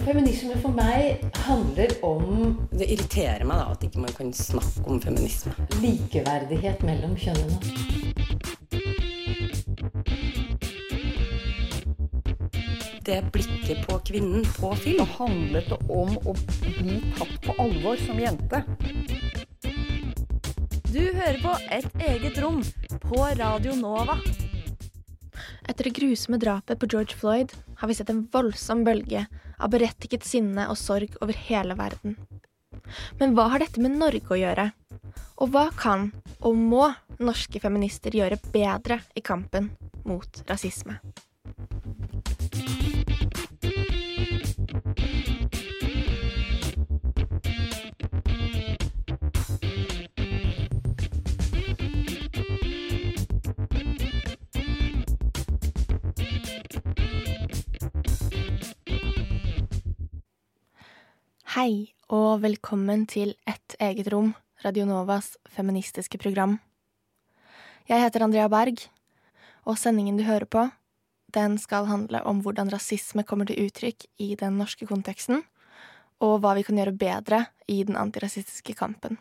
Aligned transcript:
Feminisme 0.00 0.54
for 0.62 0.72
meg 0.72 1.20
handler 1.44 1.92
om 2.06 2.54
Det 2.72 2.86
irriterer 2.88 3.44
meg 3.44 3.58
da 3.60 3.66
at 3.74 3.82
ikke 3.84 4.00
man 4.00 4.14
kan 4.16 4.30
snakke 4.32 4.84
om 4.88 5.00
feminisme. 5.02 5.52
likeverdighet 5.82 6.80
mellom 6.88 7.12
kjønnene. 7.20 7.58
Det 13.04 13.18
blikket 13.34 13.84
på 13.88 13.98
kvinnen 14.08 14.46
på 14.56 14.72
film. 14.80 15.02
Det 15.02 15.18
handlet 15.18 15.70
om 15.88 16.16
å 16.24 16.34
bli 16.64 17.00
tatt 17.18 17.36
på 17.44 17.56
alvor 17.60 18.00
som 18.06 18.20
jente. 18.22 18.62
Du 20.90 21.02
hører 21.02 21.38
på 21.44 21.56
Et 21.70 22.06
eget 22.08 22.40
rom 22.42 22.64
på 23.04 23.20
Radio 23.36 23.76
Nova. 23.76 24.16
Etter 25.68 25.86
det 25.86 25.94
grusomme 26.00 26.40
drapet 26.40 26.80
på 26.80 26.88
George 26.90 27.14
Floyd 27.14 27.52
har 27.78 27.88
vi 27.88 27.94
sett 27.94 28.10
en 28.10 28.24
voldsom 28.32 28.82
bølge 28.84 29.26
av 29.60 29.72
berettiget 29.72 30.26
sinne 30.26 30.66
og 30.70 30.78
sorg 30.80 31.16
over 31.20 31.36
hele 31.48 31.76
verden. 31.78 32.16
Men 33.20 33.36
hva 33.36 33.50
har 33.52 33.62
dette 33.62 33.82
med 33.82 33.98
Norge 34.00 34.32
å 34.32 34.40
gjøre? 34.40 34.70
Og 35.40 35.52
hva 35.52 35.68
kan 35.76 36.10
og 36.40 36.56
må 36.56 36.88
norske 37.20 37.60
feminister 37.62 38.14
gjøre 38.16 38.40
bedre 38.52 39.00
i 39.16 39.22
kampen 39.24 39.70
mot 40.08 40.42
rasisme? 40.48 40.98
Hei, 61.60 61.90
og 62.08 62.38
velkommen 62.40 63.02
til 63.04 63.34
Et 63.44 63.74
eget 63.84 64.06
rom, 64.08 64.30
Radionovas 64.64 65.34
feministiske 65.52 66.16
program. 66.16 66.54
Jeg 67.84 68.00
heter 68.00 68.24
Andrea 68.24 68.46
Berg, 68.48 68.80
og 69.68 69.76
sendingen 69.76 70.16
du 70.16 70.22
hører 70.24 70.46
på, 70.48 70.62
den 71.36 71.58
skal 71.60 71.84
handle 71.84 72.22
om 72.24 72.40
hvordan 72.40 72.72
rasisme 72.72 73.26
kommer 73.28 73.44
til 73.44 73.60
uttrykk 73.66 74.06
i 74.16 74.30
den 74.40 74.56
norske 74.56 74.88
konteksten, 74.88 75.42
og 76.24 76.38
hva 76.40 76.54
vi 76.56 76.64
kan 76.64 76.80
gjøre 76.80 76.96
bedre 76.96 77.42
i 77.68 77.82
den 77.84 77.98
antirasistiske 78.00 78.72
kampen. 78.78 79.20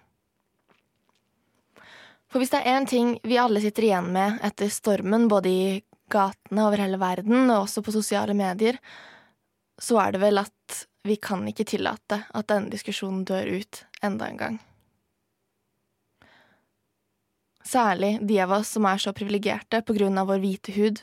For 2.32 2.40
hvis 2.40 2.56
det 2.56 2.62
er 2.64 2.78
én 2.78 2.88
ting 2.88 3.17
vi 3.20 3.42
alle 3.42 3.60
sitter 3.60 3.90
igjen 3.90 4.14
med 4.16 4.40
etter 4.48 4.72
stormen, 4.72 5.28
både 5.28 5.52
i 5.52 5.80
gatene 6.08 6.70
over 6.70 6.88
hele 6.88 7.04
verden 7.04 7.50
og 7.50 7.66
også 7.66 7.84
på 7.84 8.00
sosiale 8.00 8.32
medier, 8.32 8.80
så 9.76 10.00
er 10.06 10.16
det 10.16 10.23
vel 10.23 10.40
at 10.45 10.86
vi 11.03 11.16
kan 11.16 11.45
ikke 11.47 11.67
tillate 11.67 12.23
at 12.36 12.50
denne 12.52 12.72
diskusjonen 12.72 13.23
dør 13.28 13.47
ut 13.59 13.83
enda 14.03 14.28
en 14.28 14.39
gang. 14.39 14.58
Særlig 17.66 18.17
de 18.25 18.39
av 18.42 18.52
oss 18.59 18.73
som 18.75 18.88
er 18.89 19.00
så 19.02 19.14
privilegerte 19.14 19.81
på 19.86 19.95
grunn 19.97 20.17
av 20.17 20.30
vår 20.31 20.42
hvite 20.44 20.73
hud, 20.75 21.02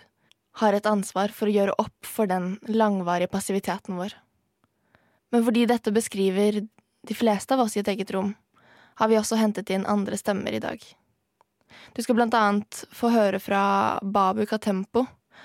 har 0.56 0.72
et 0.72 0.88
ansvar 0.88 1.32
for 1.36 1.48
å 1.48 1.52
gjøre 1.52 1.76
opp 1.78 2.08
for 2.08 2.28
den 2.28 2.56
langvarige 2.66 3.28
passiviteten 3.30 3.98
vår. 4.00 4.14
Men 5.30 5.44
fordi 5.44 5.66
dette 5.68 5.92
beskriver 5.92 6.62
de 7.06 7.14
fleste 7.14 7.54
av 7.54 7.66
oss 7.66 7.76
i 7.76 7.82
et 7.82 7.90
eget 7.92 8.10
rom, 8.16 8.32
har 8.96 9.10
vi 9.12 9.18
også 9.20 9.36
hentet 9.36 9.70
inn 9.70 9.84
andre 9.86 10.16
stemmer 10.16 10.56
i 10.56 10.62
dag. 10.62 10.80
Du 11.92 12.00
skal 12.02 12.16
blant 12.16 12.34
annet 12.34 12.84
få 12.94 13.12
høre 13.12 13.40
fra 13.42 13.62
Babu 14.02 14.46
Katempo, 14.48 15.04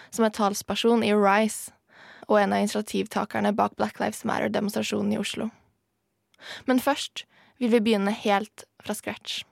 som 0.09 0.25
er 0.25 0.33
talsperson 0.35 1.03
i 1.03 1.11
Rise, 1.13 1.75
og 2.27 2.39
en 2.39 2.53
av 2.53 2.63
initiativtakerne 2.63 3.53
bak 3.57 3.77
Black 3.79 3.99
Lives 4.01 4.23
Matter-demonstrasjonen 4.27 5.13
i 5.15 5.21
Oslo. 5.21 5.49
Men 6.65 6.81
først 6.81 7.25
vil 7.61 7.73
vi 7.73 7.81
begynne 7.85 8.13
helt 8.23 8.65
fra 8.83 8.95
scratch. 8.97 9.43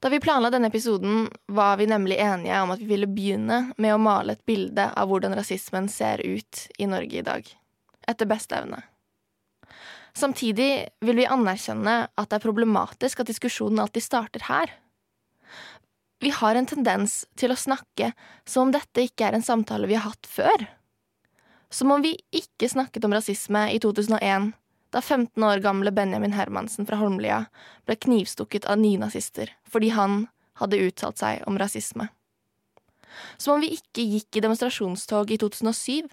Da 0.00 0.10
vi 0.12 0.20
planla 0.20 0.50
denne 0.52 0.68
episoden, 0.68 1.30
var 1.46 1.76
vi 1.80 1.86
nemlig 1.86 2.18
enige 2.20 2.58
om 2.62 2.74
at 2.74 2.82
vi 2.82 2.90
ville 2.90 3.08
begynne 3.08 3.70
med 3.76 3.94
å 3.94 4.00
male 4.02 4.36
et 4.36 4.44
bilde 4.46 4.90
av 4.92 5.08
hvordan 5.08 5.34
rasismen 5.38 5.88
ser 5.88 6.20
ut 6.26 6.66
i 6.78 6.88
Norge 6.90 7.22
i 7.22 7.24
dag, 7.24 7.48
etter 8.06 8.28
beste 8.28 8.58
evne. 8.58 8.82
Samtidig 10.16 10.88
vil 11.04 11.18
vi 11.20 11.28
anerkjenne 11.28 11.96
at 12.08 12.28
det 12.30 12.38
er 12.38 12.44
problematisk 12.44 13.20
at 13.20 13.30
diskusjonen 13.30 13.82
alltid 13.82 14.04
starter 14.04 14.46
her. 14.48 14.72
Vi 16.24 16.30
har 16.32 16.56
en 16.56 16.68
tendens 16.68 17.24
til 17.36 17.52
å 17.52 17.58
snakke 17.60 18.12
som 18.48 18.68
om 18.68 18.72
dette 18.72 19.04
ikke 19.04 19.28
er 19.28 19.36
en 19.36 19.44
samtale 19.44 19.88
vi 19.90 19.98
har 19.98 20.08
hatt 20.08 20.28
før. 20.28 20.64
Som 21.70 21.90
om 21.90 22.02
vi 22.02 22.14
ikke 22.30 22.68
snakket 22.70 23.04
om 23.04 23.14
rasisme 23.14 23.66
i 23.74 23.80
2001, 23.82 24.52
da 24.94 25.02
15 25.02 25.44
år 25.44 25.60
gamle 25.64 25.90
Benjamin 25.92 26.32
Hermansen 26.32 26.86
fra 26.86 26.98
Holmlia 27.00 27.44
ble 27.86 27.96
knivstukket 27.98 28.68
av 28.70 28.78
nynazister 28.80 29.50
fordi 29.68 29.90
han 29.96 30.26
hadde 30.60 30.80
uttalt 30.86 31.18
seg 31.20 31.42
om 31.50 31.58
rasisme. 31.60 32.08
Som 33.36 33.56
om 33.56 33.64
vi 33.64 33.74
ikke 33.76 34.04
gikk 34.04 34.38
i 34.38 34.44
demonstrasjonstog 34.44 35.32
i 35.32 35.38
2007, 35.40 36.06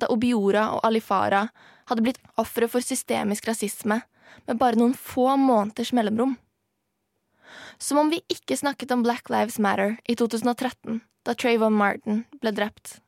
da 0.00 0.08
Obiora 0.10 0.68
og 0.74 0.82
Alifara 0.86 1.48
hadde 1.90 2.04
blitt 2.06 2.20
ofre 2.40 2.68
for 2.70 2.84
systemisk 2.84 3.46
rasisme 3.50 4.00
med 4.48 4.58
bare 4.58 4.78
noen 4.78 4.96
få 4.98 5.34
måneders 5.38 5.92
mellomrom. 5.94 6.36
Som 7.78 8.00
om 8.00 8.10
vi 8.10 8.22
ikke 8.32 8.56
snakket 8.56 8.92
om 8.94 9.02
Black 9.04 9.30
Lives 9.30 9.58
Matter 9.62 9.98
i 10.08 10.16
2013, 10.18 11.02
da 11.26 11.34
Trayvon 11.34 11.76
Martin 11.76 12.24
ble 12.40 12.54
drept. 12.54 12.98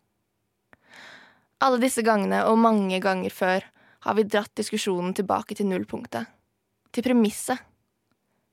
Alle 1.65 1.81
disse 1.81 2.05
gangene, 2.05 2.43
og 2.45 2.59
mange 2.61 2.99
ganger 3.01 3.33
før, 3.33 3.65
har 4.05 4.17
vi 4.19 4.27
dratt 4.29 4.53
diskusjonen 4.59 5.15
tilbake 5.17 5.57
til 5.57 5.69
nullpunktet. 5.71 6.29
Til 6.93 7.07
premisset. 7.07 7.63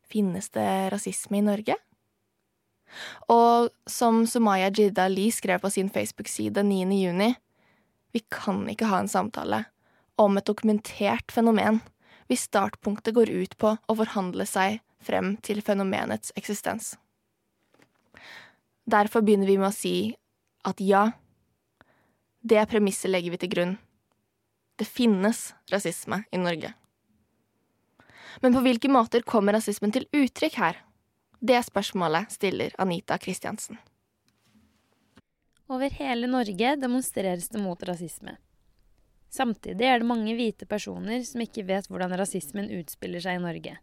Finnes 0.07 0.49
det 0.53 0.93
rasisme 0.93 1.39
i 1.39 1.43
Norge? 1.45 1.75
Og 3.33 3.71
som 3.89 4.23
Sumaya 4.29 4.69
Jidda 4.69 5.07
Lee 5.09 5.33
skrev 5.33 5.61
på 5.63 5.71
sin 5.73 5.89
Facebook-side 5.89 6.63
9. 6.63 6.83
juni, 6.99 7.31
vi 8.13 8.21
kan 8.29 8.61
ikke 8.69 8.91
ha 8.91 9.01
en 9.01 9.09
samtale 9.09 9.63
om 10.21 10.37
et 10.37 10.45
dokumentert 10.45 11.33
fenomen 11.33 11.81
hvis 12.29 12.45
startpunktet 12.47 13.15
går 13.17 13.31
ut 13.33 13.55
på 13.59 13.73
å 13.75 13.95
forhandle 13.97 14.45
seg 14.47 14.79
frem 15.03 15.35
til 15.43 15.63
fenomenets 15.65 16.31
eksistens. 16.39 16.93
Derfor 18.85 19.23
begynner 19.25 19.49
vi 19.49 19.57
med 19.57 19.71
å 19.71 19.75
si 19.75 19.95
at 20.67 20.79
ja, 20.83 21.09
det 22.43 22.65
premisset 22.67 23.11
legger 23.11 23.31
vi 23.31 23.39
til 23.39 23.51
grunn. 23.53 23.73
Det 24.75 24.87
finnes 24.89 25.53
rasisme 25.71 26.23
i 26.31 26.39
Norge. 26.41 26.73
Men 28.41 28.55
på 28.55 28.63
hvilke 28.65 28.89
måter 28.91 29.23
kommer 29.23 29.55
rasismen 29.55 29.93
til 29.95 30.09
uttrykk 30.11 30.57
her? 30.59 30.79
Det 31.39 31.61
spørsmålet 31.63 32.33
stiller 32.35 32.75
Anita 32.81 33.17
Kristiansen. 33.17 33.79
Over 35.71 35.93
hele 35.95 36.27
Norge 36.27 36.75
demonstreres 36.81 37.47
det 37.49 37.61
mot 37.63 37.79
rasisme. 37.87 38.35
Samtidig 39.31 39.87
er 39.87 40.01
det 40.01 40.09
mange 40.09 40.35
hvite 40.37 40.67
personer 40.69 41.23
som 41.25 41.41
ikke 41.41 41.63
vet 41.65 41.87
hvordan 41.89 42.11
rasismen 42.19 42.67
utspiller 42.75 43.23
seg 43.23 43.39
i 43.39 43.43
Norge. 43.45 43.77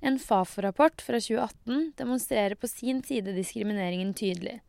En 0.00 0.16
Fafo-rapport 0.18 1.04
fra 1.04 1.20
2018 1.20 1.92
demonstrerer 2.00 2.56
på 2.56 2.70
sin 2.70 3.04
side 3.04 3.36
diskrimineringen 3.36 4.14
tydelig. 4.16 4.62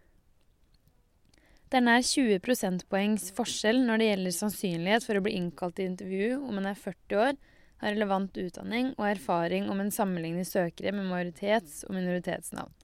Det 1.72 1.80
er 1.80 1.86
nær 1.86 2.02
20 2.04 2.42
prosentpoengs 2.44 3.30
forskjell 3.32 3.78
når 3.88 4.02
det 4.02 4.08
gjelder 4.10 4.34
sannsynlighet 4.36 5.06
for 5.08 5.16
å 5.16 5.22
bli 5.24 5.38
innkalt 5.38 5.78
til 5.78 5.88
intervju 5.88 6.34
om 6.36 6.58
en 6.60 6.68
er 6.68 6.76
40 6.76 7.16
år, 7.16 7.38
har 7.80 7.96
relevant 7.96 8.40
utdanning 8.44 8.90
og 8.98 9.06
erfaring 9.08 9.70
om 9.72 9.80
en 9.80 9.94
sammenligner 9.96 10.44
søkere 10.44 10.92
med 10.92 11.08
majoritets- 11.08 11.86
og 11.88 11.96
minoritetsnavn. 11.96 12.76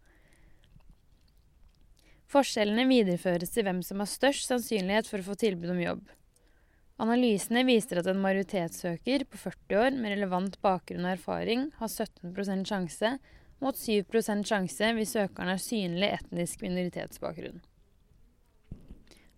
Forskjellene 2.31 2.88
videreføres 2.88 3.52
til 3.52 3.68
hvem 3.68 3.84
som 3.84 4.00
har 4.00 4.12
størst 4.14 4.48
sannsynlighet 4.53 5.12
for 5.12 5.19
å 5.19 5.30
få 5.34 5.36
tilbud 5.44 5.75
om 5.75 5.84
jobb. 5.84 6.08
Analysene 7.04 7.68
viser 7.68 8.00
at 8.00 8.07
en 8.07 8.24
majoritetssøker 8.24 9.28
på 9.28 9.45
40 9.51 9.83
år 9.83 10.00
med 10.00 10.16
relevant 10.16 10.62
bakgrunn 10.63 11.04
og 11.04 11.18
erfaring 11.18 11.72
har 11.81 11.92
17% 11.92 12.72
sjanse, 12.72 13.18
mot 13.60 13.75
7 13.75 14.07
sjanse 14.48 14.95
hvis 14.95 15.18
søkeren 15.19 15.51
har 15.51 15.60
synlig 15.60 16.16
etnisk 16.22 16.63
minoritetsbakgrunn. 16.63 17.60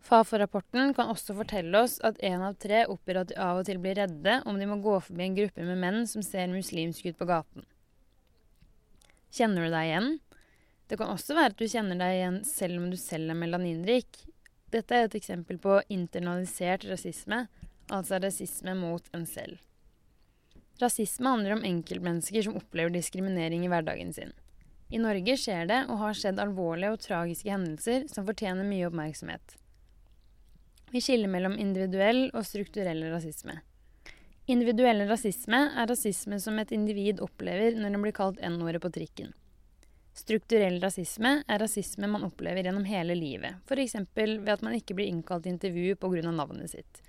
Fafo-rapporten 0.10 0.96
kan 0.98 1.12
også 1.12 1.36
fortelle 1.38 1.84
oss 1.84 2.00
at 2.02 2.18
én 2.26 2.42
av 2.42 2.56
tre 2.58 2.82
oppgir 2.90 3.20
at 3.20 3.30
de 3.30 3.36
av 3.38 3.60
og 3.60 3.68
til 3.68 3.78
blir 3.82 4.00
redde 4.00 4.40
om 4.50 4.58
de 4.58 4.66
må 4.66 4.80
gå 4.82 4.96
forbi 5.06 5.28
en 5.28 5.36
gruppe 5.38 5.66
med 5.68 5.78
menn 5.84 6.08
som 6.10 6.24
ser 6.26 6.50
muslimsk 6.50 7.12
ut 7.12 7.20
på 7.20 7.28
gaten. 7.30 7.68
Kjenner 9.30 9.68
du 9.68 9.76
deg 9.76 9.92
igjen? 9.92 10.10
Det 10.90 10.98
kan 10.98 11.14
også 11.14 11.38
være 11.38 11.54
at 11.54 11.62
du 11.62 11.68
kjenner 11.70 12.02
deg 12.02 12.16
igjen 12.16 12.42
selv 12.50 12.82
om 12.82 12.90
du 12.90 12.98
selv 12.98 13.30
er 13.30 13.38
melaninrik. 13.38 14.24
Dette 14.74 14.98
er 14.98 15.06
et 15.06 15.20
eksempel 15.20 15.62
på 15.62 15.78
internalisert 15.94 16.90
rasisme, 16.90 17.44
altså 17.94 18.18
rasisme 18.18 18.74
mot 18.82 19.14
en 19.14 19.30
selv. 19.30 19.62
Rasisme 20.82 21.36
handler 21.36 21.60
om 21.60 21.66
enkeltmennesker 21.70 22.48
som 22.48 22.58
opplever 22.58 22.98
diskriminering 22.98 23.62
i 23.68 23.70
hverdagen 23.70 24.16
sin. 24.16 24.34
I 24.90 24.98
Norge 24.98 25.38
skjer 25.38 25.70
det 25.70 25.84
og 25.86 26.02
har 26.02 26.18
skjedd 26.18 26.42
alvorlige 26.42 26.96
og 26.96 27.02
tragiske 27.06 27.54
hendelser 27.54 28.10
som 28.10 28.26
fortjener 28.26 28.66
mye 28.66 28.90
oppmerksomhet. 28.90 29.59
Vi 30.92 31.02
skiller 31.02 31.30
mellom 31.30 31.58
individuell 31.62 32.30
og 32.34 32.46
strukturell 32.48 33.04
rasisme. 33.12 33.60
Individuell 34.50 35.04
rasisme 35.10 35.60
er 35.78 35.90
rasisme 35.92 36.40
som 36.42 36.58
et 36.58 36.72
individ 36.74 37.20
opplever 37.22 37.78
når 37.78 37.94
en 37.94 38.06
blir 38.06 38.16
kalt 38.18 38.40
N-ordet 38.42 38.82
på 38.82 38.90
trikken. 38.96 39.36
Strukturell 40.18 40.80
rasisme 40.82 41.36
er 41.46 41.62
rasisme 41.62 42.10
man 42.10 42.26
opplever 42.26 42.66
gjennom 42.66 42.88
hele 42.90 43.14
livet, 43.16 43.62
f.eks. 43.70 43.96
ved 44.16 44.50
at 44.50 44.66
man 44.66 44.74
ikke 44.80 44.98
blir 44.98 45.12
innkalt 45.12 45.46
til 45.46 45.54
intervju 45.54 46.00
pga. 46.02 46.32
navnet 46.32 46.74
sitt. 46.74 47.04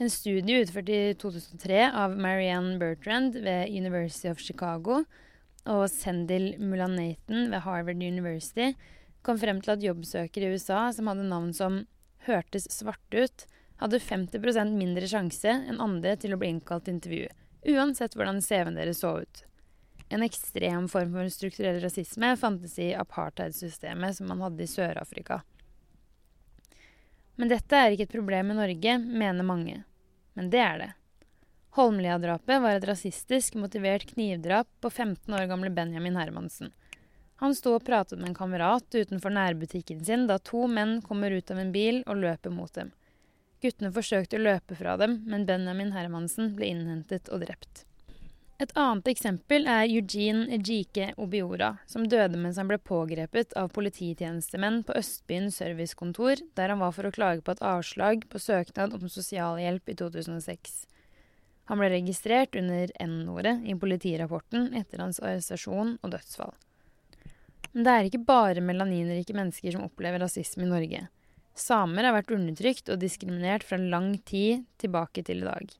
En 0.00 0.10
studie 0.10 0.62
utført 0.64 0.88
i 0.88 1.02
2003 1.20 1.84
av 1.92 2.16
Marianne 2.16 2.78
Bertrand 2.80 3.36
ved 3.44 3.68
University 3.68 4.30
of 4.32 4.40
Chicago 4.40 5.02
og 5.68 5.84
Sendil 5.92 6.56
Mulanathan 6.58 7.52
ved 7.52 7.60
Harvard 7.60 8.02
University 8.02 8.72
kom 9.22 9.38
frem 9.38 9.60
til 9.62 9.74
at 9.76 9.84
jobbsøkere 9.84 10.48
i 10.48 10.56
USA 10.56 10.84
som 10.94 11.10
hadde 11.10 11.28
navn 11.28 11.52
som 11.56 11.82
hørtes 12.26 12.68
svarte 12.70 13.26
ut, 13.26 13.46
hadde 13.82 14.02
50% 14.02 14.76
mindre 14.78 15.08
sjanse 15.10 15.50
enn 15.50 15.80
andre 15.82 16.14
til 16.20 16.34
å 16.34 16.38
bli 16.38 16.52
innkalt 16.54 16.86
til 16.86 16.98
intervju, 16.98 17.30
uansett 17.74 18.14
hvordan 18.18 18.42
CV-en 18.44 18.78
deres 18.78 19.02
så 19.02 19.16
ut. 19.22 19.44
En 20.12 20.22
ekstrem 20.22 20.88
form 20.92 21.14
for 21.16 21.30
strukturell 21.32 21.80
rasisme 21.82 22.34
fantes 22.36 22.76
i 22.82 22.92
apartheidsystemet 22.94 24.18
som 24.18 24.28
man 24.28 24.42
hadde 24.44 24.66
i 24.66 24.70
Sør-Afrika. 24.70 25.40
Men 27.40 27.48
dette 27.48 27.78
er 27.78 27.94
ikke 27.94 28.06
et 28.10 28.14
problem 28.18 28.52
i 28.52 28.58
Norge, 28.58 28.98
mener 29.00 29.46
mange. 29.46 29.78
Men 30.36 30.50
det 30.52 30.60
er 30.60 30.76
det. 30.82 30.90
Holmlia-drapet 31.78 32.60
var 32.60 32.76
et 32.76 32.84
rasistisk 32.84 33.56
motivert 33.56 34.04
knivdrap 34.10 34.68
på 34.84 34.90
15 34.92 35.32
år 35.32 35.48
gamle 35.48 35.72
Benjamin 35.72 36.18
Hermansen. 36.20 36.74
Han 37.42 37.56
sto 37.58 37.72
og 37.74 37.82
pratet 37.82 38.20
med 38.20 38.28
en 38.30 38.38
kamerat 38.38 38.94
utenfor 38.94 39.32
nærbutikken 39.34 40.04
sin 40.06 40.28
da 40.28 40.36
to 40.38 40.68
menn 40.70 41.00
kommer 41.02 41.34
ut 41.34 41.50
av 41.50 41.58
en 41.58 41.72
bil 41.74 42.04
og 42.06 42.20
løper 42.22 42.54
mot 42.54 42.70
dem. 42.76 42.92
Guttene 43.62 43.90
forsøkte 43.94 44.38
å 44.38 44.44
løpe 44.44 44.76
fra 44.78 44.94
dem, 45.00 45.20
men 45.26 45.46
Benjamin 45.48 45.90
Hermansen 45.94 46.52
ble 46.54 46.70
innhentet 46.70 47.30
og 47.34 47.42
drept. 47.42 47.82
Et 48.62 48.70
annet 48.78 49.10
eksempel 49.10 49.66
er 49.66 49.90
Eugene 49.90 50.46
Ejike 50.54 51.08
Obiora, 51.18 51.72
som 51.90 52.06
døde 52.06 52.38
mens 52.38 52.62
han 52.62 52.70
ble 52.70 52.78
pågrepet 52.78 53.56
av 53.58 53.72
polititjenestemenn 53.74 54.84
på 54.86 54.94
Østbyen 55.02 55.50
servicekontor, 55.50 56.44
der 56.54 56.70
han 56.70 56.78
var 56.78 56.94
for 56.94 57.10
å 57.10 57.14
klage 57.14 57.42
på 57.42 57.56
et 57.56 57.66
avslag 57.66 58.22
på 58.30 58.38
søknad 58.38 58.94
om 58.94 59.10
sosialhjelp 59.10 59.90
i 59.90 59.98
2006. 59.98 60.84
Han 61.70 61.82
ble 61.82 61.90
registrert 61.90 62.54
under 62.58 62.94
N-ordet 63.02 63.58
i 63.66 63.74
politirapporten 63.74 64.76
etter 64.78 65.02
hans 65.02 65.18
arrestasjon 65.18 65.96
og 65.98 66.14
dødsfall. 66.14 66.54
Men 67.72 67.86
det 67.86 67.92
er 67.92 68.08
ikke 68.08 68.24
bare 68.28 68.64
melaninrike 68.64 69.34
mennesker 69.36 69.74
som 69.74 69.86
opplever 69.86 70.20
rasisme 70.20 70.66
i 70.66 70.70
Norge. 70.70 71.06
Samer 71.56 72.08
har 72.08 72.16
vært 72.16 72.32
undertrykt 72.32 72.90
og 72.92 73.00
diskriminert 73.00 73.64
fra 73.64 73.78
lang 73.80 74.14
tid 74.28 74.64
tilbake 74.80 75.24
til 75.24 75.42
i 75.42 75.48
dag. 75.48 75.72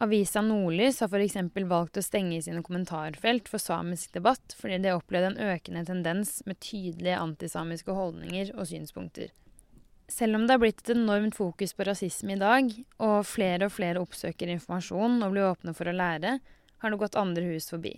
Avisa 0.00 0.40
Nordlys 0.40 1.02
har 1.02 1.10
f.eks. 1.12 1.36
valgt 1.68 1.98
å 2.00 2.02
stenge 2.04 2.38
sine 2.40 2.62
kommentarfelt 2.64 3.50
for 3.52 3.60
samisk 3.60 4.14
debatt 4.16 4.54
fordi 4.56 4.78
de 4.80 4.88
har 4.88 5.02
opplevd 5.02 5.32
en 5.34 5.50
økende 5.52 5.84
tendens 5.84 6.38
med 6.46 6.58
tydelige 6.64 7.18
antisamiske 7.20 7.92
holdninger 7.94 8.54
og 8.56 8.70
synspunkter. 8.70 9.34
Selv 10.10 10.38
om 10.38 10.46
det 10.46 10.56
har 10.56 10.62
blitt 10.62 10.80
et 10.82 10.94
enormt 10.96 11.36
fokus 11.38 11.76
på 11.76 11.84
rasisme 11.86 12.34
i 12.34 12.40
dag, 12.40 12.72
og 12.98 13.28
flere 13.28 13.68
og 13.68 13.74
flere 13.76 14.00
oppsøker 14.02 14.50
informasjon 14.56 15.20
og 15.22 15.36
blir 15.36 15.50
åpne 15.52 15.74
for 15.76 15.86
å 15.86 15.94
lære, 15.94 16.38
har 16.80 16.90
det 16.90 16.98
gått 16.98 17.18
andre 17.20 17.44
hus 17.52 17.68
forbi. 17.70 17.92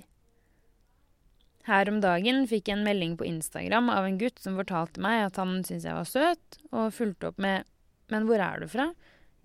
Her 1.68 1.86
om 1.92 2.00
dagen 2.02 2.42
fikk 2.50 2.68
jeg 2.68 2.80
en 2.80 2.86
melding 2.86 3.14
på 3.18 3.26
Instagram 3.28 3.90
av 3.92 4.06
en 4.08 4.18
gutt 4.18 4.40
som 4.42 4.58
fortalte 4.58 5.02
meg 5.02 5.28
at 5.28 5.38
han 5.38 5.60
syntes 5.62 5.86
jeg 5.86 5.94
var 5.94 6.08
søt, 6.10 6.60
og 6.74 6.94
fulgte 6.94 7.30
opp 7.30 7.38
med 7.38 7.64
'Men 8.10 8.26
hvor 8.26 8.42
er 8.42 8.60
du 8.60 8.68
fra? 8.68 8.92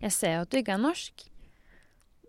Jeg 0.02 0.12
ser 0.12 0.42
at 0.42 0.50
du 0.50 0.58
ikke 0.58 0.74
er 0.74 0.82
norsk'. 0.82 1.30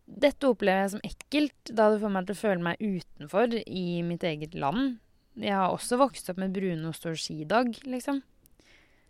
Dette 0.08 0.48
opplever 0.48 0.82
jeg 0.82 0.90
som 0.90 1.04
ekkelt, 1.04 1.74
da 1.74 1.90
det 1.90 2.00
får 2.00 2.12
meg 2.12 2.26
til 2.26 2.36
å 2.36 2.42
føle 2.42 2.62
meg 2.64 2.80
utenfor 2.80 3.54
i 3.66 4.02
mitt 4.02 4.24
eget 4.24 4.54
land. 4.54 4.98
Jeg 5.36 5.52
har 5.52 5.70
også 5.70 5.98
vokst 6.00 6.30
opp 6.30 6.38
med 6.38 6.52
brunost 6.52 7.06
og 7.06 7.16
skidag, 7.16 7.76
liksom. 7.84 8.22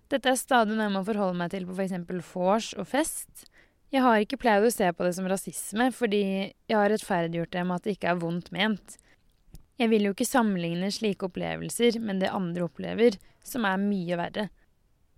Dette 0.09 0.31
er 0.31 0.41
stadig 0.41 0.75
noe 0.75 0.89
jeg 0.89 0.97
må 0.97 1.05
forholde 1.05 1.39
meg 1.39 1.51
til 1.51 1.67
på 1.69 1.77
f.eks. 1.77 2.25
vors 2.35 2.73
og 2.75 2.87
fest. 2.87 3.47
Jeg 3.93 4.03
har 4.05 4.21
ikke 4.21 4.41
pleid 4.41 4.65
å 4.65 4.73
se 4.73 4.89
på 4.93 5.05
det 5.05 5.15
som 5.17 5.29
rasisme, 5.31 5.91
fordi 5.93 6.23
jeg 6.69 6.77
har 6.77 6.91
rettferdiggjort 6.91 7.53
det 7.53 7.65
med 7.65 7.77
at 7.77 7.85
det 7.85 7.97
ikke 7.97 8.11
er 8.13 8.21
vondt 8.21 8.51
ment. 8.53 8.99
Jeg 9.79 9.93
vil 9.93 10.09
jo 10.09 10.15
ikke 10.15 10.27
sammenligne 10.27 10.91
slike 10.91 11.29
opplevelser 11.29 12.01
med 12.03 12.19
det 12.23 12.33
andre 12.35 12.65
opplever, 12.67 13.19
som 13.47 13.67
er 13.69 13.79
mye 13.79 14.17
verre. 14.19 14.49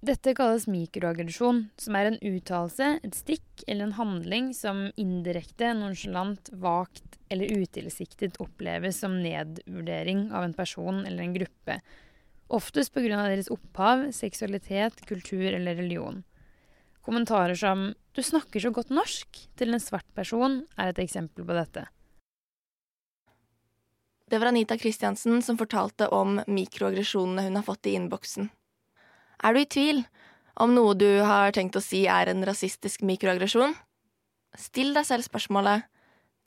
Dette 0.04 0.32
kalles 0.36 0.64
mikroaggresjon, 0.68 1.66
som 1.80 1.96
er 1.96 2.08
en 2.08 2.18
uttalelse, 2.24 2.86
et 3.04 3.16
stikk 3.16 3.64
eller 3.66 3.88
en 3.88 3.98
handling 3.98 4.46
som 4.56 4.86
indirekte, 5.00 5.74
nonsjalant, 5.76 6.48
vagt 6.56 7.18
eller 7.32 7.52
utilsiktet 7.52 8.38
oppleves 8.40 9.02
som 9.02 9.18
nedvurdering 9.20 10.30
av 10.32 10.46
en 10.46 10.56
person 10.56 11.02
eller 11.04 11.24
en 11.24 11.36
gruppe, 11.36 11.76
oftest 12.48 12.94
pga. 12.96 13.28
deres 13.28 13.52
opphav, 13.52 14.08
seksualitet, 14.16 15.04
kultur 15.08 15.52
eller 15.52 15.76
religion. 15.76 16.24
Kommentarer 17.04 17.54
som 17.54 17.94
'du 18.12 18.22
snakker 18.22 18.60
så 18.60 18.72
godt 18.72 18.88
norsk' 18.88 19.48
til 19.56 19.72
en 19.72 19.80
svart 19.80 20.08
person 20.14 20.66
er 20.76 20.88
et 20.88 20.98
eksempel 20.98 21.44
på 21.44 21.56
dette. 21.56 21.86
Det 24.30 24.38
var 24.38 24.46
Anita 24.46 24.78
Kristiansen 24.78 25.42
som 25.42 25.56
fortalte 25.58 26.06
om 26.08 26.36
mikroaggresjonene 26.46 27.42
hun 27.48 27.56
har 27.58 27.64
fått 27.66 27.88
i 27.90 27.96
innboksen. 27.98 28.46
Er 29.42 29.54
du 29.54 29.58
i 29.58 29.66
tvil 29.66 30.04
om 30.54 30.70
noe 30.76 30.92
du 30.94 31.08
har 31.26 31.50
tenkt 31.56 31.74
å 31.74 31.82
si 31.82 32.04
er 32.06 32.30
en 32.30 32.44
rasistisk 32.46 33.02
mikroaggresjon? 33.02 33.74
Still 34.54 34.94
deg 34.94 35.08
selv 35.08 35.26
spørsmålet 35.26 35.88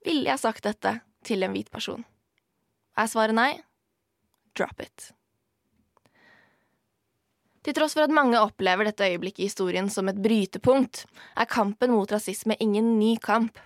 ville 0.08 0.32
jeg 0.32 0.40
sagt 0.40 0.64
dette 0.64 0.94
til 1.28 1.44
en 1.44 1.52
hvit 1.52 1.68
person. 1.76 2.06
Er 2.96 3.12
svaret 3.12 3.36
nei? 3.36 3.52
Drop 4.56 4.80
it. 4.80 5.10
Til 7.68 7.76
tross 7.76 7.98
for 8.00 8.08
at 8.08 8.16
mange 8.16 8.40
opplever 8.40 8.88
dette 8.88 9.12
øyeblikket 9.12 9.44
i 9.44 9.52
historien 9.52 9.92
som 9.92 10.08
et 10.08 10.24
brytepunkt, 10.24 11.04
er 11.36 11.52
kampen 11.52 11.92
mot 11.92 12.16
rasisme 12.16 12.56
ingen 12.64 12.96
ny 12.96 13.18
kamp. 13.20 13.60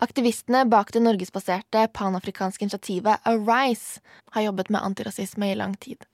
Aktivistene 0.00 0.62
bak 0.64 0.94
det 0.96 1.02
norgesbaserte 1.04 1.82
panafrikanske 1.92 2.64
initiativet 2.64 3.20
Arise 3.28 4.00
har 4.32 4.46
jobbet 4.46 4.70
med 4.72 4.80
antirasisme 4.80 5.50
i 5.52 5.56
lang 5.58 5.74
tid. 5.76 6.06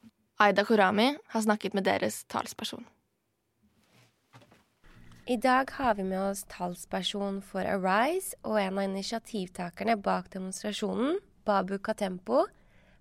Aida 0.43 0.65
Korami 0.67 1.13
har 1.31 1.43
snakket 1.45 1.75
med 1.75 1.85
deres 1.87 2.25
talsperson. 2.27 2.83
I 5.31 5.37
dag 5.39 5.71
har 5.79 5.95
vi 5.95 6.03
med 6.03 6.19
oss 6.19 6.43
talsperson 6.51 7.39
for 7.43 7.63
Arise 7.63 8.35
og 8.43 8.59
en 8.59 8.81
av 8.81 8.89
initiativtakerne 8.89 9.97
bak 10.03 10.33
demonstrasjonen, 10.35 11.21
Babu 11.47 11.79
Katempo. 11.79 12.45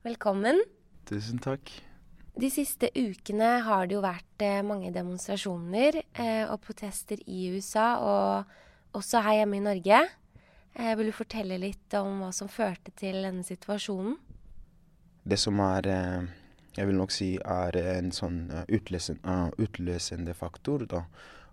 Velkommen. 0.06 0.62
Tusen 1.10 1.42
takk. 1.42 1.72
De 2.38 2.52
siste 2.54 2.92
ukene 2.94 3.56
har 3.66 3.88
det 3.88 3.98
jo 3.98 4.04
vært 4.06 4.46
eh, 4.46 4.62
mange 4.62 4.92
demonstrasjoner 4.94 5.98
eh, 6.14 6.46
og 6.46 6.62
protester 6.62 7.18
i 7.26 7.50
USA, 7.56 7.88
og 7.98 8.98
også 8.98 9.24
her 9.26 9.40
hjemme 9.42 9.58
i 9.58 9.66
Norge. 9.66 10.02
Eh, 10.76 10.96
vil 10.96 11.12
du 11.12 11.16
fortelle 11.16 11.58
litt 11.58 11.94
om 11.96 12.20
hva 12.24 12.32
som 12.36 12.52
førte 12.52 12.92
til 13.00 13.22
denne 13.24 13.46
situasjonen? 13.48 14.18
Det 15.26 15.38
som 15.42 15.60
er 15.64 15.88
eh, 15.90 16.26
jeg 16.76 16.90
vil 16.90 16.98
nok 17.00 17.14
si 17.14 17.30
er 17.40 17.78
en 17.80 18.12
sånn 18.12 18.50
uh, 18.52 18.66
utløsende, 18.68 20.34
uh, 20.34 20.36
faktor 20.36 20.84
da, 20.92 21.06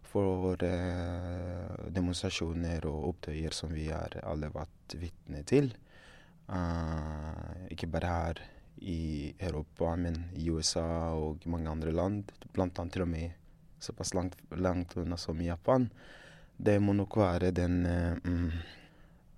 for 0.02 0.58
uh, 0.58 1.68
demonstrasjoner 1.94 2.88
og 2.90 3.12
opptøyer 3.12 3.54
som 3.54 3.70
vi 3.70 3.86
har 3.92 4.18
alle 4.26 4.50
vært 4.52 4.98
vitne 4.98 5.44
til. 5.46 5.72
ikke 7.70 7.86
bare 7.86 8.08
her 8.10 8.40
i 8.82 9.32
Europa, 9.38 9.94
men 9.96 10.18
i 10.36 10.50
USA 10.50 11.14
og 11.14 11.46
mange 11.46 11.70
andre 11.70 11.92
land, 11.94 12.32
blant 12.52 12.78
annet 12.78 12.92
til 12.92 13.04
og 13.06 13.08
med 13.08 13.30
såpass 13.80 14.12
langt, 14.12 14.36
langt 14.50 14.96
unna 14.96 15.16
som 15.16 15.40
i 15.40 15.46
Japan. 15.46 15.88
Det 16.58 16.80
må 16.82 16.92
nok 16.92 17.16
være 17.16 17.54
den 17.54 17.86
um, 18.26 18.50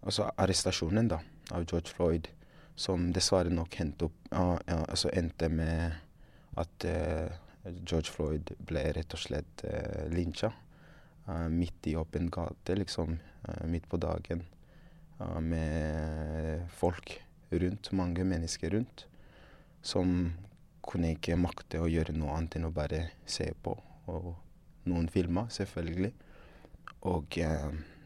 altså 0.05 0.29
arrestasjonen 0.37 1.09
da, 1.11 1.21
av 1.53 1.65
George 1.69 1.93
Floyd 1.93 2.29
som 2.75 3.11
dessverre 3.15 3.53
nok 3.55 3.79
endte, 3.81 4.09
opp, 4.09 4.17
uh, 4.35 4.57
uh, 4.59 4.85
altså 4.89 5.11
endte 5.15 5.49
med 5.53 5.95
at 6.61 6.87
uh, 6.89 7.31
George 7.87 8.11
Floyd 8.13 8.55
ble 8.67 8.83
rett 8.97 9.15
og 9.15 9.23
slett 9.23 9.65
uh, 9.69 10.05
lynsja 10.13 10.53
midt 11.49 11.87
i 11.89 11.95
åpen 11.97 12.27
gate, 12.29 12.75
liksom 12.77 13.15
midt 13.73 13.87
på 13.89 13.97
dagen, 13.97 14.43
med 15.41 16.67
folk 16.69 17.15
rundt, 17.49 17.89
mange 17.97 18.27
mennesker 18.29 18.75
rundt, 18.77 19.07
som 19.81 20.35
kunne 20.85 21.15
ikke 21.15 21.39
makte 21.41 21.81
å 21.81 21.89
gjøre 21.89 22.13
noe 22.13 22.35
annet 22.37 22.59
enn 22.59 22.69
å 22.69 22.75
bare 22.77 23.01
se 23.25 23.47
på. 23.57 23.73
Og 24.13 24.29
noen 24.85 25.09
filma, 25.09 25.47
selvfølgelig. 25.49 26.13
Og 27.09 27.41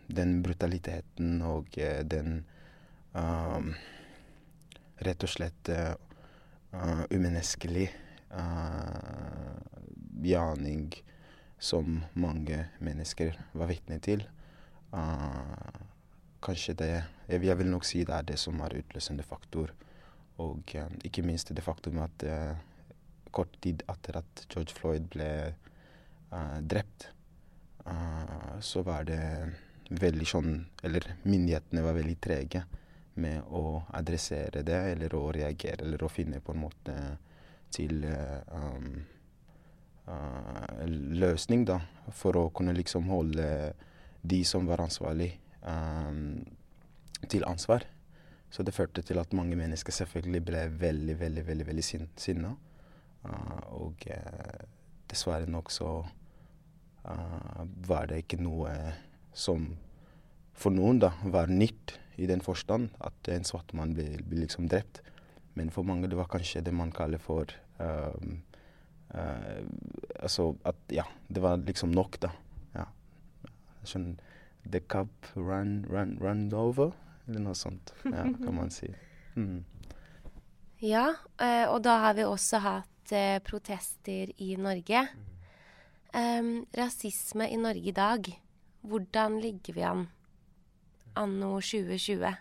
den 0.08 0.42
brutaliteten 0.42 1.42
og 1.44 1.76
den 2.08 2.40
um, 3.12 3.72
rett 5.04 5.24
og 5.24 5.30
slett 5.30 5.70
uh, 5.70 5.94
umenneskelig 7.12 7.88
uh, 8.32 9.58
gjerning 10.24 10.90
som 11.58 12.02
mange 12.18 12.64
mennesker 12.84 13.36
var 13.52 13.70
vitne 13.70 13.98
til. 14.02 14.24
Uh, 14.92 15.84
kanskje 16.42 16.74
det 16.78 16.92
Jeg 17.28 17.58
vil 17.58 17.68
nok 17.68 17.84
si 17.84 18.04
det 18.04 18.14
er 18.14 18.22
det 18.22 18.38
som 18.38 18.60
er 18.60 18.78
utløsende 18.78 19.22
faktor. 19.22 19.74
Og 20.38 20.74
uh, 20.74 20.88
ikke 21.04 21.22
minst 21.26 21.54
det 21.54 21.64
faktum 21.64 21.98
at 22.02 22.24
kort 23.30 23.52
tid 23.60 23.82
etter 23.90 24.22
at 24.22 24.46
George 24.48 24.72
Floyd 24.72 25.10
ble 25.12 25.54
drept, 26.68 27.10
så 28.60 28.82
var 28.84 29.04
det 29.08 29.20
veldig 29.88 30.26
sånn 30.28 30.52
Eller 30.84 31.04
myndighetene 31.24 31.82
var 31.84 31.96
veldig 31.96 32.16
trege 32.20 32.64
med 33.18 33.42
å 33.50 33.82
adressere 33.98 34.62
det, 34.62 34.78
eller 34.92 35.14
å 35.18 35.24
reagere, 35.34 35.82
eller 35.82 36.04
å 36.04 36.10
finne 36.12 36.38
på 36.44 36.54
en 36.54 36.60
måte 36.62 36.94
til 37.74 38.04
um, 38.06 38.92
uh, 40.06 40.84
løsning, 41.18 41.64
da, 41.66 41.80
for 42.14 42.38
å 42.38 42.44
kunne 42.54 42.76
liksom 42.76 43.10
holde 43.10 43.48
de 44.22 44.38
som 44.46 44.70
var 44.70 44.84
ansvarlig, 44.84 45.32
um, 45.66 46.38
til 47.26 47.42
ansvar. 47.48 47.88
Så 48.50 48.62
det 48.62 48.76
førte 48.76 49.02
til 49.02 49.18
at 49.20 49.34
mange 49.36 49.58
mennesker 49.58 49.92
selvfølgelig 49.92 50.44
ble 50.44 50.62
veldig, 50.80 51.18
veldig, 51.20 51.46
veldig, 51.50 51.66
veldig 51.72 51.84
sin 51.84 52.06
sinna. 52.16 52.54
Uh, 53.26 53.82
og 53.82 54.06
uh, 54.14 54.62
dessverre 55.10 55.50
nok 55.50 55.74
så 55.74 55.90
uh, 57.02 57.62
var 57.90 58.08
det 58.08 58.22
ikke 58.22 58.40
noe 58.40 58.72
som 59.32 59.70
for 60.58 60.74
noen 60.74 60.98
da 61.02 61.12
var 61.30 61.50
nytt 61.50 61.98
i 62.18 62.26
den 62.26 62.42
forstand 62.42 62.90
at 63.04 63.30
en 63.30 63.46
svart 63.46 63.72
mann 63.78 63.94
blir, 63.94 64.18
ble 64.26 64.42
liksom 64.42 64.66
drept. 64.70 65.02
Men 65.58 65.70
for 65.74 65.86
mange 65.86 66.10
det 66.10 66.18
var 66.18 66.30
kanskje 66.30 66.64
det 66.66 66.74
man 66.74 66.90
kaller 66.94 67.22
for 67.22 67.50
um, 67.78 68.40
uh, 69.14 69.62
Altså 70.18 70.52
at 70.66 70.78
ja, 70.90 71.06
det 71.28 71.42
var 71.42 71.62
liksom 71.62 71.94
nok, 71.94 72.18
da. 72.22 72.32
Ja. 72.74 72.88
Sånn 73.86 74.16
The 74.68 74.82
cup 74.84 75.30
run, 75.34 75.86
run, 75.88 76.18
run 76.20 76.48
over, 76.52 76.90
eller 77.28 77.40
noe 77.40 77.56
sånt, 77.56 77.94
ja, 78.04 78.26
kan 78.26 78.52
man 78.52 78.72
si. 78.74 78.90
Mm. 79.38 79.62
Ja, 80.84 81.06
uh, 81.40 81.66
og 81.70 81.80
da 81.86 81.96
har 82.02 82.18
vi 82.18 82.26
også 82.26 82.60
hatt 82.62 83.14
uh, 83.14 83.38
protester 83.46 84.34
i 84.36 84.50
Norge. 84.60 85.06
Um, 86.12 86.66
rasisme 86.76 87.48
i 87.48 87.56
Norge 87.60 87.88
i 87.88 87.96
dag, 87.96 88.28
hvordan 88.82 89.40
ligger 89.40 89.74
vi 89.74 89.84
an 89.86 90.06
anno 91.18 91.58
2020? 91.60 92.34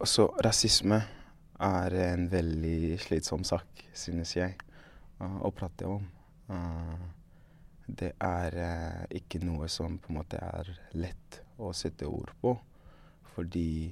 Altså, 0.00 0.26
rasisme 0.44 1.00
er 1.60 1.96
en 2.06 2.26
veldig 2.32 2.98
slitsom 3.00 3.44
sak, 3.44 3.84
synes 3.92 4.34
jeg, 4.36 4.56
å 5.20 5.50
prate 5.52 5.88
om. 5.88 6.06
Det 7.90 8.12
er 8.22 8.56
eh, 8.64 9.04
ikke 9.18 9.40
noe 9.42 9.66
som 9.68 9.98
på 9.98 10.12
en 10.12 10.20
måte 10.20 10.38
er 10.40 10.68
lett 10.94 11.40
å 11.58 11.72
sette 11.76 12.06
ord 12.08 12.30
på. 12.40 12.54
Fordi 13.34 13.90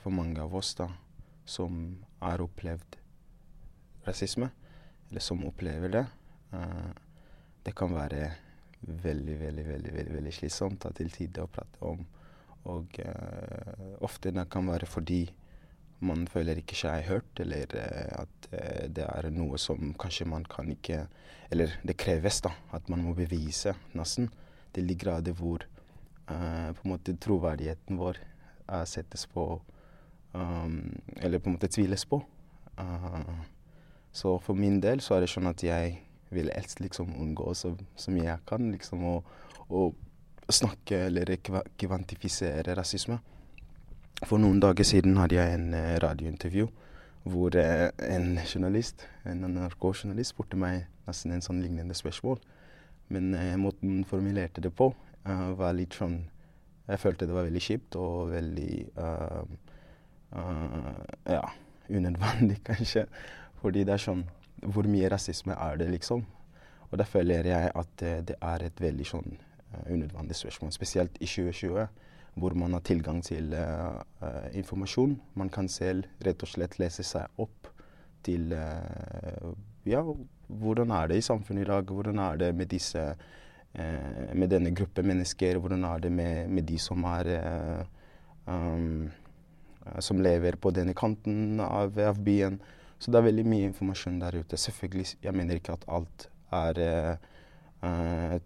for 0.00 0.14
mange 0.16 0.40
av 0.40 0.54
oss 0.56 0.72
da, 0.78 0.86
som 1.44 1.98
har 2.22 2.40
opplevd 2.40 2.96
rasisme, 4.06 4.48
eller 5.10 5.24
som 5.24 5.44
opplever 5.44 5.92
det, 5.92 6.04
det 7.66 7.74
kan 7.76 7.92
være 7.92 8.30
veldig, 8.86 9.40
veldig, 9.40 9.66
veldig, 9.68 9.94
veldig, 10.14 10.34
slitsomt 10.34 10.86
til 10.96 11.10
tider 11.14 11.46
å 11.46 11.50
prate 11.52 11.82
om. 11.86 12.04
Og 12.66 12.98
ofte 14.02 14.32
det 14.34 14.48
kan 14.50 14.66
være 14.66 14.88
fordi 14.90 15.20
man 16.04 16.26
føler 16.28 16.60
ikke 16.60 16.76
seg 16.76 17.06
hørt, 17.08 17.40
eller 17.40 17.72
uh, 17.72 18.24
at 18.24 18.48
uh, 18.52 18.84
det 18.92 19.06
er 19.06 19.30
noe 19.32 19.58
som 19.60 19.94
kanskje 19.98 20.28
man 20.28 20.44
kan 20.44 20.68
ikke 20.72 21.06
Eller 21.50 21.76
det 21.86 21.94
kreves, 21.94 22.40
da, 22.42 22.50
at 22.74 22.88
man 22.90 23.04
må 23.06 23.12
bevise 23.14 23.76
nesten 23.94 24.26
til 24.74 24.88
de 24.88 24.96
grader 24.98 25.32
hvor 25.32 25.62
uh, 26.28 26.72
på 26.74 26.82
en 26.82 26.90
måte 26.90 27.14
troverdigheten 27.14 28.00
vår 28.00 28.18
settes 28.84 29.28
på 29.30 29.44
um, 30.34 30.90
Eller 31.22 31.38
på 31.38 31.48
en 31.48 31.54
måte 31.54 31.70
tviles 31.70 32.04
på. 32.04 32.18
så 34.12 34.38
for 34.42 34.54
min 34.54 34.80
del 34.80 35.00
så 35.00 35.14
er 35.14 35.20
det 35.20 35.30
sånn 35.30 35.46
at 35.46 35.62
jeg 35.62 36.00
vil 36.30 36.50
helst 36.54 36.80
liksom 36.80 37.12
unngå 37.14 37.54
så, 37.54 37.74
mye 38.10 38.28
jeg 38.28 38.42
kan, 38.48 38.70
liksom 38.72 39.04
å, 39.06 39.14
å 39.68 39.86
snakke 40.48 41.06
eller 41.06 41.36
kvantifisere 41.78 42.74
rasisme. 42.78 43.18
For 44.24 44.40
noen 44.40 44.60
dager 44.62 44.86
siden 44.86 45.18
hadde 45.20 45.36
jeg 45.36 45.56
en 45.58 45.72
uh, 45.76 45.96
radiointervju 46.00 46.68
hvor 47.26 47.56
uh, 47.58 47.88
en 48.06 48.38
journalist, 48.46 49.02
en 49.28 49.42
NRK-journalist 49.50 50.32
spurte 50.32 50.56
meg 50.56 50.86
nesten 51.08 51.34
en 51.34 51.44
sånn 51.44 51.60
lignende 51.60 51.94
spørsmål. 51.96 52.38
Men 53.12 53.34
eh, 53.38 53.52
måten 53.54 53.92
hun 53.92 54.06
formulerte 54.08 54.62
det 54.64 54.72
på, 54.74 54.88
var 55.26 55.76
litt 55.78 55.94
sånn 55.94 56.16
Jeg 56.88 56.98
følte 57.02 57.26
det 57.26 57.34
var 57.34 57.46
veldig 57.46 57.62
kjipt 57.62 57.96
og 57.98 58.32
veldig 58.32 58.72
Ja, 61.30 61.44
unødvendig, 61.86 62.58
kanskje. 62.66 63.04
Fordi 63.62 63.84
det 63.86 63.94
er 63.94 64.02
sånn 64.02 64.24
Hvor 64.62 64.88
mye 64.88 65.10
rasisme 65.12 65.52
er 65.52 65.76
det, 65.76 65.90
liksom? 65.90 66.24
Og 66.90 66.98
da 66.98 67.04
føler 67.04 67.46
jeg 67.50 67.70
at 67.74 68.02
det 68.28 68.36
er 68.40 68.62
et 68.62 68.80
veldig 68.80 69.06
sånn 69.06 69.38
unødvendig 69.90 70.36
spørsmål, 70.38 70.72
spesielt 70.72 71.18
i 71.20 71.26
2020 71.26 71.88
hvor 72.36 72.52
man 72.52 72.76
har 72.76 72.84
tilgang 72.84 73.22
til 73.24 73.54
uh, 73.56 73.96
informasjon. 74.52 75.16
Man 75.40 75.48
kan 75.52 75.68
selv 75.72 76.04
rett 76.24 76.42
og 76.44 76.50
slett 76.50 76.76
lese 76.80 77.04
seg 77.06 77.40
opp 77.40 77.70
til 78.26 78.52
uh, 78.52 79.54
ja, 79.88 80.02
hvordan 80.46 80.92
er 80.92 81.08
det 81.08 81.20
i 81.20 81.24
samfunnet 81.24 81.64
i 81.64 81.70
dag? 81.70 81.88
Hvordan 81.88 82.20
er 82.20 82.40
det 82.44 82.54
med 82.54 82.72
disse 82.72 83.10
med 83.76 84.48
denne 84.48 84.70
gruppen 84.72 85.04
mennesker? 85.04 85.58
Hvordan 85.60 85.82
er 85.84 85.98
det 86.00 86.10
med, 86.12 86.48
med 86.48 86.64
de 86.64 86.78
som 86.80 87.02
er 87.10 87.28
um, 88.46 89.10
som 90.00 90.22
lever 90.24 90.56
på 90.56 90.72
denne 90.72 90.94
kanten 90.96 91.60
av, 91.60 91.98
av, 92.00 92.16
byen? 92.24 92.56
Så 92.98 93.12
det 93.12 93.20
er 93.20 93.28
veldig 93.28 93.44
mye 93.46 93.68
informasjon 93.70 94.20
der 94.22 94.38
ute. 94.40 94.56
Selvfølgelig, 94.56 95.18
jeg 95.22 95.36
mener 95.36 95.58
ikke 95.58 95.76
at 95.76 95.84
alt 95.88 96.28
er 96.56 97.18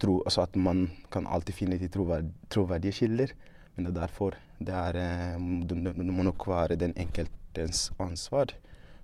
tro, 0.03 0.19
altså 0.27 0.43
at 0.43 0.57
man 0.59 0.91
kan 1.13 1.27
alltid 1.31 1.55
finne 1.55 1.79
de 1.79 1.89
troverdige 1.89 2.93
kilder. 2.93 3.33
Men 3.77 3.87
det 3.87 3.93
er 3.95 4.01
derfor 4.01 4.35
det, 4.59 4.75
er, 4.75 4.97
eh, 5.01 5.39
det 5.65 6.13
må 6.13 6.23
nok 6.23 6.47
være 6.49 6.77
den 6.77 6.93
enkeltes 6.97 7.91
ansvar 7.99 8.53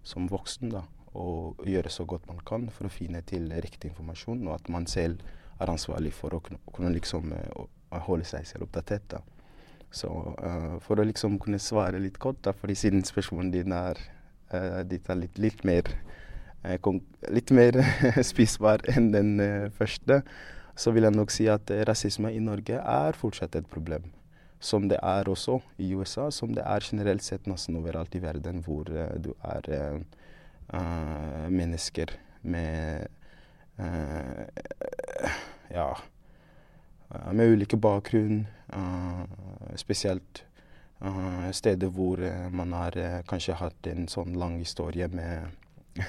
som 0.05 0.29
voksen 0.29 0.75
da, 0.75 0.83
å 1.17 1.55
gjøre 1.65 1.91
så 1.91 2.05
godt 2.05 2.27
man 2.29 2.43
kan 2.47 2.69
for 2.71 2.87
å 2.87 2.93
finne 2.93 3.23
til 3.27 3.49
riktig 3.65 3.91
informasjon, 3.91 4.45
og 4.47 4.59
at 4.59 4.69
man 4.69 4.85
selv 4.87 5.23
er 5.57 5.73
ansvarlig 5.73 6.13
for 6.13 6.37
å 6.37 6.43
kunne 6.45 6.93
liksom, 6.93 7.33
uh, 7.33 7.97
holde 8.05 8.29
seg 8.29 8.45
selv 8.47 8.67
oppdatert. 8.67 9.09
Da. 9.15 9.23
Så 9.89 10.11
uh, 10.13 10.77
for 10.85 11.01
å 11.01 11.07
liksom 11.09 11.39
kunne 11.41 11.59
svare 11.63 12.03
litt 12.03 12.21
kort, 12.21 12.43
da, 12.45 12.53
fordi 12.53 12.77
siden 12.77 13.07
spørsmålet 13.09 13.57
ditt 13.57 13.73
er, 13.73 14.03
uh, 14.55 14.83
ditt 14.89 15.09
er 15.11 15.21
litt, 15.23 15.39
litt, 15.43 15.65
mer, 15.65 15.89
litt 17.33 17.55
mer 17.55 17.81
spisbar 18.31 18.85
enn 18.93 19.11
den 19.15 19.33
første, 19.77 20.23
så 20.77 20.93
vil 20.93 21.09
jeg 21.09 21.17
nok 21.17 21.33
si 21.33 21.49
at 21.49 21.71
rasisme 21.89 22.31
i 22.35 22.43
Norge 22.43 22.79
er 22.79 23.17
fortsatt 23.17 23.57
et 23.57 23.69
problem. 23.71 24.11
Som 24.61 24.89
det 24.89 24.99
er 25.03 25.29
også 25.29 25.61
i 25.79 25.93
USA, 25.95 26.31
som 26.31 26.55
det 26.57 26.65
er 26.65 26.85
generelt 26.85 27.25
sett 27.25 27.47
nesten 27.49 27.77
overalt 27.77 28.15
i 28.17 28.23
verden 28.23 28.63
hvor 28.65 28.89
uh, 28.89 29.13
du 29.21 29.33
er 29.45 29.69
uh, 30.73 31.49
mennesker 31.53 32.17
med 32.43 33.07
uh, 33.81 34.45
ja 35.71 35.91
med 37.33 37.53
ulike 37.53 37.77
bakgrunn, 37.79 38.49
spesielt 39.79 40.43
steder 41.53 41.89
hvor 41.93 42.17
man 42.51 42.73
har 42.73 43.23
kanskje 43.29 43.55
hatt 43.61 43.87
en 43.87 44.09
sånn 44.09 44.35
lang 44.41 44.59
historie 44.59 45.09
med, 45.13 45.45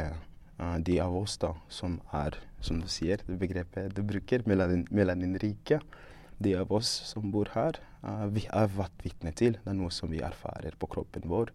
de 0.80 0.94
av 1.04 1.12
oss 1.18 1.34
da, 1.36 1.50
som 1.68 1.98
er, 2.16 2.38
som 2.64 2.78
du 2.80 2.86
sier, 2.88 3.20
det 3.28 3.36
begrepet 3.36 3.92
du 3.92 4.00
bruker, 4.08 4.40
melaninrike, 4.48 5.82
de 6.38 6.52
av 6.56 6.72
oss 6.72 6.88
som 7.08 7.30
bor 7.32 7.48
her, 7.54 7.78
uh, 8.04 8.26
vi 8.32 8.44
har 8.50 8.68
vært 8.76 9.04
vitne 9.04 9.32
til. 9.36 9.56
Det 9.62 9.72
er 9.72 9.78
noe 9.78 9.92
som 9.94 10.12
vi 10.12 10.22
erfarer 10.24 10.76
på 10.78 10.88
kroppen 10.92 11.24
vår. 11.30 11.52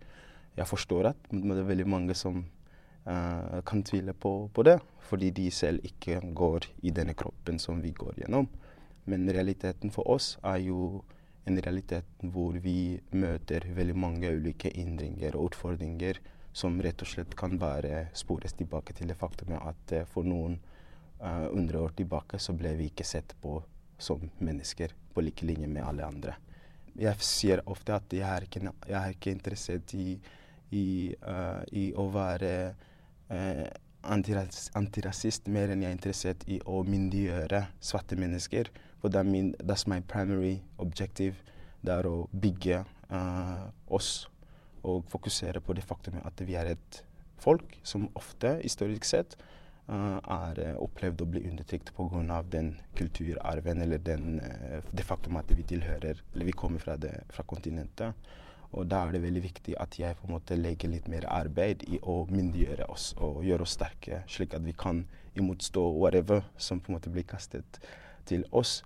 Jeg 0.57 0.67
forstår 0.67 1.11
at 1.13 1.29
det 1.31 1.57
er 1.57 1.69
veldig 1.69 1.87
mange 1.89 2.15
som 2.17 2.41
uh, 2.41 3.61
kan 3.67 3.83
tvile 3.87 4.15
på, 4.17 4.49
på, 4.53 4.65
det, 4.67 4.79
fordi 5.09 5.31
de 5.37 5.47
selv 5.53 5.85
ikke 5.87 6.19
går 6.37 6.69
i 6.81 6.93
denne 6.95 7.15
kroppen 7.17 7.61
som 7.61 7.81
vi 7.83 7.93
går 7.97 8.23
gjennom. 8.23 8.49
Men 9.05 9.29
realiteten 9.29 9.91
for 9.93 10.07
oss 10.09 10.35
er 10.43 10.59
jo 10.65 11.03
en 11.49 11.57
realitet 11.57 12.05
hvor 12.33 12.57
vi 12.61 12.99
møter 13.17 13.65
veldig 13.73 13.97
mange 13.97 14.29
ulike 14.29 14.69
hindringer 14.75 15.35
og 15.37 15.51
utfordringer 15.51 16.19
som 16.53 16.77
rett 16.83 17.01
og 17.01 17.07
slett 17.07 17.35
kan 17.39 17.57
bare 17.59 18.07
spores 18.17 18.53
tilbake 18.59 18.93
til 18.93 19.09
det 19.09 19.17
faktum 19.17 19.55
at 19.57 19.95
uh, 19.95 20.05
for 20.05 20.27
noen 20.27 20.59
uh, 21.21 21.47
hundre 21.49 21.81
år 21.81 21.95
tilbake 21.97 22.39
så 22.39 22.53
ble 22.57 22.75
vi 22.79 22.89
ikke 22.91 23.07
sett 23.07 23.33
på 23.41 23.57
som 24.01 24.23
mennesker 24.39 24.93
på 25.13 25.23
like 25.23 25.45
linje 25.45 25.69
med 25.69 25.85
alle 25.85 26.05
andre. 26.05 26.35
Jeg 26.99 27.23
sier 27.23 27.61
ofte 27.71 27.95
at 27.95 28.13
jeg 28.13 28.27
er 28.27 28.45
ikke, 28.47 28.63
jeg 28.89 28.97
er 28.99 29.13
ikke 29.15 29.31
interessert 29.31 29.93
i, 29.95 30.17
i, 30.75 30.85
uh, 31.23 31.61
i 31.71 31.91
å 31.95 32.07
være 32.11 32.53
uh, 33.31 33.65
antirasist 34.01 35.47
mer 35.53 35.71
enn 35.71 35.85
jeg 35.85 35.91
er 35.91 35.97
interessert 35.97 36.45
i 36.49 36.57
å 36.65 36.81
myndiggjøre 36.83 37.63
svarte 37.79 38.17
mennesker. 38.19 38.71
For 39.01 39.09
det 39.09 39.25
mean, 39.25 39.55
that's 39.63 39.87
my 39.87 39.99
primary 39.99 40.61
objective. 40.77 41.35
Det 41.81 41.93
er 41.93 42.05
å 42.05 42.27
bygge 42.31 42.83
uh, 43.09 43.69
oss 43.89 44.27
og 44.85 45.05
fokusere 45.09 45.61
på 45.61 45.73
det 45.73 45.85
faktum 45.85 46.19
at 46.21 46.41
vi 46.45 46.57
er 46.57 46.75
et 46.75 47.01
folk 47.41 47.79
som 47.83 48.09
ofte, 48.17 48.59
historisk 48.61 49.07
sett, 49.09 49.33
uh, 49.89 50.19
er 50.21 50.61
uh, 50.61 50.83
opplevd 50.85 51.23
å 51.25 51.29
bli 51.33 51.41
undertrykt 51.49 51.89
pga. 51.97 52.41
den 52.43 52.75
kulturarven 52.95 53.81
eller 53.81 53.97
den, 53.97 54.39
uh, 54.39 54.81
det 54.91 55.05
faktum 55.05 55.37
at 55.37 55.49
vi 55.49 55.63
tilhører 55.63 56.21
eller 56.33 56.45
vi 56.45 56.51
kommer 56.51 56.79
fra, 56.79 56.97
det, 56.97 57.23
fra 57.29 57.43
kontinentet. 57.43 58.13
Og 58.71 58.87
da 58.87 59.01
er 59.03 59.11
det 59.17 59.23
veldig 59.25 59.41
viktig 59.43 59.73
at 59.79 59.97
jeg 59.99 60.15
på 60.15 60.27
en 60.27 60.35
måte 60.37 60.55
legger 60.55 60.93
litt 60.93 61.09
mer 61.11 61.25
arbeid 61.27 61.83
i 61.89 61.99
å 62.07 62.21
myndiggjøre 62.29 62.85
oss 62.93 63.09
og 63.17 63.41
gjøre 63.43 63.65
oss 63.65 63.75
sterke, 63.75 64.21
slik 64.31 64.53
at 64.55 64.63
vi 64.63 64.71
kan 64.71 65.03
imotstå 65.35 65.81
whatever 65.97 66.45
som 66.57 66.79
på 66.79 66.91
en 66.91 66.99
måte 66.99 67.11
blir 67.11 67.27
kastet 67.27 67.81
til 68.27 68.45
oss. 68.51 68.81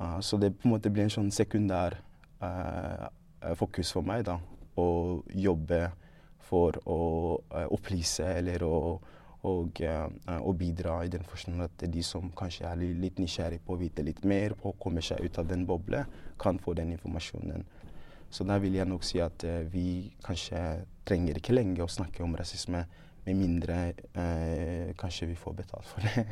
Uh, 0.00 0.20
så 0.20 0.38
det 0.40 0.54
på 0.56 0.68
en 0.68 0.74
måte 0.76 0.92
blir 0.92 1.06
en 1.06 1.12
sånn 1.12 1.32
sekundær 1.32 1.98
uh, 2.42 3.06
fokus 3.58 3.92
for 3.94 4.06
meg, 4.06 4.26
da. 4.28 4.38
Å 4.76 4.88
jobbe 5.32 5.86
for 6.46 6.76
å 6.84 7.00
uh, 7.52 7.66
opplyse 7.74 8.26
eller 8.38 8.66
å 8.66 8.78
og, 9.46 9.76
og, 10.26 10.56
bidra 10.58 10.96
i 11.06 11.10
den 11.12 11.22
forstand 11.22 11.62
at 11.62 11.82
de 11.92 12.00
som 12.02 12.32
kanskje 12.34 12.64
er 12.66 12.80
litt 12.98 13.20
nysgjerrig 13.22 13.60
på 13.62 13.76
å 13.76 13.78
vite 13.78 14.02
litt 14.02 14.24
mer, 14.26 14.56
på 14.58 14.72
å 14.72 14.78
komme 14.80 15.04
seg 15.06 15.20
ut 15.22 15.38
av 15.38 15.46
den 15.46 15.62
bobla, 15.68 16.00
kan 16.40 16.58
få 16.58 16.74
den 16.74 16.90
informasjonen. 16.96 17.62
Så 18.26 18.42
da 18.48 18.56
vil 18.58 18.74
jeg 18.74 18.90
nok 18.90 19.06
si 19.06 19.20
at 19.22 19.44
vi 19.70 20.10
kanskje 20.26 20.64
trenger 21.06 21.38
ikke 21.38 21.54
lenge 21.54 21.84
å 21.84 21.86
snakke 21.86 22.24
om 22.26 22.34
rasisme, 22.34 22.82
med 23.26 23.38
mindre 23.38 23.76
eh, 24.14 24.94
kanskje 24.98 25.30
vi 25.32 25.36
får 25.38 25.56
betalt 25.60 25.88
for 25.90 26.06
det. 26.06 26.24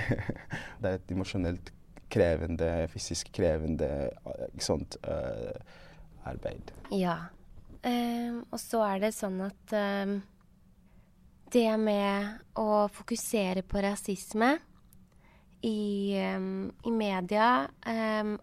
det 0.80 0.90
er 0.90 0.98
et 0.98 1.14
emosjonelt 1.14 1.72
krevende, 2.12 2.70
fysisk 2.92 3.30
krevende 3.32 3.88
ikke 4.50 4.66
sant, 4.66 4.98
uh, 5.08 5.48
arbeid. 6.28 6.74
Ja. 6.92 7.16
Um, 7.82 8.42
og 8.52 8.60
så 8.60 8.82
er 8.84 9.00
det 9.06 9.14
sånn 9.16 9.40
at 9.46 9.72
um, 9.74 10.18
det 11.52 11.70
med 11.80 12.58
å 12.60 12.84
fokusere 12.92 13.64
på 13.64 13.80
rasisme 13.82 14.50
i, 15.64 16.12
um, 16.36 16.68
i 16.84 16.92
media 16.92 17.48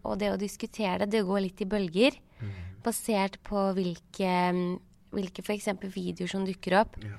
og 0.01 0.17
det 0.19 0.33
å 0.33 0.41
diskutere 0.41 1.05
det, 1.05 1.19
det 1.19 1.27
går 1.29 1.45
litt 1.45 1.61
i 1.61 1.69
bølger. 1.69 2.17
Mm 2.41 2.57
basert 2.83 3.39
på 3.45 3.63
hvilke, 3.77 4.33
hvilke 5.15 5.43
f.eks. 5.43 5.69
videoer 5.83 6.31
som 6.31 6.45
dukker 6.47 6.79
opp. 6.81 6.99
Ja. 7.03 7.17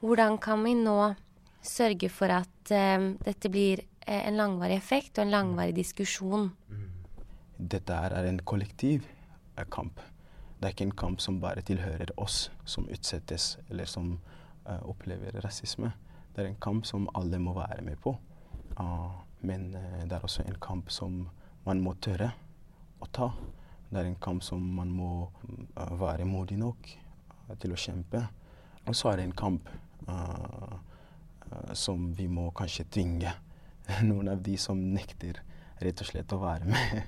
Hvordan 0.00 0.38
kan 0.40 0.62
vi 0.64 0.72
nå 0.74 1.14
sørge 1.60 2.08
for 2.08 2.32
at 2.32 2.72
uh, 2.72 3.10
dette 3.20 3.50
blir 3.52 3.82
uh, 4.08 4.20
en 4.22 4.38
langvarig 4.38 4.78
effekt 4.80 5.18
og 5.18 5.26
en 5.26 5.34
langvarig 5.34 5.74
diskusjon? 5.76 6.48
Dette 6.70 7.82
Dette 7.84 7.98
er 8.08 8.28
en 8.30 8.40
kollektiv 8.40 9.04
uh, 9.58 9.66
kamp. 9.68 10.00
Det 10.56 10.68
er 10.68 10.72
ikke 10.72 10.86
en 10.88 10.96
kamp 11.02 11.20
som 11.20 11.40
bare 11.40 11.60
tilhører 11.68 12.14
oss 12.16 12.48
som 12.64 12.88
utsettes 12.88 13.58
eller 13.68 13.84
som 13.84 14.14
uh, 14.64 14.80
opplever 14.88 15.36
rasisme. 15.44 15.92
Det 16.32 16.46
er 16.46 16.48
en 16.48 16.62
kamp 16.64 16.88
som 16.88 17.08
alle 17.14 17.38
må 17.38 17.52
være 17.58 17.82
med 17.84 18.00
på. 18.00 18.16
men 19.40 19.72
det 19.72 20.12
er 20.12 20.22
også 20.22 20.42
en 20.42 20.56
kamp 20.60 20.90
som 20.90 21.28
man 21.64 21.80
må 21.80 21.94
tørre 21.94 22.30
å 23.00 23.06
ta. 23.06 23.30
Det 23.90 23.98
er 23.98 24.04
en 24.04 24.20
kamp 24.20 24.42
som 24.42 24.60
man 24.60 24.88
må 24.88 25.30
være 25.74 26.24
modig 26.24 26.56
nok 26.56 26.88
til 27.58 27.72
å 27.72 27.76
kjempe. 27.76 28.22
Og 28.86 28.96
så 28.96 29.10
er 29.10 29.16
det 29.16 29.24
en 29.24 29.36
kamp 29.36 29.68
som 31.74 32.10
vi 32.16 32.28
må 32.30 32.50
kanskje 32.56 32.86
tvinge 32.92 33.34
noen 34.08 34.32
av 34.32 34.42
de 34.42 34.56
som 34.60 34.78
nekter 34.94 35.40
rett 35.80 36.02
og 36.02 36.10
slett 36.10 36.32
å 36.36 36.40
være 36.42 36.68
med 36.70 37.04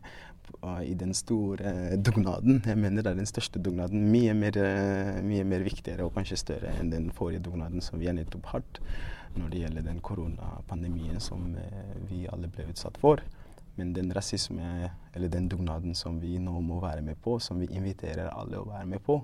i 0.85 0.95
den 0.99 1.15
store 1.17 1.97
dugnaden. 1.97 2.61
Jeg 2.67 2.77
mener 2.77 3.05
det 3.05 3.13
er 3.13 3.21
den 3.21 3.29
største 3.29 3.61
dugnaden. 3.63 4.03
Mye 4.13 4.35
mer, 4.37 4.59
mye 5.25 5.45
mer 5.49 5.65
viktigere 5.65 6.05
og 6.05 6.17
kanskje 6.17 6.41
større 6.41 6.73
enn 6.81 6.91
den 6.93 7.11
forrige 7.15 7.45
dugnaden 7.47 7.85
som 7.85 8.01
vi 8.03 8.09
har 8.11 8.17
nettopp 8.19 8.51
hatt 8.53 8.81
når 9.39 9.53
det 9.53 9.63
gjelder 9.63 9.87
den 9.87 10.01
koronapandemien 10.05 11.21
som 11.23 11.55
vi 12.11 12.27
alle 12.29 12.51
ble 12.53 12.69
utsatt 12.73 12.99
for. 13.01 13.23
Men 13.75 13.95
den 13.97 14.13
rasisme, 14.13 14.91
eller 15.15 15.29
den 15.33 15.49
dugnaden 15.49 15.95
som 15.95 16.21
vi 16.21 16.37
nå 16.39 16.61
må 16.61 16.81
være 16.83 17.03
med 17.03 17.17
på, 17.25 17.39
som 17.41 17.61
vi 17.61 17.71
inviterer 17.73 18.29
alle 18.29 18.61
å 18.61 18.69
være 18.69 18.87
med 18.87 19.01
på, 19.05 19.17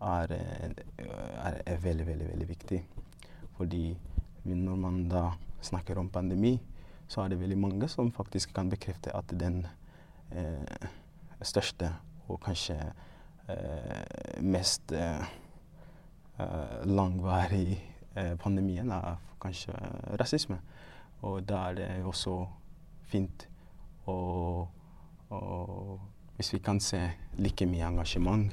eh, 0.00 0.32
er, 0.32 1.60
er 1.66 1.82
veldig, 1.82 2.06
veldig, 2.06 2.28
veldig 2.32 2.48
viktig. 2.48 2.80
Fordi 3.60 3.92
når 4.48 4.76
man 4.80 5.02
da 5.10 5.34
snakker 5.60 5.98
om 6.00 6.08
pandemi, 6.08 6.54
så 7.08 7.20
er 7.20 7.28
det 7.28 7.40
veldig 7.42 7.58
mange 7.60 7.88
som 7.92 8.08
faktisk 8.12 8.54
kan 8.56 8.70
bekrefte 8.72 9.12
at 9.12 9.34
den 9.36 9.66
eh, 10.32 10.88
største 11.44 11.90
og 12.30 12.40
kanskje 12.40 12.78
eh, 13.52 14.40
mest 14.40 14.94
eh, 14.96 15.28
eh 16.40 16.86
langvarige 16.88 17.76
eh, 18.16 18.32
pandemien 18.40 18.90
er 18.96 19.20
kanskje 19.42 19.76
rasisme. 20.16 20.56
Og 21.20 21.44
da 21.44 21.68
er 21.68 21.74
det 21.74 21.90
også 22.04 22.38
fint 23.12 23.44
å, 24.06 24.16
og, 25.28 25.98
hvis 26.36 26.54
vi 26.54 26.64
kan 26.64 26.80
se 26.80 27.02
like 27.36 27.66
mye 27.68 27.84
engasjement 27.84 28.52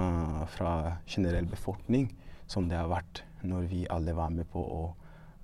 uh, 0.00 0.46
fra 0.48 0.96
generell 1.06 1.46
befolkning 1.46 2.08
som 2.46 2.68
det 2.70 2.78
har 2.80 2.88
vært 2.88 3.27
når 3.42 3.68
vi 3.70 3.86
alle 3.90 4.14
var 4.16 4.30
med 4.34 4.48
på 4.50 4.62
å 4.62 4.82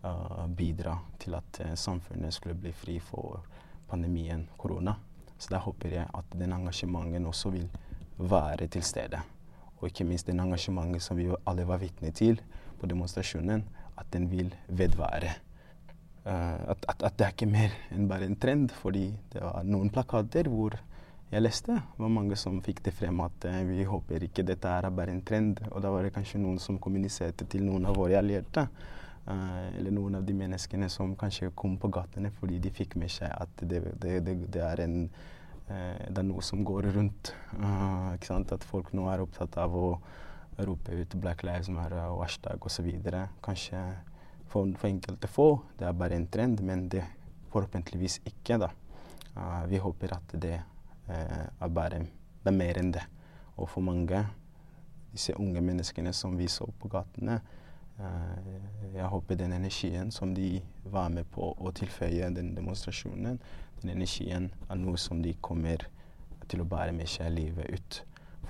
uh, 0.04 0.46
bidra 0.48 0.96
til 1.20 1.36
at 1.38 1.60
uh, 1.64 1.74
samfunnet 1.78 2.34
skulle 2.34 2.56
bli 2.58 2.72
fri 2.72 2.98
for 3.02 3.42
pandemien 3.90 4.46
korona. 4.56 4.96
Så 5.38 5.52
da 5.54 5.60
håper 5.62 5.98
jeg 5.98 6.08
at 6.08 6.36
den 6.38 6.54
engasjementen 6.56 7.26
også 7.28 7.52
vil 7.54 7.68
være 8.18 8.68
til 8.72 8.84
stede. 8.86 9.20
Og 9.80 9.90
ikke 9.90 10.06
minst 10.08 10.28
den 10.30 10.40
engasjementet 10.40 11.02
som 11.02 11.18
vi 11.18 11.28
alle 11.44 11.66
var 11.68 11.82
vitne 11.82 12.12
til 12.14 12.40
på 12.80 12.88
demonstrasjonen, 12.90 13.64
at 13.98 14.08
den 14.14 14.30
vil 14.30 14.54
vedvare. 14.68 15.34
Uh, 16.24 16.72
at, 16.72 16.86
at, 16.88 17.02
at, 17.02 17.18
det 17.18 17.26
er 17.26 17.34
ikke 17.34 17.50
mer 17.50 17.74
enn 17.92 18.08
bare 18.08 18.28
en 18.30 18.38
trend. 18.40 18.72
Fordi 18.72 19.10
det 19.32 19.42
var 19.44 19.66
noen 19.68 19.92
plakater 19.92 20.48
hvor 20.52 20.78
jeg 21.34 21.42
leste, 21.42 21.74
var 21.98 22.10
mange 22.12 22.36
som 22.38 22.60
fikk 22.62 22.84
det 22.86 22.92
frem 22.94 23.18
at 23.24 23.46
eh, 23.50 23.62
vi 23.66 23.84
håper 23.88 24.22
ikke 24.22 24.44
dette 24.46 24.70
er 24.70 24.86
bare 24.94 25.10
en 25.10 25.22
trend. 25.26 25.64
Og 25.72 25.82
da 25.82 25.90
var 25.90 26.06
det 26.06 26.12
kanskje 26.14 26.38
noen 26.38 26.60
som 26.62 26.78
kommuniserte 26.78 27.48
til 27.50 27.64
noen 27.66 27.88
av 27.90 27.98
våre 27.98 28.20
allierte. 28.20 28.68
Uh, 29.24 29.72
eller 29.78 29.94
noen 29.96 30.18
av 30.18 30.26
de 30.28 30.34
menneskene 30.36 30.84
som 30.92 31.14
kanskje 31.16 31.48
kom 31.56 31.78
på 31.80 31.88
gatene 31.88 32.28
fordi 32.36 32.58
de 32.60 32.68
fikk 32.68 32.92
med 33.00 33.08
seg 33.08 33.30
at 33.32 33.62
det, 33.62 33.78
det, 34.02 34.18
det, 34.26 34.34
det 34.52 34.60
er, 34.60 34.82
en, 34.84 34.98
det 35.64 36.20
er 36.20 36.26
noe 36.28 36.44
som 36.44 36.60
går 36.60 36.90
rundt. 36.92 37.30
At 37.56 38.66
folk 38.68 38.92
nå 38.92 39.08
er 39.08 39.24
opptatt 39.24 39.56
av 39.62 39.72
å 39.72 39.86
rope 40.60 40.92
ut 40.92 41.16
'Black 41.16 41.42
Lives 41.42 41.72
Matter' 41.72 42.04
og 42.12 42.20
hashtag 42.26 42.68
osv. 42.68 42.90
Kanskje 43.42 43.80
for, 44.52 44.68
for 44.76 44.90
enkelte 44.92 45.32
få. 45.32 45.48
Det 45.80 45.88
er 45.88 45.96
bare 46.04 46.20
en 46.20 46.28
trend, 46.28 46.60
men 46.60 46.84
det 46.92 47.02
forhåpentligvis 47.50 48.20
ikke. 48.28 48.60
da. 48.60 48.70
Uh, 49.34 49.64
vi 49.72 49.80
håper 49.82 50.14
at 50.20 50.36
det 50.36 50.60
uh, 51.08 51.44
er 51.60 51.74
bare 51.74 52.04
det 52.44 52.52
er 52.52 52.56
mer 52.56 52.80
enn 52.80 52.92
det. 52.94 53.04
Og 53.56 53.68
for 53.70 53.84
mange, 53.84 54.24
disse 55.12 55.36
unge 55.38 55.62
menneskene 55.64 56.12
som 56.12 56.38
vi 56.38 56.48
så 56.50 56.66
på 56.80 56.90
gatene, 56.92 57.38
uh, 57.98 58.94
jeg 58.94 59.10
håper 59.12 59.38
den 59.40 59.52
energien 59.56 60.10
som 60.12 60.34
de 60.34 60.58
var 60.84 61.12
med 61.14 61.28
på 61.34 61.52
å 61.54 61.74
tilføye 61.76 62.32
den 62.34 62.54
demonstrasjonen, 62.56 63.38
den 63.82 63.94
energien 63.96 64.50
er 64.68 64.80
noe 64.80 64.98
som 65.00 65.22
de 65.22 65.36
kommer 65.40 65.86
til 66.48 66.60
å 66.60 66.68
bære 66.68 66.92
med 66.96 67.08
seg 67.08 67.32
livet 67.32 67.70
ut. 67.72 68.00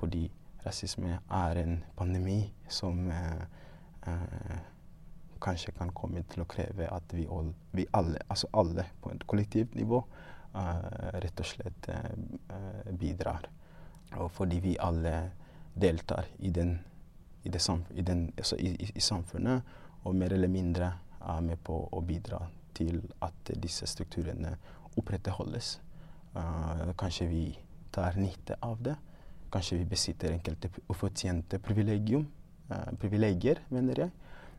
Fordi 0.01 0.27
rasisme 0.65 1.19
er 1.31 1.61
en 1.61 1.79
pandemi 1.97 2.41
som 2.69 3.07
kanskje 5.45 5.75
kan 5.77 5.93
komme 5.97 6.23
til 6.31 6.45
å 6.45 6.49
kreve 6.49 6.89
at 6.93 7.15
vi, 7.15 7.27
all, 7.31 7.53
vi 7.77 7.87
alle, 7.97 8.21
altså 8.29 8.49
alle 8.57 8.87
på 9.03 9.13
et 9.13 9.27
kollektivt 9.29 9.75
nivå, 9.77 10.01
rett 10.55 11.41
og 11.41 11.47
slett 11.47 11.89
uh, 11.91 12.93
bidrar. 12.95 13.49
Og 14.21 14.31
fordi 14.31 14.61
vi 14.63 14.77
alle 14.79 15.15
deltar 15.75 16.29
i, 16.39 16.51
den, 16.51 16.79
i, 17.43 17.49
det, 17.49 17.63
i, 17.95 18.03
den, 18.03 18.29
altså 18.39 18.57
i, 18.57 19.01
samfunnet, 19.01 19.63
og 20.05 20.15
mer 20.15 20.33
eller 20.33 20.49
mindre 20.49 20.93
er 21.21 21.41
med 21.41 21.59
på 21.65 21.79
å 21.91 22.03
bidra 22.05 22.39
til 22.75 23.01
at 23.25 23.51
disse 23.59 23.87
strukturene 23.91 24.55
opprettholdes. 24.95 25.79
Uh, 26.35 26.93
kanskje 26.99 27.27
vi 27.31 27.45
tar 27.95 28.19
nytte 28.19 28.59
av 28.63 28.83
det. 28.83 28.95
Kanskje 29.51 29.79
vi 29.81 29.89
besitter 29.91 30.35
enkelte 30.35 30.71
ufortjente 30.91 31.59
privilegium, 31.63 32.27
uh, 32.71 32.93
privilegier, 33.01 33.63
mener 33.71 34.05
jeg. 34.05 34.15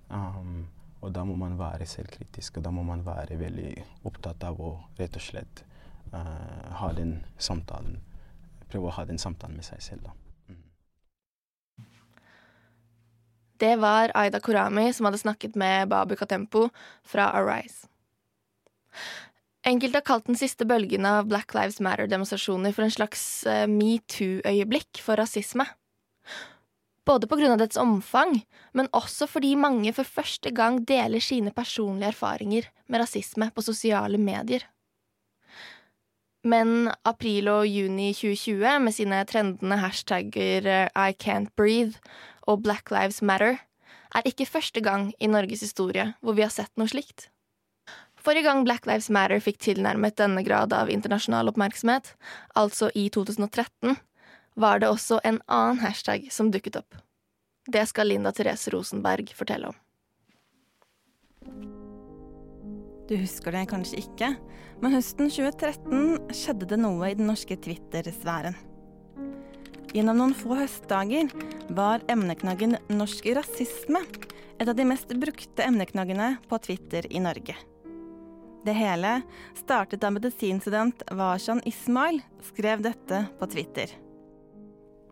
Um, 0.10 0.66
og 1.06 1.14
da 1.14 1.24
må 1.28 1.36
man 1.38 1.58
være 1.60 1.86
selvkritisk, 1.86 2.58
og 2.58 2.66
da 2.66 2.72
må 2.74 2.84
man 2.84 3.04
være 3.06 3.38
veldig 3.38 3.72
opptatt 4.10 4.44
av 4.48 4.60
å 4.62 4.72
rett 4.98 5.20
og 5.20 5.24
slett 5.24 5.64
ha 6.80 6.91
den 6.95 7.17
samtalen. 7.38 7.99
Prøve 8.71 8.89
å 8.89 8.95
ha 8.97 9.06
den 9.08 9.19
samtalen 9.21 9.58
med 9.60 9.67
seg 9.67 9.82
selv, 9.84 10.08
da. 10.10 10.15
Det 13.58 13.75
var 13.80 14.12
Aida 14.19 14.41
Korami 14.43 14.89
som 14.93 15.08
hadde 15.08 15.21
snakket 15.21 15.56
med 15.56 15.88
Babu 15.88 16.17
Katempo 16.19 16.67
fra 17.08 17.30
Arise. 17.39 17.88
Enkelte 19.65 19.97
har 19.97 20.06
kalt 20.06 20.28
den 20.28 20.38
siste 20.38 20.67
bølgen 20.67 21.08
av 21.10 21.30
Black 21.32 21.56
Lives 21.56 21.80
Matter-demonstrasjoner 21.82 22.75
for 22.75 22.86
en 22.86 22.93
slags 22.93 23.23
uh, 23.47 23.63
metoo-øyeblikk 23.71 24.99
for 25.01 25.17
rasisme. 25.17 25.65
Både 27.06 27.30
av 27.30 27.58
dets 27.62 27.78
omfang, 27.78 28.43
men 28.73 28.89
også 28.91 29.28
fordi 29.30 29.56
mange 29.56 29.93
for 29.93 30.04
første 30.04 30.51
gang 30.51 30.84
deler 30.86 31.21
sine 31.21 31.54
personlige 31.54 32.12
erfaringer 32.13 32.69
med 32.88 33.01
rasisme 33.01 33.49
på 33.54 33.62
sosiale 33.62 34.17
medier. 34.17 34.65
Men 36.46 36.92
april 37.10 37.50
og 37.50 37.66
juni 37.66 38.12
2020, 38.14 38.66
med 38.86 38.94
sine 38.94 39.22
trendende 39.26 39.80
hashtagger 39.82 40.68
eh, 40.70 40.90
I 40.94 41.16
can't 41.18 41.50
breathe 41.58 41.98
og 42.46 42.62
Black 42.68 42.92
Lives 42.94 43.24
Matter, 43.26 43.64
er 44.16 44.28
ikke 44.30 44.48
første 44.48 44.82
gang 44.86 45.10
i 45.20 45.28
Norges 45.28 45.66
historie 45.66 46.12
hvor 46.22 46.38
vi 46.38 46.46
har 46.46 46.54
sett 46.54 46.72
noe 46.78 46.92
slikt. 46.92 47.32
Forrige 48.26 48.46
gang 48.48 48.64
Black 48.66 48.86
Lives 48.90 49.10
Matter 49.14 49.42
fikk 49.42 49.60
tilnærmet 49.62 50.18
denne 50.22 50.42
grad 50.46 50.74
av 50.74 50.90
internasjonal 50.94 51.50
oppmerksomhet, 51.52 52.14
altså 52.58 52.90
i 52.94 53.08
2013, 53.14 53.98
var 54.56 54.82
det 54.82 54.90
også 54.90 55.20
en 55.28 55.42
annen 55.52 55.82
hashtag 55.84 56.30
som 56.34 56.54
dukket 56.54 56.80
opp. 56.82 57.02
Det 57.66 57.84
skal 57.90 58.14
Linda 58.14 58.32
Therese 58.34 58.72
Rosenberg 58.74 59.34
fortelle 59.36 59.74
om. 59.74 59.82
Du 63.06 63.13
husker 63.20 63.54
det 63.54 63.68
kanskje 63.70 64.00
ikke, 64.02 64.32
men 64.82 64.96
høsten 64.96 65.30
2013 65.30 66.32
skjedde 66.34 66.70
det 66.72 66.80
noe 66.82 67.12
i 67.12 67.18
den 67.18 67.30
norske 67.30 67.58
Twitter-sfæren. 67.62 68.58
Gjennom 69.96 70.18
noen 70.20 70.34
få 70.36 70.58
høstdager 70.58 71.30
var 71.78 72.02
emneknaggen 72.12 72.76
norsk 72.91 73.30
rasisme 73.38 74.02
et 74.58 74.68
av 74.68 74.74
de 74.76 74.88
mest 74.89 75.13
brukte 75.22 75.63
emneknaggene 75.63 76.34
på 76.50 76.60
Twitter 76.65 77.06
i 77.13 77.22
Norge. 77.22 77.56
Det 78.65 78.74
hele 78.74 79.20
startet 79.54 80.02
da 80.02 80.10
medisinstudent 80.10 81.06
Washan 81.13 81.62
Ismail 81.70 82.24
skrev 82.50 82.82
dette 82.82 83.22
på 83.38 83.50
Twitter. 83.54 83.94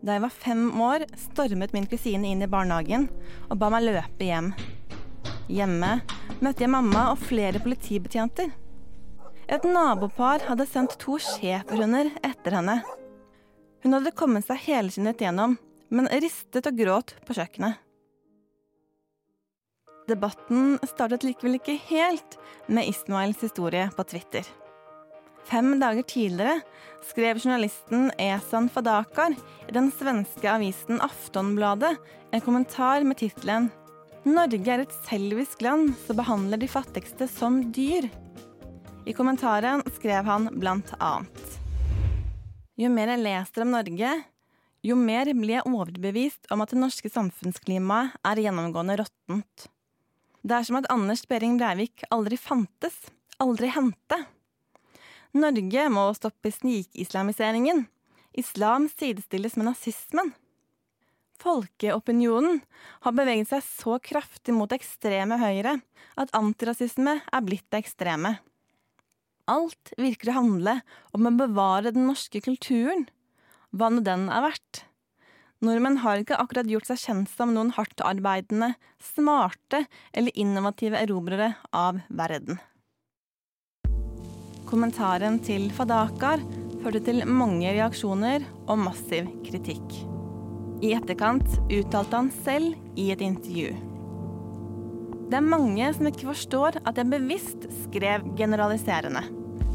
Da 0.04 0.18
jeg 0.18 0.24
var 0.26 0.34
fem 0.34 0.66
år, 0.82 1.06
stormet 1.30 1.72
min 1.76 1.86
kusine 1.88 2.34
inn 2.34 2.42
i 2.44 2.50
barnehagen 2.50 3.06
og 3.48 3.60
ba 3.62 3.70
meg 3.72 3.86
løpe 3.86 4.26
hjem. 4.26 4.50
Hjemme 5.52 5.98
møtte 6.40 6.64
jeg 6.64 6.72
mamma 6.72 7.10
og 7.12 7.20
flere 7.20 7.60
politibetjenter. 7.64 8.52
Et 9.52 9.66
nabopar 9.68 10.46
hadde 10.48 10.68
sendt 10.70 10.96
to 11.02 11.18
schæferhunder 11.20 12.14
etter 12.24 12.56
henne. 12.60 12.78
Hun 13.84 13.98
hadde 13.98 14.16
kommet 14.16 14.48
seg 14.48 14.62
helskinnet 14.64 15.20
gjennom, 15.20 15.58
men 15.92 16.08
ristet 16.24 16.70
og 16.70 16.80
gråt 16.80 17.16
på 17.28 17.36
kjøkkenet. 17.36 17.76
Debatten 20.08 20.78
startet 20.88 21.24
likevel 21.28 21.60
ikke 21.60 21.78
helt 21.90 22.36
med 22.68 22.88
Ismails 22.92 23.44
historie 23.44 23.86
på 23.96 24.04
Twitter. 24.08 24.48
Fem 25.48 25.76
dager 25.80 26.08
tidligere 26.08 26.62
skrev 27.04 27.40
journalisten 27.40 28.10
Esan 28.20 28.70
Fadakar 28.72 29.36
i 29.68 29.76
den 29.76 29.90
svenske 29.92 30.48
avisen 30.48 31.04
Aftonbladet 31.04 31.98
en 32.32 32.44
kommentar 32.44 33.04
med 33.08 33.20
tittelen 33.20 33.70
'Norge 34.24 34.72
er 34.72 34.86
et 34.86 34.94
selvisk 35.04 35.62
land 35.66 35.90
som 36.06 36.16
behandler 36.16 36.62
de 36.62 36.68
fattigste 36.72 37.28
som 37.28 37.58
dyr'. 37.76 38.08
I 39.04 39.12
kommentaren 39.12 39.84
skrev 39.98 40.24
han 40.24 40.48
blant 40.60 40.94
annet 41.04 41.58
Jo 42.80 42.88
mer 42.88 43.12
jeg 43.12 43.20
leser 43.20 43.66
om 43.66 43.74
Norge, 43.76 44.12
jo 44.84 44.96
mer 44.96 45.28
blir 45.36 45.58
jeg 45.58 45.68
overbevist 45.68 46.48
om 46.52 46.64
at 46.64 46.72
det 46.72 46.80
norske 46.80 47.12
samfunnsklimaet 47.12 48.16
er 48.24 48.42
gjennomgående 48.46 48.96
råttent. 49.04 49.68
Det 50.44 50.56
er 50.56 50.68
som 50.68 50.80
at 50.80 50.88
Anders 50.92 51.26
Behring 51.28 51.60
Breivik 51.60 52.04
aldri 52.12 52.40
fantes, 52.40 52.96
aldri 53.44 53.70
hendte. 53.76 54.22
Norge 55.36 55.90
må 55.92 56.08
stoppe 56.16 56.52
snikislamiseringen. 56.52 57.86
Islam 58.40 58.88
sidestilles 58.92 59.56
med 59.60 59.70
nazismen. 59.72 60.32
Folkeopinionen 61.42 62.62
har 63.04 63.16
beveget 63.18 63.50
seg 63.50 63.66
så 63.66 63.98
kraftig 64.04 64.56
mot 64.56 64.72
ekstreme 64.76 65.40
høyre 65.42 65.80
at 66.20 66.34
antirasisme 66.38 67.18
er 67.24 67.46
blitt 67.46 67.66
det 67.74 67.84
ekstreme. 67.84 68.38
Alt 69.50 69.92
virker 70.00 70.32
å 70.32 70.40
handle 70.40 70.78
om 71.12 71.28
å 71.28 71.36
bevare 71.36 71.92
den 71.92 72.08
norske 72.08 72.40
kulturen, 72.44 73.08
hva 73.76 73.90
nå 73.92 74.04
den 74.06 74.30
er 74.32 74.46
verdt. 74.46 74.86
Nordmenn 75.64 76.02
har 76.04 76.20
ikke 76.20 76.38
akkurat 76.40 76.68
gjort 76.68 76.88
seg 76.90 77.02
kjent 77.02 77.32
som 77.32 77.54
noen 77.56 77.72
hardtarbeidende, 77.76 78.74
smarte 79.00 79.86
eller 80.12 80.36
innovative 80.40 81.00
erobrere 81.00 81.54
av 81.72 82.02
verden. 82.12 82.60
Kommentaren 84.68 85.38
til 85.44 85.70
Fadakar 85.76 86.44
førte 86.84 87.04
til 87.06 87.24
mange 87.30 87.76
reaksjoner 87.76 88.48
og 88.66 88.80
massiv 88.88 89.30
kritikk. 89.46 90.13
I 90.84 90.90
etterkant 90.98 91.48
uttalte 91.72 92.18
han 92.18 92.30
selv 92.44 92.74
i 93.00 93.06
et 93.14 93.22
intervju. 93.24 93.70
Det 95.32 95.38
er 95.40 95.46
mange 95.48 95.88
som 95.96 96.10
ikke 96.10 96.28
forstår 96.28 96.82
at 96.84 97.00
jeg 97.00 97.10
bevisst 97.14 97.68
skrev 97.86 98.26
generaliserende, 98.36 99.22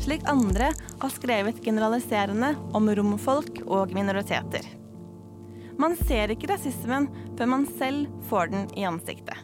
slik 0.05 0.27
andre 0.29 0.68
har 0.77 1.14
skrevet 1.14 1.62
generaliserende 1.64 2.53
om 2.77 2.92
romfolk 2.92 3.62
og 3.64 3.97
minoriteter. 3.97 4.68
Man 5.81 5.97
ser 5.97 6.35
ikke 6.35 6.53
rasismen 6.53 7.09
før 7.38 7.53
man 7.57 7.64
selv 7.79 8.12
får 8.29 8.53
den 8.53 8.68
i 8.77 8.85
ansiktet. 8.85 9.40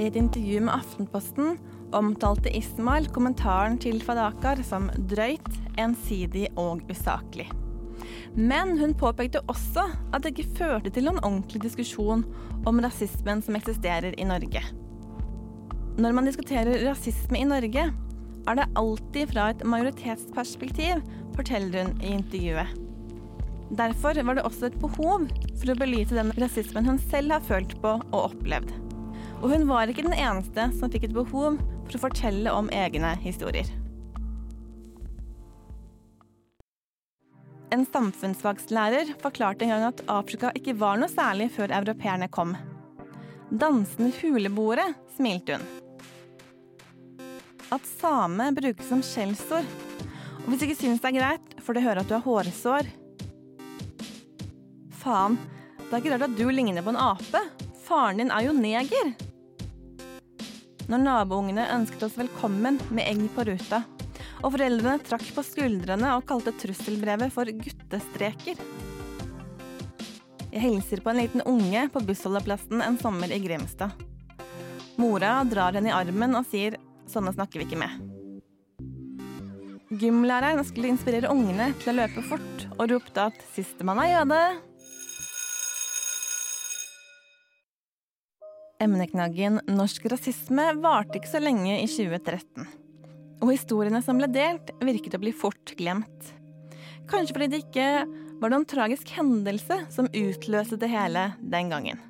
I 0.00 0.08
et 0.08 0.16
intervju 0.16 0.64
med 0.64 0.72
Aftenposten 0.72 1.58
omtalte 1.92 2.54
Ismail 2.56 3.12
kommentaren 3.12 3.76
til 3.76 4.00
Fadakar 4.00 4.64
som 4.64 4.88
drøyt, 4.96 5.52
ensidig 5.76 6.48
og 6.56 6.80
usaklig. 6.88 7.50
Men 8.34 8.78
hun 8.80 8.94
påpekte 8.96 9.42
også 9.52 9.84
at 10.12 10.24
det 10.24 10.32
ikke 10.32 10.56
førte 10.56 10.92
til 10.92 11.04
noen 11.04 11.20
ordentlig 11.20 11.60
diskusjon 11.66 12.24
om 12.68 12.80
rasismen 12.80 13.42
som 13.44 13.58
eksisterer 13.58 14.16
i 14.16 14.28
Norge. 14.28 14.62
Når 16.00 16.14
man 16.16 16.24
diskuterer 16.24 16.86
rasisme 16.86 17.42
i 17.42 17.48
Norge, 17.48 17.90
er 18.48 18.58
det 18.58 18.70
alltid 18.80 19.34
fra 19.34 19.50
et 19.52 19.64
majoritetsperspektiv, 19.68 21.02
forteller 21.36 21.84
hun 21.84 22.00
i 22.00 22.14
intervjuet. 22.16 22.72
Derfor 23.76 24.16
var 24.24 24.36
det 24.36 24.44
også 24.44 24.68
et 24.68 24.80
behov 24.80 25.28
for 25.60 25.72
å 25.72 25.76
belyse 25.80 26.16
den 26.16 26.32
rasismen 26.40 26.88
hun 26.88 26.98
selv 27.12 27.36
har 27.36 27.44
følt 27.44 27.76
på 27.84 27.94
og 28.00 28.18
opplevd. 28.22 28.72
Og 29.42 29.52
hun 29.52 29.68
var 29.68 29.90
ikke 29.90 30.04
den 30.06 30.16
eneste 30.16 30.68
som 30.78 30.92
fikk 30.92 31.08
et 31.08 31.16
behov 31.16 31.60
for 31.60 31.98
å 31.98 32.04
fortelle 32.08 32.52
om 32.52 32.72
egne 32.72 33.14
historier. 33.24 33.68
En 37.72 37.86
samfunnsfagslærer 37.88 39.14
forklarte 39.22 39.64
en 39.64 39.72
gang 39.72 39.86
at 39.88 40.02
Afrika 40.12 40.52
ikke 40.58 40.76
var 40.76 41.00
noe 41.00 41.08
særlig 41.08 41.48
før 41.54 41.72
europeerne 41.80 42.28
kom. 42.32 42.54
Dansende 43.48 44.12
huleboere, 44.20 44.90
smilte 45.16 45.56
hun. 45.56 45.68
At 47.72 47.86
same 47.88 48.50
brukes 48.52 48.88
som 48.92 49.00
skjellsord. 49.04 49.68
Og 50.42 50.50
hvis 50.50 50.60
du 50.60 50.66
ikke 50.68 50.82
syns 50.82 51.00
det 51.00 51.14
er 51.14 51.20
greit, 51.22 51.54
får 51.64 51.78
du 51.78 51.86
høre 51.86 52.04
at 52.04 52.10
du 52.10 52.18
har 52.18 52.26
hårsår 52.26 52.92
faen, 55.02 55.36
det 55.78 55.90
er 55.90 56.00
ikke 56.00 56.14
rart 56.14 56.28
at 56.28 56.38
du 56.38 56.46
ligner 56.50 56.84
på 56.84 56.92
en 56.94 57.00
ape. 57.00 57.42
Faren 57.82 58.22
din 58.22 58.32
er 58.32 58.46
jo 58.46 58.54
neger. 58.56 59.12
Når 60.90 61.02
naboungene 61.02 61.66
ønsket 61.74 62.06
oss 62.06 62.18
velkommen 62.18 62.78
med 62.90 63.06
egg 63.08 63.24
på 63.34 63.46
ruta, 63.48 63.82
og 64.42 64.52
foreldrene 64.54 64.98
trakk 65.06 65.28
på 65.36 65.44
skuldrene 65.46 66.14
og 66.16 66.26
kalte 66.28 66.52
trusselbrevet 66.58 67.32
for 67.34 67.48
guttestreker. 67.48 68.58
Jeg 70.52 70.60
hilser 70.66 71.00
på 71.00 71.12
en 71.12 71.20
liten 71.22 71.44
unge 71.48 71.86
på 71.94 72.02
bussholdeplassen 72.04 72.82
en 72.84 72.98
sommer 73.00 73.30
i 73.32 73.40
Grimstad. 73.40 73.94
Mora 75.00 75.38
drar 75.48 75.78
henne 75.78 75.88
i 75.88 75.94
armen 75.96 76.36
og 76.36 76.44
sier 76.50 76.76
'sånne 77.08 77.32
snakker 77.32 77.60
vi 77.60 77.66
ikke 77.66 77.80
med'. 77.80 77.96
Gymlæreren 79.92 80.64
skulle 80.64 80.88
inspirere 80.88 81.30
ungene 81.30 81.72
til 81.80 81.92
å 81.92 81.96
løpe 82.00 82.22
fort, 82.24 82.66
og 82.78 82.90
ropte 82.90 83.20
at 83.20 83.38
'sistemann 83.54 84.00
er 84.04 84.12
jøde'. 84.12 84.60
Emneknaggen 88.82 89.60
norsk 89.68 90.06
rasisme 90.10 90.72
varte 90.82 91.20
ikke 91.20 91.30
så 91.30 91.40
lenge 91.40 91.82
i 91.82 91.86
2013. 91.86 92.81
Og 93.42 93.50
historiene 93.50 93.98
som 94.04 94.20
ble 94.20 94.28
delt, 94.30 94.70
virket 94.82 95.16
å 95.18 95.22
bli 95.22 95.32
fort 95.34 95.74
glemt. 95.78 96.30
Kanskje 97.10 97.34
fordi 97.34 97.50
det 97.50 97.64
ikke 97.64 97.88
var 98.42 98.52
noen 98.52 98.66
tragisk 98.66 99.10
hendelse 99.16 99.80
som 99.90 100.10
utløste 100.14 100.78
det 100.78 100.90
hele 100.90 101.32
den 101.42 101.70
gangen. 101.72 102.00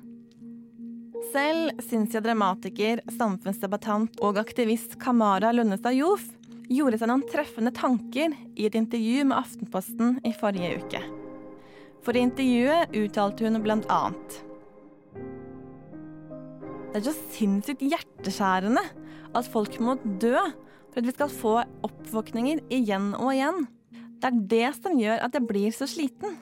Selv 1.33 1.81
syns 1.81 2.13
jeg 2.13 2.25
dramatiker, 2.25 3.01
samfunnsdebattant 3.17 4.19
og 4.21 4.37
aktivist 4.41 4.99
Kamara 5.01 5.49
Lundestad 5.53 5.97
Jof 5.97 6.27
gjorde 6.69 6.99
seg 7.01 7.09
noen 7.09 7.25
treffende 7.29 7.73
tanker 7.73 8.33
i 8.53 8.67
et 8.67 8.77
intervju 8.77 9.25
med 9.29 9.39
Aftenposten 9.39 10.19
i 10.25 10.33
forrige 10.37 10.83
uke. 10.83 11.01
For 12.05 12.17
i 12.17 12.25
intervjuet 12.27 12.93
uttalte 12.99 13.47
hun 13.47 13.61
blant 13.63 13.87
annet 13.93 14.41
Det 16.91 16.99
er 16.99 17.05
så 17.07 17.13
sinnssykt 17.33 17.85
hjerteskjærende 17.87 18.83
at 19.33 19.49
folk 19.49 19.79
må 19.81 19.95
dø 20.21 20.37
for 20.93 21.01
at 21.01 21.09
vi 21.09 21.15
skal 21.15 21.31
få 21.33 21.53
oppvåkninger 21.87 22.61
igjen 22.73 23.11
og 23.17 23.33
igjen. 23.33 23.65
Det 24.21 24.29
er 24.29 24.41
det 24.53 24.67
som 24.77 24.99
gjør 24.99 25.25
at 25.25 25.35
jeg 25.35 25.47
blir 25.49 25.73
så 25.75 25.89
sliten. 25.89 26.37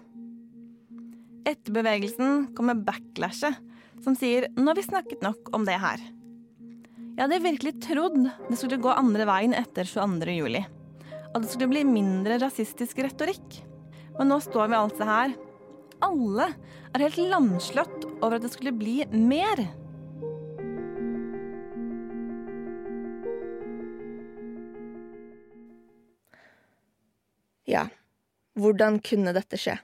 Etter 1.47 1.73
bevegelsen 1.73 2.51
kommer 2.57 2.77
backlashet, 2.77 3.55
som 4.03 4.13
sier 4.15 4.49
'nå 4.53 4.67
har 4.67 4.75
vi 4.75 4.83
snakket 4.85 5.21
nok 5.21 5.49
om 5.53 5.65
det 5.65 5.79
her'. 5.79 6.03
Jeg 7.17 7.29
hadde 7.29 7.43
virkelig 7.43 7.81
trodd 7.81 8.31
det 8.49 8.57
skulle 8.57 8.81
gå 8.81 8.89
andre 8.89 9.25
veien 9.25 9.53
etter 9.53 9.83
22. 9.83 10.31
juli. 10.31 10.65
At 11.33 11.41
det 11.41 11.49
skulle 11.49 11.71
bli 11.71 11.83
mindre 11.83 12.39
rasistisk 12.39 12.97
retorikk. 12.99 13.63
Men 14.17 14.27
nå 14.27 14.39
står 14.39 14.67
vi 14.67 14.75
altså 14.75 15.07
her. 15.07 15.35
Alle 16.01 16.53
er 16.93 16.99
helt 16.99 17.17
lamslått 17.17 18.05
over 18.21 18.35
at 18.35 18.41
det 18.41 18.51
skulle 18.51 18.73
bli 18.75 19.05
mer. 19.11 19.80
Ja, 27.69 27.88
hvordan 28.58 29.00
kunne 29.06 29.34
dette 29.36 29.60
skje? 29.60 29.78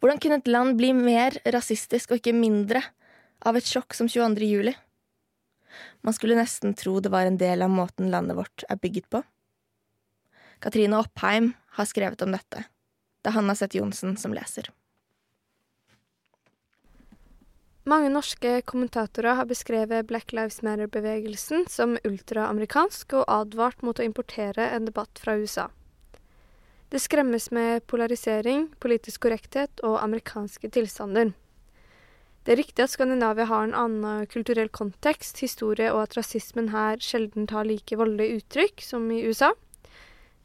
Hvordan 0.00 0.20
kunne 0.22 0.38
et 0.40 0.50
land 0.50 0.76
bli 0.78 0.92
mer 0.96 1.36
rasistisk 1.54 2.12
og 2.12 2.20
ikke 2.20 2.34
mindre 2.36 2.82
av 3.44 3.58
et 3.58 3.68
sjokk 3.68 3.94
som 3.96 4.10
22. 4.10 4.46
juli? 4.48 4.74
Man 6.06 6.14
skulle 6.14 6.38
nesten 6.38 6.74
tro 6.78 7.00
det 7.02 7.10
var 7.10 7.26
en 7.26 7.38
del 7.40 7.64
av 7.64 7.72
måten 7.72 8.10
landet 8.12 8.38
vårt 8.38 8.66
er 8.70 8.78
bygget 8.78 9.08
på. 9.10 9.22
Katrine 10.62 11.00
Oppheim 11.00 11.52
har 11.76 11.90
skrevet 11.90 12.22
om 12.22 12.34
dette. 12.34 12.64
Det 13.20 13.30
er 13.30 13.38
Hanna 13.38 13.56
Seth 13.58 13.76
Johnsen 13.76 14.18
som 14.20 14.34
leser. 14.36 14.70
Mange 17.84 18.08
norske 18.08 18.62
kommentatorer 18.64 19.36
har 19.36 19.48
beskrevet 19.48 20.06
Black 20.08 20.32
Lives 20.32 20.62
Matter-bevegelsen 20.64 21.66
som 21.68 21.98
ultraamerikansk 22.00 23.12
og 23.18 23.26
advart 23.28 23.82
mot 23.84 24.00
å 24.00 24.06
importere 24.06 24.70
en 24.72 24.88
debatt 24.88 25.20
fra 25.20 25.36
USA. 25.36 25.66
Det 26.94 27.00
skremmes 27.02 27.48
med 27.50 27.82
polarisering, 27.90 28.68
politisk 28.78 29.24
korrekthet 29.24 29.80
og 29.82 29.96
amerikanske 29.98 30.68
tilstander. 30.76 31.32
Det 32.46 32.52
er 32.54 32.60
riktig 32.60 32.84
at 32.84 32.92
Skandinavia 32.92 33.48
har 33.50 33.64
en 33.66 33.72
annen 33.74 34.28
kulturell 34.30 34.68
kontekst, 34.70 35.40
historie, 35.42 35.88
og 35.90 36.04
at 36.04 36.12
rasismen 36.14 36.68
her 36.70 37.00
sjelden 37.02 37.48
tar 37.50 37.66
like 37.66 37.96
voldelige 37.98 38.36
uttrykk 38.38 38.84
som 38.86 39.08
i 39.10 39.24
USA. 39.26 39.48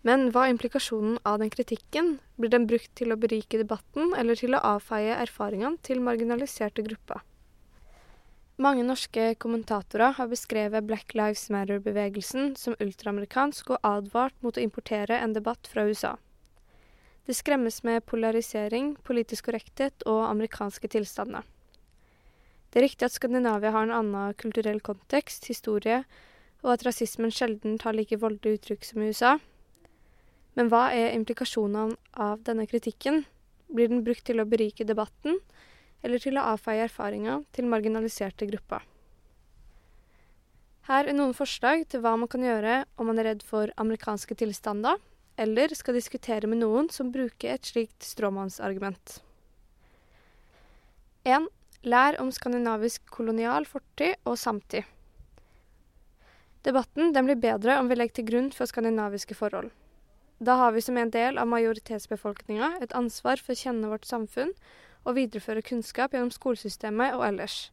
Men 0.01 0.31
hva 0.33 0.47
er 0.47 0.55
implikasjonen 0.55 1.19
av 1.21 1.38
den 1.38 1.51
kritikken? 1.53 2.15
Blir 2.41 2.49
den 2.49 2.65
brukt 2.71 2.95
til 2.97 3.13
å 3.13 3.19
berike 3.21 3.59
debatten, 3.62 4.15
eller 4.17 4.39
til 4.39 4.57
å 4.57 4.63
avfeie 4.71 5.19
erfaringene 5.21 5.77
til 5.85 6.01
marginaliserte 6.01 6.81
grupper? 6.88 7.21
Mange 8.57 8.88
norske 8.88 9.35
kommentatorer 9.38 10.17
har 10.17 10.31
beskrevet 10.33 10.89
Black 10.89 11.13
Lives 11.13 11.45
Matter-bevegelsen 11.53 12.55
som 12.57 12.79
ultraamerikansk 12.81 13.69
og 13.75 13.85
advart 13.91 14.33
mot 14.41 14.57
å 14.57 14.65
importere 14.65 15.21
en 15.21 15.38
debatt 15.38 15.69
fra 15.69 15.85
USA. 15.85 16.15
Det 17.30 17.36
skremmes 17.38 17.84
med 17.86 18.02
polarisering, 18.10 18.96
politisk 19.06 19.46
korrekthet 19.46 20.02
og 20.10 20.24
amerikanske 20.32 20.89
tilstander. 20.89 21.44
Det 22.74 22.80
er 22.80 22.86
riktig 22.88 23.06
at 23.06 23.13
Skandinavia 23.13 23.70
har 23.76 23.86
en 23.86 23.94
annen 23.94 24.34
kulturell 24.34 24.80
kontekst, 24.82 25.46
historie, 25.46 26.00
og 26.63 26.72
at 26.74 26.88
rasismen 26.88 27.30
sjelden 27.30 27.78
tar 27.78 27.94
like 27.94 28.18
voldelige 28.18 28.58
uttrykk 28.58 28.88
som 28.88 29.04
i 29.06 29.12
USA. 29.13 29.36
Men 30.58 30.72
hva 30.74 30.88
er 30.89 31.13
implikasjonene 31.20 32.00
av 32.18 32.42
denne 32.50 32.65
kritikken? 32.65 33.22
Blir 33.70 33.94
den 33.94 34.02
brukt 34.08 34.26
til 34.26 34.42
å 34.42 34.48
berike 34.50 34.89
debatten, 34.89 35.38
eller 36.02 36.26
til 36.26 36.42
å 36.42 36.48
avfeie 36.56 36.88
erfaringer 36.88 37.46
til 37.54 37.70
marginaliserte 37.70 38.50
grupper? 38.50 38.82
Her 40.89 41.06
er 41.06 41.13
noen 41.13 41.38
forslag 41.38 41.86
til 41.94 42.02
hva 42.02 42.18
man 42.18 42.34
kan 42.34 42.42
gjøre 42.42 42.82
om 42.98 43.13
man 43.13 43.22
er 43.22 43.36
redd 43.36 43.46
for 43.46 43.70
amerikanske 43.78 44.34
tilstander, 44.42 44.98
eller 45.39 45.71
skal 45.78 45.95
diskutere 45.95 46.49
med 46.52 46.60
noen 46.62 46.89
som 46.91 47.13
bruker 47.13 47.56
et 47.56 47.71
slikt 47.71 48.04
stråmannsargument. 48.04 49.19
1. 51.23 51.47
Lær 51.88 52.17
om 52.19 52.32
skandinavisk 52.36 53.06
kolonial 53.13 53.67
fortid 53.69 54.17
og 54.28 54.36
samtid. 54.39 54.84
Debatten 56.67 57.13
den 57.15 57.28
blir 57.30 57.39
bedre 57.39 57.78
om 57.80 57.88
vi 57.88 57.95
legger 57.95 58.19
til 58.19 58.28
grunn 58.28 58.49
for 58.52 58.67
skandinaviske 58.67 59.38
forhold. 59.38 59.71
Da 60.43 60.56
har 60.60 60.71
vi 60.75 60.84
som 60.84 60.97
en 60.99 61.12
del 61.12 61.39
av 61.39 61.47
majoritetsbefolkninga 61.52 62.78
et 62.84 62.95
ansvar 62.95 63.39
for 63.43 63.56
å 63.56 63.60
kjenne 63.60 63.91
vårt 63.91 64.08
samfunn 64.08 64.52
og 65.06 65.15
videreføre 65.15 65.63
kunnskap 65.63 66.15
gjennom 66.15 66.32
skolesystemet 66.36 67.15
og 67.15 67.25
ellers. 67.28 67.69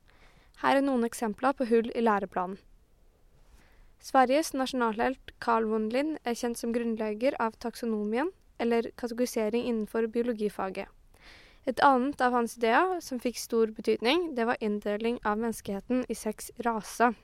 Her 0.63 0.79
er 0.79 0.87
noen 0.87 1.07
eksempler 1.07 1.55
på 1.55 1.67
hull 1.71 1.91
i 1.95 2.03
læreplanen. 2.03 2.59
Sveriges 4.07 4.53
nasjonalhelt 4.55 5.33
Carl 5.43 5.65
Lind 5.91 6.19
er 6.23 6.37
kjent 6.39 6.61
som 6.61 6.71
grunnlegger 6.71 7.35
av 7.43 7.57
taksonomien, 7.59 8.29
eller 8.63 8.93
kategorisering 8.95 9.65
innenfor 9.67 10.07
biologifaget. 10.07 10.87
Et 11.67 11.81
annet 11.83 12.21
av 12.23 12.37
hans 12.37 12.55
ideer 12.57 13.01
som 13.03 13.19
fikk 13.19 13.41
stor 13.43 13.73
betydning, 13.75 14.29
det 14.37 14.47
var 14.47 14.63
inndeling 14.63 15.19
av 15.27 15.41
menneskeheten 15.41 16.05
i 16.09 16.15
seks 16.15 16.53
raser. 16.63 17.17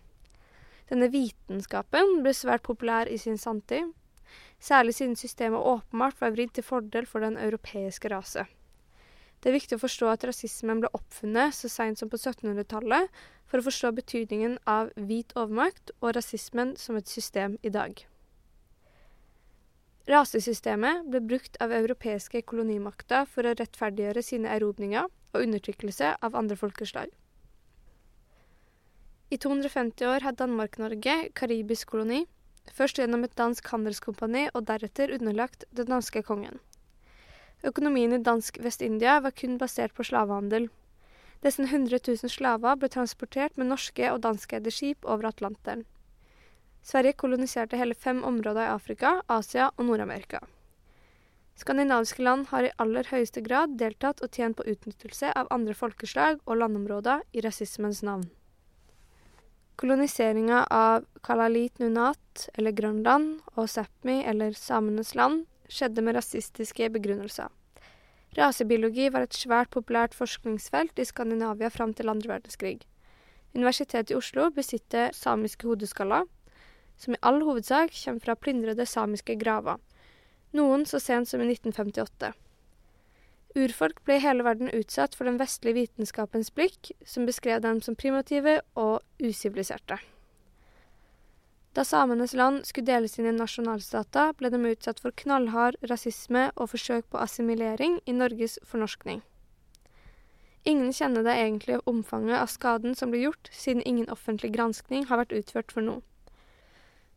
Denne 0.90 1.07
vitenskapen 1.12 2.18
ble 2.25 2.33
svært 2.35 2.66
populær 2.66 3.07
i 3.07 3.21
sin 3.21 3.38
samtid, 3.38 3.92
særlig 4.59 4.97
siden 4.99 5.14
systemet 5.14 5.62
åpenbart 5.62 6.18
var 6.18 6.35
vridd 6.35 6.57
til 6.57 6.66
fordel 6.66 7.07
for 7.07 7.23
den 7.23 7.38
europeiske 7.38 8.11
rase. 8.11 8.49
Det 9.38 9.51
er 9.51 9.59
viktig 9.59 9.79
å 9.79 9.83
forstå 9.85 10.11
at 10.11 10.27
rasismen 10.27 10.83
ble 10.83 10.90
oppfunnet 10.99 11.55
så 11.55 11.71
seint 11.71 12.03
som 12.03 12.11
på 12.11 12.18
1700-tallet 12.18 13.23
for 13.52 13.60
å 13.60 13.66
forstå 13.66 13.90
betydningen 13.98 14.54
av 14.64 14.88
hvit 14.96 15.34
overmakt 15.36 15.90
og 15.98 16.14
rasismen 16.16 16.72
som 16.80 16.96
et 16.96 17.10
system 17.12 17.58
i 17.60 17.68
dag. 17.74 17.98
Rasesystemet 20.08 21.04
ble 21.12 21.20
brukt 21.20 21.58
av 21.60 21.74
europeiske 21.76 22.40
kolonimakter 22.48 23.28
for 23.28 23.44
å 23.44 23.52
rettferdiggjøre 23.58 24.24
sine 24.24 24.48
erobringer 24.56 25.04
og 25.04 25.44
undertrykkelse 25.44 26.14
av 26.24 26.38
andre 26.40 26.56
folkeslag. 26.56 27.12
I 29.28 29.36
250 29.36 30.08
år 30.08 30.24
hadde 30.24 30.40
Danmark-Norge 30.40 31.20
karibisk 31.36 31.92
koloni, 31.92 32.24
først 32.72 32.98
gjennom 32.98 33.28
et 33.28 33.36
dansk 33.36 33.68
handelskompani 33.68 34.48
og 34.54 34.64
deretter 34.72 35.12
underlagt 35.12 35.68
den 35.76 35.92
danske 35.92 36.24
kongen. 36.24 36.56
Økonomien 37.68 38.16
i 38.16 38.24
dansk 38.24 38.58
Vest-India 38.64 39.20
var 39.20 39.36
kun 39.36 39.60
basert 39.60 39.92
på 39.92 40.08
slavehandel. 40.08 40.72
Nesten 41.42 41.66
100 41.66 41.98
000 42.07 42.31
slaver 42.31 42.76
ble 42.78 42.88
transportert 42.92 43.57
med 43.59 43.72
norske 43.72 44.07
og 44.12 44.20
danskeide 44.22 44.70
skip 44.70 45.05
over 45.05 45.26
Atlanteren. 45.33 45.85
Sverige 46.83 47.18
koloniserte 47.18 47.78
hele 47.78 47.94
fem 47.94 48.22
områder 48.26 48.66
i 48.66 48.74
Afrika, 48.74 49.20
Asia 49.31 49.70
og 49.76 49.87
Nord-Amerika. 49.87 50.40
Skandinaviske 51.59 52.22
land 52.22 52.46
har 52.50 52.66
i 52.66 52.72
aller 52.83 53.07
høyeste 53.11 53.42
grad 53.44 53.74
deltatt 53.78 54.22
og 54.24 54.31
tjent 54.35 54.57
på 54.59 54.66
utnyttelse 54.70 55.31
av 55.37 55.50
andre 55.55 55.74
folkeslag 55.78 56.40
og 56.46 56.59
landområder 56.62 57.26
i 57.33 57.42
rasismens 57.44 58.02
navn. 58.07 58.24
Koloniseringa 59.76 60.64
av 60.70 61.07
Kalalit 61.26 61.78
Nunat, 61.83 62.48
eller 62.55 62.74
Grønland, 62.76 63.40
og 63.57 63.66
Sápmi, 63.66 64.20
eller 64.26 64.55
samenes 64.55 65.14
land, 65.18 65.46
skjedde 65.68 66.05
med 66.05 66.16
rasistiske 66.16 66.90
begrunnelser. 66.92 67.50
Rasebiologi 68.37 69.11
var 69.12 69.27
et 69.27 69.37
svært 69.37 69.68
populært 69.75 70.14
forskningsfelt 70.16 70.99
i 70.99 71.05
Skandinavia 71.05 71.68
fram 71.68 71.92
til 71.92 72.09
andre 72.09 72.31
verdenskrig. 72.31 72.79
Universitetet 73.53 74.14
i 74.14 74.16
Oslo 74.16 74.47
besitter 74.57 75.12
samiske 75.12 75.68
hodeskaller, 75.68 76.25
som 76.97 77.12
i 77.12 77.21
all 77.21 77.42
hovedsak 77.45 77.92
kommer 78.05 78.25
fra 78.25 78.37
plyndrede 78.38 78.87
samiske 78.88 79.37
graver, 79.37 79.77
noen 80.57 80.87
så 80.88 81.01
sent 81.01 81.29
som 81.29 81.45
i 81.45 81.51
1958. 81.51 82.33
Urfolk 83.53 84.01
ble 84.07 84.16
i 84.16 84.25
hele 84.25 84.47
verden 84.47 84.73
utsatt 84.73 85.16
for 85.16 85.29
den 85.29 85.37
vestlige 85.40 85.77
vitenskapens 85.83 86.49
blikk, 86.57 86.95
som 87.05 87.29
beskrev 87.29 87.61
dem 87.61 87.83
som 87.85 87.97
primitive 88.01 88.62
og 88.81 89.03
usiviliserte. 89.21 90.01
Da 91.72 91.85
samenes 91.85 92.35
land 92.37 92.66
skulle 92.68 92.90
deles 92.90 93.18
inn 93.18 93.30
i 93.30 93.32
nasjonalstater, 93.32 94.35
ble 94.37 94.50
de 94.52 94.61
utsatt 94.68 95.00
for 95.00 95.14
knallhard 95.16 95.78
rasisme 95.88 96.50
og 96.56 96.68
forsøk 96.74 97.06
på 97.08 97.20
assimilering 97.22 98.00
i 98.04 98.12
Norges 98.12 98.58
fornorskning. 98.68 99.22
Ingen 100.68 100.92
kjenner 100.92 101.24
det 101.26 101.32
egentlige 101.40 101.80
omfanget 101.90 102.38
av 102.38 102.50
skaden 102.52 102.94
som 102.94 103.11
blir 103.11 103.24
gjort, 103.24 103.48
siden 103.50 103.82
ingen 103.82 104.11
offentlig 104.12 104.52
granskning 104.54 105.08
har 105.08 105.18
vært 105.22 105.32
utført 105.38 105.72
for 105.72 105.82
noe. 105.82 106.02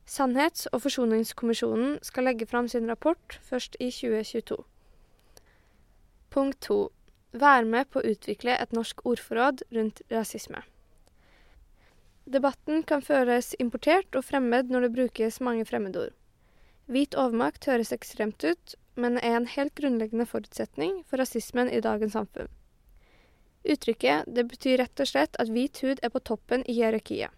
Sannhets- 0.08 0.70
og 0.72 0.82
forsoningskommisjonen 0.86 2.00
skal 2.02 2.26
legge 2.30 2.48
fram 2.48 2.68
sin 2.72 2.88
rapport 2.90 3.38
først 3.44 3.76
i 3.80 3.90
2022. 3.92 4.64
Punkt 6.30 6.62
to. 6.62 6.80
Vær 7.34 7.66
med 7.68 7.90
på 7.92 8.00
å 8.00 8.08
utvikle 8.08 8.56
et 8.56 8.72
norsk 8.74 9.04
ordforråd 9.04 9.66
rundt 9.76 10.02
rasisme. 10.12 10.64
Debatten 12.26 12.82
kan 12.90 13.04
føres 13.06 13.54
importert 13.62 14.16
og 14.18 14.26
fremmed 14.26 14.72
når 14.74 14.88
det 14.88 14.94
brukes 14.96 15.38
mange 15.46 15.66
fremmedord. 15.70 16.14
Hvit 16.90 17.14
overmakt 17.18 17.68
høres 17.70 17.94
ekstremt 17.94 18.42
ut, 18.42 18.76
men 18.98 19.20
er 19.20 19.38
en 19.38 19.50
helt 19.50 19.76
grunnleggende 19.78 20.26
forutsetning 20.26 21.04
for 21.06 21.22
rasismen 21.22 21.70
i 21.70 21.82
dagens 21.86 22.16
samfunn. 22.18 22.50
Uttrykket 23.66 24.30
det 24.30 24.46
betyr 24.50 24.80
rett 24.82 25.02
og 25.02 25.10
slett 25.10 25.38
at 25.42 25.52
hvit 25.54 25.82
hud 25.86 26.02
er 26.02 26.14
på 26.14 26.22
toppen 26.22 26.66
i 26.70 26.78
hierarkiet. 26.78 27.30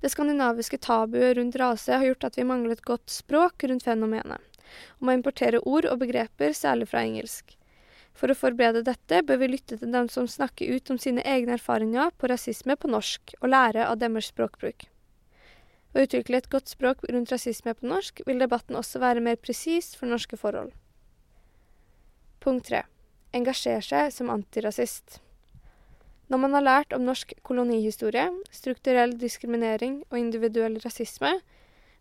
Det 0.00 0.10
skandinaviske 0.12 0.80
tabuet 0.84 1.36
rundt 1.36 1.56
rase 1.60 1.96
har 1.96 2.04
gjort 2.04 2.24
at 2.28 2.38
vi 2.38 2.44
mangler 2.48 2.76
et 2.76 2.84
godt 2.84 3.12
språk 3.12 3.64
rundt 3.68 3.84
fenomenet, 3.84 4.40
og 5.00 5.06
må 5.08 5.16
importere 5.16 5.60
ord 5.64 5.88
og 5.88 6.00
begreper, 6.00 6.52
særlig 6.52 6.88
fra 6.88 7.04
engelsk. 7.04 7.56
For 8.14 8.30
å 8.30 8.36
forberede 8.38 8.84
dette 8.86 9.20
bør 9.26 9.40
vi 9.42 9.50
lytte 9.56 9.76
til 9.80 9.90
dem 9.90 10.08
som 10.12 10.28
snakker 10.30 10.70
ut 10.70 10.90
om 10.92 11.00
sine 11.02 11.24
egne 11.26 11.56
erfaringer 11.58 12.12
på 12.18 12.30
rasisme 12.30 12.76
på 12.78 12.90
norsk, 12.92 13.34
og 13.40 13.50
lære 13.50 13.88
av 13.88 13.98
deres 13.98 14.30
språkbruk. 14.30 14.86
Ved 15.94 16.00
å 16.00 16.06
utvikle 16.08 16.38
et 16.38 16.50
godt 16.50 16.70
språk 16.70 17.02
rundt 17.10 17.30
rasisme 17.34 17.74
på 17.74 17.90
norsk, 17.90 18.22
vil 18.26 18.42
debatten 18.42 18.78
også 18.78 19.02
være 19.02 19.22
mer 19.22 19.38
presis 19.42 19.92
for 19.98 20.10
norske 20.10 20.38
forhold. 20.38 20.72
Punkt 22.42 22.70
3. 22.70 22.84
Engasjer 23.34 23.82
seg 23.82 24.10
som 24.14 24.30
antirasist. 24.30 25.18
Når 26.30 26.40
man 26.40 26.54
har 26.56 26.64
lært 26.64 26.94
om 26.96 27.04
norsk 27.04 27.34
kolonihistorie, 27.46 28.28
strukturell 28.54 29.14
diskriminering 29.20 30.00
og 30.08 30.18
individuell 30.18 30.78
rasisme, 30.82 31.34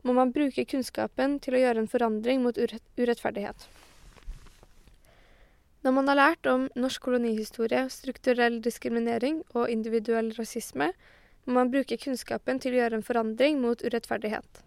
må 0.04 0.13
man 0.15 0.34
bruke 0.36 0.65
kunnskapen 0.67 1.39
til 1.43 1.58
å 1.58 1.63
gjøre 1.63 1.84
en 1.84 1.89
forandring 1.91 2.43
mot 2.43 2.58
urettferdighet. 2.58 3.67
Når 5.84 5.91
man 5.91 6.08
har 6.08 6.15
lært 6.15 6.48
om 6.48 6.69
norsk 6.80 7.04
kolonihistorie, 7.04 7.89
strukturell 7.91 8.62
diskriminering 8.63 9.41
og 9.52 9.67
individuell 9.67 10.30
rasisme, 10.38 10.93
må 11.43 11.58
man 11.58 11.72
bruke 11.74 11.98
kunnskapen 12.00 12.62
til 12.63 12.76
å 12.76 12.80
gjøre 12.80 13.02
en 13.02 13.04
forandring 13.04 13.60
mot 13.60 13.84
urettferdighet. 13.84 14.62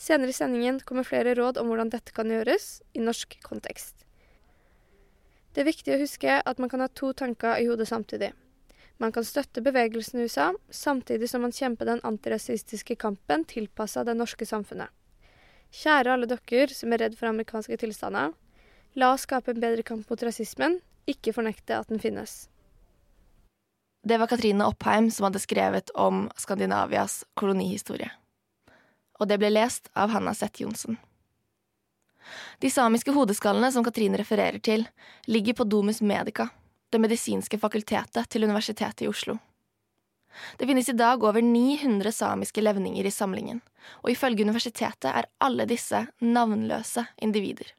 Senere 0.00 0.32
i 0.32 0.36
sendingen 0.36 0.82
kommer 0.84 1.08
flere 1.08 1.32
råd 1.38 1.56
om 1.60 1.72
hvordan 1.72 1.92
dette 1.92 2.12
kan 2.16 2.28
gjøres 2.28 2.82
i 2.92 3.00
norsk 3.04 3.38
kontekst. 3.46 4.04
Det 5.52 5.64
er 5.64 5.70
viktig 5.70 5.96
å 5.96 6.02
huske 6.02 6.36
at 6.36 6.60
man 6.60 6.70
kan 6.72 6.84
ha 6.84 6.90
to 6.92 7.14
tanker 7.16 7.56
i 7.56 7.66
hodet 7.70 7.88
samtidig. 7.88 8.30
Man 9.00 9.12
kan 9.16 9.24
støtte 9.24 9.64
bevegelsen 9.64 10.20
i 10.20 10.28
USA, 10.28 10.50
samtidig 10.68 11.30
som 11.32 11.40
man 11.44 11.56
kjemper 11.56 11.88
den 11.88 12.04
antirasistiske 12.04 12.98
kampen 13.00 13.46
tilpassa 13.48 14.04
det 14.04 14.18
norske 14.20 14.44
samfunnet. 14.44 14.92
Kjære 15.72 16.12
alle 16.12 16.28
dere 16.28 16.76
som 16.76 16.92
er 16.92 17.06
redd 17.06 17.16
for 17.16 17.32
amerikanske 17.32 17.80
tilstander. 17.80 18.34
La 18.94 19.12
oss 19.14 19.26
skape 19.26 19.52
en 19.54 19.60
bedre 19.62 19.82
kamp 19.86 20.08
mot 20.10 20.22
rasismen, 20.22 20.80
ikke 21.06 21.34
fornekte 21.34 21.78
at 21.78 21.90
den 21.90 22.02
finnes. 22.02 22.48
Det 24.02 24.16
var 24.18 24.26
Katrine 24.26 24.66
Oppheim 24.66 25.10
som 25.10 25.28
hadde 25.28 25.42
skrevet 25.42 25.92
om 25.94 26.24
Skandinavias 26.36 27.20
kolonihistorie. 27.38 28.08
Og 29.20 29.28
det 29.28 29.36
ble 29.38 29.50
lest 29.52 29.90
av 29.92 30.10
Hanna 30.14 30.32
Seth 30.34 30.62
Johnsen. 30.62 30.96
De 32.58 32.70
samiske 32.70 33.12
hodeskallene 33.12 33.70
som 33.72 33.84
Katrine 33.84 34.18
refererer 34.20 34.58
til, 34.58 34.86
ligger 35.26 35.56
på 35.58 35.66
Domus 35.68 36.00
Medica, 36.00 36.48
det 36.90 37.00
medisinske 37.00 37.58
fakultetet 37.60 38.28
til 38.28 38.44
Universitetet 38.44 39.04
i 39.04 39.10
Oslo. 39.10 39.36
Det 40.56 40.66
finnes 40.66 40.88
i 40.88 40.96
dag 40.96 41.22
over 41.24 41.42
900 41.42 42.12
samiske 42.14 42.62
levninger 42.62 43.06
i 43.06 43.12
samlingen, 43.14 43.60
og 44.02 44.12
ifølge 44.12 44.46
universitetet 44.46 45.10
er 45.10 45.28
alle 45.42 45.66
disse 45.68 46.06
navnløse 46.20 47.04
individer. 47.22 47.74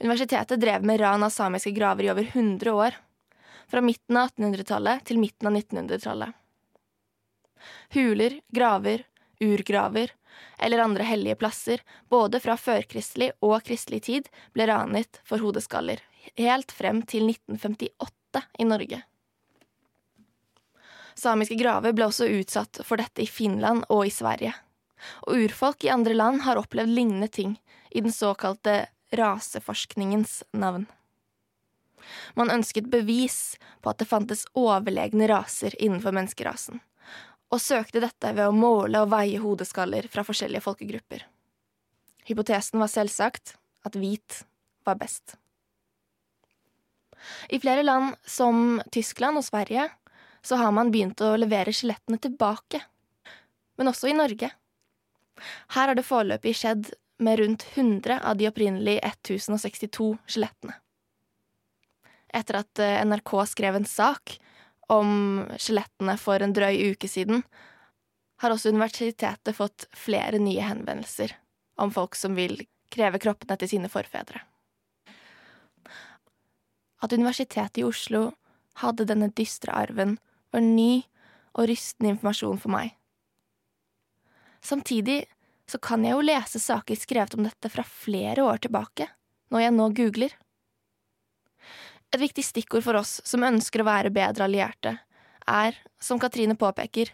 Universitetet 0.00 0.60
drev 0.60 0.84
med 0.84 1.00
ran 1.00 1.22
av 1.22 1.30
samiske 1.34 1.72
graver 1.76 2.04
i 2.04 2.10
over 2.12 2.30
100 2.32 2.72
år, 2.74 2.98
fra 3.68 3.80
midten 3.84 4.16
av 4.16 4.30
1800-tallet 4.30 5.04
til 5.04 5.20
midten 5.20 5.50
av 5.50 5.56
1900-tallet. 5.58 6.36
Huler, 7.94 8.40
graver, 8.54 9.04
urgraver 9.40 10.14
eller 10.58 10.78
andre 10.78 11.04
hellige 11.04 11.34
plasser, 11.34 11.82
både 12.08 12.40
fra 12.40 12.56
førkristelig 12.56 13.32
og 13.44 13.60
kristelig 13.66 14.02
tid, 14.06 14.28
ble 14.54 14.68
ranet 14.70 15.20
for 15.26 15.42
hodeskaller, 15.42 16.02
helt 16.38 16.72
frem 16.74 17.02
til 17.02 17.28
1958 17.30 18.44
i 18.58 18.66
Norge. 18.68 19.02
Samiske 21.18 21.58
graver 21.58 21.94
ble 21.96 22.06
også 22.06 22.28
utsatt 22.30 22.80
for 22.86 23.00
dette 23.00 23.24
i 23.24 23.30
Finland 23.30 23.88
og 23.90 24.04
i 24.06 24.14
Sverige. 24.14 24.52
Og 25.26 25.46
urfolk 25.46 25.86
i 25.86 25.90
andre 25.94 26.14
land 26.14 26.44
har 26.46 26.58
opplevd 26.60 26.94
lignende 26.94 27.28
ting 27.30 27.56
i 27.90 28.02
den 28.02 28.14
såkalte 28.14 28.84
raseforskningens 29.14 30.42
navn. 30.52 30.86
Man 32.34 32.50
ønsket 32.50 32.90
bevis 32.92 33.56
på 33.82 33.90
at 33.92 33.98
det 34.00 34.08
fantes 34.08 34.44
overlegne 34.56 35.28
raser 35.30 35.74
innenfor 35.82 36.14
menneskerasen, 36.14 36.80
og 37.48 37.62
søkte 37.62 38.02
dette 38.04 38.32
ved 38.36 38.46
å 38.48 38.54
måle 38.54 39.02
og 39.02 39.12
veie 39.12 39.40
hodeskaller 39.42 40.08
fra 40.12 40.24
forskjellige 40.26 40.64
folkegrupper. 40.64 41.24
Hypotesen 42.28 42.80
var 42.82 42.92
selvsagt 42.92 43.56
at 43.88 43.96
hvit 43.96 44.42
var 44.86 44.98
best. 45.00 45.36
I 47.48 47.58
flere 47.60 47.82
land, 47.82 48.14
som 48.24 48.80
Tyskland 48.94 49.40
og 49.40 49.46
Sverige, 49.46 49.88
så 50.42 50.56
har 50.60 50.72
man 50.72 50.92
begynt 50.92 51.20
å 51.24 51.34
levere 51.40 51.74
skjelettene 51.74 52.20
tilbake. 52.22 52.80
Men 53.76 53.90
også 53.90 54.10
i 54.10 54.16
Norge. 54.16 54.52
Her 55.74 55.90
har 55.90 55.98
det 55.98 56.06
foreløpig 56.06 56.54
skjedd 56.58 56.92
med 57.18 57.40
rundt 57.40 57.66
100 57.74 58.20
av 58.24 58.36
de 58.38 58.48
opprinnelig 58.50 58.98
1062 59.02 60.12
skjelettene 60.26 60.76
etter 62.34 62.60
at 62.60 62.78
eh, 62.82 63.00
NRK 63.06 63.46
skrev 63.46 63.76
en 63.76 63.88
sak 63.88 64.38
om 64.92 65.44
skjelettene 65.60 66.16
for 66.20 66.42
en 66.42 66.54
drøy 66.56 66.92
uke 66.92 67.08
siden, 67.10 67.42
har 68.38 68.54
også 68.54 68.72
universitetet 68.72 69.56
fått 69.56 69.88
flere 69.96 70.40
nye 70.40 70.64
henvendelser 70.64 71.34
om 71.82 71.92
folk 71.92 72.16
som 72.16 72.36
vil 72.38 72.60
kreve 72.92 73.20
kroppene 73.20 73.58
til 73.60 73.72
sine 73.74 73.90
forfedre. 73.92 74.40
At 76.98 77.14
Universitetet 77.14 77.82
i 77.82 77.86
Oslo 77.86 78.30
hadde 78.80 79.06
denne 79.06 79.28
dystre 79.36 79.74
arven, 79.74 80.16
var 80.54 80.64
ny 80.64 81.04
og 81.58 81.68
rystende 81.68 82.14
informasjon 82.14 82.60
for 82.62 82.72
meg. 82.72 82.94
Samtidig 84.64 85.26
så 85.70 85.78
kan 85.78 86.04
jeg 86.04 86.16
jo 86.16 86.24
lese 86.24 86.60
saker 86.62 86.96
skrevet 86.96 87.34
om 87.36 87.44
dette 87.44 87.70
fra 87.72 87.84
flere 87.84 88.44
år 88.44 88.62
tilbake, 88.64 89.08
når 89.52 89.64
jeg 89.64 89.74
nå 89.76 89.88
googler. 89.96 90.36
Et 92.08 92.20
viktig 92.22 92.44
stikkord 92.44 92.86
for 92.86 92.96
oss 93.00 93.18
som 93.28 93.44
ønsker 93.44 93.84
å 93.84 93.88
være 93.88 94.12
bedre 94.14 94.46
allierte, 94.48 94.94
er, 95.48 95.76
som 96.00 96.20
Katrine 96.20 96.56
påpeker, 96.56 97.12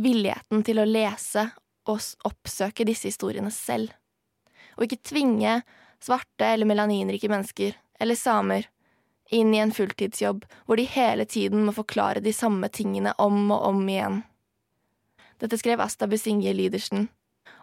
villigheten 0.00 0.64
til 0.64 0.80
å 0.80 0.88
lese 0.88 1.50
og 1.90 2.00
oppsøke 2.28 2.86
disse 2.88 3.10
historiene 3.10 3.52
selv, 3.52 3.92
og 4.78 4.86
ikke 4.86 5.02
tvinge 5.10 5.60
svarte 6.00 6.46
eller 6.46 6.68
melaninrike 6.68 7.28
mennesker, 7.28 7.76
eller 8.00 8.16
samer, 8.16 8.68
inn 9.30 9.52
i 9.54 9.60
en 9.62 9.72
fulltidsjobb 9.74 10.46
hvor 10.64 10.80
de 10.80 10.88
hele 10.90 11.26
tiden 11.28 11.66
må 11.66 11.74
forklare 11.76 12.22
de 12.24 12.32
samme 12.34 12.66
tingene 12.72 13.12
om 13.20 13.44
og 13.52 13.68
om 13.68 13.84
igjen. 13.86 14.22
Dette 15.40 15.58
skrev 15.60 15.80
Asta 15.84 16.08
Besinge 16.10 16.52
Lydersen 16.56 17.06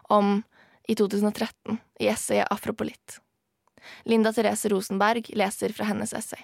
om 0.08 0.42
i 0.88 0.94
2013 0.98 1.78
i 2.00 2.08
essayet 2.08 2.48
Afropolitt. 2.50 3.20
Linda 4.04 4.32
Therese 4.32 4.68
Rosenberg 4.72 5.30
leser 5.36 5.72
fra 5.72 5.88
hennes 5.90 6.12
essay. 6.12 6.40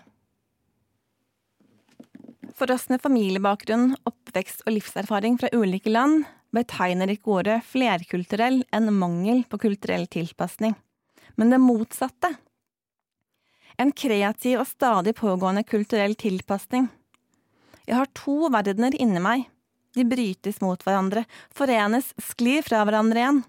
For 2.54 2.70
oss 2.70 2.86
med 2.88 3.02
familiebakgrunn, 3.02 3.96
oppvekst 4.06 4.62
og 4.66 4.76
livserfaring 4.76 5.38
fra 5.40 5.50
ulike 5.52 5.90
land 5.90 6.22
betegner 6.54 7.10
ikke 7.10 7.32
ordet 7.40 7.56
flerkulturell 7.66 8.60
en 8.74 8.92
mangel 8.94 9.42
på 9.50 9.58
kulturell 9.64 10.06
tilpasning, 10.06 10.76
men 11.34 11.50
det 11.50 11.58
motsatte. 11.58 12.30
En 13.80 13.90
kreativ 13.90 14.60
og 14.62 14.68
stadig 14.70 15.16
pågående 15.18 15.64
kulturell 15.66 16.14
tilpasning. 16.14 16.86
Jeg 17.88 17.98
har 17.98 18.12
to 18.14 18.46
verdener 18.54 18.94
inni 19.02 19.18
meg. 19.20 19.48
De 19.94 20.06
brytes 20.06 20.60
mot 20.62 20.78
hverandre, 20.82 21.24
forenes, 21.54 22.12
sklir 22.22 22.62
fra 22.66 22.84
hverandre 22.86 23.20
igjen. 23.20 23.42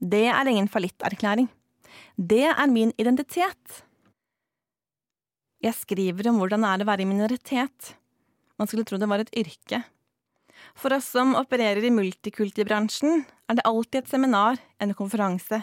Det 0.00 0.26
er 0.32 0.48
ingen 0.48 0.68
fallitterklæring. 0.68 1.48
Det 2.16 2.46
er 2.48 2.66
min 2.72 2.92
identitet. 2.98 3.84
Jeg 5.60 5.76
skriver 5.76 6.30
om 6.30 6.38
hvordan 6.40 6.64
det 6.64 6.70
er 6.72 6.84
å 6.84 6.88
være 6.88 7.04
i 7.04 7.08
minoritet, 7.08 7.94
man 8.56 8.68
skulle 8.68 8.86
tro 8.88 8.96
det 9.00 9.08
var 9.08 9.20
et 9.20 9.32
yrke. 9.36 9.82
For 10.76 10.92
oss 10.92 11.08
som 11.12 11.34
opererer 11.36 11.84
i 11.84 11.92
multikultibransjen, 11.92 13.26
er 13.48 13.58
det 13.58 13.66
alltid 13.68 14.02
et 14.02 14.10
seminar, 14.12 14.60
en 14.80 14.94
konferanse, 14.96 15.62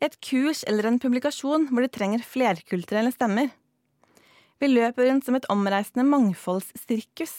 et 0.00 0.16
kurs 0.24 0.62
eller 0.68 0.88
en 0.88 1.00
publikasjon 1.00 1.68
hvor 1.70 1.84
de 1.84 1.92
trenger 1.92 2.24
flerkulturelle 2.24 3.12
stemmer. 3.12 3.52
Vi 4.60 4.70
løper 4.70 5.10
rundt 5.10 5.26
som 5.26 5.36
et 5.36 5.48
omreisende 5.52 6.06
mangfoldssirkus. 6.08 7.34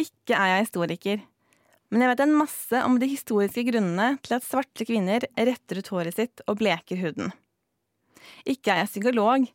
Ikke 0.00 0.36
er 0.36 0.54
jeg 0.54 0.66
historiker, 0.66 1.22
men 1.88 2.04
jeg 2.04 2.10
vet 2.12 2.22
en 2.26 2.36
masse 2.36 2.80
om 2.84 2.98
de 3.00 3.08
historiske 3.08 3.64
grunnene 3.70 4.16
til 4.24 4.36
at 4.36 4.44
svarte 4.44 4.84
kvinner 4.88 5.24
retter 5.34 5.80
ut 5.80 5.92
håret 5.94 6.18
sitt 6.18 6.42
og 6.46 6.58
bleker 6.60 7.00
huden. 7.00 7.32
Ikke 8.44 8.74
er 8.74 8.82
jeg 8.82 8.92
psykolog, 8.92 9.46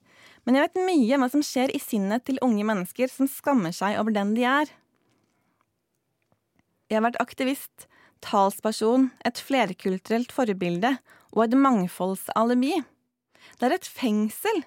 men 0.43 0.57
jeg 0.57 0.65
vet 0.65 0.85
mye 0.87 1.15
om 1.15 1.23
hva 1.23 1.29
som 1.31 1.43
skjer 1.45 1.73
i 1.75 1.81
sinnet 1.81 2.25
til 2.27 2.41
unge 2.45 2.65
mennesker 2.67 3.11
som 3.11 3.29
skammer 3.29 3.75
seg 3.75 3.99
over 4.01 4.15
den 4.15 4.33
de 4.37 4.47
er. 4.49 4.71
Jeg 6.89 6.99
har 6.99 7.05
vært 7.05 7.21
aktivist, 7.21 7.87
talsperson, 8.23 9.11
et 9.25 9.39
flerkulturelt 9.39 10.33
forbilde 10.33 10.95
og 11.33 11.45
et 11.45 11.57
mangfoldsalibi. 11.57 12.75
Det 13.59 13.67
er 13.67 13.75
et 13.77 13.89
fengsel. 13.89 14.63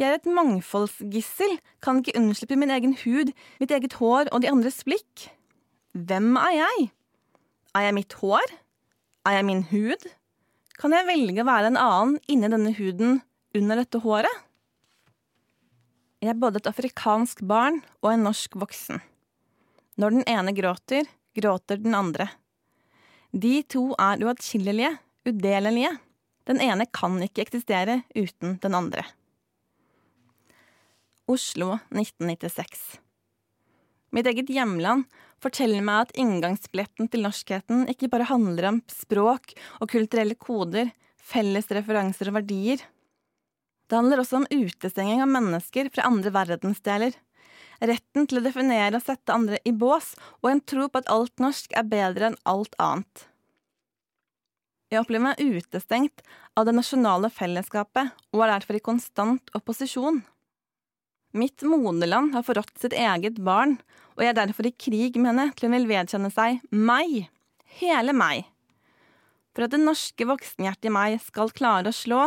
Jeg 0.00 0.08
er 0.08 0.16
et 0.16 0.30
mangfoldsgissel, 0.30 1.58
kan 1.84 2.00
ikke 2.00 2.16
unnslippe 2.18 2.56
min 2.56 2.72
egen 2.72 2.96
hud, 3.02 3.34
mitt 3.60 3.74
eget 3.74 3.98
hår 4.00 4.32
og 4.32 4.40
de 4.40 4.48
andres 4.50 4.80
blikk. 4.86 5.28
Hvem 5.92 6.32
er 6.40 6.56
jeg? 6.62 6.88
Er 7.76 7.86
jeg 7.86 7.94
mitt 7.94 8.14
hår? 8.18 8.54
Er 9.28 9.36
jeg 9.38 9.46
min 9.46 9.62
hud? 9.70 10.06
Kan 10.80 10.94
jeg 10.96 11.06
velge 11.06 11.42
å 11.42 11.46
være 11.46 11.70
en 11.70 11.78
annen 11.78 12.16
inni 12.30 12.48
denne 12.50 12.72
huden, 12.74 13.20
under 13.54 13.78
dette 13.78 14.00
håret? 14.02 14.42
Jeg 16.20 16.32
er 16.32 16.40
både 16.40 16.60
et 16.60 16.68
afrikansk 16.70 17.44
barn 17.48 17.78
og 18.02 18.10
en 18.10 18.26
norsk 18.26 18.58
voksen. 18.58 18.98
Når 20.00 20.16
den 20.16 20.26
ene 20.28 20.54
gråter, 20.56 21.06
gråter 21.36 21.78
den 21.80 21.94
andre. 21.94 22.26
De 23.30 23.60
to 23.70 23.90
er 24.00 24.24
uatskillelige, 24.26 24.96
udelelige. 25.28 25.94
Den 26.50 26.60
ene 26.64 26.88
kan 26.90 27.20
ikke 27.22 27.44
eksistere 27.44 28.00
uten 28.16 28.58
den 28.62 28.74
andre. 28.74 29.06
Oslo 31.30 31.76
1996. 31.94 32.98
Mitt 34.10 34.26
eget 34.26 34.50
hjemland 34.50 35.06
forteller 35.42 35.84
meg 35.84 36.06
at 36.06 36.16
inngangsbilletten 36.20 37.10
til 37.10 37.24
norskheten 37.24 37.86
ikke 37.92 38.10
bare 38.12 38.28
handler 38.30 38.68
om 38.70 38.80
språk 38.92 39.54
og 39.80 39.90
kulturelle 39.92 40.36
koder, 40.38 40.92
felles 41.16 41.70
referanser 41.72 42.30
og 42.30 42.40
verdier. 42.40 42.82
Det 43.90 43.98
handler 43.98 44.22
også 44.22 44.42
om 44.42 44.50
utestenging 44.50 45.24
av 45.24 45.32
mennesker 45.32 45.90
fra 45.94 46.06
andre 46.06 46.32
verdensdeler. 46.34 47.16
Retten 47.80 48.28
til 48.28 48.38
å 48.38 48.44
definere 48.44 48.98
og 48.98 49.06
sette 49.06 49.34
andre 49.34 49.58
i 49.64 49.72
bås, 49.72 50.12
og 50.44 50.50
en 50.52 50.60
tro 50.60 50.86
på 50.86 51.00
at 51.00 51.08
alt 51.10 51.40
norsk 51.42 51.72
er 51.74 51.88
bedre 51.88 52.30
enn 52.30 52.40
alt 52.48 52.76
annet. 52.78 53.26
Jeg 54.90 55.04
opplever 55.04 55.30
meg 55.30 55.40
utestengt 55.40 56.22
av 56.58 56.66
det 56.66 56.74
nasjonale 56.74 57.30
fellesskapet 57.30 58.10
og 58.34 58.42
er 58.42 58.52
derfor 58.56 58.76
i 58.78 58.82
konstant 58.82 59.52
opposisjon. 59.54 60.20
Mitt 61.30 61.62
moderland 61.62 62.34
har 62.34 62.42
forrådt 62.42 62.74
sitt 62.82 62.96
eget 62.98 63.38
barn, 63.46 63.76
og 64.20 64.26
jeg 64.26 64.34
er 64.34 64.36
derfor 64.36 64.66
i 64.68 64.76
krig 64.76 65.14
med 65.16 65.30
henne 65.30 65.46
til 65.56 65.70
hun 65.70 65.78
vil 65.78 65.86
vedkjenne 65.88 66.28
seg 66.34 66.58
meg, 66.76 67.30
hele 67.80 68.12
meg. 68.12 68.42
For 69.56 69.64
at 69.64 69.72
det 69.72 69.80
norske 69.80 70.26
voksenhjertet 70.28 70.90
i 70.90 70.92
meg 70.92 71.16
skal 71.24 71.48
klare 71.56 71.88
å 71.88 71.96
slå, 71.96 72.26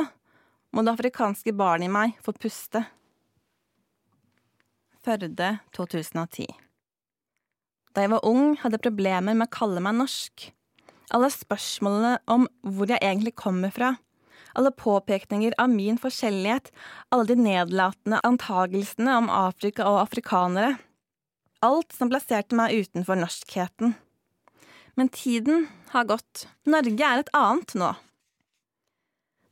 må 0.73 0.81
det 0.81 0.95
afrikanske 0.95 1.53
barnet 1.53 1.85
i 1.85 1.93
meg 1.93 2.15
få 2.25 2.33
puste. 2.33 2.81
Førde 5.05 5.51
2010 5.77 6.47
Da 7.93 8.07
jeg 8.07 8.11
var 8.15 8.25
ung, 8.25 8.55
hadde 8.57 8.79
jeg 8.79 8.87
problemer 8.87 9.37
med 9.37 9.51
å 9.51 9.53
kalle 9.53 9.83
meg 9.85 9.99
norsk. 9.99 10.47
Alle 11.13 11.29
spørsmålene 11.29 12.15
om 12.25 12.47
hvor 12.65 12.89
jeg 12.89 13.03
egentlig 13.05 13.35
kommer 13.37 13.69
fra, 13.75 13.91
alle 14.57 14.71
påpekninger 14.73 15.53
av 15.61 15.69
min 15.69 15.99
forskjellighet, 16.01 16.71
alle 17.13 17.29
de 17.29 17.37
nedlatende 17.37 18.17
antagelsene 18.25 19.19
om 19.21 19.29
Afrika 19.29 19.85
og 19.91 20.01
afrikanere. 20.07 20.73
Alt 21.63 21.95
som 21.95 22.09
plasserte 22.11 22.57
meg 22.59 22.75
utenfor 22.75 23.19
norskheten. 23.21 23.93
Men 24.99 25.09
tiden 25.09 25.69
har 25.93 26.09
gått. 26.09 26.47
Norge 26.67 27.07
er 27.07 27.23
et 27.23 27.31
annet 27.37 27.73
nå. 27.79 27.93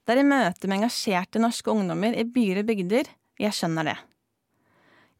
Det 0.03 0.17
er 0.17 0.23
i 0.25 0.27
møte 0.27 0.67
med 0.67 0.81
engasjerte 0.81 1.39
norske 1.39 1.71
ungdommer 1.71 2.17
i 2.17 2.27
byer 2.27 2.61
og 2.61 2.67
bygder 2.67 3.09
jeg 3.41 3.55
skjønner 3.55 3.87
det. 3.87 3.97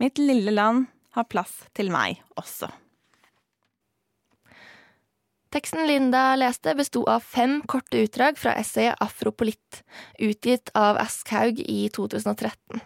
Mitt 0.02 0.20
lille 0.20 0.52
land 0.52 0.88
har 1.16 1.30
plass 1.32 1.62
til 1.78 1.92
meg 1.94 2.20
også. 2.40 2.70
Teksten 5.52 5.84
Linda 5.88 6.32
leste, 6.40 6.72
besto 6.80 7.04
av 7.12 7.26
fem 7.28 7.58
korte 7.68 8.00
utdrag 8.06 8.38
fra 8.40 8.54
essayet 8.60 9.00
Afropolitt, 9.04 9.82
utgitt 10.16 10.72
av 10.80 11.00
Aschhaug 11.02 11.60
i 11.60 11.90
2013. 11.92 12.80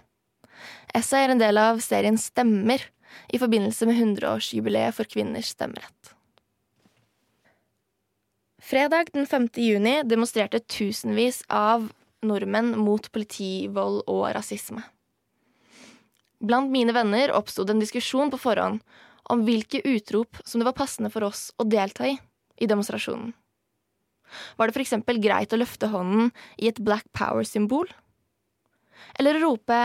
Essay 0.97 1.27
er 1.27 1.33
en 1.33 1.41
del 1.41 1.59
av 1.61 1.81
serien 1.85 2.17
Stemmer, 2.17 2.81
i 3.27 3.39
forbindelse 3.41 3.87
med 3.89 3.99
100-årsjubileet 4.01 4.95
for 4.97 5.09
kvinners 5.09 5.53
stemmerett. 5.55 6.13
Fredag 8.65 9.11
den 9.13 9.27
5. 9.29 9.49
juni 9.61 9.99
demonstrerte 10.03 10.59
tusenvis 10.59 11.43
av 11.53 11.91
nordmenn 12.25 12.73
mot 12.81 13.11
politivold 13.13 14.01
og 14.09 14.23
rasisme. 14.33 14.81
Blant 16.41 16.71
mine 16.73 16.93
venner 16.95 17.33
oppsto 17.37 17.63
det 17.63 17.75
en 17.75 17.83
diskusjon 17.83 18.31
på 18.33 18.41
forhånd 18.41 18.81
om 19.29 19.43
hvilke 19.45 19.81
utrop 19.85 20.41
som 20.43 20.61
det 20.61 20.67
var 20.67 20.77
passende 20.77 21.11
for 21.13 21.25
oss 21.29 21.51
å 21.61 21.67
delta 21.69 22.09
i 22.09 22.17
i 22.57 22.67
demonstrasjonen. 22.71 23.33
Var 24.57 24.67
det 24.67 24.81
eksempel 24.81 25.19
greit 25.21 25.53
å 25.53 25.59
løfte 25.59 25.91
hånden 25.91 26.31
i 26.57 26.69
et 26.69 26.81
Black 26.81 27.05
Power-symbol? 27.13 27.87
Eller 29.19 29.39
rope 29.43 29.79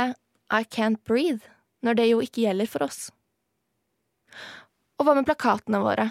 I 0.50 0.64
can't 0.64 1.02
breathe, 1.04 1.44
når 1.84 1.98
det 1.98 2.06
jo 2.10 2.22
ikke 2.24 2.46
gjelder 2.46 2.70
for 2.70 2.86
oss? 2.86 3.10
Og 5.00 5.06
hva 5.08 5.14
med 5.16 5.24
plakatene 5.24 5.78
våre? 5.80 6.10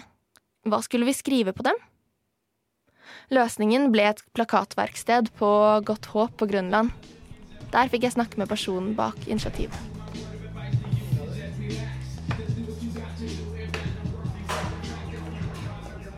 Hva 0.66 0.80
skulle 0.82 1.06
vi 1.06 1.14
skrive 1.14 1.52
på 1.54 1.62
dem? 1.62 1.76
Løsningen 3.30 3.92
ble 3.94 4.08
et 4.10 4.22
plakatverksted 4.34 5.30
på 5.38 5.50
Godt 5.86 6.08
Håp 6.10 6.34
på 6.40 6.48
Grønland. 6.50 6.90
Der 7.70 7.90
fikk 7.92 8.08
jeg 8.08 8.16
snakke 8.16 8.40
med 8.42 8.50
personen 8.50 8.96
bak 8.98 9.14
initiativet. 9.30 9.78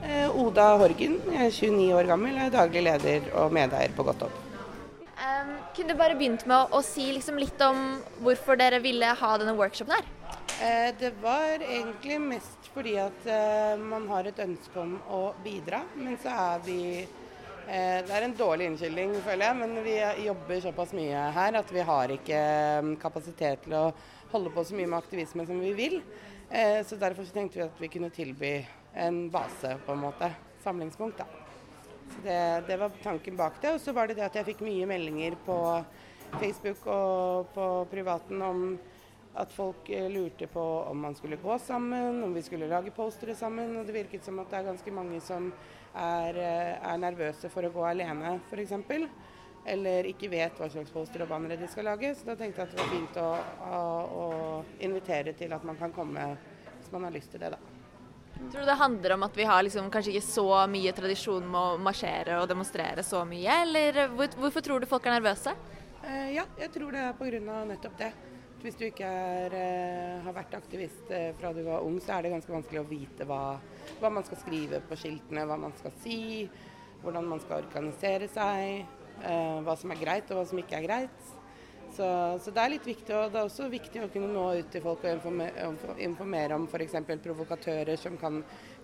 Eh, 0.00 0.32
Oda 0.32 0.70
Horgen, 0.80 1.20
jeg 1.28 1.50
er 1.50 1.52
29 1.52 1.92
år 1.98 2.08
gammel, 2.08 2.40
jeg 2.40 2.48
er 2.48 2.56
daglig 2.56 2.86
leder 2.88 3.28
og 3.42 3.52
medeier 3.52 3.92
på 3.92 4.08
Godt 4.08 4.24
Håp. 4.24 4.40
Um, 5.20 5.52
kunne 5.76 5.92
du 5.92 6.00
bare 6.00 6.16
begynt 6.16 6.48
med 6.48 6.56
å, 6.56 6.80
å 6.80 6.82
si 6.84 7.10
liksom 7.12 7.36
litt 7.36 7.60
om 7.68 8.00
hvorfor 8.24 8.56
dere 8.56 8.80
ville 8.80 9.12
ha 9.20 9.36
denne 9.36 9.58
workshopen 9.60 9.98
her? 10.00 10.08
Eh, 10.62 10.94
det 10.98 11.10
var 11.22 11.62
egentlig 11.62 12.20
mest 12.20 12.68
fordi 12.72 12.92
at 13.02 13.24
uh, 13.26 13.80
man 13.82 14.04
har 14.08 14.28
et 14.28 14.38
ønske 14.44 14.78
om 14.78 14.94
å 15.10 15.20
bidra. 15.42 15.80
Men 15.98 16.14
så 16.22 16.30
er 16.30 16.62
vi 16.62 16.76
uh, 17.02 17.98
Det 18.06 18.12
er 18.14 18.26
en 18.28 18.36
dårlig 18.38 18.68
unnskyldning, 18.70 19.16
føler 19.26 19.48
jeg, 19.48 19.58
men 19.58 19.74
vi 19.82 19.96
jobber 20.26 20.62
såpass 20.62 20.94
mye 20.94 21.24
her 21.34 21.58
at 21.58 21.72
vi 21.74 21.86
har 21.88 22.14
ikke 22.14 22.42
kapasitet 23.02 23.66
til 23.66 23.74
å 23.80 23.82
holde 24.32 24.52
på 24.54 24.64
så 24.64 24.78
mye 24.78 24.92
med 24.92 25.00
aktivisme 25.02 25.48
som 25.48 25.58
vi 25.60 25.74
vil. 25.76 25.98
Så 26.84 26.98
derfor 27.00 27.24
så 27.24 27.32
tenkte 27.32 27.58
vi 27.58 27.64
at 27.64 27.78
vi 27.80 27.88
kunne 27.88 28.10
tilby 28.12 28.50
en 29.00 29.30
base, 29.32 29.70
på 29.86 29.94
en 29.94 30.02
måte. 30.02 30.28
Samlingspunkt, 30.64 31.20
da. 31.20 31.24
Så 32.12 32.24
det, 32.26 32.38
det 32.68 32.76
var 32.80 32.96
tanken 33.02 33.38
bak 33.38 33.56
det. 33.62 33.74
Og 33.76 33.80
så 33.80 33.94
var 33.96 34.08
det 34.08 34.18
det 34.18 34.26
at 34.26 34.36
jeg 34.36 34.50
fikk 34.50 34.64
mye 34.64 34.88
meldinger 34.88 35.36
på 35.46 35.56
Facebook 36.38 36.84
og 36.92 37.52
på 37.56 37.68
privaten 37.92 38.44
om 38.44 38.66
at 39.34 39.52
folk 39.52 39.90
eh, 39.90 40.10
lurte 40.10 40.46
på 40.46 40.62
om 40.90 41.00
man 41.00 41.14
skulle 41.14 41.36
gå 41.36 41.58
sammen, 41.58 42.24
om 42.24 42.34
vi 42.34 42.42
skulle 42.42 42.68
lage 42.68 42.90
postere 42.90 43.34
sammen. 43.34 43.76
Og 43.76 43.86
det 43.86 43.96
virket 43.96 44.24
som 44.24 44.40
at 44.42 44.50
det 44.50 44.60
er 44.60 44.70
ganske 44.70 44.94
mange 44.94 45.20
som 45.24 45.50
er, 45.94 46.36
eh, 46.36 46.72
er 46.76 47.00
nervøse 47.00 47.50
for 47.52 47.64
å 47.64 47.72
gå 47.72 47.86
alene, 47.88 48.38
f.eks. 48.50 48.74
Eller 49.72 50.08
ikke 50.10 50.30
vet 50.32 50.58
hva 50.58 50.66
slags 50.68 50.90
poster 50.90 51.22
og 51.22 51.30
bannere 51.30 51.60
de 51.60 51.68
skal 51.70 51.86
lage. 51.86 52.14
Så 52.18 52.26
da 52.26 52.36
tenkte 52.36 52.64
jeg 52.64 52.68
at 52.68 52.74
det 52.74 52.82
var 52.82 52.96
fint 52.96 53.20
å, 53.22 53.28
å, 53.68 53.82
å 54.22 54.26
invitere 54.82 55.36
til 55.38 55.54
at 55.54 55.64
man 55.64 55.78
kan 55.80 55.94
komme 55.94 56.32
hvis 56.78 56.90
man 56.92 57.06
har 57.06 57.14
lyst 57.14 57.30
til 57.30 57.44
det, 57.44 57.54
da. 57.54 57.60
Tror 58.50 58.64
du 58.64 58.66
det 58.66 58.74
handler 58.80 59.14
om 59.14 59.22
at 59.22 59.36
vi 59.38 59.44
har 59.46 59.62
liksom 59.62 59.90
kanskje 59.92 60.16
ikke 60.16 60.26
så 60.26 60.46
mye 60.66 60.92
tradisjon 60.96 61.44
med 61.46 61.60
å 61.60 61.78
marsjere 61.78 62.40
og 62.40 62.48
demonstrere 62.50 63.04
så 63.06 63.22
mye, 63.28 63.60
eller 63.62 64.00
hvor, 64.16 64.34
hvorfor 64.40 64.64
tror 64.66 64.82
du 64.82 64.88
folk 64.90 65.06
er 65.06 65.14
nervøse? 65.20 65.54
Eh, 66.02 66.32
ja, 66.34 66.46
jeg 66.58 66.72
tror 66.74 66.90
det 66.96 67.06
er 67.06 67.14
pga. 67.20 67.62
nettopp 67.70 67.98
det. 68.00 68.10
Hvis 68.62 68.76
du 68.78 68.84
ikke 68.86 69.06
er, 69.06 69.54
uh, 69.58 70.18
har 70.22 70.34
vært 70.36 70.52
aktivist 70.54 71.08
uh, 71.10 71.32
fra 71.34 71.50
du 71.50 71.64
var 71.66 71.82
ung, 71.82 71.96
så 71.98 72.14
er 72.14 72.22
det 72.22 72.30
ganske 72.36 72.52
vanskelig 72.54 72.78
å 72.78 72.86
vite 72.86 73.26
hva, 73.26 73.56
hva, 73.98 74.10
man 74.14 74.22
skal 74.22 74.38
skrive 74.38 74.78
på 74.86 74.98
skiltene, 75.00 75.42
hva 75.50 75.56
man 75.58 75.74
skal 75.80 75.90
si, 76.04 76.46
hvordan 77.02 77.26
man 77.26 77.42
skal 77.42 77.64
organisere 77.64 78.28
seg, 78.30 78.84
uh, 79.24 79.58
hva 79.66 79.74
som 79.80 79.90
er 79.90 80.02
greit 80.04 80.30
og 80.30 80.38
hva 80.38 80.44
som 80.46 80.62
ikke 80.62 80.78
er 80.78 80.86
greit. 80.86 81.32
Så, 81.92 82.06
så, 82.38 82.54
det 82.54 82.62
er 82.62 82.72
litt 82.76 82.86
viktig, 82.86 83.10
og 83.18 83.34
det 83.34 83.40
er 83.40 83.48
også 83.50 83.66
viktig 83.72 84.04
å 84.04 84.12
kunne 84.14 84.30
nå 84.30 84.46
ut 84.62 84.70
til 84.72 84.84
folk 84.86 85.02
og 85.10 85.98
informere 86.06 86.56
om 86.56 86.70
f.eks. 86.70 86.94
provokatører 87.26 87.98
som 88.00 88.14
kan 88.20 88.38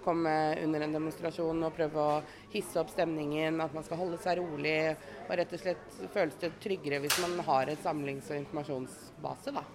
komme 0.04 0.34
under 0.64 0.84
en 0.84 0.94
demonstrasjon 0.96 1.64
og 1.66 1.74
prøve 1.76 2.04
å 2.04 2.20
hisse 2.52 2.78
opp 2.80 2.92
stemningen, 2.92 3.60
at 3.64 3.74
man 3.76 3.86
skal 3.86 4.00
holde 4.00 4.20
seg 4.22 4.40
rolig. 4.40 4.78
Og 5.26 5.34
rett 5.40 5.54
og 5.54 5.62
slett 5.62 5.98
føles 6.14 6.38
det 6.42 6.54
tryggere 6.62 7.02
hvis 7.04 7.18
man 7.24 7.38
har 7.46 7.72
et 7.72 7.84
samlings- 7.84 8.30
og 8.32 8.40
informasjonsbase, 8.42 9.54
da. 9.56 9.66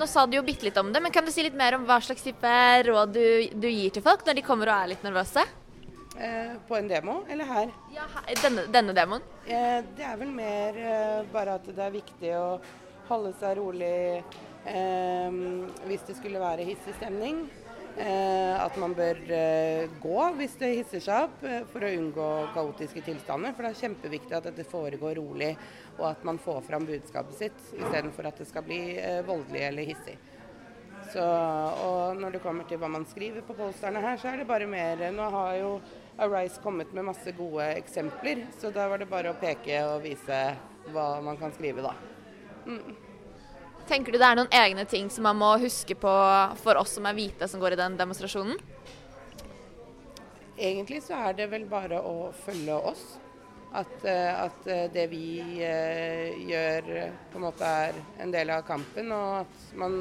Nå 0.00 0.06
sa 0.08 0.24
du 0.24 0.38
jo 0.38 0.44
bitte 0.46 0.64
litt 0.64 0.78
om 0.80 0.92
det, 0.92 1.00
men 1.04 1.12
kan 1.12 1.26
du 1.26 1.32
si 1.32 1.44
litt 1.44 1.56
mer 1.56 1.76
om 1.76 1.84
hva 1.88 1.98
slags 2.00 2.24
type 2.24 2.52
råd 2.88 3.12
du, 3.12 3.24
du 3.52 3.68
gir 3.68 3.92
til 3.92 4.04
folk 4.04 4.24
når 4.24 4.38
de 4.38 4.44
kommer 4.46 4.70
og 4.70 4.78
er 4.78 4.94
litt 4.94 5.04
nervøse? 5.04 5.44
Eh, 6.18 6.56
på 6.68 6.76
en 6.76 6.88
demo, 6.88 7.20
eller 7.30 7.44
her? 7.44 7.68
Ja, 7.94 8.08
denne, 8.42 8.64
denne 8.74 8.94
demoen? 8.96 9.22
Eh, 9.46 9.84
det 9.94 10.02
er 10.02 10.16
vel 10.18 10.32
mer 10.34 10.78
eh, 10.82 11.20
bare 11.30 11.58
at 11.60 11.68
det 11.68 11.84
er 11.84 11.94
viktig 11.94 12.32
å 12.34 12.46
holde 13.10 13.32
seg 13.40 13.58
rolig 13.60 14.22
hvis 14.68 16.02
det 16.04 16.16
skulle 16.18 16.42
være 16.42 16.66
hissig 16.66 16.92
stemning. 16.98 17.38
Eh, 17.98 18.54
at 18.62 18.76
man 18.78 18.92
bør 18.94 19.18
eh, 19.34 19.90
gå 19.98 20.18
hvis 20.38 20.54
det 20.60 20.68
hisser 20.76 21.02
seg 21.02 21.26
opp, 21.26 21.40
for 21.72 21.82
å 21.82 21.92
unngå 21.98 22.28
kaotiske 22.54 23.02
tilstander. 23.08 23.56
For 23.56 23.66
det 23.66 23.72
er 23.74 23.82
kjempeviktig 23.82 24.36
at 24.38 24.48
dette 24.50 24.66
foregår 24.68 25.18
rolig, 25.18 25.52
og 25.98 26.04
at 26.12 26.22
man 26.28 26.38
får 26.42 26.62
fram 26.68 26.86
budskapet 26.86 27.40
sitt, 27.40 27.62
istedenfor 27.74 28.30
at 28.30 28.38
det 28.38 28.46
skal 28.50 28.66
bli 28.66 28.80
voldelig 29.26 29.64
eller 29.70 29.90
hissig. 29.90 30.18
Så, 31.08 31.24
og 31.24 32.18
når 32.20 32.36
det 32.36 32.42
kommer 32.44 32.66
til 32.68 32.80
hva 32.82 32.90
man 32.92 33.06
skriver 33.08 33.44
på 33.46 33.56
polsterne 33.56 34.02
her, 34.04 34.18
så 34.20 34.28
er 34.32 34.42
det 34.42 34.48
bare 34.48 34.66
mer 34.68 35.06
Nå 35.14 35.28
har 35.32 35.54
jo 35.56 35.70
Arise 36.20 36.60
kommet 36.60 36.90
med 36.92 37.06
masse 37.06 37.32
gode 37.38 37.64
eksempler, 37.78 38.42
så 38.58 38.72
da 38.74 38.88
var 38.90 39.00
det 39.00 39.08
bare 39.10 39.32
å 39.32 39.38
peke 39.38 39.78
og 39.86 40.02
vise 40.04 40.40
hva 40.92 41.10
man 41.24 41.38
kan 41.40 41.54
skrive, 41.54 41.84
da. 41.86 41.94
Mm. 42.66 43.07
Tenker 43.88 44.12
du 44.12 44.18
det 44.20 44.26
er 44.26 44.36
noen 44.36 44.52
egne 44.52 44.84
ting 44.84 45.06
som 45.08 45.24
man 45.24 45.38
må 45.40 45.54
huske 45.62 45.94
på 45.96 46.10
for 46.60 46.76
oss 46.76 46.98
som 46.98 47.06
er 47.08 47.16
hvite 47.16 47.48
som 47.48 47.60
går 47.62 47.72
i 47.72 47.80
den 47.80 47.96
demonstrasjonen? 47.96 48.58
Egentlig 50.58 51.00
så 51.06 51.16
er 51.28 51.38
det 51.38 51.46
vel 51.48 51.64
bare 51.70 52.00
å 52.02 52.28
følge 52.44 52.76
oss. 52.90 53.06
At, 53.78 54.04
eh, 54.04 54.32
at 54.32 54.68
eh, 54.68 54.86
det 54.92 55.06
vi 55.12 55.40
uh, 55.60 56.36
gjør 56.48 56.86
på 57.30 57.36
en 57.36 57.44
måte 57.44 57.68
er 57.68 57.98
en 58.24 58.32
del 58.32 58.52
av 58.52 58.64
kampen, 58.68 59.12
og 59.12 59.42
at 59.42 59.66
man 59.80 60.00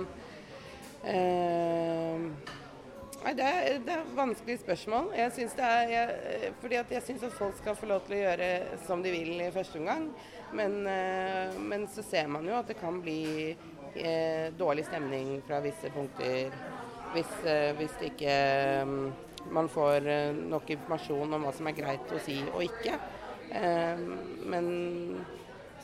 Nei, 3.17 3.31
det 3.38 3.45
er, 3.45 3.77
det 3.85 3.93
er 3.93 4.01
et 4.01 4.15
vanskelig 4.17 4.57
spørsmål. 4.59 5.11
Jeg 5.15 5.31
syns 5.35 5.53
er 5.63 5.91
jeg, 5.91 6.49
fordi 6.61 6.79
at 6.81 6.91
jeg 6.91 7.03
syns 7.05 7.23
at 7.27 7.35
folk 7.38 7.55
skal 7.59 7.77
få 7.77 7.88
lov 7.88 8.01
til 8.05 8.17
å 8.17 8.19
gjøre 8.19 8.49
som 8.88 9.03
de 9.05 9.13
vil 9.13 9.39
i 9.45 9.51
første 9.55 9.79
omgang. 9.79 10.09
Men, 10.57 10.75
men 11.69 11.88
så 11.93 12.03
ser 12.03 12.27
man 12.33 12.49
jo 12.49 12.57
at 12.59 12.67
det 12.71 12.79
kan 12.81 12.99
bli 13.03 13.55
eh, 13.95 14.51
dårlig 14.57 14.85
stemning 14.85 15.41
fra 15.47 15.61
visse 15.63 15.89
punkter 15.93 16.51
hvis, 17.13 17.31
eh, 17.45 17.71
hvis 17.77 17.95
ikke 18.09 18.33
um, 18.83 19.13
man 19.51 19.69
får 19.71 20.07
eh, 20.07 20.33
nok 20.33 20.69
informasjon 20.75 21.33
om 21.38 21.45
hva 21.47 21.53
som 21.55 21.69
er 21.69 21.77
greit 21.77 22.11
å 22.11 22.19
si 22.23 22.38
og 22.51 22.63
ikke. 22.65 22.97
Eh, 23.55 24.03
men 24.51 24.67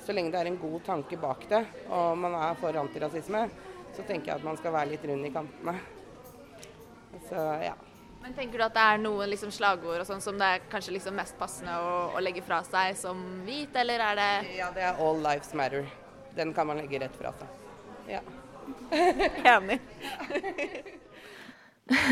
så 0.04 0.16
lenge 0.16 0.34
det 0.34 0.42
er 0.42 0.52
en 0.52 0.60
god 0.60 0.84
tanke 0.86 1.20
bak 1.20 1.48
det, 1.50 1.64
og 1.88 2.20
man 2.20 2.36
er 2.36 2.60
for 2.60 2.76
antirasisme, 2.76 3.46
så 3.96 4.04
tenker 4.04 4.34
jeg 4.34 4.42
at 4.42 4.46
man 4.46 4.60
skal 4.60 4.76
være 4.76 4.94
litt 4.94 5.08
rund 5.08 5.30
i 5.30 5.32
kantene. 5.34 5.78
Så 7.30 7.40
ja. 7.64 7.76
Men 8.24 8.36
tenker 8.36 8.60
du 8.60 8.64
at 8.66 8.76
det 8.76 8.84
er 8.84 9.02
noen 9.04 9.28
liksom 9.32 9.52
slagord 9.52 10.00
og 10.00 10.08
sånn 10.08 10.24
som 10.24 10.38
det 10.40 10.48
er 10.48 10.68
kanskje 10.72 10.96
liksom 10.96 11.18
mest 11.20 11.36
passende 11.40 11.76
å, 11.76 11.90
å, 12.16 12.22
legge 12.24 12.44
fra 12.44 12.62
seg 12.68 12.96
som 13.00 13.20
hvit, 13.48 13.76
eller 13.76 14.04
er 14.12 14.20
det 14.20 14.32
Ja, 14.60 14.72
det 14.76 14.88
er 14.88 14.96
'All 15.00 15.20
lives 15.24 15.52
matter'. 15.54 15.92
Den 16.36 16.54
kan 16.54 16.68
man 16.68 16.80
legge 16.80 17.04
rett 17.04 17.16
fra 17.20 17.36
seg. 17.40 17.63
Ja. 18.08 18.22
Enig. 19.44 19.80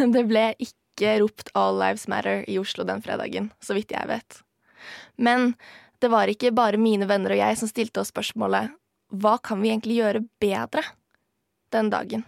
det 0.13 0.23
ble 0.27 0.45
ikke 0.59 1.17
ropt 1.21 1.51
'All 1.53 1.79
Lives 1.79 2.07
Matter' 2.07 2.45
i 2.49 2.57
Oslo 2.59 2.83
den 2.87 3.01
fredagen, 3.01 3.51
så 3.59 3.75
vidt 3.77 3.93
jeg 3.93 4.07
vet. 4.07 4.41
Men 5.15 5.53
det 6.01 6.09
var 6.11 6.31
ikke 6.31 6.53
bare 6.55 6.81
mine 6.81 7.07
venner 7.09 7.35
og 7.35 7.41
jeg 7.41 7.57
som 7.59 7.69
stilte 7.69 8.01
oss 8.01 8.11
spørsmålet 8.13 8.73
'Hva 9.11 9.37
kan 9.43 9.61
vi 9.61 9.69
egentlig 9.69 10.01
gjøre 10.01 10.25
bedre?' 10.39 10.87
den 11.71 11.89
dagen. 11.89 12.23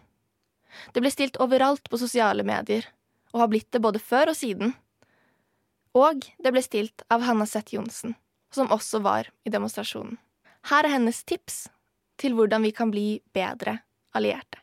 Det 0.94 1.02
ble 1.04 1.12
stilt 1.12 1.38
overalt 1.44 1.90
på 1.90 2.00
sosiale 2.00 2.44
medier, 2.48 2.86
og 3.34 3.44
har 3.44 3.52
blitt 3.52 3.72
det 3.72 3.82
både 3.84 4.00
før 4.00 4.32
og 4.32 4.38
siden. 4.40 4.74
Og 5.94 6.26
det 6.42 6.54
ble 6.54 6.62
stilt 6.64 7.04
av 7.12 7.22
Hanna 7.22 7.46
Seth 7.46 7.76
Johnsen, 7.76 8.16
som 8.54 8.72
også 8.72 9.02
var 9.04 9.30
i 9.46 9.52
demonstrasjonen. 9.54 10.18
Her 10.72 10.88
er 10.88 10.96
hennes 10.96 11.24
tips 11.28 11.68
til 12.18 12.36
hvordan 12.38 12.64
vi 12.64 12.72
kan 12.76 12.92
bli 12.92 13.08
bedre 13.34 13.80
allierte. 14.14 14.60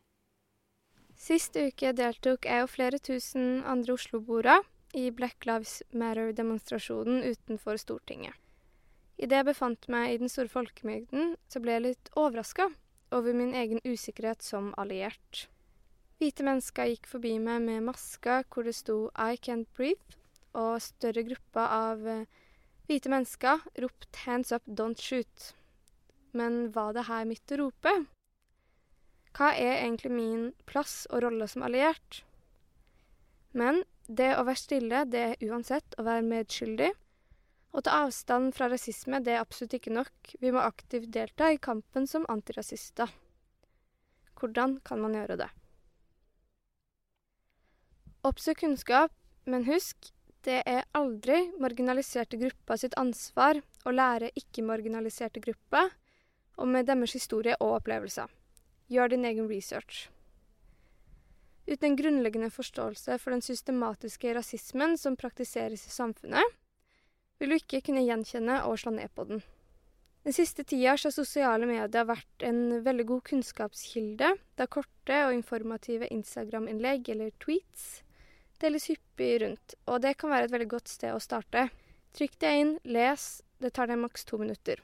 Sist 1.20 1.56
uke 1.60 1.92
deltok 1.92 2.46
jeg 2.48 2.64
og 2.64 2.70
flere 2.72 2.98
tusen 2.98 3.60
andre 3.68 3.92
osloboere 3.92 4.60
i 4.96 5.10
Black 5.14 5.44
Lives 5.46 5.82
Matter-demonstrasjonen 5.92 7.20
utenfor 7.28 7.76
Stortinget. 7.76 8.34
Idet 9.20 9.42
jeg 9.42 9.50
befant 9.50 9.88
meg 9.92 10.14
i 10.14 10.20
den 10.22 10.32
store 10.32 10.48
folkemengden, 10.48 11.34
så 11.46 11.60
ble 11.60 11.76
jeg 11.76 11.84
litt 11.84 12.10
overraska 12.16 12.70
over 13.12 13.36
min 13.36 13.52
egen 13.54 13.82
usikkerhet 13.84 14.42
som 14.42 14.72
alliert. 14.80 15.44
Hvite 16.20 16.44
mennesker 16.46 16.88
gikk 16.88 17.08
forbi 17.10 17.34
meg 17.42 17.60
med 17.66 17.84
masker 17.84 18.46
hvor 18.48 18.64
det 18.64 18.74
sto 18.76 19.10
'I 19.12 19.36
can't 19.36 19.68
breathe', 19.76 20.16
og 20.56 20.80
større 20.82 21.22
grupper 21.24 21.66
av 21.68 22.06
eh, 22.06 22.26
hvite 22.88 23.12
mennesker 23.12 23.60
ropte 23.80 24.24
'hands 24.24 24.52
up, 24.52 24.62
don't 24.66 25.00
shoot'. 25.00 25.52
Men 26.36 26.70
var 26.72 26.94
det 26.94 27.08
her 27.08 27.26
mitt 27.26 27.52
rope? 27.58 27.92
Hva 29.36 29.52
er 29.54 29.84
egentlig 29.84 30.10
min 30.14 30.50
plass 30.66 31.04
og 31.10 31.24
rolle 31.24 31.46
som 31.50 31.64
alliert? 31.66 32.22
Men 33.54 33.82
det 34.06 34.32
å 34.36 34.44
være 34.46 34.58
stille, 34.58 35.04
det 35.10 35.22
er 35.22 35.48
uansett 35.50 35.96
å 35.98 36.06
være 36.06 36.26
medskyldig. 36.26 36.90
Å 37.70 37.82
ta 37.86 38.00
avstand 38.04 38.54
fra 38.56 38.66
rasisme, 38.70 39.20
det 39.22 39.36
er 39.36 39.44
absolutt 39.44 39.76
ikke 39.78 39.94
nok. 39.94 40.34
Vi 40.42 40.50
må 40.50 40.62
aktivt 40.62 41.12
delta 41.14 41.52
i 41.54 41.60
kampen 41.62 42.08
som 42.10 42.26
antirasister. 42.30 43.10
Hvordan 44.40 44.80
kan 44.86 45.02
man 45.02 45.14
gjøre 45.14 45.38
det? 45.44 45.50
Oppsøk 48.26 48.64
kunnskap, 48.64 49.14
men 49.46 49.64
husk, 49.68 50.10
det 50.44 50.62
er 50.68 50.86
aldri 50.96 51.50
marginaliserte 51.60 52.38
grupper 52.40 52.80
sitt 52.80 52.96
ansvar 53.00 53.60
å 53.84 53.92
lære 53.94 54.32
ikke-marginaliserte 54.40 55.42
grupper 55.44 55.92
og 56.60 56.68
med 56.68 56.88
deres 56.88 57.16
historie 57.16 57.56
og 57.58 57.80
opplevelser. 57.80 58.28
Gjør 58.92 59.14
din 59.14 59.24
egen 59.24 59.48
research. 59.48 60.08
Uten 61.70 61.86
en 61.90 61.96
grunnleggende 61.96 62.50
forståelse 62.50 63.16
for 63.22 63.34
den 63.34 63.42
systematiske 63.44 64.34
rasismen 64.34 64.96
som 64.98 65.16
praktiseres 65.16 65.86
i 65.86 65.94
samfunnet, 65.94 66.58
vil 67.38 67.54
du 67.54 67.56
ikke 67.56 67.80
kunne 67.86 68.04
gjenkjenne 68.04 68.60
og 68.66 68.78
slå 68.82 68.92
ned 68.96 69.12
på 69.14 69.24
den. 69.28 69.42
Den 70.26 70.36
siste 70.36 70.66
tida 70.68 70.92
har 70.92 71.14
sosiale 71.14 71.64
medier 71.64 72.04
vært 72.04 72.44
en 72.44 72.82
veldig 72.84 73.06
god 73.08 73.22
kunnskapskilde, 73.30 74.34
da 74.58 74.66
korte 74.68 75.24
og 75.24 75.32
informative 75.32 76.10
Instagram-innlegg 76.12 77.08
eller 77.14 77.32
tweets 77.40 78.02
deles 78.60 78.90
hyppig 78.90 79.40
rundt, 79.42 79.74
og 79.88 80.02
det 80.04 80.18
kan 80.20 80.32
være 80.32 80.48
et 80.48 80.52
veldig 80.52 80.68
godt 80.74 80.90
sted 80.92 81.14
å 81.14 81.22
starte. 81.22 81.68
Trykk 82.16 82.36
deg 82.42 82.60
inn, 82.60 82.72
les, 82.84 83.26
det 83.62 83.72
tar 83.76 83.88
deg 83.88 84.00
maks 84.02 84.26
to 84.28 84.40
minutter. 84.40 84.82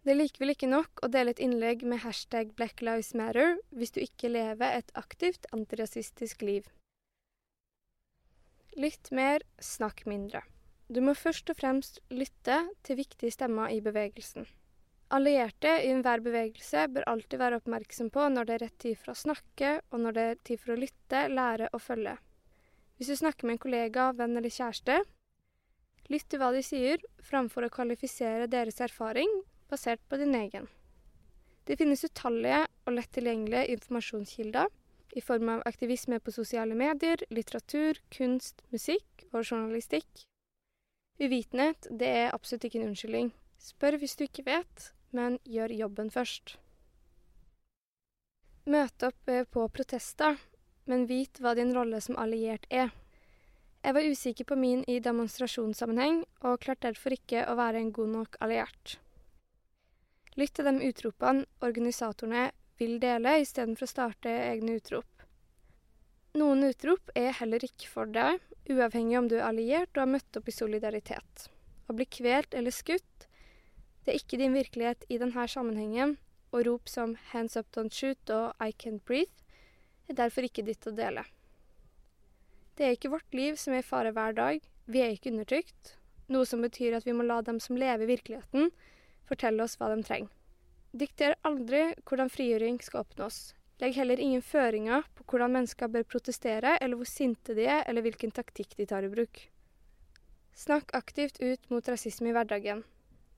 Det 0.00 0.14
er 0.14 0.16
likevel 0.16 0.54
ikke 0.54 0.68
nok 0.70 1.02
å 1.04 1.10
dele 1.12 1.34
et 1.34 1.42
innlegg 1.44 1.82
med 1.84 2.00
hashtag 2.00 2.54
Black 2.56 2.80
Lives 2.80 3.12
Matter 3.12 3.58
hvis 3.76 3.92
du 3.92 3.98
ikke 4.00 4.30
lever 4.32 4.78
et 4.78 4.94
aktivt 4.96 5.44
antirasistisk 5.52 6.40
liv. 6.46 6.70
Lytt 8.80 9.10
mer, 9.12 9.44
snakk 9.60 10.06
mindre. 10.08 10.40
Du 10.88 11.02
må 11.04 11.12
først 11.12 11.52
og 11.52 11.58
fremst 11.60 12.00
lytte 12.08 12.62
til 12.86 12.96
viktige 13.02 13.34
stemmer 13.34 13.68
i 13.74 13.82
bevegelsen. 13.84 14.48
Allierte 15.12 15.76
i 15.82 15.90
enhver 15.90 16.22
bevegelse 16.24 16.86
bør 16.94 17.08
alltid 17.12 17.42
være 17.42 17.60
oppmerksom 17.60 18.08
på 18.14 18.24
når 18.32 18.48
det 18.48 18.56
er 18.56 18.64
rett 18.64 18.80
tid 18.80 18.98
for 19.02 19.12
å 19.12 19.20
snakke, 19.20 19.76
og 19.90 20.00
når 20.00 20.16
det 20.16 20.26
er 20.30 20.42
tid 20.48 20.64
for 20.64 20.72
å 20.72 20.80
lytte, 20.80 21.22
lære 21.28 21.68
og 21.74 21.82
følge. 21.84 22.16
Hvis 22.96 23.12
du 23.12 23.18
snakker 23.20 23.46
med 23.48 23.58
en 23.58 23.64
kollega, 23.66 24.10
venn 24.16 24.38
eller 24.38 24.54
kjæreste, 24.54 25.00
lytt 26.08 26.28
til 26.30 26.40
hva 26.40 26.52
de 26.56 26.64
sier, 26.64 27.02
framfor 27.26 27.66
å 27.66 27.74
kvalifisere 27.74 28.48
deres 28.48 28.80
erfaring 28.80 29.42
basert 29.70 30.02
på 30.08 30.18
din 30.20 30.34
egen. 30.34 30.68
Det 31.66 31.76
finnes 31.78 32.04
utallige 32.04 32.64
og 32.86 32.96
lett 32.96 33.12
tilgjengelige 33.14 33.76
informasjonskilder 33.76 34.70
i 35.16 35.20
form 35.22 35.48
av 35.48 35.62
aktivisme 35.66 36.20
på 36.20 36.32
sosiale 36.34 36.74
medier, 36.74 37.22
litteratur, 37.30 37.98
kunst, 38.10 38.62
musikk 38.74 39.26
og 39.32 39.44
journalistikk. 39.44 40.24
Uvitenhet, 41.20 41.86
det 41.90 42.08
er 42.08 42.34
absolutt 42.34 42.64
ikke 42.66 42.80
en 42.80 42.90
unnskyldning. 42.90 43.30
Spør 43.60 43.98
hvis 44.00 44.16
du 44.16 44.24
ikke 44.24 44.46
vet, 44.46 44.90
men 45.12 45.38
gjør 45.44 45.74
jobben 45.82 46.10
først. 46.10 46.56
Møt 48.70 49.04
opp 49.04 49.28
eh, 49.28 49.44
på 49.44 49.66
protester, 49.74 50.38
men 50.88 51.06
vit 51.10 51.40
hva 51.42 51.54
din 51.58 51.74
rolle 51.76 52.00
som 52.00 52.18
alliert 52.20 52.66
er. 52.70 52.90
Jeg 53.80 53.96
var 53.96 54.06
usikker 54.06 54.46
på 54.48 54.58
min 54.60 54.82
i 54.88 54.98
demonstrasjonssammenheng, 55.00 56.22
og 56.44 56.60
klarte 56.60 56.88
derfor 56.90 57.16
ikke 57.16 57.46
å 57.48 57.56
være 57.58 57.80
en 57.80 57.92
god 57.96 58.12
nok 58.16 58.36
alliert. 58.44 58.98
Lytt 60.38 60.54
til 60.54 60.68
de 60.68 60.90
utropene 60.90 61.46
organisatorene 61.66 62.50
vil 62.78 62.98
dele, 63.02 63.40
istedenfor 63.42 63.86
å 63.86 63.90
starte 63.90 64.30
egne 64.30 64.76
utrop. 64.78 65.24
Noen 66.38 66.62
utrop 66.68 67.10
er 67.18 67.34
heller 67.40 67.64
ikke 67.66 67.88
for 67.90 68.06
deg, 68.06 68.38
uavhengig 68.70 69.18
om 69.18 69.28
du 69.28 69.36
er 69.40 69.48
alliert 69.48 69.90
og 69.96 70.04
har 70.04 70.12
møtt 70.12 70.38
opp 70.38 70.48
i 70.48 70.54
solidaritet. 70.54 71.48
Å 71.90 71.96
bli 71.96 72.06
kvelt 72.06 72.54
eller 72.54 72.74
skutt, 72.74 73.26
det 74.04 74.14
er 74.14 74.20
ikke 74.20 74.38
din 74.40 74.54
virkelighet 74.54 75.04
i 75.10 75.18
denne 75.20 75.46
sammenhengen, 75.50 76.16
og 76.54 76.64
rop 76.66 76.88
som 76.88 77.16
'hands 77.30 77.56
up, 77.56 77.66
don't 77.74 77.94
shoot' 77.94 78.30
og 78.30 78.54
'I 78.58 78.72
can't 78.72 79.04
breathe' 79.04 79.42
er 80.08 80.14
derfor 80.14 80.46
ikke 80.46 80.64
ditt 80.64 80.86
å 80.86 80.94
dele. 80.94 81.24
Det 82.76 82.86
er 82.86 82.94
ikke 82.96 83.12
vårt 83.12 83.34
liv 83.34 83.56
som 83.56 83.74
er 83.74 83.82
i 83.84 83.86
fare 83.90 84.12
hver 84.12 84.32
dag, 84.32 84.60
vi 84.86 85.02
er 85.02 85.10
ikke 85.12 85.30
undertrykt, 85.30 85.96
noe 86.28 86.46
som 86.46 86.62
betyr 86.62 86.96
at 86.96 87.06
vi 87.06 87.12
må 87.12 87.26
la 87.26 87.40
dem 87.42 87.60
som 87.60 87.76
lever 87.76 88.06
virkeligheten, 88.06 88.70
fortelle 89.30 89.64
oss 89.64 89.78
hva 89.78 89.92
de 89.94 90.02
trenger. 90.06 90.30
Dikter 90.90 91.36
aldri 91.46 91.84
hvordan 92.02 92.30
frigjøring 92.34 92.80
skal 92.82 93.04
oppnås. 93.04 93.52
Legg 93.80 93.94
heller 93.96 94.20
ingen 94.20 94.42
føringer 94.44 95.06
på 95.16 95.24
hvordan 95.30 95.54
mennesker 95.54 95.88
bør 95.88 96.04
protestere, 96.04 96.74
eller 96.82 96.98
hvor 96.98 97.08
sinte 97.08 97.54
de 97.56 97.64
er, 97.64 97.84
eller 97.88 98.04
hvilken 98.04 98.34
taktikk 98.34 98.74
de 98.76 98.88
tar 98.90 99.06
i 99.06 99.12
bruk. 99.12 99.44
Snakk 100.52 100.90
aktivt 100.98 101.38
ut 101.40 101.70
mot 101.72 101.86
rasisme 101.88 102.28
i 102.28 102.34
hverdagen. 102.36 102.82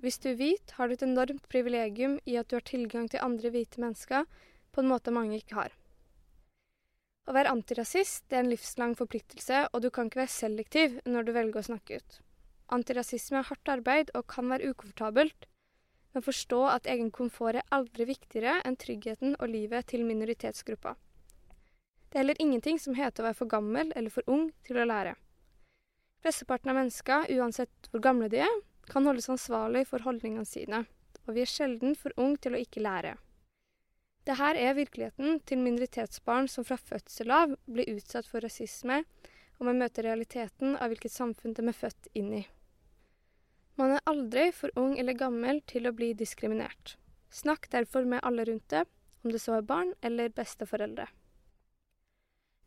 Hvis 0.03 0.18
du 0.18 0.32
er 0.32 0.40
hvit, 0.40 0.72
har 0.74 0.88
du 0.88 0.97
et 0.97 1.05
enormt 1.07 1.45
privilegium 1.53 2.16
i 2.26 2.34
at 2.40 2.49
du 2.51 2.57
har 2.57 2.66
tilgang 2.66 3.07
til 3.12 3.22
andre 3.22 3.53
hvite 3.55 3.78
mennesker 3.84 4.26
på 4.72 4.82
en 4.82 4.90
måte 4.90 5.14
mange 5.14 5.38
ikke 5.38 5.61
har. 5.61 5.76
Å 7.30 7.36
være 7.36 7.53
antirasist 7.55 8.32
er 8.34 8.43
en 8.43 8.51
livslang 8.51 8.97
forpliktelse, 8.99 9.68
og 9.70 9.84
du 9.84 9.93
kan 9.95 10.09
ikke 10.09 10.24
være 10.24 10.34
selektiv 10.34 10.99
når 11.07 11.28
du 11.28 11.34
velger 11.36 11.61
å 11.61 11.68
snakke 11.68 12.01
ut. 12.01 12.18
Antirasisme 12.74 13.38
er 13.38 13.47
hardt 13.47 13.70
arbeid 13.70 14.11
og 14.18 14.26
kan 14.32 14.51
være 14.51 14.72
ukomfortabelt, 14.72 15.47
men 16.12 16.24
forstå 16.24 16.60
at 16.74 16.88
egen 16.92 17.10
komfort 17.10 17.58
er 17.60 17.68
aldri 17.72 18.06
viktigere 18.10 18.58
enn 18.66 18.76
tryggheten 18.76 19.36
og 19.38 19.48
livet 19.48 19.88
til 19.92 20.04
minoritetsgruppa. 20.08 20.94
Det 22.08 22.18
er 22.18 22.24
heller 22.26 22.42
ingenting 22.44 22.78
som 22.80 22.96
heter 22.98 23.22
å 23.22 23.30
være 23.30 23.38
for 23.38 23.48
gammel 23.48 23.92
eller 23.96 24.12
for 24.12 24.26
ung 24.28 24.50
til 24.66 24.80
å 24.82 24.88
lære. 24.88 25.14
Flesteparten 26.22 26.70
av 26.70 26.76
mennesker, 26.78 27.30
uansett 27.38 27.88
hvor 27.90 28.02
gamle 28.04 28.28
de 28.30 28.42
er, 28.44 28.58
kan 28.92 29.06
holdes 29.08 29.30
ansvarlig 29.32 29.86
for 29.88 30.04
holdningene 30.04 30.46
sine, 30.46 30.84
og 31.26 31.34
vi 31.34 31.42
er 31.42 31.50
sjelden 31.50 31.96
for 31.98 32.14
ung 32.20 32.36
til 32.36 32.54
å 32.54 32.60
ikke 32.60 32.84
lære. 32.84 33.16
Dette 34.22 34.52
er 34.54 34.76
virkeligheten 34.76 35.40
til 35.48 35.58
minoritetsbarn 35.64 36.46
som 36.50 36.66
fra 36.66 36.76
fødsel 36.78 37.32
av 37.34 37.56
blir 37.66 37.90
utsatt 37.96 38.28
for 38.28 38.44
rasisme, 38.44 39.00
og 39.58 39.66
man 39.66 39.80
møte 39.82 40.04
realiteten 40.04 40.76
av 40.76 40.92
hvilket 40.92 41.14
samfunn 41.14 41.56
de 41.56 41.64
er 41.66 41.78
født 41.80 42.12
inn 42.18 42.30
i. 42.38 42.42
Man 43.81 43.95
er 43.97 44.05
aldri 44.11 44.51
for 44.53 44.73
ung 44.77 44.99
eller 45.01 45.16
gammel 45.16 45.62
til 45.70 45.89
å 45.89 45.95
bli 45.97 46.12
diskriminert. 46.16 46.97
Snakk 47.33 47.70
derfor 47.73 48.05
med 48.05 48.20
alle 48.23 48.45
rundt 48.45 48.68
deg, 48.68 48.89
om 49.25 49.33
det 49.33 49.41
så 49.41 49.57
er 49.57 49.68
barn 49.68 49.95
eller 50.05 50.33
besteforeldre. 50.37 51.07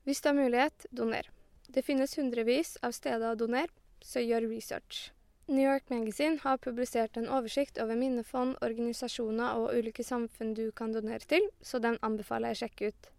Hvis 0.05 0.21
du 0.21 0.29
har 0.29 0.37
mulighet, 0.37 0.85
doner. 0.91 1.29
Det 1.69 1.85
finnes 1.85 2.17
hundrevis 2.17 2.75
av 2.85 2.93
steder 2.97 3.31
å 3.31 3.37
donere, 3.37 3.73
så 4.01 4.21
gjør 4.21 4.49
research. 4.49 5.11
New 5.47 5.61
York 5.61 5.89
Magazine 5.89 6.39
har 6.41 6.57
publisert 6.57 7.17
en 7.17 7.29
oversikt 7.29 7.77
over 7.81 7.97
minnefond, 7.97 8.55
organisasjoner 8.65 9.59
og 9.61 9.77
ulike 9.77 10.03
samfunn 10.05 10.55
du 10.57 10.71
kan 10.73 10.93
donere 10.93 11.25
til, 11.29 11.45
så 11.61 11.77
den 11.81 11.99
anbefaler 12.01 12.53
jeg 12.53 12.57
å 12.57 12.61
sjekke 12.63 12.89
ut. 12.89 13.09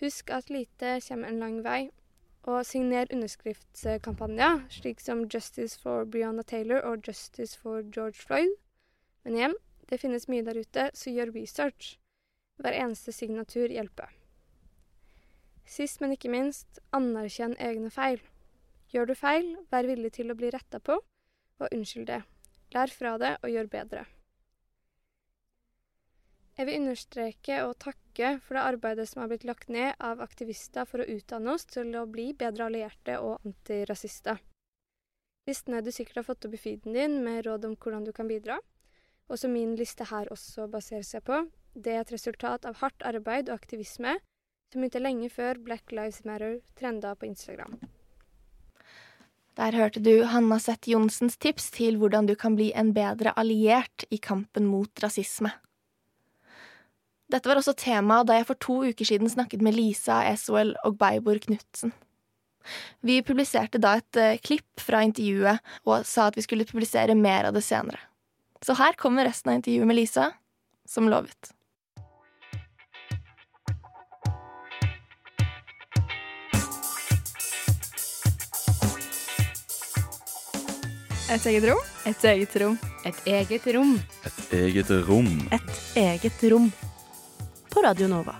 Husk 0.00 0.32
at 0.32 0.48
lite 0.48 0.96
kommer 1.04 1.28
en 1.28 1.40
lang 1.44 1.58
vei, 1.64 1.90
og 2.48 2.64
signer 2.66 3.10
underskriftskampanjer, 3.12 4.62
slik 4.72 5.00
som 5.00 5.26
Justice 5.28 5.80
for 5.80 6.04
Brianna 6.04 6.42
Taylor 6.42 6.80
og 6.88 7.04
Justice 7.06 7.58
for 7.58 7.82
George 7.94 8.16
Floyd. 8.20 8.54
Men 9.24 9.36
igjen, 9.36 9.56
det 9.90 10.00
finnes 10.00 10.28
mye 10.28 10.44
der 10.46 10.60
ute, 10.60 10.88
så 10.94 11.12
gjør 11.12 11.34
research. 11.34 11.98
Hver 12.60 12.76
eneste 12.76 13.12
signatur 13.12 13.68
hjelper. 13.72 14.12
Sist, 15.66 16.00
men 16.00 16.16
ikke 16.16 16.32
minst, 16.32 16.80
anerkjenn 16.96 17.56
egne 17.60 17.90
feil. 17.94 18.22
Gjør 18.90 19.10
du 19.10 19.14
feil, 19.14 19.52
vær 19.70 19.86
villig 19.86 20.12
til 20.16 20.32
å 20.32 20.38
bli 20.38 20.50
retta 20.50 20.80
på, 20.82 20.96
og 21.60 21.68
unnskyld 21.76 22.08
det. 22.08 22.22
Lær 22.74 22.90
fra 22.94 23.16
det 23.20 23.36
og 23.42 23.52
gjør 23.52 23.70
bedre. 23.70 24.06
Jeg 26.60 26.66
vil 26.68 26.82
understreke 26.82 27.58
og 27.64 27.78
takke 27.80 28.34
for 28.44 28.52
det 28.52 28.62
arbeidet 28.74 29.06
som 29.08 29.22
har 29.22 29.30
blitt 29.30 29.46
lagt 29.48 29.70
ned 29.72 29.94
av 29.96 30.18
aktivister 30.20 30.84
for 30.84 31.00
å 31.00 31.06
utdanne 31.08 31.54
oss 31.54 31.62
til 31.64 31.94
å 31.96 32.02
bli 32.04 32.34
bedre 32.36 32.66
allierte 32.66 33.14
og 33.16 33.46
antirasister. 33.48 34.36
Listene 35.48 35.80
du 35.80 35.88
sikkert 35.88 36.18
har 36.20 36.26
fått 36.26 36.44
opp 36.44 36.56
i 36.58 36.60
feeden 36.60 36.92
din 36.92 37.14
med 37.24 37.46
råd 37.46 37.64
om 37.64 37.76
hvordan 37.80 38.04
du 38.04 38.10
kan 38.12 38.28
bidra, 38.28 38.58
og 39.32 39.40
som 39.40 39.54
min 39.56 39.72
liste 39.78 40.04
her 40.10 40.28
også 40.34 40.66
baserer 40.68 41.06
seg 41.08 41.24
på, 41.24 41.38
det 41.72 41.94
er 41.94 42.04
et 42.04 42.12
resultat 42.12 42.68
av 42.68 42.76
hardt 42.82 43.08
arbeid 43.08 43.48
og 43.48 43.56
aktivisme 43.56 44.18
som 44.68 44.84
begynte 44.84 45.00
lenge 45.00 45.32
før 45.32 45.62
Black 45.64 45.96
Lives 45.96 46.26
Matter 46.28 46.60
trenda 46.76 47.14
på 47.16 47.30
Instagram. 47.30 47.80
Der 49.56 49.80
hørte 49.80 50.04
du 50.04 50.26
Hanna 50.28 50.60
Seth 50.60 50.92
Johnsens 50.92 51.40
tips 51.40 51.72
til 51.80 51.96
hvordan 51.96 52.28
du 52.28 52.36
kan 52.36 52.52
bli 52.60 52.68
en 52.76 52.92
bedre 52.92 53.32
alliert 53.40 54.04
i 54.12 54.20
kampen 54.20 54.68
mot 54.68 54.92
rasisme. 55.00 55.56
Dette 57.30 57.46
var 57.46 57.60
også 57.60 57.76
tema 57.78 58.24
da 58.26 58.40
jeg 58.40 58.48
for 58.48 58.58
to 58.58 58.76
uker 58.90 59.06
siden 59.06 59.30
snakket 59.30 59.62
med 59.62 59.76
Lisa 59.76 60.18
Eswell 60.32 60.72
og 60.86 60.96
Beibor 60.98 61.38
Knutsen. 61.38 61.92
Vi 63.06 63.20
publiserte 63.24 63.78
da 63.80 63.96
et 64.00 64.18
uh, 64.18 64.34
klipp 64.42 64.82
fra 64.82 65.04
intervjuet 65.06 65.62
og 65.86 66.02
sa 66.08 66.26
at 66.28 66.36
vi 66.36 66.44
skulle 66.44 66.66
publisere 66.66 67.14
mer 67.14 67.48
av 67.48 67.54
det 67.54 67.62
senere. 67.64 68.02
Så 68.66 68.74
her 68.76 68.98
kommer 68.98 69.28
resten 69.28 69.52
av 69.52 69.60
intervjuet 69.60 69.88
med 69.88 70.00
Lisa, 70.00 70.26
som 70.84 71.08
lovet. 71.08 71.54
Et 81.30 81.44
eget 81.46 81.70
rom. 81.70 81.82
Et 82.10 82.24
eget 82.34 82.54
rom. 82.58 82.78
Et 83.06 83.26
eget 83.38 83.72
rom. 83.78 83.96
Et 84.26 84.54
eget 84.58 84.94
rom. 85.06 85.34
Et 85.54 85.82
eget 86.02 86.48
rom 86.50 86.72
på 87.70 87.82
Radio 87.82 88.08
Nova. 88.08 88.36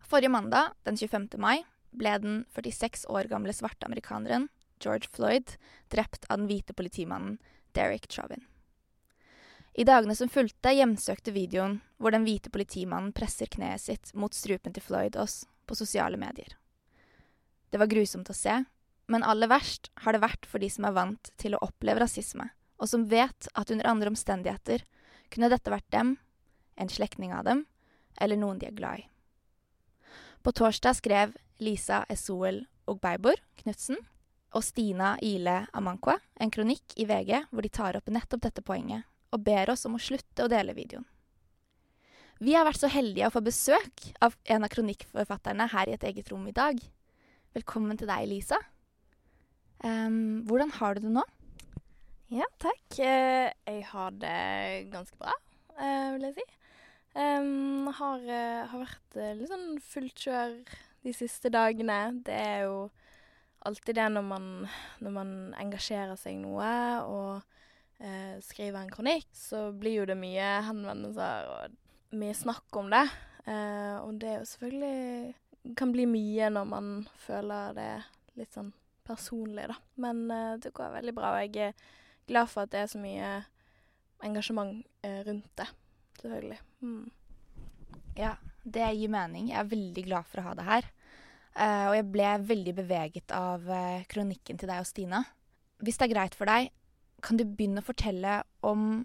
Forrige 0.00 0.28
mandag, 0.28 0.70
den 0.82 0.96
25. 0.96 1.28
mai, 1.36 1.64
ble 1.90 2.18
den 2.18 2.44
46 2.54 3.06
år 3.08 3.28
gamle 3.28 3.52
svarte 3.52 3.86
amerikaneren 3.86 4.48
George 4.80 5.08
Floyd 5.12 5.56
drept 5.88 6.24
av 6.28 6.38
den 6.38 6.46
hvite 6.48 6.72
politimannen 6.72 7.38
Derek 7.72 8.08
Chauvin. 8.12 8.44
I 9.74 9.84
dagene 9.84 10.16
som 10.16 10.30
fulgte, 10.32 10.72
hjemsøkte 10.72 11.34
videoen 11.36 11.80
hvor 12.00 12.14
den 12.14 12.24
hvite 12.24 12.48
politimannen 12.50 13.12
presser 13.12 13.50
kneet 13.52 13.84
sitt 13.84 14.14
mot 14.14 14.32
strupen 14.32 14.72
til 14.72 14.84
Floyd 14.84 15.18
oss 15.20 15.42
på 15.68 15.76
sosiale 15.76 16.16
medier. 16.16 16.56
Det 17.68 17.76
var 17.76 17.90
grusomt 17.90 18.30
å 18.32 18.36
se, 18.36 18.62
men 19.12 19.24
aller 19.24 19.50
verst 19.50 19.90
har 20.02 20.14
det 20.14 20.22
vært 20.24 20.46
for 20.50 20.62
de 20.62 20.70
som 20.72 20.86
er 20.88 20.96
vant 20.96 21.30
til 21.40 21.54
å 21.54 21.62
oppleve 21.64 22.02
rasisme, 22.02 22.48
og 22.80 22.90
som 22.90 23.06
vet 23.10 23.48
at 23.54 23.70
under 23.72 23.88
andre 23.88 24.12
omstendigheter 24.12 24.84
kunne 25.32 25.50
dette 25.52 25.72
vært 25.72 25.88
dem, 25.94 26.16
en 26.76 26.92
slektning 26.92 27.32
av 27.32 27.46
dem, 27.46 27.64
eller 28.20 28.38
noen 28.40 28.58
de 28.60 28.68
er 28.68 28.76
glad 28.76 29.04
i. 29.04 29.06
På 30.42 30.52
torsdag 30.54 30.98
skrev 30.98 31.34
Lisa 31.58 32.04
Esoel 32.12 32.66
Ogbeibor 32.86 33.40
Knutsen 33.62 33.98
og 34.54 34.62
Stina 34.64 35.16
Ile 35.24 35.64
Amankwa 35.74 36.18
en 36.38 36.52
kronikk 36.54 36.94
i 37.00 37.06
VG 37.08 37.48
hvor 37.50 37.66
de 37.66 37.72
tar 37.72 37.98
opp 37.98 38.12
nettopp 38.12 38.44
dette 38.44 38.62
poenget 38.62 39.08
og 39.34 39.42
ber 39.42 39.72
oss 39.72 39.82
om 39.88 39.96
å 39.98 40.02
slutte 40.02 40.44
å 40.44 40.52
dele 40.52 40.76
videoen. 40.76 41.06
Vi 42.38 42.52
har 42.52 42.66
vært 42.68 42.82
så 42.82 42.90
heldige 42.92 43.26
å 43.26 43.32
få 43.32 43.40
besøk 43.42 44.06
av 44.20 44.36
en 44.44 44.64
av 44.66 44.70
kronikkforfatterne 44.72 45.66
her 45.72 45.88
i 45.88 45.96
et 45.96 46.04
eget 46.04 46.28
rom 46.30 46.44
i 46.46 46.54
dag. 46.56 46.78
Velkommen 47.56 47.96
til 47.96 48.10
deg, 48.10 48.28
Lisa. 48.28 48.60
Um, 49.84 50.44
hvordan 50.48 50.70
har 50.78 50.96
du 50.96 51.04
det 51.04 51.12
nå? 51.12 51.22
Ja, 52.32 52.46
takk. 52.58 52.84
Uh, 52.98 53.52
jeg 53.52 53.82
har 53.86 54.14
det 54.18 54.90
ganske 54.90 55.16
bra, 55.20 55.34
uh, 55.76 56.14
vil 56.16 56.24
jeg 56.26 56.38
si. 56.38 56.46
Um, 57.16 57.86
har, 57.94 58.22
uh, 58.24 58.62
har, 58.70 58.80
vært 58.82 59.18
litt 59.38 59.50
sånn 59.52 59.76
fullt 59.84 60.22
kjør 60.24 60.56
de 61.06 61.12
siste 61.14 61.52
dagene. 61.54 61.98
Det 62.26 62.34
er 62.34 62.64
jo 62.66 62.88
alltid 63.68 63.98
det 63.98 64.08
når 64.14 64.24
man, 64.26 64.48
når 65.04 65.14
man 65.14 65.30
engasjerer 65.60 66.18
seg 66.18 66.36
i 66.38 66.42
noe 66.42 66.72
og 67.06 67.52
skriver 68.44 68.76
en 68.76 68.90
kronikk, 68.92 69.30
så 69.32 69.70
blir 69.72 70.02
jo 70.02 70.08
det 70.10 70.18
mye 70.20 70.44
henvendelser 70.66 71.46
og 71.48 72.18
mye 72.20 72.34
snakk 72.36 72.76
om 72.76 72.90
det. 72.92 73.06
og 73.48 74.18
det 74.20 74.28
er 74.28 74.42
jo 74.42 74.50
selvfølgelig 74.50 75.72
kan 75.80 75.94
bli 75.94 76.04
mye 76.04 76.50
når 76.52 76.68
man 76.68 76.90
føler 77.24 77.72
det 77.78 77.88
litt 78.36 78.52
sånn 78.52 78.68
personlig, 79.06 79.68
da. 79.70 79.76
Men 80.02 80.24
uh, 80.30 80.56
det 80.60 80.74
går 80.76 80.96
veldig 80.98 81.14
bra, 81.16 81.34
og 81.34 81.44
jeg 81.44 81.70
er 81.70 81.86
glad 82.28 82.50
for 82.50 82.66
at 82.66 82.72
det 82.74 82.82
er 82.82 82.90
så 82.90 83.00
mye 83.00 83.30
engasjement 84.26 84.82
uh, 85.06 85.20
rundt 85.28 85.48
det. 85.60 85.68
Selvfølgelig. 86.20 86.58
Mm. 86.82 87.08
Ja, 88.18 88.34
det 88.64 88.90
gir 88.98 89.12
mening. 89.12 89.50
Jeg 89.52 89.60
er 89.60 89.72
veldig 89.72 90.06
glad 90.08 90.28
for 90.30 90.42
å 90.42 90.46
ha 90.48 90.54
det 90.58 90.68
her. 90.68 90.88
Uh, 91.56 91.86
og 91.88 91.96
jeg 91.96 92.08
ble 92.12 92.30
veldig 92.50 92.74
beveget 92.82 93.32
av 93.32 93.64
kronikken 94.12 94.60
til 94.60 94.68
deg 94.68 94.82
og 94.82 94.88
Stina. 94.88 95.22
Hvis 95.84 96.00
det 96.00 96.08
er 96.08 96.14
greit 96.14 96.36
for 96.36 96.48
deg, 96.48 96.72
kan 97.24 97.38
du 97.38 97.46
begynne 97.48 97.80
å 97.80 97.86
fortelle 97.86 98.40
om 98.64 99.04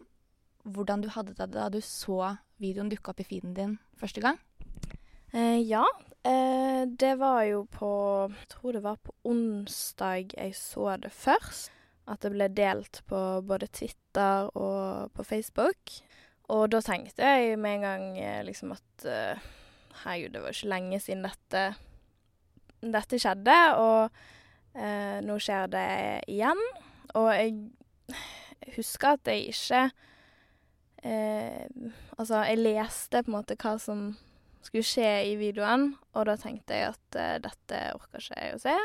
hvordan 0.67 1.01
du 1.01 1.09
hadde 1.11 1.33
det 1.37 1.47
da 1.53 1.69
du 1.73 1.79
så 1.81 2.35
videoen 2.61 2.91
dukke 2.91 3.13
opp 3.13 3.21
i 3.23 3.25
feeden 3.25 3.55
din 3.57 3.77
første 3.97 4.21
gang? 4.21 4.37
Ja. 5.31 5.85
Eh, 6.23 6.85
det 6.85 7.15
var 7.17 7.43
jo 7.49 7.63
på 7.65 7.91
Jeg 8.29 8.47
tror 8.47 8.73
det 8.75 8.83
var 8.83 8.97
på 9.01 9.13
onsdag 9.25 10.35
jeg 10.37 10.55
så 10.55 10.97
det 11.01 11.11
først. 11.11 11.71
At 12.07 12.21
det 12.21 12.31
ble 12.33 12.47
delt 12.49 13.01
på 13.07 13.41
både 13.45 13.67
Twitter 13.67 14.49
og 14.57 15.11
på 15.13 15.23
Facebook. 15.23 16.01
Og 16.51 16.67
da 16.71 16.81
tenkte 16.83 17.23
jeg 17.23 17.59
med 17.59 17.77
en 17.77 17.85
gang 17.85 18.05
eh, 18.19 18.43
liksom 18.43 18.73
at 18.75 19.05
uh, 19.05 19.39
herregud, 20.03 20.33
det 20.33 20.41
var 20.41 20.55
ikke 20.55 20.71
lenge 20.73 20.99
siden 20.99 21.23
dette, 21.23 21.61
dette 22.81 23.19
skjedde, 23.21 23.57
og 23.77 24.09
uh, 24.75 25.17
nå 25.23 25.37
skjer 25.39 25.71
det 25.71 25.85
igjen. 26.33 26.65
Og 27.15 27.29
jeg 27.31 27.55
husker 28.75 29.15
at 29.15 29.31
jeg 29.31 29.53
ikke 29.53 29.83
uh, 31.05 31.91
Altså, 32.17 32.43
jeg 32.43 32.59
leste 32.59 33.23
på 33.23 33.31
en 33.31 33.37
måte 33.39 33.55
hva 33.57 33.77
som 33.81 34.11
skulle 34.67 34.87
skje 34.87 35.11
i 35.31 35.35
videoen, 35.39 35.91
og 36.13 36.27
da 36.29 36.37
tenkte 36.39 36.77
jeg 36.77 36.91
at 36.93 37.17
uh, 37.17 37.37
dette 37.43 37.81
orker 37.97 38.23
ikke 38.23 38.39
jeg 38.39 38.57
å 38.57 38.63
se. 38.63 38.77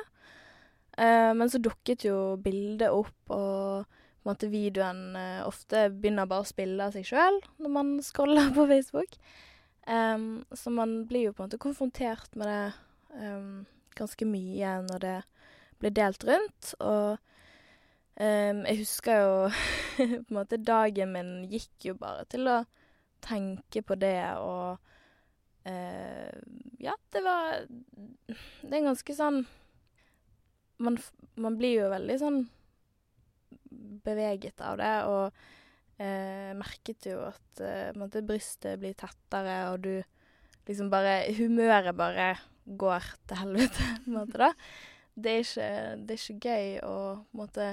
Uh, 0.96 1.32
men 1.36 1.52
så 1.52 1.60
dukket 1.60 2.06
jo 2.08 2.18
bildet 2.42 2.88
opp, 2.94 3.16
og 3.28 3.84
på 3.86 4.26
en 4.26 4.32
måte 4.32 4.50
videoen 4.50 5.02
uh, 5.14 5.44
ofte 5.46 5.88
begynner 5.92 6.28
bare 6.30 6.46
å 6.46 6.48
spille 6.48 6.88
av 6.88 6.96
seg 6.96 7.06
sjøl 7.06 7.36
når 7.62 7.74
man 7.76 7.92
scroller 8.02 8.50
på 8.56 8.66
Facebook. 8.72 9.18
Um, 9.86 10.44
så 10.50 10.72
man 10.74 11.04
blir 11.06 11.28
jo 11.28 11.32
på 11.32 11.44
en 11.44 11.46
måte 11.46 11.62
konfrontert 11.62 12.34
med 12.34 12.48
det 12.50 13.20
um, 13.22 13.66
ganske 13.94 14.26
mye 14.26 14.72
når 14.88 15.04
det 15.04 15.16
blir 15.78 15.94
delt 15.94 16.26
rundt. 16.26 16.72
Og 16.80 17.20
um, 18.18 18.64
jeg 18.66 18.80
husker 18.80 19.22
jo 19.22 19.36
på 19.96 20.32
en 20.32 20.40
måte 20.40 20.58
Dagen 20.58 21.14
min 21.14 21.32
gikk 21.52 21.90
jo 21.92 21.94
bare 22.00 22.26
til 22.32 22.50
å 22.50 22.64
tenke 23.22 23.82
på 23.86 23.94
det 23.98 24.18
og 24.42 24.82
Ja, 25.66 26.92
det 27.10 27.20
var 27.24 27.64
Det 27.66 28.70
er 28.70 28.84
ganske 28.84 29.14
sånn 29.16 29.40
man, 30.78 30.98
man 31.40 31.56
blir 31.58 31.80
jo 31.80 31.92
veldig 31.92 32.16
sånn 32.20 32.42
beveget 34.06 34.60
av 34.64 34.78
det, 34.80 34.92
og 35.08 36.02
eh, 36.02 36.52
merket 36.56 37.08
jo 37.10 37.20
at 37.28 37.62
eh, 37.64 38.20
brystet 38.26 38.78
blir 38.80 38.96
tettere, 38.98 39.56
og 39.72 39.80
du 39.86 39.94
liksom 40.68 40.90
bare 40.92 41.24
Humøret 41.36 41.96
bare 41.96 42.34
går 42.66 43.10
til 43.28 43.42
helvete, 43.42 43.88
på 44.04 44.10
en 44.10 44.18
måte, 44.20 44.38
da. 44.42 44.52
Det 45.16 45.32
er 45.32 45.44
ikke, 45.44 45.70
det 46.04 46.14
er 46.14 46.22
ikke 46.22 46.50
gøy 46.50 46.72
å 46.84 46.96
på 47.16 47.36
en 47.36 47.40
måte 47.40 47.68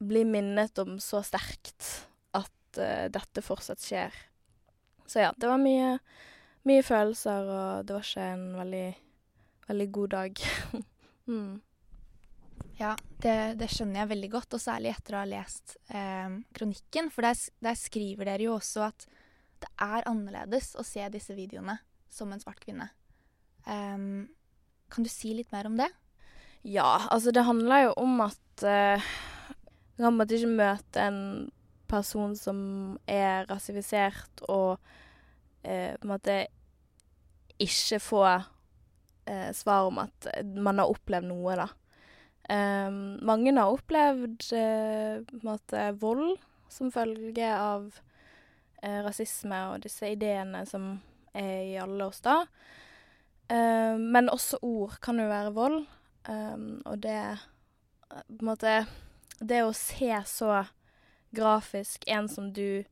bli 0.00 0.24
minnet 0.24 0.78
om 0.80 0.94
så 1.02 1.20
sterkt 1.20 2.06
at 2.32 2.78
uh, 2.80 3.04
dette 3.12 3.42
fortsatt 3.44 3.82
skjer. 3.84 4.14
Så 5.04 5.20
ja, 5.20 5.34
det 5.36 5.50
var 5.50 5.60
mye, 5.60 5.98
mye 6.68 6.84
følelser, 6.84 7.48
og 7.48 7.88
det 7.88 7.96
var 7.96 8.06
ikke 8.06 8.28
en 8.34 8.46
veldig, 8.58 8.86
veldig 9.68 9.88
god 9.96 10.14
dag. 10.14 10.42
mm. 11.30 11.52
Ja, 12.80 12.94
det, 13.20 13.36
det, 13.60 13.68
skjønner 13.72 14.02
jeg 14.02 14.12
veldig 14.14 14.30
godt, 14.32 14.56
og 14.56 14.62
særlig 14.62 14.94
etter 14.94 15.16
å 15.16 15.22
ha 15.22 15.28
lest 15.28 15.76
eh, 15.92 16.36
kronikken. 16.56 17.10
For 17.12 17.26
der, 17.26 17.40
der, 17.60 17.76
skriver 17.76 18.28
dere 18.28 18.46
jo 18.48 18.56
også 18.56 18.86
at 18.88 19.06
det 19.60 19.68
er 19.84 20.06
annerledes 20.08 20.72
å 20.80 20.84
se 20.86 21.04
disse 21.12 21.36
videoene 21.36 21.76
som 22.10 22.32
en 22.32 22.40
svart 22.40 22.62
kvinne. 22.64 22.88
Um, 23.66 24.30
kan 24.90 25.04
du 25.04 25.10
si 25.12 25.34
litt 25.36 25.52
mer 25.52 25.68
om 25.68 25.76
det? 25.76 25.90
Ja, 26.64 27.06
altså 27.12 27.32
det 27.32 27.44
handler 27.44 27.86
jo 27.86 27.92
om 28.00 28.22
at 28.24 28.64
uh, 28.64 29.10
du 29.96 30.06
kan 30.06 30.24
ikke 30.24 30.48
møte 30.48 31.04
en 31.04 31.20
person 31.90 32.32
som 32.38 32.60
er 33.10 33.44
rasifisert, 33.50 34.44
og 34.48 34.80
på 35.62 36.06
en 36.06 36.10
måte 36.10 36.36
ikke 37.60 37.98
få 38.00 38.22
uh, 38.24 39.50
svar 39.52 39.88
om 39.90 40.00
at 40.02 40.30
man 40.56 40.80
har 40.80 40.90
opplevd 40.90 41.28
noe, 41.28 41.56
da. 41.60 41.68
Um, 42.50 43.20
mange 43.22 43.52
har 43.54 43.70
opplevd 43.70 44.48
uh, 44.56 45.20
måte, 45.46 45.84
vold 46.00 46.40
som 46.72 46.90
følge 46.90 47.46
av 47.54 47.84
uh, 48.82 49.00
rasisme 49.04 49.60
og 49.70 49.84
disse 49.84 50.08
ideene 50.16 50.64
som 50.66 50.96
er 51.36 51.68
i 51.68 51.76
alle 51.78 52.08
oss 52.10 52.22
da. 52.24 52.40
Uh, 53.50 53.94
men 54.00 54.32
også 54.32 54.58
ord 54.66 54.98
kan 55.02 55.20
jo 55.22 55.28
være 55.30 55.54
vold. 55.54 55.84
Um, 56.26 56.80
og 56.86 57.02
det 57.04 57.20
på 58.10 58.42
en 58.42 58.48
måte 58.50 58.72
Det 59.40 59.62
å 59.64 59.70
se 59.72 60.10
så 60.28 60.66
grafisk 61.32 62.02
en 62.12 62.26
som 62.28 62.50
du 62.52 62.84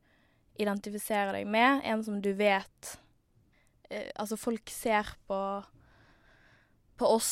identifiserer 0.59 1.33
deg 1.39 1.49
med, 1.49 1.83
en 1.87 2.03
som 2.05 2.19
du 2.23 2.33
vet 2.37 2.95
Altså, 3.89 4.37
folk 4.37 4.69
ser 4.69 5.07
på 5.25 5.37
på 6.99 7.07
oss 7.15 7.29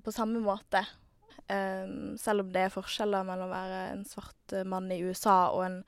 på 0.00 0.12
samme 0.14 0.40
måte. 0.40 0.80
Um, 1.44 2.14
selv 2.16 2.40
om 2.40 2.52
det 2.54 2.62
er 2.64 2.72
forskjeller 2.72 3.26
mellom 3.28 3.50
å 3.50 3.52
være 3.52 3.80
en 3.92 4.04
svart 4.08 4.54
mann 4.64 4.86
i 4.94 5.02
USA 5.04 5.50
og 5.52 5.64
en 5.66 5.80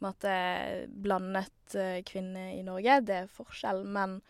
måte, 0.00 0.32
blandet 0.88 1.76
uh, 1.76 1.98
kvinne 2.06 2.54
i 2.54 2.62
Norge. 2.64 3.02
Det 3.04 3.18
er 3.18 3.32
forskjell, 3.32 3.82
men 3.84 4.20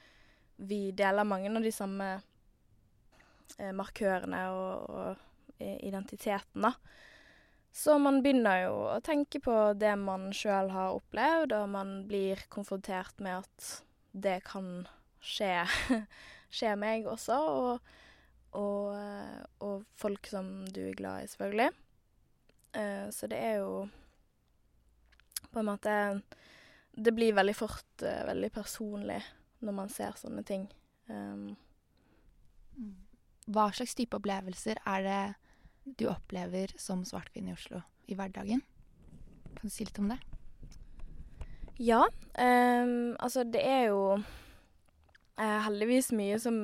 vi 0.56 0.88
deler 0.96 1.28
mange 1.28 1.52
av 1.52 1.62
de 1.62 1.74
samme 1.74 2.08
uh, 2.16 3.72
markørene 3.78 4.42
og, 4.56 4.90
og 4.90 5.62
identiteten, 5.62 6.66
da. 6.66 6.74
Så 7.76 7.98
man 8.00 8.22
begynner 8.24 8.62
jo 8.64 8.76
å 8.94 9.00
tenke 9.04 9.40
på 9.44 9.54
det 9.76 9.92
man 10.00 10.30
sjøl 10.34 10.70
har 10.72 10.96
opplevd, 10.96 11.52
og 11.58 11.68
man 11.74 11.92
blir 12.08 12.40
konfrontert 12.52 13.20
med 13.20 13.44
at 13.44 13.68
det 14.16 14.38
kan 14.48 14.86
skje, 15.20 15.66
skje 16.56 16.72
meg 16.80 17.08
også. 17.10 17.36
og 17.36 17.94
og, 18.56 18.94
eh, 18.96 19.42
og, 19.64 19.84
folk 19.98 20.28
som 20.30 20.48
du 20.72 20.86
er 20.88 20.96
glad 20.96 21.24
i, 21.24 21.30
selvfølgelig. 21.32 21.70
Uh, 22.76 23.08
så 23.14 23.28
det 23.30 23.38
er 23.40 23.54
jo 23.62 23.86
på 25.48 25.62
en 25.62 25.68
måte 25.70 25.92
Det 26.92 27.14
blir 27.16 27.32
veldig 27.32 27.54
fort 27.56 28.02
uh, 28.04 28.26
veldig 28.28 28.50
personlig 28.52 29.16
når 29.64 29.76
man 29.78 29.88
ser 29.92 30.18
sånne 30.20 30.44
ting. 30.44 30.66
Um, 31.08 31.56
Hva 33.48 33.70
slags 33.72 33.96
type 33.96 34.18
opplevelser 34.18 34.82
er 34.84 35.06
det 35.06 35.22
du 35.86 36.08
opplever 36.10 36.72
som 36.80 37.04
svart 37.06 37.30
kvinne 37.34 37.54
i 37.54 37.56
Oslo 37.56 37.80
i 38.10 38.16
hverdagen? 38.18 38.62
Kan 39.56 39.70
du 39.70 39.72
si 39.72 39.86
litt 39.86 39.98
om 40.02 40.10
det? 40.10 40.18
Ja. 41.78 42.02
Um, 42.34 43.14
altså, 43.20 43.44
det 43.44 43.62
er 43.62 43.88
jo 43.90 44.00
uh, 44.18 45.60
heldigvis 45.66 46.10
mye 46.16 46.38
som, 46.42 46.58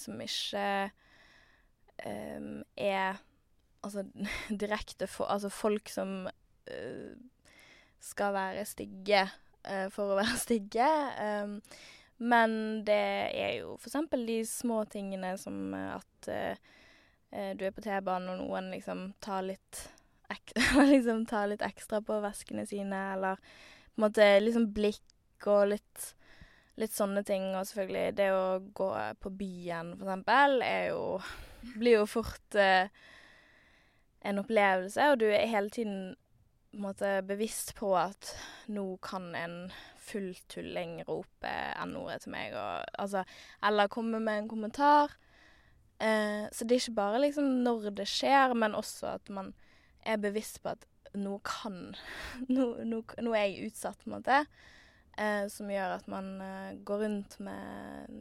som 0.00 0.20
ikke 0.24 0.66
um, 2.02 2.62
er 2.76 3.20
altså 3.84 4.04
direkte 4.64 5.08
for 5.10 5.30
Altså 5.32 5.52
folk 5.52 5.88
som 5.92 6.24
uh, 6.26 7.12
skal 8.00 8.34
være 8.36 8.64
stygge 8.68 9.24
uh, 9.68 9.88
for 9.92 10.12
å 10.12 10.20
være 10.20 10.38
stygge. 10.46 10.88
Um, 11.20 11.60
men 12.24 12.84
det 12.86 13.04
er 13.34 13.52
jo 13.58 13.74
eksempel 13.80 14.26
de 14.28 14.38
små 14.46 14.84
tingene 14.90 15.34
som 15.40 15.74
at 15.74 16.30
uh, 16.30 16.74
du 17.58 17.64
er 17.66 17.72
på 17.74 17.82
T-banen 17.82 18.30
og 18.30 18.42
noen 18.44 18.70
liksom 18.70 19.08
tar 19.24 19.42
litt, 19.42 19.80
liksom 20.92 21.24
tar 21.26 21.48
litt 21.50 21.64
ekstra 21.66 21.98
på 22.04 22.20
veskene 22.22 22.66
sine, 22.70 23.00
eller 23.16 23.40
på 23.42 23.98
en 23.98 24.06
måte 24.06 24.28
liksom 24.42 24.68
blikk 24.76 25.48
og 25.50 25.72
litt 25.72 26.12
litt 26.80 26.94
sånne 26.94 27.22
ting. 27.26 27.50
Og 27.54 27.66
selvfølgelig 27.68 28.16
det 28.18 28.30
å 28.34 28.44
gå 28.76 28.90
på 29.22 29.32
byen, 29.38 29.94
for 29.98 30.08
eksempel, 30.08 30.60
er 30.66 30.92
jo 30.92 31.02
Blir 31.80 32.02
jo 32.02 32.04
fort 32.04 32.56
eh, 32.60 32.92
en 34.20 34.40
opplevelse, 34.42 35.06
og 35.08 35.22
du 35.22 35.30
er 35.30 35.46
hele 35.48 35.72
tiden 35.72 36.10
på 36.74 36.76
en 36.76 36.82
måte 36.84 37.12
bevisst 37.24 37.70
på 37.78 37.94
at 37.96 38.34
nå 38.68 38.82
kan 39.00 39.30
en 39.38 39.54
fulltulling 40.04 40.98
rope 41.08 41.54
N-ordet 41.86 42.26
til 42.26 42.34
meg, 42.34 42.52
og 42.52 42.84
altså 43.00 43.22
Eller 43.64 43.88
komme 43.88 44.20
med 44.20 44.42
en 44.42 44.50
kommentar. 44.50 45.14
Eh, 46.02 46.46
så 46.52 46.64
det 46.64 46.76
er 46.76 46.82
ikke 46.82 46.98
bare 46.98 47.22
liksom 47.22 47.50
når 47.64 47.90
det 48.00 48.08
skjer, 48.10 48.54
men 48.58 48.74
også 48.78 49.14
at 49.14 49.30
man 49.32 49.52
er 50.04 50.20
bevisst 50.20 50.62
på 50.62 50.74
at 50.74 50.88
nå 51.14 51.38
kan 51.46 51.94
nå 52.50 53.34
er 53.34 53.44
jeg 53.46 53.68
utsatt, 53.70 54.00
på 54.02 54.10
en 54.10 54.16
måte 54.16 54.44
eh, 55.18 55.46
som 55.50 55.70
gjør 55.70 55.98
at 55.98 56.06
man 56.10 56.30
eh, 56.42 56.70
går 56.86 57.04
rundt 57.04 57.38
med 57.44 58.14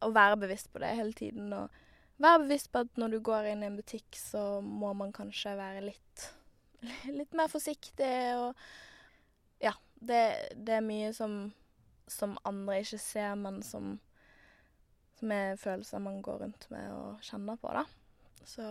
å 0.00 0.10
være 0.14 0.38
bevisst 0.40 0.70
på 0.72 0.82
det 0.82 0.94
hele 0.96 1.16
tiden. 1.16 1.52
Og 1.52 2.22
være 2.22 2.44
bevisst 2.44 2.70
på 2.72 2.84
at 2.84 3.00
når 3.00 3.16
du 3.16 3.20
går 3.24 3.50
inn 3.50 3.64
i 3.64 3.70
en 3.70 3.78
butikk, 3.80 4.08
så 4.16 4.60
må 4.64 4.92
man 4.96 5.12
kanskje 5.16 5.56
være 5.58 5.84
litt, 5.90 6.26
litt 7.18 7.36
mer 7.36 7.50
forsiktig. 7.52 8.12
Og 8.40 9.64
ja, 9.64 9.74
det, 10.00 10.22
det 10.56 10.78
er 10.78 10.86
mye 10.86 11.12
som, 11.16 11.42
som, 12.08 12.38
andre 12.48 12.80
ikke 12.84 13.00
ser, 13.02 13.34
men 13.40 13.60
som, 13.66 13.98
som 15.20 15.32
er 15.36 15.58
følelser 15.60 16.02
man 16.02 16.20
går 16.24 16.44
rundt 16.44 16.66
med 16.72 16.90
og 16.96 17.24
kjenner 17.24 17.58
på, 17.60 17.72
da. 17.76 17.84
Så 18.48 18.66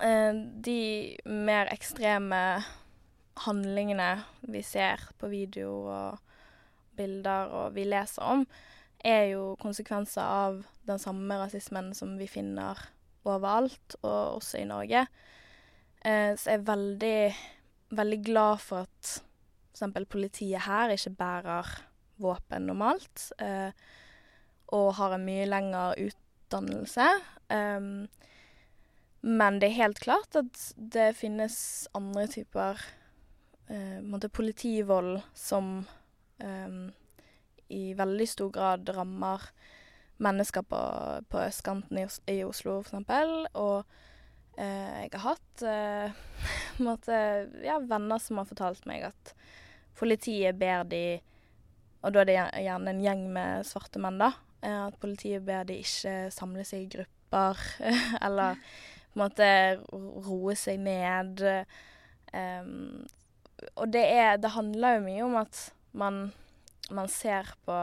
eh, 0.00 0.40
de 0.64 0.80
mer 1.28 1.70
ekstreme 1.72 2.40
handlingene 3.44 4.10
vi 4.50 4.64
ser 4.66 5.04
på 5.20 5.30
video 5.30 5.84
og 5.86 6.18
bilder 6.98 7.52
og 7.54 7.76
vi 7.76 7.84
leser 7.86 8.24
om, 8.26 8.46
er 9.04 9.28
jo 9.34 9.52
konsekvenser 9.62 10.24
av 10.24 10.62
den 10.88 10.98
samme 10.98 11.36
rasismen 11.38 11.92
som 11.94 12.16
vi 12.18 12.26
finner 12.30 12.80
overalt, 13.28 13.98
og 14.00 14.40
også 14.40 14.62
i 14.62 14.66
Norge. 14.66 15.04
Eh, 16.02 16.32
så 16.34 16.54
jeg 16.54 16.60
er 16.60 16.66
veldig, 16.66 17.20
veldig 17.98 18.20
glad 18.24 18.64
for 18.64 18.88
at 18.88 19.12
f.eks. 19.76 20.08
politiet 20.10 20.64
her 20.66 20.94
ikke 20.94 21.14
bærer 21.18 21.72
våpen 22.18 22.66
normalt, 22.66 23.28
eh, 23.38 23.70
og 24.74 24.94
har 24.98 25.16
en 25.16 25.24
mye 25.26 25.46
lengre 25.48 25.90
utdannelse. 26.08 27.08
Um, 27.48 28.08
men 29.20 29.58
det 29.58 29.70
er 29.70 29.80
helt 29.80 30.00
klart 30.02 30.36
at 30.38 30.60
det 30.76 31.16
finnes 31.18 31.88
andre 31.96 32.26
typer 32.30 32.80
uh, 33.70 34.28
politivold 34.28 35.20
som 35.34 35.86
um, 36.44 36.92
i 37.68 37.94
veldig 37.94 38.28
stor 38.28 38.50
grad 38.50 38.88
rammer 38.96 39.42
mennesker 40.18 40.62
på, 40.62 40.80
på 41.28 41.40
østkanten 41.40 41.98
i, 41.98 42.06
i 42.30 42.44
Oslo, 42.44 42.80
f.eks. 42.80 42.94
Og 43.54 43.84
uh, 44.58 44.94
jeg 45.02 45.10
har 45.14 45.24
hatt 45.26 45.64
uh, 45.72 46.22
måtte, 46.82 47.18
ja, 47.64 47.78
venner 47.78 48.22
som 48.22 48.40
har 48.40 48.48
fortalt 48.48 48.86
meg 48.86 49.08
at 49.10 49.34
politiet 49.98 50.54
ber 50.58 50.84
de 50.86 51.18
Og 52.06 52.12
da 52.14 52.20
er 52.22 52.28
det 52.28 52.34
gjerne 52.62 52.92
en 52.92 53.00
gjeng 53.02 53.22
med 53.34 53.66
svarte 53.66 53.98
menn, 53.98 54.20
da. 54.20 54.30
Eh, 54.62 54.86
at 54.88 54.96
politiet 54.98 55.44
ber 55.46 55.66
de 55.68 55.78
ikke 55.82 56.30
samle 56.34 56.64
seg 56.66 56.86
i 56.86 56.90
grupper, 56.96 57.60
eller 58.26 58.58
på 59.12 59.18
en 59.18 59.22
måte 59.22 59.50
roe 60.26 60.56
seg 60.58 60.80
ned. 60.82 61.44
Um, 62.32 63.06
og 63.74 63.88
det 63.90 64.04
er 64.04 64.36
Det 64.36 64.50
handler 64.52 64.98
jo 64.98 65.04
mye 65.06 65.22
om 65.24 65.36
at 65.40 65.60
man 65.96 66.28
man 66.90 67.08
ser 67.08 67.48
på 67.64 67.76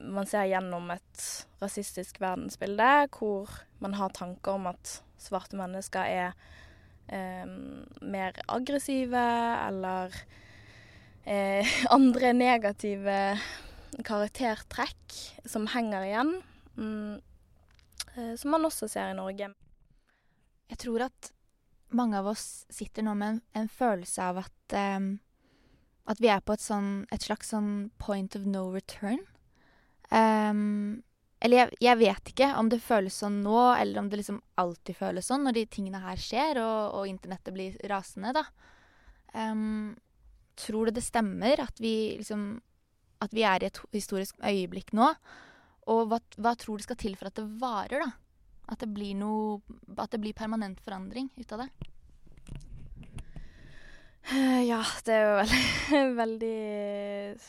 Man 0.00 0.26
ser 0.28 0.48
gjennom 0.48 0.90
et 0.94 1.22
rasistisk 1.60 2.20
verdensbilde 2.20 3.08
hvor 3.16 3.50
man 3.80 3.94
har 3.98 4.12
tanker 4.16 4.56
om 4.56 4.68
at 4.70 5.00
svarte 5.20 5.58
mennesker 5.58 6.00
er 6.08 6.30
um, 7.12 7.84
mer 8.00 8.38
aggressive 8.48 9.24
eller 9.66 10.14
eh, 11.26 11.68
andre 11.96 12.32
negative 12.32 13.18
karaktertrekk 14.06 15.16
som 15.48 15.66
henger 15.70 16.06
igjen. 16.06 16.36
Mm, 16.76 17.20
eh, 18.16 18.34
som 18.40 18.54
man 18.54 18.68
også 18.68 18.88
ser 18.90 19.12
i 19.12 19.18
Norge. 19.18 19.50
Jeg 20.70 20.82
tror 20.84 21.08
at 21.08 21.32
mange 21.90 22.18
av 22.20 22.28
oss 22.30 22.64
sitter 22.70 23.02
nå 23.02 23.16
med 23.18 23.34
en, 23.34 23.42
en 23.62 23.68
følelse 23.68 24.22
av 24.22 24.44
at 24.44 24.78
um, 24.78 25.16
at 26.10 26.20
vi 26.22 26.30
er 26.32 26.42
på 26.42 26.56
et, 26.56 26.62
sånn, 26.62 27.04
et 27.14 27.22
slags 27.22 27.52
sånn 27.52 27.90
point 28.02 28.34
of 28.38 28.46
no 28.48 28.66
return. 28.74 29.20
Um, 30.10 31.02
eller 31.40 31.62
jeg, 31.62 31.76
jeg, 31.86 31.98
vet 32.00 32.32
ikke 32.32 32.48
om 32.58 32.68
det 32.72 32.80
føles 32.84 33.16
sånn 33.22 33.40
nå, 33.44 33.58
eller 33.76 34.02
om 34.02 34.08
det 34.10 34.20
liksom 34.20 34.40
alltid 34.60 34.98
føles 34.98 35.30
sånn 35.30 35.46
når 35.46 35.56
de 35.56 35.66
tingene 35.76 36.02
her 36.02 36.20
skjer, 36.20 36.60
og, 36.60 36.96
og 36.98 37.10
internettet 37.10 37.54
blir 37.54 37.78
rasende, 37.90 38.34
da. 38.36 38.44
Um, 39.32 39.94
tror 40.58 40.90
du 40.90 40.98
det 40.98 41.06
stemmer 41.06 41.62
at 41.62 41.78
vi 41.80 42.18
liksom 42.18 42.58
At 43.20 43.36
vi 43.36 43.44
er 43.44 43.62
i 43.62 43.68
et 43.68 43.80
historisk 43.92 44.40
øyeblikk 44.40 44.94
nå? 44.96 45.12
Og 45.90 46.06
hva, 46.08 46.20
hva 46.40 46.54
tror 46.58 46.80
du 46.80 46.86
skal 46.86 46.98
til 47.00 47.16
for 47.18 47.30
at 47.30 47.38
det 47.38 47.46
varer, 47.60 48.04
da? 48.04 48.10
At 48.70 48.82
det 48.84 48.90
blir 48.94 49.16
noe 49.18 49.58
At 49.98 50.12
det 50.14 50.20
blir 50.22 50.36
permanent 50.36 50.80
forandring 50.84 51.30
ut 51.40 51.56
av 51.56 51.64
det? 51.64 51.70
Eh, 54.30 54.62
ja, 54.68 54.78
det 55.04 55.14
er 55.14 55.24
jo 55.24 55.36
veldig, 55.40 56.00
veldig 56.22 56.56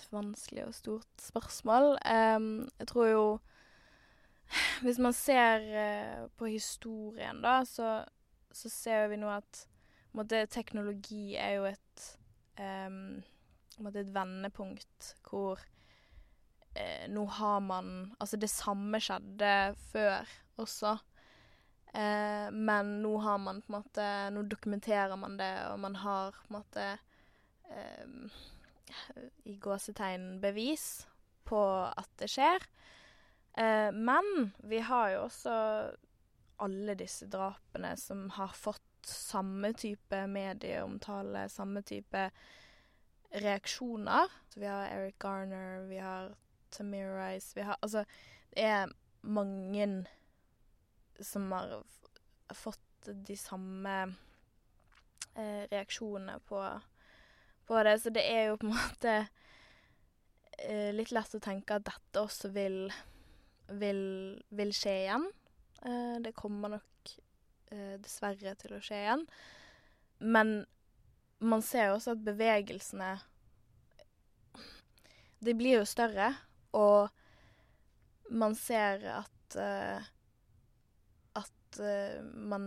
vanskelig 0.09 0.63
og 0.65 0.73
stort 0.73 1.21
spørsmål. 1.21 1.93
Um, 2.01 2.69
jeg 2.79 2.87
tror 2.89 3.07
jo 3.07 3.25
Hvis 4.81 4.97
man 4.99 5.13
ser 5.13 5.61
uh, 5.63 6.29
på 6.35 6.49
historien, 6.51 7.41
da, 7.43 7.61
så, 7.65 8.01
så, 8.51 8.69
ser 8.69 9.07
vi 9.07 9.19
nå 9.21 9.29
at 9.31 9.67
måte, 10.11 10.45
teknologi 10.51 11.37
er 11.39 11.53
jo 11.55 11.69
et 11.69 12.07
um, 12.59 13.21
måte, 13.87 14.03
et 14.03 14.13
vendepunkt 14.15 15.13
hvor 15.27 15.61
eh, 16.75 17.07
nå 17.11 17.25
har 17.39 17.61
man 17.65 17.93
Altså, 18.19 18.37
det 18.37 18.51
samme 18.51 19.01
skjedde 19.01 19.53
før 19.91 20.29
også. 20.61 20.97
Eh, 21.93 22.47
men 22.51 22.91
nå 23.03 23.17
har 23.25 23.39
man 23.43 23.61
på 23.61 23.73
en 23.73 23.79
måte 23.81 24.03
Nå 24.31 24.45
dokumenterer 24.47 25.17
man 25.19 25.35
det, 25.39 25.53
og 25.71 25.79
man 25.83 25.97
har 25.99 26.31
på 26.31 26.53
en 26.53 26.59
måte 26.59 26.85
eh, 27.67 28.37
i 29.43 29.57
gåsetegn 29.59 30.37
bevis 30.43 31.07
på 31.47 31.59
at 31.83 32.09
det 32.19 32.29
skjer. 32.31 32.63
Eh, 33.59 33.91
men 33.91 34.51
vi 34.63 34.79
har 34.87 35.11
jo 35.15 35.25
også 35.25 35.57
alle 36.61 36.95
disse 36.95 37.27
drapene 37.31 37.95
som 37.97 38.29
har 38.37 38.55
fått 38.55 38.87
samme 39.07 39.73
type 39.73 40.27
medieomtale, 40.29 41.47
samme 41.49 41.81
type 41.81 42.27
reaksjoner. 43.31 44.31
Så 44.49 44.59
vi 44.59 44.65
har 44.65 44.87
Eric 44.91 45.19
Garner, 45.23 45.85
vi 45.87 45.97
har 45.97 46.33
Tamir 46.71 47.15
Rice 47.15 47.55
vi 47.55 47.61
har, 47.61 47.77
Altså, 47.81 48.05
det 48.55 48.63
er 48.63 48.91
mange 49.21 50.05
som 51.21 51.51
har 51.51 51.83
fått 52.53 52.79
de 53.05 53.37
samme 53.37 53.95
eh, 55.35 55.67
reaksjonene 55.71 56.39
på, 56.47 56.61
på, 57.67 57.83
det. 57.83 57.99
Så 58.01 58.09
det 58.09 58.25
er 58.27 58.49
jo 58.49 58.57
på 58.61 58.67
en 58.67 58.75
måte 58.75 59.13
eh, 60.57 60.91
litt 60.95 61.13
lett 61.13 61.37
å 61.37 61.43
tenke 61.43 61.77
at 61.77 61.87
dette 61.87 62.23
også 62.23 62.51
vil, 62.55 62.83
vil, 63.81 64.03
vil 64.49 64.75
skje 64.75 64.95
igjen. 65.05 65.27
Eh, 65.85 66.17
det 66.25 66.35
kommer 66.37 66.77
nok 66.77 67.15
eh, 67.71 67.97
dessverre 68.01 68.55
til 68.59 68.77
å 68.77 68.83
skje 68.83 69.01
igjen. 69.05 69.25
Men 70.21 70.61
man 71.41 71.63
ser 71.65 71.89
jo 71.89 71.97
også 71.97 72.15
at 72.15 72.23
bevegelsene 72.25 73.11
De 75.41 75.53
blir 75.57 75.79
jo 75.79 75.85
større, 75.89 76.29
og 76.77 77.09
man 78.29 78.53
ser 78.55 79.01
at 79.09 79.55
uh, 79.57 80.09
uh, 81.81 82.19
man 82.35 82.65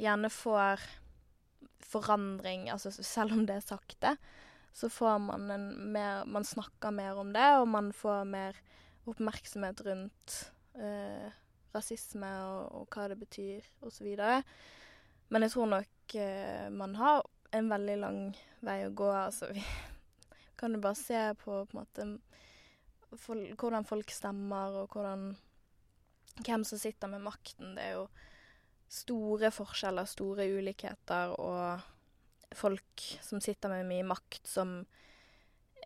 gjerne 0.00 0.30
får 0.32 0.80
forandring, 1.92 2.70
altså 2.72 2.90
selv 2.94 3.36
om 3.36 3.44
det 3.46 3.58
er 3.58 3.66
sakte, 3.66 4.14
så 4.72 4.88
får 4.88 5.18
man 5.20 5.50
en 5.52 5.66
mer 5.92 6.24
Man 6.24 6.44
snakker 6.48 6.90
mer 6.90 7.20
om 7.20 7.32
det, 7.32 7.44
og 7.60 7.68
man 7.68 7.92
får 7.92 8.24
mer 8.24 8.56
oppmerksomhet 9.04 9.84
rundt 9.84 10.38
uh, 10.80 11.28
rasisme 11.74 12.32
og, 12.46 12.72
og, 12.72 12.88
hva 12.88 13.10
det 13.12 13.18
betyr, 13.20 13.68
osv. 13.84 14.16
Men 15.28 15.42
jeg 15.44 15.52
tror 15.52 15.66
nok 15.76 16.16
man 16.72 16.96
har 16.96 17.22
en 17.52 17.70
veldig 17.72 17.96
lang 18.00 18.20
vei 18.64 18.82
å 18.86 18.92
gå. 18.96 19.08
Altså, 19.12 19.50
vi 19.52 19.62
kan 20.60 20.74
jo 20.74 20.82
bare 20.82 20.98
se 20.98 21.22
på, 21.42 21.62
på 21.68 21.78
en 21.78 21.80
måte, 21.80 22.08
for, 23.20 23.40
hvordan 23.60 23.88
folk 23.88 24.12
stemmer, 24.14 24.82
og 24.82 24.96
hvordan 24.96 25.32
hvem 26.40 26.64
som 26.64 26.80
sitter 26.80 27.12
med 27.12 27.24
makten. 27.26 27.74
Det 27.76 27.84
er 27.84 27.96
jo 27.98 28.06
store 28.92 29.52
forskjeller, 29.52 30.08
store 30.08 30.48
ulikheter, 30.52 31.34
og 31.40 32.56
folk 32.56 33.06
som 33.24 33.40
sitter 33.40 33.72
med 33.72 33.88
mye 33.88 34.06
makt, 34.06 34.48
som 34.48 34.74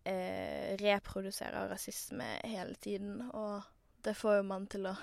eh, 0.03 0.75
reproduserer 0.81 1.71
rasisme 1.71 2.29
hele 2.45 2.75
tiden. 2.83 3.21
Og 3.31 3.62
det 4.07 4.17
får 4.19 4.41
jo 4.41 4.49
man 4.49 4.67
til 4.71 4.89
å 4.91 4.97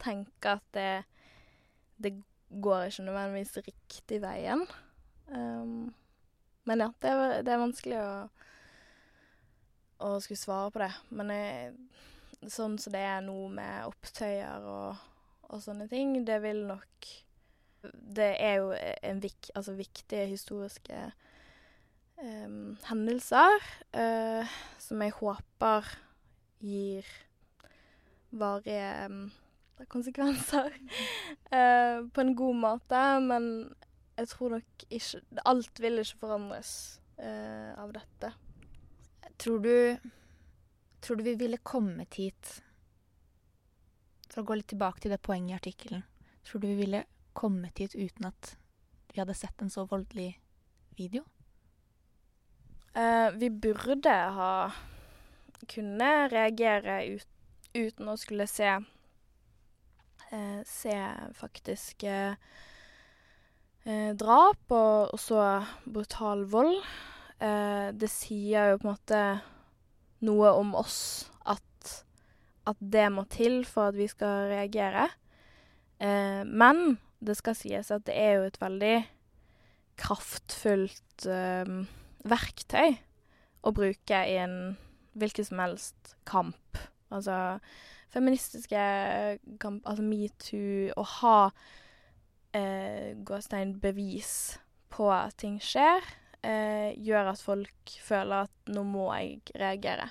tenke 0.00 0.56
at 0.58 0.66
det, 0.76 0.90
det 1.98 2.14
går 2.48 2.88
ikke 2.88 3.08
nødvendigvis 3.08 3.56
riktig 3.66 4.20
veien. 4.24 4.64
Um, 5.28 5.94
men 6.68 6.84
ja, 6.84 6.90
det 7.02 7.10
er, 7.12 7.42
det 7.46 7.52
er 7.54 7.62
vanskelig 7.62 8.00
å, 8.02 8.10
å 10.04 10.14
skulle 10.24 10.40
svare 10.40 10.72
på 10.74 10.82
det. 10.82 10.92
Men 11.16 11.32
jeg 11.34 11.72
sånn 12.46 12.76
som 12.78 12.94
det 12.94 13.02
er 13.02 13.22
nå 13.24 13.36
med 13.50 13.88
opptøyer 13.88 14.66
og, 14.68 15.00
og, 15.48 15.62
sånne 15.64 15.88
ting, 15.90 16.20
det 16.26 16.38
vil 16.44 16.66
nok 16.68 17.14
Det 18.18 18.32
er 18.42 18.54
jo 18.58 18.72
en 18.74 19.20
vik, 19.22 19.50
altså 19.54 19.76
viktige 19.78 20.26
historiske 20.26 20.96
um, 22.18 22.76
hendelser 22.88 23.54
uh, 23.94 24.56
som 24.82 25.02
jeg 25.04 25.14
håper 25.20 25.92
gir 26.58 27.12
varige 28.34 28.88
um, 29.06 29.20
konsekvenser 29.86 30.74
uh, 31.54 32.02
på 32.14 32.24
en 32.24 32.34
god 32.34 32.58
måte, 32.66 33.04
men 33.22 33.46
jeg 34.18 34.30
tror 34.32 34.56
nok 34.56 34.84
ikke 34.90 35.42
Alt 35.46 35.80
vil 35.82 36.02
ikke 36.02 36.20
forandres 36.22 36.72
uh, 37.20 37.74
av 37.78 37.92
dette. 37.96 38.32
Tror 39.38 39.62
du 39.64 39.74
Tror 41.00 41.20
du 41.20 41.22
vi 41.22 41.36
ville 41.38 41.60
kommet 41.62 42.18
hit 42.18 42.58
For 44.28 44.42
å 44.42 44.48
gå 44.48 44.58
litt 44.58 44.70
tilbake 44.74 45.04
til 45.04 45.14
det 45.14 45.22
poenget 45.22 45.54
i 45.54 45.58
artikkelen. 45.60 46.04
Tror 46.44 46.62
du 46.62 46.68
vi 46.70 46.80
ville 46.82 47.04
kommet 47.38 47.78
hit 47.78 47.94
uten 47.94 48.30
at 48.32 48.54
vi 49.12 49.22
hadde 49.22 49.36
sett 49.38 49.62
en 49.62 49.70
så 49.70 49.86
voldelig 49.88 50.32
video? 50.98 51.22
Uh, 52.98 53.30
vi 53.38 53.50
burde 53.50 54.10
ha 54.10 54.52
kunne 55.68 56.28
reagere 56.32 57.00
ut, 57.14 57.26
uten 57.76 58.08
å 58.10 58.16
skulle 58.18 58.46
se 58.50 58.70
uh, 58.78 60.60
Se 60.66 60.94
faktisk 61.38 62.04
eh, 62.06 62.32
eh, 62.32 62.36
drap 64.18 64.74
og, 64.74 65.14
også 65.16 65.42
brutal 65.88 66.44
vold. 66.50 66.82
Eh, 67.38 67.90
det 67.94 68.10
sier 68.10 68.72
jo 68.72 68.80
på 68.80 68.88
en 68.88 68.92
måte 68.92 69.22
noe 70.26 70.50
om 70.58 70.74
oss 70.78 71.28
at, 71.46 71.92
at 72.66 72.80
det 72.80 73.06
må 73.14 73.24
til 73.30 73.62
for 73.68 73.92
at 73.92 73.98
vi 73.98 74.08
skal 74.10 74.50
reagere. 74.50 75.06
Eh, 76.02 76.42
men 76.42 76.98
det 77.22 77.38
skal 77.38 77.56
sies 77.58 77.92
at 77.94 78.06
det 78.06 78.16
er 78.18 78.38
jo 78.38 78.48
et 78.48 78.60
veldig 78.60 78.96
kraftfullt 79.98 81.26
eh, 81.30 81.72
verktøy 82.28 82.98
å 83.66 83.74
bruke 83.74 84.22
i 84.30 84.36
en 84.42 84.76
hvilken 85.18 85.46
som 85.46 85.62
helst 85.62 86.14
kamp. 86.28 86.78
Altså 87.14 87.58
feministiske 88.12 88.82
kamp, 89.62 89.82
altså 89.86 90.04
metoo, 90.06 90.94
å 90.94 91.04
ha 91.18 91.38
eh, 92.56 93.74
bevis 93.80 94.58
på 94.88 95.10
at 95.12 95.36
ting 95.36 95.58
skjer, 95.60 96.04
eh, 96.42 96.94
gjør 96.96 97.32
at 97.32 97.42
folk 97.42 97.94
føler 98.02 98.48
at 98.48 98.72
nå 98.72 98.84
må 98.86 99.08
jeg 99.16 99.40
reagere. 99.54 100.08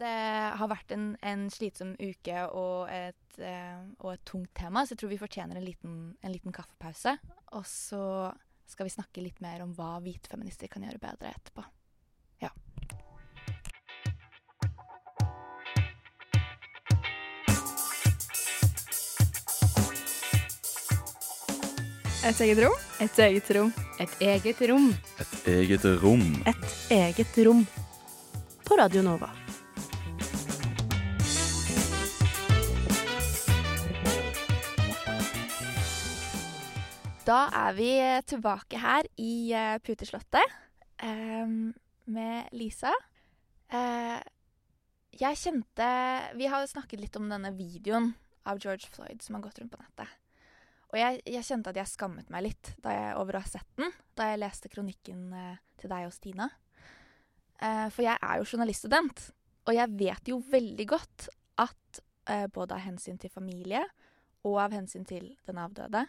Det 0.00 0.16
har 0.56 0.70
vært 0.70 0.92
en, 0.94 1.16
en 1.22 1.48
slitsom 1.50 1.96
uke 1.98 2.44
og 2.54 2.88
et, 2.88 3.38
eh, 3.42 3.80
og 4.00 4.14
et, 4.14 4.24
tungt 4.24 4.54
tema, 4.54 4.84
så 4.84 4.94
jeg 4.94 5.02
tror 5.02 5.12
vi 5.12 5.20
fortjener 5.20 5.58
en 5.58 5.66
liten, 5.66 5.98
en 6.22 6.32
liten 6.32 6.54
kaffepause. 6.54 7.16
Og 7.58 7.66
så 7.66 8.04
skal 8.70 8.86
vi 8.86 8.94
snakke 8.94 9.24
litt 9.24 9.42
mer 9.42 9.64
om 9.64 9.74
hva 9.74 9.98
hvite 10.02 10.30
feminister 10.30 10.70
kan 10.70 10.86
gjøre 10.86 11.02
bedre 11.02 11.34
etterpå. 11.34 11.66
Et 22.20 22.40
eget 22.44 22.58
rom. 22.60 22.74
Et 23.00 23.18
eget 23.24 23.46
rom. 23.56 23.70
Et 23.96 24.16
eget 24.20 24.58
rom. 24.68 24.90
Et 25.16 25.46
eget 25.48 25.84
rom. 26.02 26.24
Et 26.44 26.92
eget 26.92 27.38
rom. 27.46 27.62
På 28.66 28.76
Radio 28.76 29.00
Nova. 29.00 29.30
Da 37.24 37.40
er 37.56 37.72
vi 37.80 37.90
tilbake 38.28 38.84
her 38.84 39.08
i 39.16 39.56
uh, 39.56 39.80
Puteslottet 39.80 40.44
um, 41.00 41.72
med 42.04 42.52
Lisa. 42.52 42.92
Uh, 43.72 44.20
jeg 45.16 45.40
kjente 45.40 45.92
Vi 46.36 46.52
har 46.52 46.68
snakket 46.68 47.00
litt 47.00 47.16
om 47.16 47.32
denne 47.32 47.56
videoen 47.56 48.12
av 48.44 48.60
George 48.60 48.92
Floyd 48.92 49.24
som 49.24 49.40
har 49.40 49.48
gått 49.48 49.64
rundt 49.64 49.72
på 49.72 49.80
nettet. 49.80 50.20
Og 50.90 50.98
jeg, 50.98 51.20
jeg 51.30 51.46
kjente 51.46 51.70
at 51.70 51.78
jeg 51.78 51.92
skammet 51.92 52.30
meg 52.34 52.48
litt 52.48 52.72
da 52.82 52.94
jeg 52.94 53.16
over 53.20 53.38
å 53.38 53.42
ha 53.44 53.50
sett 53.50 53.68
den, 53.78 53.92
da 54.18 54.26
jeg 54.30 54.40
leste 54.42 54.70
kronikken 54.72 55.28
eh, 55.36 55.60
til 55.78 55.92
deg 55.92 56.08
og 56.08 56.14
Stina. 56.14 56.50
for 57.92 58.00
jeg 58.00 58.16
er 58.16 58.38
jo 58.40 58.46
journaliststudent, 58.48 59.18
og 59.68 59.74
jeg 59.76 59.92
vet 60.00 60.28
jo 60.32 60.38
veldig 60.40 60.86
godt 60.88 61.28
at 61.60 62.00
både 62.54 62.76
av 62.76 62.80
hensyn 62.80 63.18
til 63.20 63.28
familie 63.32 63.82
og 64.48 64.56
av 64.62 64.74
hensyn 64.74 65.04
til 65.08 65.34
den 65.46 65.60
avdøde, 65.60 66.06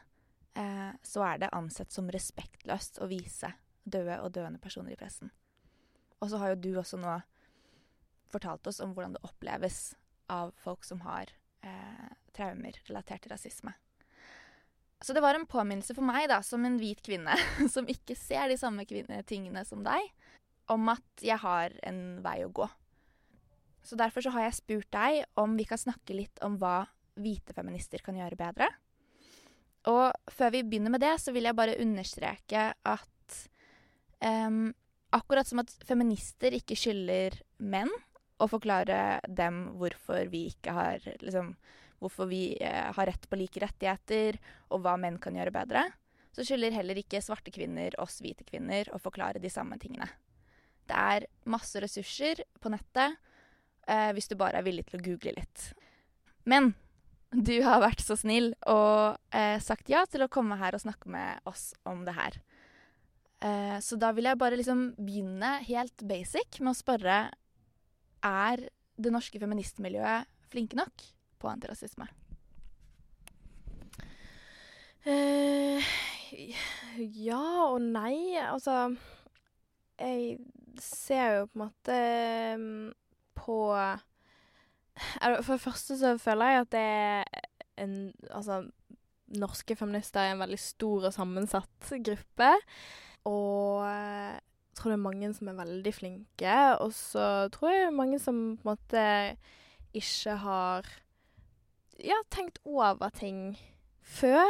eh, 0.55 0.91
så 1.03 1.25
er 1.25 1.41
det 1.41 1.51
ansett 1.55 1.91
som 1.91 2.09
respektløst 2.11 3.01
å 3.01 3.09
vise 3.11 3.51
døde 3.83 4.19
og 4.21 4.31
døende 4.35 4.61
personer 4.61 4.93
i 4.93 4.99
pressen. 4.99 5.31
Og 6.21 6.31
så 6.31 6.39
har 6.41 6.53
jo 6.53 6.61
du 6.63 6.71
også 6.79 6.99
nå 7.01 7.19
fortalt 8.31 8.67
oss 8.67 8.79
om 8.79 8.93
hvordan 8.93 9.17
det 9.17 9.25
oppleves 9.27 9.93
av 10.31 10.53
folk 10.63 10.85
som 10.87 11.01
har 11.03 11.33
eh, 11.65 12.11
traumer 12.35 12.77
relatert 12.87 13.25
til 13.25 13.33
rasisme. 13.33 13.73
Så 15.01 15.15
det 15.17 15.23
var 15.23 15.37
en 15.37 15.47
påminnelse 15.49 15.95
for 15.97 16.05
meg, 16.05 16.27
da, 16.29 16.41
som 16.45 16.65
en 16.65 16.77
hvit 16.81 17.01
kvinne, 17.05 17.35
som 17.73 17.89
ikke 17.89 18.17
ser 18.17 18.51
de 18.51 18.59
samme 18.59 18.85
tingene 19.27 19.65
som 19.65 19.81
deg, 19.85 20.11
om 20.71 20.91
at 20.93 21.25
jeg 21.25 21.41
har 21.41 21.73
en 21.87 22.21
vei 22.23 22.41
å 22.45 22.53
gå. 22.53 22.67
Så 23.81 23.97
derfor 23.97 24.21
så 24.21 24.33
har 24.35 24.45
jeg 24.45 24.59
spurt 24.59 24.91
deg 24.93 25.23
om 25.41 25.57
vi 25.57 25.65
kan 25.65 25.81
snakke 25.81 26.13
litt 26.13 26.41
om 26.45 26.59
hva 26.61 26.85
hvite 27.21 27.55
feminister 27.57 28.03
kan 28.05 28.17
gjøre 28.17 28.37
bedre. 28.39 28.69
Og 29.89 30.13
før 30.29 30.53
vi 30.53 30.61
begynner 30.67 30.93
med 30.93 31.01
det, 31.01 31.15
så 31.17 31.33
vil 31.33 31.49
jeg 31.49 31.57
bare 31.57 31.79
understreke 31.81 32.67
at 32.77 33.37
um, 34.21 34.69
akkurat 35.17 35.49
som 35.49 35.63
at 35.63 35.73
feminister 35.87 36.53
ikke 36.53 36.77
skylder 36.77 37.39
menn 37.57 37.89
å 38.41 38.47
forklare 38.49 39.19
dem 39.27 39.63
hvorfor 39.81 40.29
vi 40.31 40.47
ikke 40.51 40.75
har 40.77 41.01
liksom, 41.21 41.55
Hvorfor 42.01 42.29
vi 42.31 42.55
eh, 42.57 42.89
har 42.95 43.07
rett 43.07 43.27
på 43.29 43.37
like 43.37 43.61
rettigheter, 43.61 44.39
og 44.73 44.81
hva 44.83 44.97
menn 44.99 45.19
kan 45.21 45.37
gjøre 45.37 45.53
bedre, 45.53 45.85
så 46.31 46.45
skylder 46.47 46.73
heller 46.73 46.99
ikke 47.01 47.21
svarte 47.23 47.51
kvinner 47.53 47.95
oss 48.01 48.21
hvite 48.23 48.45
kvinner 48.47 48.87
å 48.95 48.99
forklare 49.01 49.41
de 49.43 49.51
samme 49.51 49.77
tingene. 49.81 50.07
Det 50.87 50.97
er 50.97 51.27
masse 51.51 51.79
ressurser 51.83 52.43
på 52.59 52.71
nettet 52.73 53.19
eh, 53.87 54.09
hvis 54.15 54.31
du 54.31 54.37
bare 54.39 54.59
er 54.59 54.65
villig 54.65 54.87
til 54.89 54.99
å 54.99 55.03
google 55.05 55.35
litt. 55.37 55.67
Men 56.49 56.73
du 57.31 57.53
har 57.63 57.83
vært 57.83 58.03
så 58.03 58.17
snill 58.19 58.51
og 58.67 59.19
eh, 59.35 59.57
sagt 59.63 59.91
ja 59.91 60.03
til 60.09 60.25
å 60.25 60.31
komme 60.31 60.57
her 60.59 60.75
og 60.75 60.83
snakke 60.83 61.11
med 61.11 61.45
oss 61.47 61.71
om 61.87 62.03
det 62.07 62.15
her. 62.17 62.41
Eh, 63.45 63.77
så 63.83 63.99
da 63.99 64.11
vil 64.15 64.27
jeg 64.27 64.39
bare 64.41 64.59
liksom 64.59 64.89
begynne 64.99 65.57
helt 65.67 66.03
basic 66.07 66.59
med 66.59 66.73
å 66.73 66.77
spørre 66.81 67.21
Er 68.21 68.67
det 69.01 69.13
norske 69.13 69.39
feministmiljøet 69.41 70.27
flinke 70.51 70.77
nok 70.77 71.07
på 71.41 71.49
antirasisme? 71.51 72.07
Eh, 75.09 75.91
ja 77.25 77.41
og 77.65 77.81
nei. 77.81 78.37
Altså 78.37 78.93
Jeg 79.99 80.37
ser 80.81 81.37
jo 81.39 81.45
på 81.49 81.57
en 81.57 81.65
måte 81.65 81.97
mm, 82.61 82.91
på 83.41 83.57
for 85.41 85.55
det 85.55 85.63
første 85.63 85.95
så 85.97 86.17
føler 86.19 86.51
jeg 86.51 86.61
at 86.61 86.71
det 86.73 86.85
er 86.85 87.23
en 87.81 87.93
Altså, 88.29 88.61
norske 89.31 89.75
feminister 89.75 90.19
er 90.19 90.33
en 90.33 90.43
veldig 90.43 90.59
stor 90.59 91.07
og 91.07 91.13
sammensatt 91.15 91.93
gruppe. 92.05 92.49
Og 93.25 93.85
jeg 93.87 94.41
tror 94.75 94.91
det 94.91 94.97
er 94.97 95.05
mange 95.05 95.33
som 95.33 95.47
er 95.47 95.59
veldig 95.61 95.93
flinke. 95.93 96.57
Og 96.83 96.93
så 96.93 97.47
tror 97.53 97.71
jeg 97.71 97.93
mange 97.95 98.19
som 98.19 98.41
på 98.57 98.69
en 98.69 98.71
måte 98.73 99.05
ikke 99.97 100.35
har 100.43 100.91
ja, 102.05 102.17
tenkt 102.33 102.59
over 102.67 103.13
ting 103.15 103.53
før. 104.01 104.49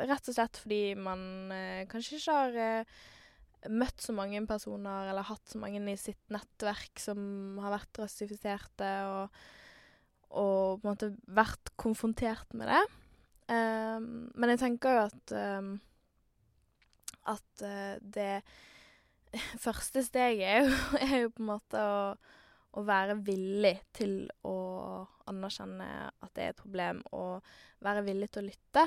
Rett 0.00 0.28
og 0.28 0.36
slett 0.36 0.60
fordi 0.62 0.82
man 0.98 1.52
eh, 1.54 1.82
kanskje 1.90 2.18
ikke 2.18 2.36
har 2.36 2.60
eh, 2.66 3.00
møtt 3.72 4.02
så 4.02 4.14
mange 4.16 4.42
personer 4.48 5.10
eller 5.10 5.26
hatt 5.26 5.44
så 5.48 5.60
mange 5.62 5.82
i 5.92 5.98
sitt 6.00 6.22
nettverk 6.34 7.02
som 7.02 7.58
har 7.62 7.78
vært 7.78 8.04
rasifiserte. 8.04 8.94
og 9.08 9.42
og 10.32 10.80
på 10.80 10.86
en 10.86 10.92
måte 10.94 11.10
vært 11.28 11.72
konfrontert 11.80 12.54
med 12.56 12.70
det. 12.72 12.82
Um, 13.52 14.30
men 14.38 14.54
jeg 14.54 14.62
tenker 14.62 14.94
jo 14.96 15.00
at 15.10 15.32
um, 15.36 15.72
at 17.28 17.64
uh, 17.64 17.96
det 18.00 18.40
første 19.64 20.04
steget 20.06 20.46
er 20.48 20.62
jo, 20.64 20.78
er 21.00 21.16
jo, 21.24 21.32
på 21.34 21.42
en 21.44 21.50
måte 21.50 21.82
å, 21.82 21.98
å, 22.72 22.84
være 22.86 23.18
villig 23.24 23.74
til 23.96 24.26
å 24.48 24.56
anerkjenne 25.30 25.88
at 26.10 26.34
det 26.36 26.44
er 26.44 26.54
et 26.54 26.62
problem, 26.62 27.02
og 27.12 27.42
være 27.84 28.04
villig 28.06 28.30
til 28.32 28.44
å 28.44 28.48
lytte. 28.48 28.86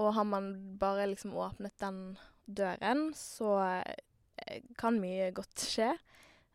Og 0.00 0.12
har 0.16 0.28
man 0.28 0.52
bare 0.80 1.10
liksom 1.10 1.34
åpnet 1.36 1.76
den 1.82 2.02
døren, 2.46 3.10
så 3.16 3.56
uh, 3.60 4.60
kan 4.80 5.00
mye 5.00 5.30
godt 5.36 5.66
skje. 5.68 5.92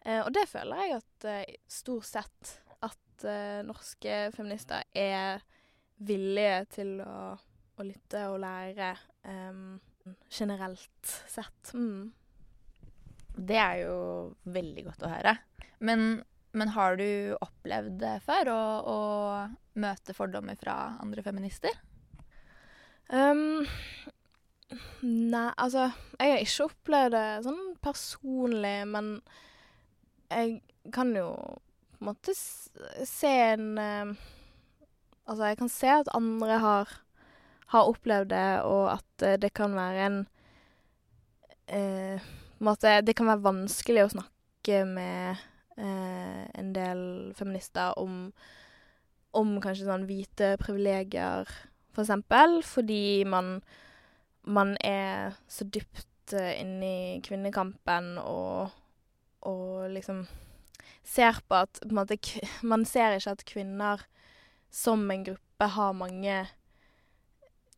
Eh, 0.03 0.21
og 0.23 0.31
det 0.35 0.47
føler 0.49 0.81
jeg 0.83 0.97
at 0.97 1.27
stort 1.71 2.07
sett 2.09 2.57
uh, 3.25 3.63
norske 3.65 4.19
feminister 4.35 4.83
er 4.93 5.41
villige 5.97 6.65
til 6.77 6.97
å, 7.01 7.33
å 7.77 7.85
lytte 7.85 8.27
og 8.31 8.39
lære 8.43 8.93
um, 9.25 9.77
generelt 10.29 11.13
sett. 11.29 11.73
Mm. 11.73 12.11
Det 13.37 13.57
er 13.61 13.83
jo 13.85 13.97
veldig 14.49 14.87
godt 14.89 15.05
å 15.05 15.11
høre. 15.11 15.35
Men, 15.79 16.21
men 16.57 16.73
har 16.75 16.97
du 16.99 17.35
opplevd 17.39 17.99
det 18.01 18.15
før, 18.25 18.51
å, 18.53 18.61
å, 18.81 18.97
møte 19.77 20.15
fordommer 20.17 20.57
fra 20.59 20.97
andre 21.03 21.23
feminister? 21.25 21.75
Um, 23.07 23.63
nei, 25.01 25.51
altså 25.55 25.85
Jeg 26.19 26.31
har 26.33 26.41
ikke 26.43 26.65
opplevd 26.67 27.13
det 27.15 27.27
sånn 27.45 27.61
personlig, 27.83 28.79
men 28.89 29.13
jeg 30.27 30.57
kan 30.95 31.13
jo 31.15 31.29
på 31.97 32.03
en 32.03 32.09
måte 32.09 32.33
se 32.35 33.31
en 33.53 33.69
uh, 33.79 34.17
Altså, 35.27 35.43
jeg 35.49 35.57
kan 35.59 35.71
se 35.71 35.89
at 35.91 36.09
andre 36.15 36.57
har, 36.63 36.91
har 37.73 37.89
opplevd 37.91 38.29
det, 38.31 38.45
og 38.63 38.85
at 38.93 39.25
eh, 39.27 39.35
det 39.35 39.49
kan 39.59 39.73
være 39.75 40.05
en 40.05 40.19
eh, 41.67 42.27
måte, 42.63 43.01
Det 43.03 43.15
kan 43.17 43.27
være 43.27 43.43
vanskelig 43.43 44.05
å 44.05 44.13
snakke 44.13 44.85
med 44.87 45.41
eh, 45.77 46.43
en 46.57 46.73
del 46.75 47.01
feminister 47.37 47.97
om, 47.99 48.31
om 49.37 49.57
kanskje 49.63 49.87
sånn 49.87 50.07
hvite 50.09 50.55
privilegier, 50.61 51.49
for 51.93 52.05
eksempel, 52.05 52.59
fordi 52.65 53.23
man, 53.25 53.57
man 54.45 54.75
er 54.85 55.37
så 55.49 55.65
dypt 55.65 56.05
inni 56.35 56.57
inne 56.59 57.21
kvinnekampen 57.23 58.17
og, 58.19 58.73
og 59.47 59.87
liksom 59.93 60.25
ser 61.07 61.39
på 61.47 61.61
at 61.63 61.79
på 61.81 61.95
måte, 61.95 62.17
Man 62.63 62.85
ser 62.85 63.15
ikke 63.15 63.31
at 63.31 63.45
kvinner 63.47 64.03
som 64.71 65.11
en 65.11 65.23
gruppe 65.23 65.69
har 65.71 65.93
mange 65.93 66.47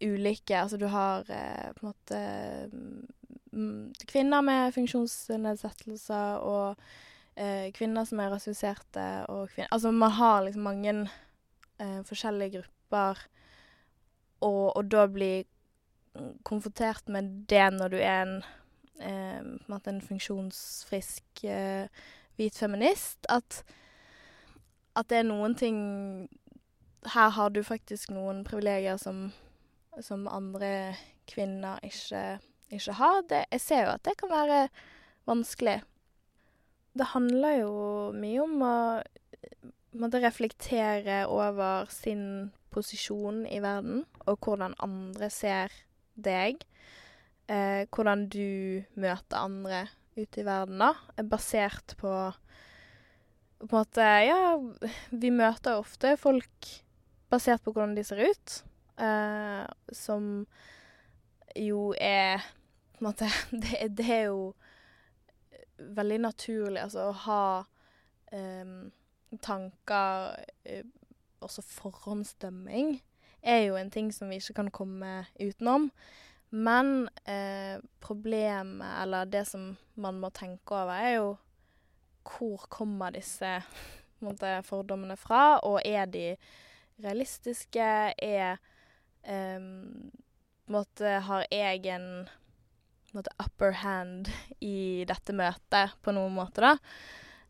ulike 0.01 0.57
Altså 0.57 0.77
du 0.77 0.87
har 0.87 1.29
eh, 1.29 1.71
på 1.75 1.85
en 1.85 1.91
måte 1.91 2.19
mm, 3.51 3.93
kvinner 4.07 4.41
med 4.41 4.73
funksjonsnedsettelser 4.73 6.41
og 6.41 6.75
eh, 7.39 7.71
kvinner 7.75 8.05
som 8.07 8.21
er 8.21 8.31
rasifiserte 8.33 9.05
og 9.31 9.49
kvinner 9.53 9.71
Altså 9.71 9.91
man 9.95 10.11
har 10.17 10.43
liksom 10.45 10.67
mange 10.67 10.93
eh, 11.79 12.01
forskjellige 12.05 12.59
grupper, 12.59 13.25
og, 14.41 14.77
og 14.77 14.91
da 14.91 15.07
bli 15.07 15.33
konfrontert 16.47 17.09
med 17.11 17.45
det 17.49 17.67
når 17.73 17.93
du 17.93 17.97
er 17.97 18.21
en 18.21 18.37
eh, 18.99 19.85
en 19.87 20.01
funksjonsfrisk 20.01 21.43
eh, 21.43 21.87
hvit 22.35 22.57
feminist, 22.57 23.25
at 23.29 23.63
at 24.95 25.09
det 25.09 25.17
er 25.17 25.23
noen 25.23 25.55
ting 25.55 26.27
Her 27.05 27.29
har 27.29 27.49
du 27.49 27.63
faktisk 27.63 28.09
noen 28.11 28.43
privilegier 28.43 28.97
som 28.97 29.31
som 30.01 30.27
andre 30.27 30.95
kvinner 31.27 31.79
ikke, 31.83 32.39
ikke 32.71 32.93
har. 32.93 33.21
Det, 33.29 33.45
jeg 33.51 33.61
ser 33.61 33.83
jo 33.83 33.93
at 33.93 34.05
det 34.05 34.17
kan 34.17 34.29
være 34.29 34.69
vanskelig. 35.27 35.81
Det 36.99 37.11
handler 37.13 37.61
jo 37.61 37.75
mye 38.11 38.41
om 38.43 38.63
å 38.65 38.77
måtte 39.99 40.21
reflektere 40.21 41.23
over 41.31 41.87
sin 41.91 42.51
posisjon 42.73 43.45
i 43.49 43.61
verden, 43.63 44.03
og 44.27 44.43
hvordan 44.43 44.75
andre 44.83 45.31
ser 45.33 45.73
deg. 46.19 46.61
Eh, 47.49 47.87
hvordan 47.89 48.27
du 48.29 48.83
møter 48.99 49.39
andre 49.39 49.85
ute 50.19 50.43
i 50.43 50.45
verden, 50.45 50.83
da. 50.83 50.93
Er 51.17 51.31
basert 51.31 51.95
på 51.97 52.13
på 53.59 53.67
en 53.67 53.81
måte 53.81 54.05
Ja, 54.23 54.55
vi 55.11 55.31
møter 55.35 55.81
ofte 55.81 56.13
folk 56.17 56.69
basert 57.31 57.63
på 57.65 57.73
hvordan 57.73 57.95
de 57.97 58.05
ser 58.07 58.21
ut 58.23 58.53
eh, 58.99 59.65
som 59.91 60.45
jo 61.57 61.89
er 61.99 62.39
på 62.95 63.01
en 63.03 63.09
måte 63.09 63.27
det, 63.51 63.89
det, 63.97 64.07
er 64.07 64.23
jo 64.29 64.53
veldig 65.79 66.19
naturlig, 66.25 66.81
altså, 66.83 67.09
å 67.09 67.19
ha 67.25 67.43
um, 68.33 68.89
tanker 69.45 70.39
uh, 70.69 70.87
Også 71.45 71.63
forhåndsdømming 71.63 72.97
er 73.41 73.61
jo 73.63 73.77
en 73.79 73.91
ting 73.91 74.09
som 74.11 74.27
vi 74.27 74.41
ikke 74.41 74.57
kan 74.57 74.71
komme 74.75 75.11
utenom. 75.39 75.85
Men 76.51 77.07
uh, 77.29 77.77
problemet, 78.03 78.89
eller 79.03 79.29
det 79.29 79.45
som 79.47 79.69
man 79.95 80.19
må 80.19 80.31
tenke 80.35 80.75
over, 80.75 80.97
er 80.97 81.13
jo 81.21 81.29
hvor 82.29 82.65
kommer 82.69 83.15
disse 83.15 83.61
måte, 84.19 84.59
fordommene 84.67 85.15
fra, 85.17 85.59
og 85.63 85.79
er 85.85 86.09
de 86.11 86.25
realistiske? 86.99 87.87
Er 88.19 88.59
um, 89.23 90.11
måte, 90.67 91.19
har 91.25 91.47
jeg 91.51 91.85
en 91.95 92.27
måte, 93.17 93.33
upper 93.41 93.75
hand 93.81 94.29
i 94.59 95.05
dette 95.09 95.35
møtet 95.35 95.97
på 96.05 96.13
noen 96.15 96.35
måte, 96.37 96.63
da. 96.65 96.75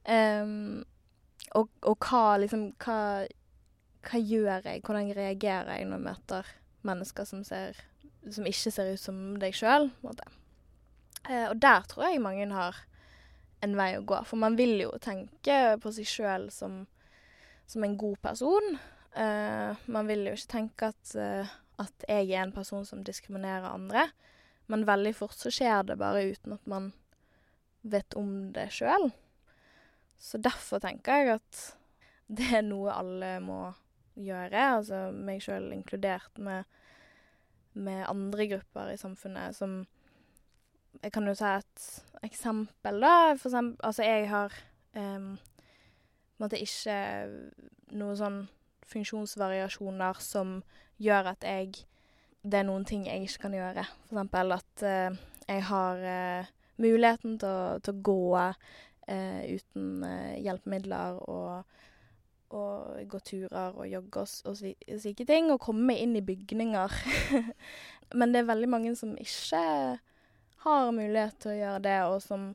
Um, 0.10 0.82
og, 1.58 1.70
og, 1.84 2.06
hva 2.06 2.38
liksom 2.40 2.70
hva, 2.82 3.26
hva, 4.06 4.20
gjør 4.20 4.66
jeg? 4.66 4.84
Hvordan 4.86 5.12
reagerer 5.18 5.72
jeg 5.76 5.88
når 5.90 6.00
jeg 6.00 6.06
møter 6.06 6.52
mennesker 6.88 7.28
som, 7.28 7.44
ser, 7.46 7.78
som 8.32 8.48
ikke 8.48 8.74
ser 8.74 8.94
ut 8.94 9.02
som 9.02 9.18
deg 9.42 9.58
sjøl? 9.58 9.90
Uh, 10.06 11.50
og 11.50 11.58
der 11.62 11.84
tror 11.90 12.08
jeg 12.08 12.24
mange 12.24 12.48
har 12.54 12.78
en 13.66 13.76
vei 13.80 13.92
å 13.98 14.06
gå. 14.08 14.22
For 14.28 14.40
man 14.40 14.56
vil 14.60 14.78
jo 14.86 14.94
tenke 15.04 15.60
på 15.82 15.92
seg 15.96 16.08
sjøl 16.08 16.48
som, 16.54 16.84
som, 17.68 17.84
en 17.84 17.98
god 18.00 18.20
person. 18.24 18.78
Uh, 19.16 19.76
man 19.92 20.10
vil 20.10 20.28
jo 20.30 20.38
ikke 20.38 20.54
tenke 20.54 20.92
at, 20.94 21.16
uh, 21.18 21.50
at 21.82 22.08
jeg 22.08 22.32
er 22.32 22.46
en 22.46 22.56
person 22.56 22.86
som 22.88 23.04
diskriminerer 23.06 23.68
andre. 23.72 24.08
Men 24.70 24.86
veldig 24.86 25.16
fort 25.18 25.38
så 25.38 25.52
skjer 25.54 25.88
det 25.90 25.98
bare 26.00 26.28
uten 26.30 26.54
at 26.56 26.70
man 26.70 26.92
vet 27.82 28.14
om 28.20 28.52
det 28.54 28.70
sjøl. 28.76 29.10
Så 30.20 30.38
derfor 30.38 30.82
tenker 30.84 31.24
jeg 31.24 31.38
at 31.40 31.62
det 32.30 32.52
er 32.60 32.66
noe 32.66 32.94
alle 32.94 33.38
må 33.42 33.62
gjøre, 34.20 34.66
altså 34.76 35.08
meg 35.16 35.42
sjøl 35.42 35.72
inkludert, 35.74 36.38
med, 36.38 36.68
med, 37.74 38.04
andre 38.10 38.50
grupper 38.52 38.92
i 38.94 39.00
samfunnet 39.00 39.58
som 39.58 39.82
Jeg 41.04 41.14
kan 41.14 41.28
jo 41.30 41.36
ta 41.38 41.60
et 41.60 41.84
eksempel, 42.26 42.98
da. 43.00 43.36
For 43.38 43.48
eksempel 43.48 43.86
Altså, 43.86 44.04
jeg 44.04 44.30
har 44.30 44.54
um, 44.98 45.38
på 45.38 46.42
en 46.42 46.44
måte 46.44 46.60
ikke 46.60 46.98
noe 47.96 48.16
sånn 48.18 48.40
funksjonsvariasjoner 48.90 50.20
som 50.24 50.58
gjør 50.98 51.30
at 51.36 51.46
jeg 51.46 51.86
Det 52.42 52.62
er 52.62 52.68
noen 52.68 52.86
ting 52.88 53.06
jeg 53.08 53.26
ikke 53.26 53.46
kan 53.48 53.58
gjøre. 53.58 53.86
Eksempel 54.08 54.56
at 54.56 54.86
uh, 54.86 55.20
jeg 55.50 55.66
har 55.70 56.04
uh, 56.06 56.52
muligheten 56.80 57.38
til 57.42 57.50
å, 57.50 57.78
til 57.84 57.96
å 57.98 58.04
gå 58.10 58.20
uh, 58.40 59.42
uten 59.50 60.06
hjelpemidler 60.40 61.20
og, 61.28 61.80
og 62.56 63.00
gå 63.10 63.22
turer 63.26 63.76
og 63.76 63.88
jogge 63.90 64.24
og, 64.24 64.36
og 64.50 64.60
slike 64.60 65.28
ting, 65.28 65.52
og 65.52 65.62
komme 65.64 65.98
inn 66.00 66.16
i 66.16 66.26
bygninger. 66.26 67.00
Men 68.20 68.34
det 68.34 68.42
er 68.44 68.52
veldig 68.52 68.70
mange 68.72 68.96
som 68.98 69.18
ikke 69.20 69.64
har 70.64 70.92
mulighet 70.92 71.38
til 71.42 71.54
å 71.54 71.60
gjøre 71.60 71.84
det, 71.86 71.98
og 72.10 72.22
som 72.24 72.52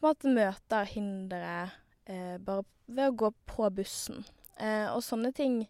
på 0.00 0.08
en 0.08 0.10
måte 0.10 0.32
møter 0.32 0.88
hindre 0.88 1.54
eh, 2.08 2.36
bare 2.40 2.64
ved 2.90 3.10
å 3.10 3.16
gå 3.24 3.30
på 3.48 3.68
bussen. 3.74 4.24
Eh, 4.56 4.88
og 4.92 5.02
sånne 5.04 5.32
ting 5.36 5.62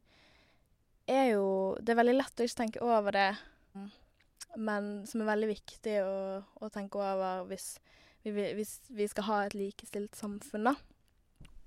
er 1.13 1.33
jo 1.35 1.45
Det 1.81 1.93
er 1.93 2.01
veldig 2.01 2.17
lett 2.19 2.41
å 2.41 2.47
ikke 2.47 2.63
tenke 2.63 2.83
over 2.85 3.17
det, 3.17 3.31
men 4.59 4.91
som 5.07 5.23
er 5.23 5.31
veldig 5.31 5.51
viktig 5.53 5.97
å, 6.03 6.15
å 6.61 6.71
tenke 6.73 6.99
over 6.99 7.45
hvis 7.51 7.77
vi, 8.23 8.33
hvis 8.57 8.81
vi, 8.93 9.07
skal 9.09 9.27
ha 9.29 9.37
et 9.47 9.55
likestilt 9.57 10.17
samfunn, 10.19 10.67
da. 10.69 10.75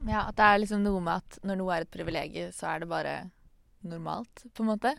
Ja, 0.04 0.26
at 0.28 0.38
det 0.38 0.46
er 0.46 0.60
liksom 0.62 0.84
noe 0.84 1.00
med 1.02 1.24
at 1.24 1.39
når 1.48 1.60
noe 1.60 1.76
er 1.76 1.86
et 1.86 1.94
privilegium, 1.94 2.52
så 2.54 2.74
er 2.74 2.84
det 2.84 2.89
bare 2.91 3.14
normalt, 3.88 4.44
på 4.54 4.66
en 4.66 4.74
måte. 4.74 4.92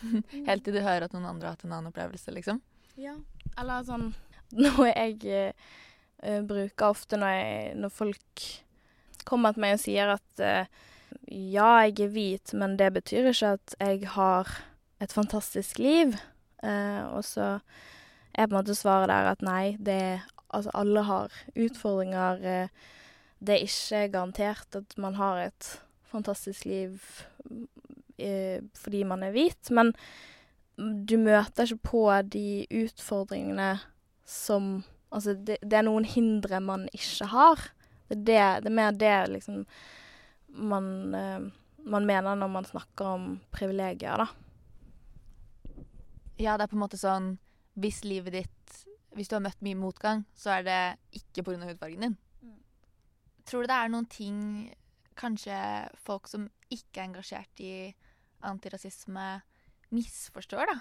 Helt 0.48 0.66
til 0.66 0.76
du 0.76 0.82
hører 0.82 1.06
at 1.06 1.14
noen 1.14 1.28
andre 1.30 1.48
har 1.48 1.56
hatt 1.56 1.64
en 1.64 1.76
annen 1.76 1.92
opplevelse, 1.92 2.34
liksom. 2.34 2.60
Ja, 3.00 3.14
eller 3.60 3.86
sånn 3.86 4.10
Noe 4.58 4.88
jeg 4.90 5.20
uh, 5.30 6.40
bruker 6.42 6.90
ofte 6.90 7.14
når, 7.20 7.36
jeg, 7.38 7.74
når 7.78 7.92
folk 7.94 8.46
kommer 9.28 9.54
til 9.54 9.62
meg 9.62 9.76
og 9.76 9.82
sier 9.84 10.10
at 10.16 10.42
uh, 10.42 10.80
ja, 11.30 11.86
jeg 11.86 12.00
er 12.06 12.12
hvit, 12.14 12.54
men 12.54 12.76
det 12.78 12.92
betyr 12.94 13.30
ikke 13.30 13.54
at 13.58 13.74
jeg 13.80 14.08
har 14.16 14.50
et 15.00 15.12
fantastisk 15.12 15.78
liv. 15.78 16.14
Eh, 16.62 17.02
og 17.08 17.24
så 17.24 17.58
er 18.34 18.46
på 18.46 18.54
en 18.54 18.58
måte 18.60 18.76
svaret 18.76 19.08
der 19.08 19.32
at 19.32 19.42
nei, 19.42 19.76
det 19.80 20.20
Altså, 20.50 20.70
alle 20.74 21.02
har 21.06 21.30
utfordringer. 21.54 22.40
Eh, 22.42 22.68
det 23.38 23.54
er 23.54 23.66
ikke 23.66 24.08
garantert 24.12 24.74
at 24.74 24.98
man 24.98 25.14
har 25.14 25.38
et 25.44 25.68
fantastisk 26.10 26.64
liv 26.64 26.98
eh, 28.18 28.58
fordi 28.74 29.04
man 29.04 29.22
er 29.22 29.30
hvit, 29.30 29.70
men 29.70 29.94
du 31.06 31.16
møter 31.22 31.64
ikke 31.64 31.86
på 31.92 32.02
de 32.32 32.66
utfordringene 32.70 33.78
som 34.26 34.82
Altså, 35.10 35.32
det, 35.34 35.56
det 35.66 35.74
er 35.74 35.82
noen 35.82 36.04
hindre 36.06 36.60
man 36.62 36.84
ikke 36.94 37.26
har. 37.32 37.64
Det 38.06 38.18
det, 38.28 38.36
det 38.62 38.68
er 38.70 38.76
mer 38.76 38.92
det, 38.94 39.14
liksom 39.32 39.64
man, 40.52 41.14
eh, 41.14 41.48
man 41.84 42.06
mener 42.06 42.38
når 42.38 42.50
man 42.52 42.68
snakker 42.68 43.14
om 43.16 43.28
privilegier, 43.54 44.24
da. 44.24 44.28
Ja, 46.40 46.56
det 46.56 46.64
er 46.64 46.72
på 46.72 46.78
en 46.78 46.84
måte 46.86 46.96
sånn 46.96 47.34
Hvis 47.76 47.98
livet 48.06 48.32
ditt 48.32 48.76
Hvis 49.12 49.28
du 49.28 49.34
har 49.36 49.42
møtt 49.44 49.60
mye 49.60 49.76
motgang, 49.76 50.22
så 50.32 50.54
er 50.56 50.64
det 50.64 50.80
ikke 51.18 51.44
pga. 51.44 51.66
hudfargen 51.66 52.06
din. 52.06 52.16
Mm. 52.40 52.60
Tror 53.44 53.62
du 53.62 53.68
det 53.68 53.76
er 53.76 53.90
noen 53.92 54.06
ting 54.08 54.38
kanskje 55.18 55.56
folk 56.00 56.30
som 56.30 56.46
ikke 56.70 57.02
er 57.02 57.08
engasjert 57.08 57.60
i 57.60 57.72
antirasisme, 58.46 59.26
misforstår, 59.90 60.70
da? 60.70 60.76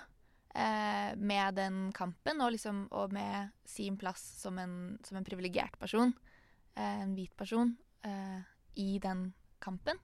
Eh, 0.55 1.15
med 1.17 1.57
den 1.57 1.91
kampen, 1.91 2.41
og, 2.41 2.53
liksom, 2.53 2.87
og 2.95 3.13
med 3.13 3.51
sin 3.67 3.97
plass 3.97 4.21
som 4.41 4.57
en, 4.61 4.97
som 5.05 5.17
en 5.19 5.25
privilegert 5.27 5.75
person, 5.81 6.13
eh, 6.75 7.01
en 7.03 7.13
hvit 7.17 7.35
person, 7.37 7.75
eh, 8.05 8.39
i 8.79 8.99
den 9.01 9.33
kampen? 9.63 9.99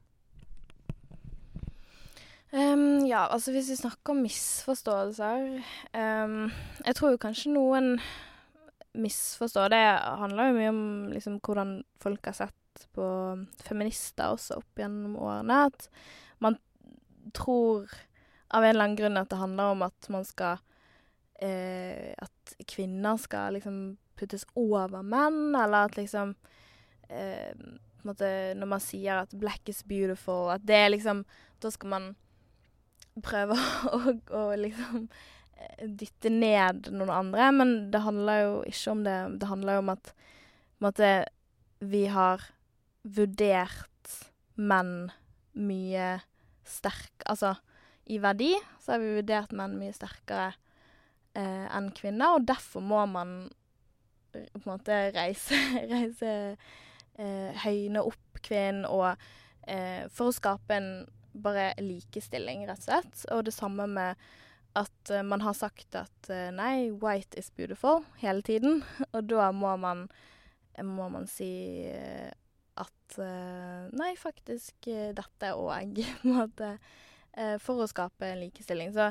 Um, 2.55 3.05
Ja, 3.07 3.25
altså 3.27 3.51
hvis 3.51 3.69
vi 3.73 3.79
snakker 3.79 4.13
om 4.13 4.21
misforståelser 4.23 5.57
um, 5.91 6.51
Jeg 6.85 6.95
tror 6.95 7.11
jo 7.11 7.19
kanskje 7.19 7.51
noen 7.51 7.97
misforstår 8.95 9.73
Det 9.73 9.81
handler 10.21 10.49
jo 10.49 10.55
mye 10.59 10.69
om 10.71 10.85
liksom 11.11 11.39
hvordan 11.43 11.81
folk 11.99 12.29
har 12.29 12.37
sett 12.37 12.85
på 12.95 13.07
feminister 13.63 14.35
også 14.35 14.59
opp 14.59 14.79
gjennom 14.79 15.15
årene. 15.19 15.65
At 15.67 15.89
man 16.43 16.57
tror 17.35 17.91
av 18.51 18.63
en 18.63 18.69
eller 18.69 18.83
annen 18.85 18.97
grunn 18.99 19.19
at 19.19 19.29
det 19.31 19.39
handler 19.39 19.75
om 19.75 19.83
at 19.87 20.09
man 20.13 20.25
skal 20.27 20.59
eh, 21.43 22.11
At 22.19 22.55
kvinner 22.67 23.19
skal 23.19 23.55
liksom 23.57 23.97
puttes 24.15 24.45
over 24.55 25.03
menn, 25.03 25.55
eller 25.55 25.89
at 25.89 25.97
liksom 25.99 26.35
eh, 27.09 27.51
måte 28.09 28.27
Når 28.57 28.69
man 28.69 28.83
sier 28.83 29.23
at 29.23 29.33
'black 29.35 29.69
is 29.69 29.83
beautiful', 29.83 30.53
at 30.53 30.65
det 30.65 30.75
er 30.75 30.89
liksom 30.89 31.25
Da 31.61 31.69
skal 31.69 31.89
man 31.89 32.15
prøve 33.23 33.55
å, 33.95 34.15
å 34.35 34.43
liksom 34.59 35.07
dytte 35.79 36.29
ned 36.29 36.89
noen 36.93 37.11
andre, 37.13 37.49
men 37.55 37.69
det 37.91 38.03
handler 38.03 38.41
jo 38.41 38.55
ikke 38.69 38.91
om 38.91 39.03
det. 39.05 39.17
Det 39.39 39.49
handler 39.49 39.77
jo 39.77 39.83
om 39.85 39.91
at 39.93 40.11
måte, 40.83 41.11
vi 41.79 42.05
har 42.11 42.43
vurdert 43.03 44.15
menn 44.55 45.11
mye 45.55 46.09
sterk... 46.67 47.13
Altså, 47.29 47.55
i 48.05 48.19
verdi 48.21 48.51
så 48.83 48.93
har 48.95 49.01
vi 49.01 49.15
vurdert 49.17 49.53
menn 49.55 49.77
mye 49.79 49.95
sterkere 49.95 50.51
eh, 51.33 51.65
enn 51.73 51.89
kvinner, 51.97 52.35
og 52.35 52.47
derfor 52.47 52.83
må 52.85 53.05
man 53.09 53.37
på 54.35 54.41
en 54.43 54.67
måte 54.67 54.97
reise, 55.15 55.57
reise 55.93 56.31
eh, 56.31 56.73
høyne 57.17 58.01
opp 58.03 58.39
kvinnen 58.45 58.87
og 58.89 59.13
eh, 59.67 60.05
For 60.13 60.29
å 60.29 60.35
skape 60.35 60.77
en 60.77 60.89
bare 61.35 61.73
likestilling, 61.81 62.63
rett 62.67 62.79
og 62.79 62.87
slett. 62.87 63.23
Og 63.35 63.45
det 63.47 63.55
samme 63.55 63.87
med 63.91 64.21
at 64.75 65.11
uh, 65.11 65.23
man 65.23 65.43
har 65.43 65.55
sagt 65.55 65.95
at 65.99 66.29
nei, 66.55 66.91
white 66.91 67.35
is 67.39 67.49
beautiful 67.55 68.05
hele 68.21 68.43
tiden. 68.43 68.83
Og 69.15 69.27
da 69.27 69.49
må 69.55 69.73
man, 69.79 70.05
må 70.79 71.09
man 71.11 71.27
si 71.27 71.87
at 72.79 73.17
nei, 73.95 74.13
faktisk 74.19 74.87
dette 75.15 75.51
òg, 75.55 75.99
på 76.21 76.29
en 76.29 76.37
måte. 76.39 76.71
for 77.59 77.83
å 77.83 77.87
skape 77.91 78.29
en 78.31 78.39
likestilling. 78.45 78.93
Så 78.95 79.09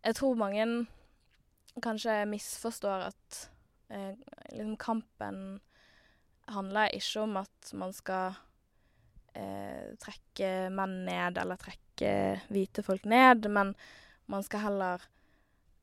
jeg 0.00 0.16
tror 0.16 0.40
mange 0.40 0.64
kanskje 1.84 2.22
misforstår 2.28 3.10
at 3.10 3.40
liksom 4.48 4.78
kampen 4.80 5.42
handler 6.52 6.94
ikke 6.94 7.22
om 7.24 7.38
at 7.42 7.72
man 7.74 7.94
skal 7.96 8.36
trekke 10.00 10.50
menn 10.72 11.02
ned 11.04 11.36
eller 11.42 11.58
trekke 11.60 12.12
hvite 12.48 12.84
folk 12.86 13.04
ned, 13.04 13.48
men 13.52 13.74
man 14.32 14.44
skal 14.46 14.62
heller 14.64 15.04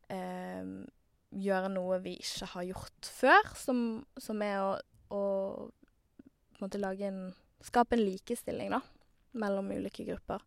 eh, 0.09 0.65
gjøre 1.33 1.69
noe 1.73 1.99
vi 2.03 2.15
ikke 2.21 2.49
har 2.55 2.67
gjort 2.71 3.11
før, 3.19 3.53
som, 3.57 3.79
som 4.21 4.41
er 4.45 4.57
å, 4.61 4.73
å 5.13 5.23
på 6.63 6.81
lage 6.81 7.09
en 7.09 7.23
Skape 7.63 7.95
en 7.95 8.01
likestilling, 8.01 8.73
da, 8.73 8.81
mellom 9.39 9.69
ulike 9.71 10.03
grupper. 10.03 10.41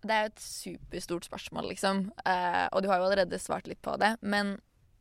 Det 0.00 0.14
er 0.14 0.22
jo 0.22 0.30
et 0.30 0.40
superstort 0.40 1.26
spørsmål, 1.28 1.66
liksom. 1.74 2.06
Eh, 2.24 2.62
og 2.72 2.80
du 2.80 2.88
har 2.88 3.02
jo 3.02 3.08
allerede 3.10 3.36
svart 3.36 3.68
litt 3.68 3.82
på 3.84 3.98
det. 4.00 4.14
Men 4.24 4.54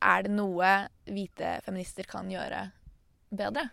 er 0.03 0.25
det 0.25 0.33
noe 0.33 0.73
hvite 1.07 1.53
feminister 1.63 2.03
kan 2.09 2.27
gjøre 2.27 2.65
bedre? 3.31 3.69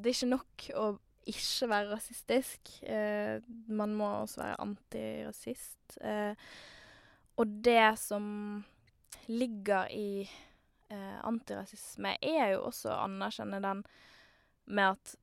Det 0.00 0.10
er 0.10 0.16
ikke 0.16 0.32
nok 0.32 0.68
å 0.80 0.86
ikke 1.30 1.68
være 1.70 1.90
rasistisk. 1.94 2.70
Eh, 2.82 3.40
man 3.72 3.94
må 3.96 4.08
også 4.20 4.42
være 4.42 4.60
antirasist. 4.60 5.98
Eh, 6.00 6.34
og 7.36 7.60
det 7.64 7.98
som 7.98 8.24
ligger 9.26 9.88
i 9.90 10.22
eh, 10.90 11.18
antirasisme, 11.24 12.16
er 12.22 12.54
jo 12.54 12.66
også 12.68 12.92
å 12.92 13.02
anerkjenne 13.06 13.62
den 13.64 13.84
med 14.64 14.94
at 14.94 15.14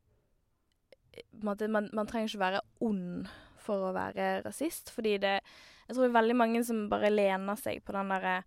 man, 1.44 1.90
man, 1.94 2.08
trenger 2.08 2.30
ikke 2.30 2.46
være 2.46 2.64
ond 2.88 3.30
for 3.62 3.90
å 3.90 3.96
være 3.96 4.42
rasist, 4.46 4.90
fordi 4.90 5.18
det 5.22 5.40
Jeg 5.88 5.96
tror 5.96 6.06
det 6.06 6.10
er 6.10 6.22
veldig 6.22 6.36
mange 6.40 6.64
som 6.64 6.86
bare 6.90 7.10
lener 7.12 7.58
seg 7.60 7.82
på 7.84 7.92
den 7.92 8.14
derre 8.14 8.44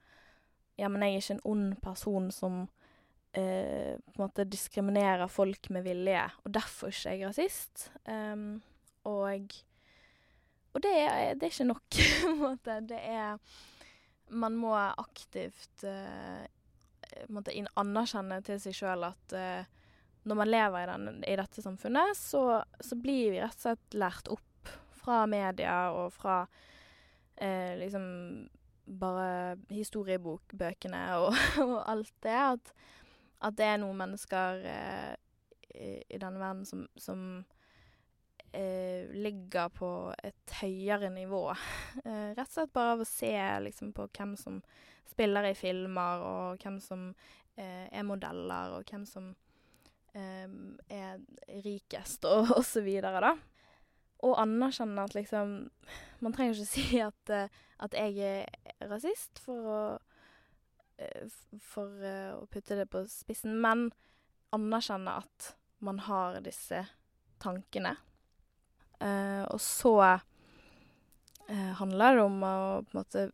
Ja, 0.81 0.89
men 0.89 1.03
jeg 1.03 1.13
er 1.13 1.23
ikke 1.23 1.35
en 1.37 1.51
ond 1.53 1.75
person 1.83 2.31
som 2.33 2.65
eh, 3.39 3.95
på 3.99 4.17
en 4.19 4.25
måte 4.25 4.47
diskriminerer 4.49 5.31
folk 5.33 5.71
med 5.75 5.87
vilje, 5.87 6.25
og 6.45 6.55
derfor 6.55 6.91
er 6.91 6.97
ikke 6.97 7.15
jeg 7.15 7.29
rasist. 7.29 7.87
Um, 8.09 8.63
og 9.05 9.55
og 10.75 10.83
det 10.83 10.91
er, 10.91 11.37
det 11.39 11.47
er 11.47 11.53
ikke 11.53 11.69
nok, 11.71 12.01
på 12.25 12.33
en 12.33 12.41
måte. 12.41 12.81
Det 12.89 12.99
er 12.99 13.39
Man 14.35 14.57
må 14.59 14.73
aktivt 14.75 15.85
uh, 15.87 16.43
måte 17.31 17.55
anerkjenne 17.79 18.41
til 18.43 18.59
seg 18.59 18.75
sjøl 18.75 19.05
at 19.07 19.35
uh, 19.37 19.69
når 20.25 20.39
man 20.41 20.49
lever 20.49 20.81
i, 20.81 20.89
den, 20.89 21.21
i 21.29 21.37
dette 21.37 21.63
samfunnet, 21.63 22.17
så, 22.17 22.63
så, 22.81 22.97
blir 22.97 23.35
vi 23.35 23.43
rett 23.43 23.59
og 23.59 23.67
slett 23.67 23.97
lært 24.01 24.31
opp 24.33 24.73
fra 24.97 25.25
media 25.29 25.93
og 25.93 26.09
fra 26.17 26.41
uh, 26.49 27.73
liksom 27.79 28.07
bare 28.85 29.57
historiebokbøkene 29.73 31.05
og, 31.21 31.37
og, 31.67 31.77
alt 31.93 32.15
det. 32.25 32.41
At, 32.41 32.75
at, 33.41 33.57
det 33.59 33.67
er 33.67 33.81
noen 33.83 33.99
mennesker 33.99 34.63
i, 35.75 35.91
i 36.09 36.19
denne 36.21 36.41
verden 36.41 36.65
som, 36.69 36.87
som 36.97 37.25
eh, 38.55 39.11
ligger 39.11 39.69
på 39.69 40.15
et 40.23 40.59
høyere 40.63 41.11
nivå. 41.11 41.47
Eh, 42.05 42.35
rett 42.35 42.49
og 42.49 42.53
slett 42.53 42.73
bare 42.75 42.97
av 42.97 43.03
å 43.05 43.07
se 43.09 43.33
liksom, 43.65 43.93
på 43.97 44.09
hvem 44.19 44.35
som 44.37 44.59
spiller 45.09 45.47
i 45.47 45.55
filmer, 45.57 46.25
og 46.27 46.63
hvem 46.63 46.81
som 46.83 47.07
eh, 47.57 47.87
er 47.87 48.05
modeller, 48.05 48.75
og 48.75 48.91
hvem 48.91 49.05
som 49.09 49.31
eh, 50.13 50.49
er 50.91 51.23
rikest, 51.65 52.27
og, 52.33 52.51
og 52.59 52.65
så 52.67 52.83
videre, 52.85 53.23
da. 53.23 53.35
Og 54.25 54.39
anerkjenne 54.41 55.05
at 55.05 55.13
liksom 55.13 55.55
Man 56.25 56.33
trenger 56.33 56.57
ikke 56.57 56.71
si 56.71 57.01
at, 57.05 57.33
eh, 57.33 57.63
at 57.85 57.97
jeg 57.97 58.19
er 58.27 58.91
rasist 58.91 59.41
for 59.45 59.71
å 59.71 59.81
eh, 59.95 60.14
for 61.63 61.91
å 62.39 62.45
putte 62.53 62.79
det 62.79 62.87
på 62.91 63.03
spissen, 63.11 63.57
men 63.61 63.89
anerkjenne 64.55 65.19
at 65.25 65.55
man 65.85 65.99
har 66.07 66.39
disse 66.45 66.85
tankene 67.43 67.97
Uh, 69.03 69.43
og 69.51 69.59
så 69.61 69.95
handler 71.77 72.17
det 72.17 72.23
om 72.25 72.37
å 72.41 72.53
på 72.87 72.95
en 72.95 72.97
måte 72.97 73.25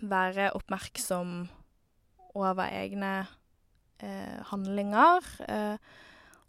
være 0.00 0.46
oppmerksom 0.56 1.42
over 2.38 2.70
egne 2.72 3.26
handlinger. 4.48 5.26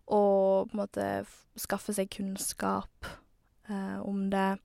og 0.08 0.70
på 0.70 0.72
en 0.72 0.80
måte 0.80 1.08
skaffe 1.60 1.92
seg 1.98 2.14
kunnskap 2.14 3.10
om 3.68 4.30
det. 4.32 4.62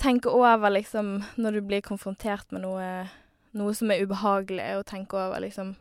Tenke 0.00 0.32
over, 0.32 0.74
liksom, 0.74 1.22
når 1.36 1.60
du 1.60 1.60
blir 1.68 1.86
konfrontert 1.86 2.50
med 2.50 2.64
noe, 2.66 3.06
noe 3.56 3.74
som 3.76 3.90
er 3.92 4.04
ubehagelig, 4.04 4.68
å 4.78 4.86
tenke 4.86 5.18
over, 5.18 5.42
liksom 5.44 5.76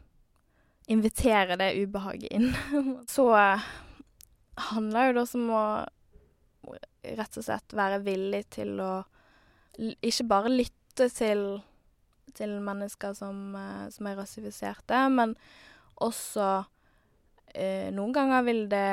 Invitere 0.86 1.56
det 1.58 1.72
ubehaget 1.82 2.30
inn. 2.30 2.52
så 3.10 3.24
handler 4.70 5.08
jo 5.08 5.14
det 5.16 5.22
også 5.24 5.40
om 5.40 5.48
å 5.58 5.64
rett 7.18 7.38
og 7.38 7.46
slett 7.46 7.76
være 7.78 8.02
villig 8.06 8.44
til 8.56 8.80
å 8.82 8.92
ikke 9.76 10.28
bare 10.30 10.52
lytte 10.54 11.10
til, 11.14 11.44
til 12.38 12.56
mennesker 12.64 13.14
som, 13.18 13.56
uh, 13.58 13.86
som, 13.94 14.08
er 14.08 14.18
rasifiserte, 14.20 15.02
men 15.12 15.36
også 15.96 16.48
eh, 17.54 17.92
Noen 17.96 18.14
ganger 18.16 18.44
vil 18.48 18.66
det 18.72 18.90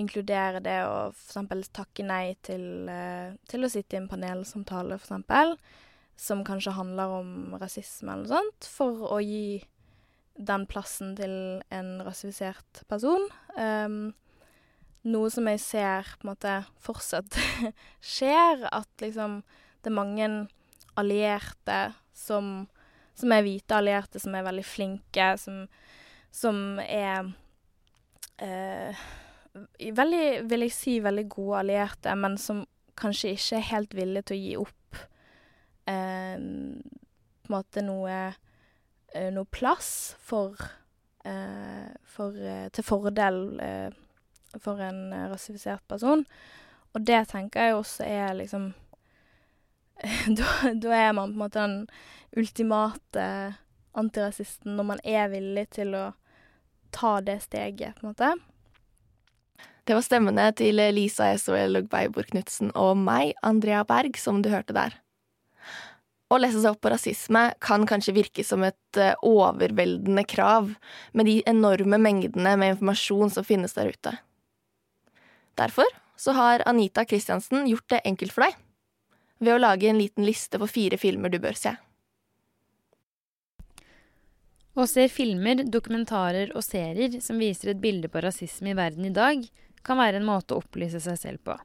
inkludere 0.00 0.62
det 0.62 0.78
å 0.86 1.10
f.eks. 1.10 1.70
takke 1.74 2.06
nei 2.06 2.36
til, 2.46 2.64
uh, 2.90 3.36
til, 3.50 3.66
å 3.66 3.70
sitte 3.70 3.98
i 3.98 4.00
en 4.00 4.10
panelsamtale, 4.10 4.98
f.eks., 4.98 5.86
som 6.20 6.44
kanskje 6.44 6.76
handler 6.76 7.14
om 7.20 7.54
rasisme 7.60 8.12
eller 8.12 8.28
sånt, 8.28 8.66
for 8.68 9.06
å 9.08 9.20
gi 9.24 9.62
den 10.40 10.66
plassen 10.68 11.14
til 11.16 11.32
en 11.72 11.94
rasifisert 12.04 12.82
person. 12.88 13.24
Um, 13.56 14.12
noe 15.08 15.30
som 15.32 15.48
jeg 15.48 15.62
ser 15.64 16.10
på 16.18 16.26
en 16.26 16.32
måte 16.34 16.56
fortsatt 16.84 17.38
skjer, 18.14 18.66
at 18.68 19.04
liksom 19.04 19.40
det 19.80 19.88
er 19.88 19.96
mange 19.96 20.28
allierte 21.00 21.78
som, 22.16 22.66
som 23.16 23.32
er 23.32 23.46
hvite 23.46 23.78
allierte, 23.78 24.20
som 24.20 24.36
er 24.36 24.44
veldig 24.44 24.64
flinke, 24.66 25.30
som, 25.40 25.62
som 26.36 26.76
er 26.84 27.30
eh, 28.44 29.06
veldig, 29.80 30.26
vil 30.50 30.66
jeg 30.66 30.76
si, 30.76 30.98
veldig 31.00 31.24
gode 31.32 31.62
allierte, 31.64 32.12
men 32.12 32.36
som 32.40 32.66
kanskje 33.00 33.32
ikke 33.38 33.56
er 33.56 33.68
helt 33.70 33.96
villige 33.96 34.28
til 34.28 34.36
å 34.36 34.42
gi 34.42 34.52
opp 34.66 34.76
på 35.84 35.94
en 37.50 37.56
måte 37.56 37.82
noe, 37.82 38.18
eh, 39.14 39.30
noe 39.34 39.48
plass 39.50 40.14
for, 40.22 40.54
eh, 41.24 41.90
for 42.04 42.36
eh, 42.36 42.68
Til 42.70 42.84
fordel 42.84 43.60
eh, 43.60 43.90
for 44.58 44.80
en 44.82 45.12
rasifisert 45.30 45.82
person. 45.88 46.24
Og 46.94 47.06
det 47.06 47.28
tenker 47.30 47.60
jeg 47.60 47.74
også 47.74 48.06
er 48.06 48.34
liksom 48.34 48.72
da, 50.38 50.46
da 50.74 50.94
er 50.96 51.12
man 51.12 51.32
på 51.32 51.36
en 51.36 51.42
måte 51.42 51.60
den 51.60 51.76
ultimate 52.36 53.26
antirasisten 53.92 54.78
når 54.78 54.86
man 54.94 55.02
er 55.04 55.28
villig 55.32 55.66
til 55.76 55.94
å 55.98 56.06
ta 56.94 57.18
det 57.22 57.40
steget, 57.44 57.98
på 57.98 58.06
en 58.06 58.14
måte. 58.14 58.30
Det 59.86 59.96
var 59.96 60.04
stemmene 60.06 60.46
til 60.58 60.80
Lisa 60.94 61.30
Esoel 61.34 61.74
Lugbeibor 61.74 62.26
Knutsen 62.30 62.72
og 62.78 62.96
meg, 62.98 63.32
Andrea 63.46 63.82
Berg, 63.86 64.18
som 64.18 64.42
du 64.42 64.50
hørte 64.52 64.74
der. 64.76 64.94
Å 66.30 66.38
lese 66.38 66.60
seg 66.62 66.76
opp 66.76 66.84
på 66.84 66.92
rasisme 66.92 67.42
kan 67.62 67.84
kanskje 67.90 68.14
virke 68.14 68.44
som 68.46 68.62
et 68.62 68.98
eh, 68.98 69.16
overveldende 69.26 70.22
krav, 70.30 70.72
med 71.12 71.26
de 71.26 71.40
enorme 71.50 71.98
mengdene 71.98 72.54
med 72.60 72.76
informasjon 72.76 73.32
som 73.34 73.46
finnes 73.46 73.74
der 73.74 73.90
ute. 73.90 74.14
Derfor 75.58 75.90
så 76.20 76.36
har 76.36 76.62
Anita 76.70 77.02
Kristiansen 77.04 77.66
gjort 77.66 77.88
det 77.90 78.04
enkelt 78.06 78.34
for 78.36 78.46
deg, 78.46 78.58
ved 79.42 79.56
å 79.56 79.62
lage 79.62 79.90
en 79.90 79.98
liten 79.98 80.26
liste 80.26 80.60
på 80.60 80.68
fire 80.70 81.00
filmer 81.00 81.32
du 81.32 81.40
bør 81.42 81.58
se. 81.58 81.74
Å 84.78 84.86
se 84.86 85.08
filmer, 85.10 85.64
dokumentarer 85.66 86.52
og 86.54 86.62
serier 86.62 87.18
som 87.24 87.42
viser 87.42 87.72
et 87.72 87.82
bilde 87.82 88.08
på 88.12 88.22
rasisme 88.22 88.70
i 88.70 88.78
verden 88.78 89.08
i 89.08 89.14
dag, 89.16 89.42
kan 89.82 89.98
være 89.98 90.20
en 90.20 90.28
måte 90.28 90.54
å 90.54 90.62
opplyse 90.62 91.00
seg 91.02 91.18
selv 91.18 91.42
på. 91.48 91.58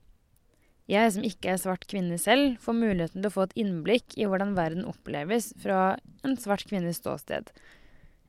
Jeg 0.85 1.15
som 1.15 1.23
ikke 1.25 1.49
er 1.49 1.61
svart 1.61 1.87
kvinne 1.89 2.17
selv, 2.21 2.59
får 2.61 2.77
muligheten 2.77 3.23
til 3.23 3.31
å 3.31 3.33
få 3.33 3.47
et 3.47 3.55
innblikk 3.57 4.13
i 4.21 4.27
hvordan 4.29 4.53
verden 4.57 4.85
oppleves 4.85 5.49
fra 5.63 5.95
en 6.25 6.35
svart 6.37 6.67
kvinnes 6.69 6.99
ståsted. 7.01 7.49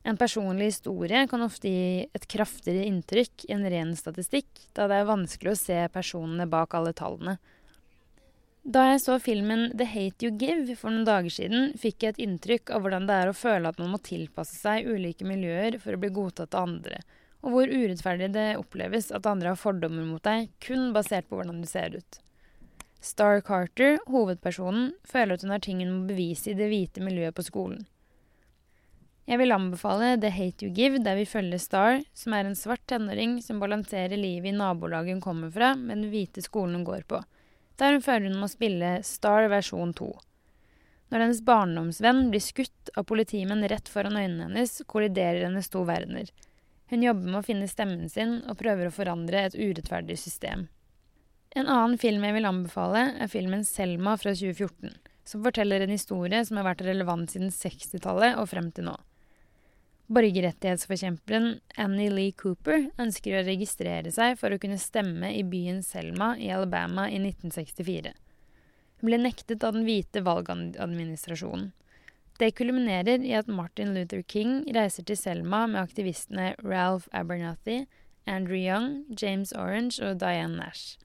En 0.07 0.17
personlig 0.17 0.71
historie 0.71 1.25
kan 1.29 1.43
ofte 1.45 1.69
gi 1.69 2.07
et 2.15 2.25
kraftigere 2.31 2.87
inntrykk 2.87 3.45
i 3.45 3.53
en 3.53 3.67
ren 3.69 3.93
statistikk, 3.99 4.49
da 4.73 4.87
det 4.89 5.01
er 5.01 5.09
vanskelig 5.09 5.53
å 5.53 5.59
se 5.59 5.77
personene 5.93 6.47
bak 6.49 6.73
alle 6.77 6.95
tallene. 6.97 7.37
Da 8.67 8.87
jeg 8.89 9.03
så 9.03 9.15
filmen 9.23 9.69
The 9.79 9.85
Hate 9.87 10.25
You 10.25 10.33
Give 10.39 10.73
for 10.79 10.91
noen 10.91 11.05
dager 11.07 11.31
siden, 11.31 11.69
fikk 11.79 12.03
jeg 12.03 12.15
et 12.15 12.23
inntrykk 12.25 12.73
av 12.73 12.83
hvordan 12.83 13.05
det 13.07 13.19
er 13.21 13.29
å 13.31 13.37
føle 13.37 13.69
at 13.69 13.77
man 13.79 13.93
må 13.93 14.01
tilpasse 14.03 14.57
seg 14.57 14.89
ulike 14.89 15.27
miljøer 15.27 15.77
for 15.83 15.95
å 15.95 16.01
bli 16.01 16.09
godtatt 16.15 16.57
av 16.57 16.67
andre, 16.71 17.03
og 17.45 17.53
hvor 17.53 17.71
urettferdig 17.71 18.31
det 18.33 18.47
oppleves 18.59 19.11
at 19.15 19.29
andre 19.29 19.53
har 19.53 19.61
fordommer 19.61 20.07
mot 20.09 20.23
deg 20.25 20.49
kun 20.63 20.89
basert 20.95 21.29
på 21.29 21.39
hvordan 21.39 21.61
du 21.61 21.69
ser 21.69 21.95
ut. 21.95 22.19
Star 23.07 23.39
Carter, 23.41 24.01
hovedpersonen, 24.11 24.91
føler 25.07 25.37
at 25.37 25.45
hun 25.45 25.53
har 25.55 25.61
ting 25.63 25.79
hun 25.83 25.93
må 26.01 26.09
bevise 26.09 26.51
i 26.51 26.57
det 26.57 26.67
hvite 26.67 27.03
miljøet 27.05 27.37
på 27.37 27.45
skolen. 27.47 27.85
Jeg 29.27 29.41
vil 29.41 29.51
anbefale 29.51 30.13
The 30.23 30.31
Hate 30.31 30.67
You 30.67 30.73
Give, 30.75 31.01
der 31.03 31.17
vi 31.19 31.25
følger 31.27 31.59
Star, 31.59 32.01
som 32.15 32.35
er 32.35 32.47
en 32.47 32.55
svart 32.55 32.83
tenåring 32.87 33.41
som 33.43 33.59
balanserer 33.59 34.15
livet 34.15 34.53
i 34.53 34.55
nabolaget 34.55 35.17
hun 35.17 35.23
kommer 35.23 35.51
fra, 35.51 35.73
med 35.75 35.97
den 35.97 36.11
hvite 36.13 36.43
skolen 36.43 36.79
hun 36.79 36.85
går 36.87 37.03
på, 37.07 37.19
der 37.79 37.97
hun 37.97 38.03
føler 38.03 38.31
hun 38.31 38.39
må 38.43 38.51
spille 38.51 38.93
Star 39.07 39.49
versjon 39.51 39.91
2. 39.97 40.07
Når 41.11 41.23
hennes 41.23 41.43
barndomsvenn 41.47 42.25
blir 42.31 42.43
skutt 42.43 42.91
av 42.99 43.07
politimenn 43.07 43.67
rett 43.71 43.91
foran 43.91 44.19
øynene 44.19 44.49
hennes, 44.49 44.81
kolliderer 44.87 45.45
hennes 45.47 45.71
to 45.71 45.83
verdener. 45.87 46.31
Hun 46.91 47.03
jobber 47.03 47.27
med 47.27 47.41
å 47.41 47.45
finne 47.47 47.67
stemmen 47.71 48.07
sin 48.11 48.41
og 48.47 48.59
prøver 48.59 48.87
å 48.87 48.95
forandre 48.95 49.43
et 49.47 49.55
urettferdig 49.55 50.19
system. 50.19 50.67
En 51.57 51.65
annen 51.65 51.97
film 51.97 52.21
jeg 52.21 52.35
vil 52.35 52.45
anbefale, 52.45 52.99
er 53.17 53.29
filmen 53.31 53.63
Selma 53.65 54.11
fra 54.21 54.29
2014, 54.35 54.91
som 55.25 55.41
forteller 55.41 55.81
en 55.81 55.93
historie 55.95 56.43
som 56.45 56.59
har 56.59 56.67
vært 56.67 56.83
relevant 56.85 57.31
siden 57.33 57.49
60-tallet 57.49 58.37
og 58.37 58.45
frem 58.51 58.67
til 58.75 58.85
nå. 58.91 58.93
Borgerrettighetsforkjemperen 60.13 61.55
Annie 61.81 62.11
Lee 62.13 62.35
Cooper 62.37 62.85
ønsker 63.01 63.39
å 63.39 63.45
registrere 63.47 64.13
seg 64.13 64.37
for 64.37 64.53
å 64.53 64.59
kunne 64.61 64.77
stemme 64.77 65.31
i 65.33 65.41
byen 65.41 65.81
Selma 65.83 66.35
i 66.37 66.51
Alabama 66.53 67.07
i 67.09 67.17
1964. 67.23 68.13
Hun 69.01 69.09
ble 69.09 69.19
nektet 69.23 69.65
av 69.65 69.73
den 69.73 69.89
hvite 69.89 70.21
valgadministrasjonen. 70.29 71.73
Det 72.37 72.51
kulminerer 72.53 73.25
i 73.25 73.33
at 73.33 73.49
Martin 73.49 73.97
Luther 73.97 74.21
King 74.21 74.61
reiser 74.77 75.09
til 75.09 75.17
Selma 75.17 75.65
med 75.65 75.81
aktivistene 75.81 76.51
Ralph 76.61 77.09
Abernathy, 77.17 77.87
Andrew 78.29 78.61
Young, 78.61 79.07
James 79.09 79.57
Orange 79.57 79.97
og 80.05 80.21
Diane 80.21 80.61
Nash. 80.61 80.99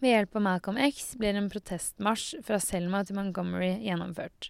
Ved 0.00 0.14
hjelp 0.14 0.36
av 0.36 0.42
Malcolm 0.42 0.78
X 0.80 1.12
blir 1.20 1.36
en 1.36 1.50
protestmarsj 1.52 2.40
fra 2.46 2.56
Selma 2.62 3.02
til 3.04 3.18
Montgomery 3.18 3.74
gjennomført. 3.84 4.48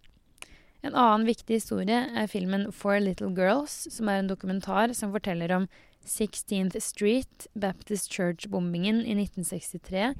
En 0.87 0.95
annen 0.95 1.27
viktig 1.29 1.59
historie 1.59 2.05
er 2.17 2.31
filmen 2.31 2.69
Four 2.73 3.01
Little 3.03 3.33
Girls, 3.37 3.75
som 3.93 4.09
er 4.09 4.23
en 4.23 4.31
dokumentar 4.31 4.95
som 4.97 5.11
forteller 5.13 5.53
om 5.53 5.67
16th 6.07 6.79
Street 6.81 7.49
Baptist 7.53 8.15
Church-bombingen 8.15 9.03
i 9.03 9.17
1963, 9.19 10.15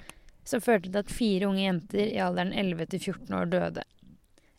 som 0.45 0.65
førte 0.65 0.91
til 0.91 1.01
at 1.01 1.15
fire 1.15 1.49
unge 1.49 1.63
jenter 1.63 2.11
i 2.11 2.21
alderen 2.21 2.53
11 2.53 2.91
til 2.91 3.07
14 3.15 3.39
år 3.39 3.49
døde. 3.55 3.87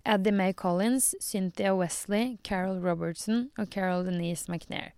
Addie 0.07 0.33
Mae 0.33 0.53
Collins, 0.53 1.11
Cynthia 1.21 1.75
Wesley, 1.75 2.37
Carol 2.47 2.79
Robertson 2.81 3.49
og 3.57 3.67
Carol 3.67 4.07
Denise 4.07 4.49
McNair. 4.49 4.95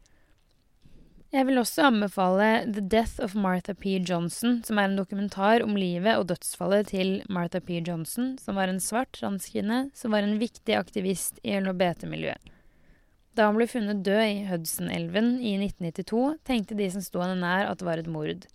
Jeg 1.34 1.48
vil 1.48 1.58
også 1.58 1.88
anbefale 1.88 2.48
The 2.70 2.82
Death 2.86 3.18
of 3.26 3.32
Martha 3.34 3.74
P. 3.74 3.96
Johnson, 4.06 4.60
som 4.62 4.78
er 4.78 4.86
en 4.86 5.00
dokumentar 5.00 5.64
om 5.66 5.74
livet 5.74 6.14
og 6.20 6.28
dødsfallet 6.30 6.92
til 6.92 7.16
Martha 7.26 7.58
P. 7.58 7.80
Johnson, 7.82 8.36
som 8.38 8.60
var 8.60 8.70
en 8.70 8.78
svart 8.78 9.10
transkvinne 9.18 9.88
som 9.98 10.14
var 10.14 10.22
en 10.28 10.38
viktig 10.38 10.76
aktivist 10.78 11.42
i 11.42 11.56
LHBT-miljøet. 11.58 12.54
Da 13.34 13.48
han 13.48 13.58
ble 13.58 13.66
funnet 13.66 14.04
død 14.06 14.22
i 14.28 14.46
Hudson-elven 14.46 15.40
i 15.42 15.56
1992, 15.58 16.22
tenkte 16.46 16.78
de 16.78 16.92
som 16.94 17.02
sto 17.02 17.26
henne 17.26 17.42
nær 17.42 17.66
at 17.72 17.82
det 17.82 17.90
var 17.90 18.04
et 18.04 18.14
mord. 18.14 18.46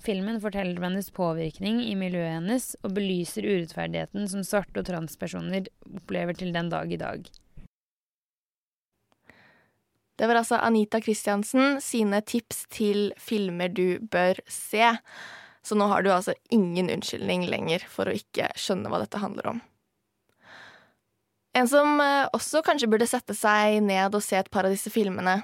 Filmen 0.00 0.40
forteller 0.40 0.80
om 0.80 0.88
hennes 0.88 1.12
påvirkning 1.12 1.84
i 1.84 1.92
miljøet 1.92 2.38
hennes 2.38 2.72
og 2.80 2.96
belyser 2.96 3.44
urettferdigheten 3.44 4.32
som 4.32 4.48
svarte 4.48 4.80
og 4.80 4.88
transpersoner 4.88 5.68
opplever 5.92 6.40
til 6.40 6.56
den 6.56 6.72
dag 6.72 6.88
i 6.88 7.02
dag. 7.04 7.28
Det 10.14 10.28
var 10.30 10.38
altså 10.38 10.60
Anita 10.62 11.00
Kristiansen 11.02 11.80
sine 11.82 12.20
tips 12.22 12.64
til 12.72 13.08
filmer 13.18 13.72
du 13.72 13.98
bør 13.98 14.38
se. 14.46 14.92
Så 15.64 15.76
nå 15.78 15.88
har 15.90 16.04
du 16.04 16.12
altså 16.12 16.36
ingen 16.54 16.90
unnskyldning 16.92 17.48
lenger 17.50 17.86
for 17.90 18.06
å 18.06 18.14
ikke 18.14 18.52
skjønne 18.58 18.92
hva 18.92 19.00
dette 19.02 19.22
handler 19.22 19.54
om. 19.54 19.62
En 21.54 21.68
som 21.70 22.00
eh, 22.02 22.26
også 22.34 22.64
kanskje 22.66 22.90
burde 22.90 23.08
sette 23.08 23.34
seg 23.38 23.80
ned 23.86 24.14
og 24.14 24.22
se 24.26 24.38
et 24.38 24.50
par 24.50 24.66
av 24.66 24.74
disse 24.74 24.90
filmene, 24.90 25.38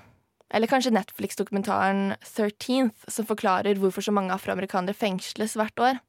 eller 0.50 0.70
kanskje 0.70 0.90
Netflix-dokumentaren 0.94 2.16
13th, 2.26 3.06
som 3.06 3.28
forklarer 3.28 3.78
hvorfor 3.78 4.02
så 4.02 4.14
mange 4.14 4.34
afroamerikanere 4.34 4.98
fengsles 4.98 5.54
hvert 5.58 5.82
år, 5.82 6.00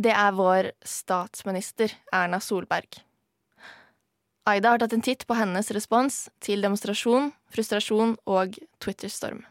det 0.00 0.12
er 0.12 0.36
vår 0.36 0.70
statsminister 0.88 1.96
Erna 2.12 2.40
Solberg. 2.44 3.00
Aida 4.42 4.72
har 4.72 4.80
tatt 4.82 4.94
en 4.96 5.04
titt 5.06 5.22
på 5.30 5.36
hennes 5.38 5.68
respons 5.70 6.24
til 6.42 6.64
demonstrasjon, 6.64 7.28
frustrasjon 7.54 8.16
og 8.26 8.56
Twitter-storm. 8.82 9.44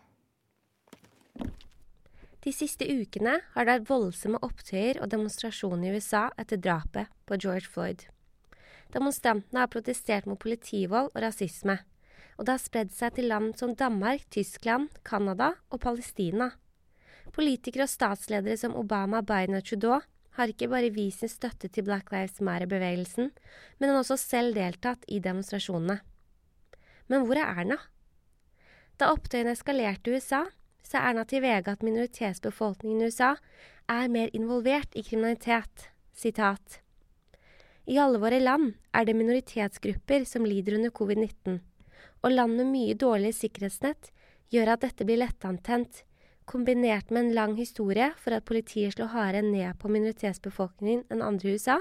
De 2.43 2.51
siste 2.51 2.83
ukene 2.83 3.37
har 3.53 3.67
det 3.67 3.77
vært 3.77 3.87
voldsomme 3.87 4.41
opptøyer 4.43 4.99
og 4.99 5.13
demonstrasjoner 5.13 5.93
i 5.93 6.01
USA 6.01 6.25
etter 6.41 6.59
drapet 6.59 7.07
på 7.29 7.37
George 7.39 7.71
Floyd. 7.71 8.03
Demonstrantene 8.91 9.63
har 9.63 9.71
protestert 9.71 10.27
mot 10.27 10.41
politivold 10.41 11.13
og 11.13 11.23
rasisme, 11.23 11.77
og 12.35 12.49
det 12.49 12.57
har 12.57 12.63
spredd 12.65 12.91
seg 12.91 13.15
til 13.15 13.31
land 13.31 13.53
som 13.61 13.77
Danmark, 13.77 14.25
Tyskland, 14.33 14.89
Canada 15.07 15.53
og 15.69 15.85
Palestina. 15.85 16.49
Politikere 17.31 17.87
og 17.87 17.93
statsledere 17.93 18.59
som 18.59 18.75
Obama, 18.75 19.21
Biden 19.23 19.55
og 19.55 19.63
Trudeau 19.63 20.01
har 20.37 20.51
ikke 20.51 20.69
bare 20.71 20.91
vist 20.95 21.23
sin 21.23 21.31
støtte 21.31 21.67
til 21.67 21.85
Black 21.87 22.11
Lives 22.13 22.39
Matter-bevegelsen, 22.43 23.31
men 23.79 23.89
han 23.89 23.97
har 23.97 24.03
også 24.03 24.19
selv 24.19 24.55
deltatt 24.55 25.03
i 25.11 25.19
demonstrasjonene. 25.23 25.99
Men 27.11 27.25
hvor 27.27 27.39
er 27.39 27.49
Erna? 27.61 27.77
Da 28.99 29.11
opptøyene 29.11 29.55
eskalerte 29.55 30.11
i 30.11 30.19
USA, 30.19 30.45
sa 30.85 31.01
Erna 31.09 31.25
til 31.27 31.43
VG 31.43 31.67
at 31.71 31.83
minoritetsbefolkningen 31.85 33.01
i 33.03 33.09
USA 33.11 33.33
er 33.91 34.11
mer 34.11 34.31
involvert 34.37 34.95
i 34.95 35.03
kriminalitet. 35.03 35.89
Sitat. 36.15 36.79
I 37.89 37.97
alle 37.99 38.19
våre 38.21 38.39
land 38.39 38.75
er 38.93 39.07
det 39.07 39.17
minoritetsgrupper 39.17 40.25
som 40.29 40.45
lider 40.45 40.77
under 40.77 40.93
covid-19, 40.93 41.59
og 42.21 42.35
land 42.35 42.59
med 42.59 42.69
mye 42.69 42.95
dårligere 42.95 43.39
sikkerhetsnett 43.39 44.11
gjør 44.53 44.75
at 44.75 44.83
dette 44.85 45.07
blir 45.07 45.19
lettantent, 45.23 46.03
kombinert 46.51 47.09
med 47.09 47.25
en 47.25 47.33
lang 47.35 47.55
historie 47.55 48.09
for 48.19 48.35
at 48.35 48.45
politiet 48.47 48.97
slår 48.97 49.13
hardere 49.13 49.45
ned 49.45 49.77
på 49.79 49.91
minoritetsbefolkningen 49.91 51.05
enn 51.13 51.23
andre 51.23 51.47
i 51.47 51.55
USA, 51.55 51.77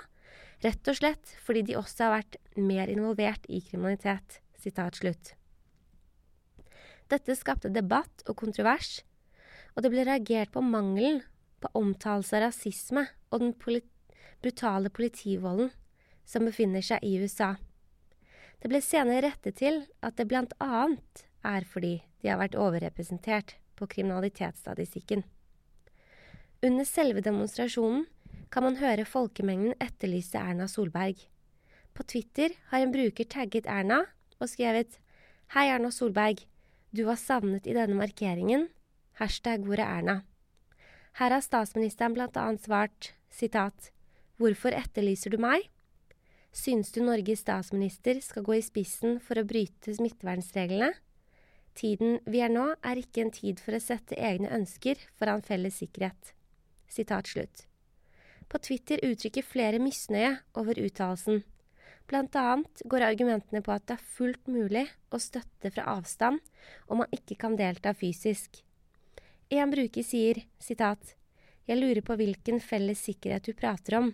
rett 0.63 0.91
og 0.91 0.99
slett 1.01 1.35
fordi 1.43 1.65
de 1.67 1.79
også 1.81 2.07
har 2.07 2.21
vært 2.21 2.39
mer 2.57 2.91
involvert 2.93 3.49
i 3.51 3.63
kriminalitet. 3.67 4.41
Dette 7.11 7.35
skapte 7.39 7.73
debatt 7.73 8.23
og 8.29 8.37
kontrovers, 8.39 9.01
og 9.75 9.83
det 9.83 9.91
ble 9.95 10.05
reagert 10.07 10.53
på 10.55 10.63
mangelen 10.63 11.23
på 11.61 11.71
omtalelse 11.81 12.37
av 12.37 12.45
rasisme 12.47 13.07
og 13.31 13.43
den 13.43 13.55
polit 13.57 13.89
brutale 14.45 14.93
politivolden 14.93 15.73
som 16.29 16.47
befinner 16.47 16.85
seg 16.85 17.03
i 17.05 17.17
USA. 17.21 17.55
Det 18.61 18.69
ble 18.71 18.83
senere 18.85 19.25
rettet 19.31 19.59
til 19.61 19.83
at 20.05 20.21
det 20.21 20.29
blant 20.29 20.53
annet 20.61 21.25
er 21.41 21.65
fordi 21.65 21.97
de 22.21 22.29
har 22.29 22.41
vært 22.41 22.59
overrepresentert 22.61 23.57
på 23.81 23.89
kriminalitetsstatistikken. 23.97 25.25
Under 26.61 26.85
selve 26.85 27.23
demonstrasjonen 27.25 28.05
kan 28.53 28.67
man 28.67 28.77
høre 28.81 29.09
folkemengden 29.09 29.77
etterlyse 29.81 30.39
Erna 30.39 30.67
Solberg. 30.69 31.17
På 31.97 32.05
Twitter 32.05 32.53
har 32.71 32.85
en 32.85 32.93
bruker 32.93 33.25
tagget 33.25 33.67
Erna 33.67 34.03
og 34.39 34.51
skrevet 34.53 34.99
Hei, 35.55 35.67
Erna 35.67 35.91
Solberg. 35.91 36.45
Du 36.93 37.07
var 37.09 37.19
savnet 37.19 37.67
i 37.67 37.75
denne 37.75 37.97
markeringen. 37.97 38.69
Hashtag 39.19 39.65
hvor 39.67 39.81
er 39.81 39.89
Erna? 39.99 40.21
Her 41.19 41.35
har 41.35 41.43
statsministeren 41.43 42.15
annet 42.21 42.63
svart 42.63 43.15
sitat 43.31 43.91
Hvorfor 44.41 44.73
etterlyser 44.73 45.31
du 45.31 45.39
meg? 45.43 45.67
Syns 46.53 46.91
du 46.93 47.03
Norges 47.03 47.43
statsminister 47.45 48.21
skal 48.25 48.43
gå 48.43 48.57
i 48.59 48.65
spissen 48.65 49.19
for 49.21 49.39
å 49.39 49.47
bryte 49.47 49.93
smittevernreglene? 49.95 50.95
Tiden 51.75 52.19
vi 52.27 52.43
er 52.45 52.53
nå, 52.53 52.67
er 52.83 53.01
ikke 53.01 53.25
en 53.25 53.33
tid 53.35 53.61
for 53.63 53.77
å 53.77 53.83
sette 53.83 54.19
egne 54.19 54.51
ønsker 54.53 55.01
foran 55.19 55.43
felles 55.47 55.79
sikkerhet. 55.81 56.35
Sitat 56.91 57.31
slutt. 57.31 57.65
På 58.51 58.59
Twitter 58.59 58.99
uttrykker 59.07 59.47
flere 59.47 59.79
misnøye 59.79 60.35
over 60.59 60.79
uttalelsen. 60.83 61.45
Blant 62.11 62.35
annet 62.35 62.83
går 62.91 63.05
argumentene 63.07 63.63
på 63.63 63.71
at 63.71 63.85
det 63.87 63.95
er 63.95 64.09
fullt 64.17 64.49
mulig 64.51 64.83
å 65.15 65.21
støtte 65.23 65.71
fra 65.71 65.85
avstand 65.93 66.41
om 66.91 67.05
man 67.05 67.15
ikke 67.15 67.37
kan 67.39 67.55
delta 67.59 67.93
fysisk. 67.95 68.65
En 69.51 69.71
bruker 69.71 70.07
sier, 70.07 70.45
sitat, 70.59 71.15
Jeg 71.69 71.79
lurer 71.79 72.03
på 72.03 72.17
hvilken 72.19 72.59
felles 72.59 72.99
sikkerhet 73.07 73.47
du 73.47 73.55
prater 73.55 73.95
om. 73.95 74.09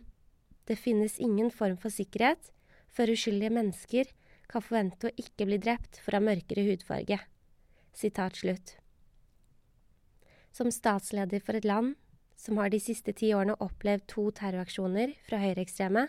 Det 0.68 0.76
finnes 0.76 1.16
ingen 1.18 1.48
form 1.50 1.78
for 1.80 1.88
sikkerhet 1.88 2.50
før 2.92 3.14
uskyldige 3.14 3.54
mennesker 3.54 4.10
kan 4.50 4.64
forvente 4.64 5.08
å 5.08 5.14
ikke 5.16 5.46
bli 5.48 5.56
drept 5.62 5.96
for 6.02 6.12
å 6.12 6.20
ha 6.20 6.26
mørkere 6.26 6.66
hudfarge. 6.66 7.16
Som 10.52 10.70
statsleder 10.72 11.40
for 11.40 11.56
et 11.56 11.64
land 11.64 11.94
som 12.36 12.58
har 12.60 12.68
de 12.70 12.80
siste 12.80 13.14
ti 13.16 13.32
årene 13.34 13.56
opplevd 13.64 14.04
to 14.12 14.28
terroraksjoner 14.36 15.14
fra 15.26 15.40
høyreekstreme, 15.40 16.06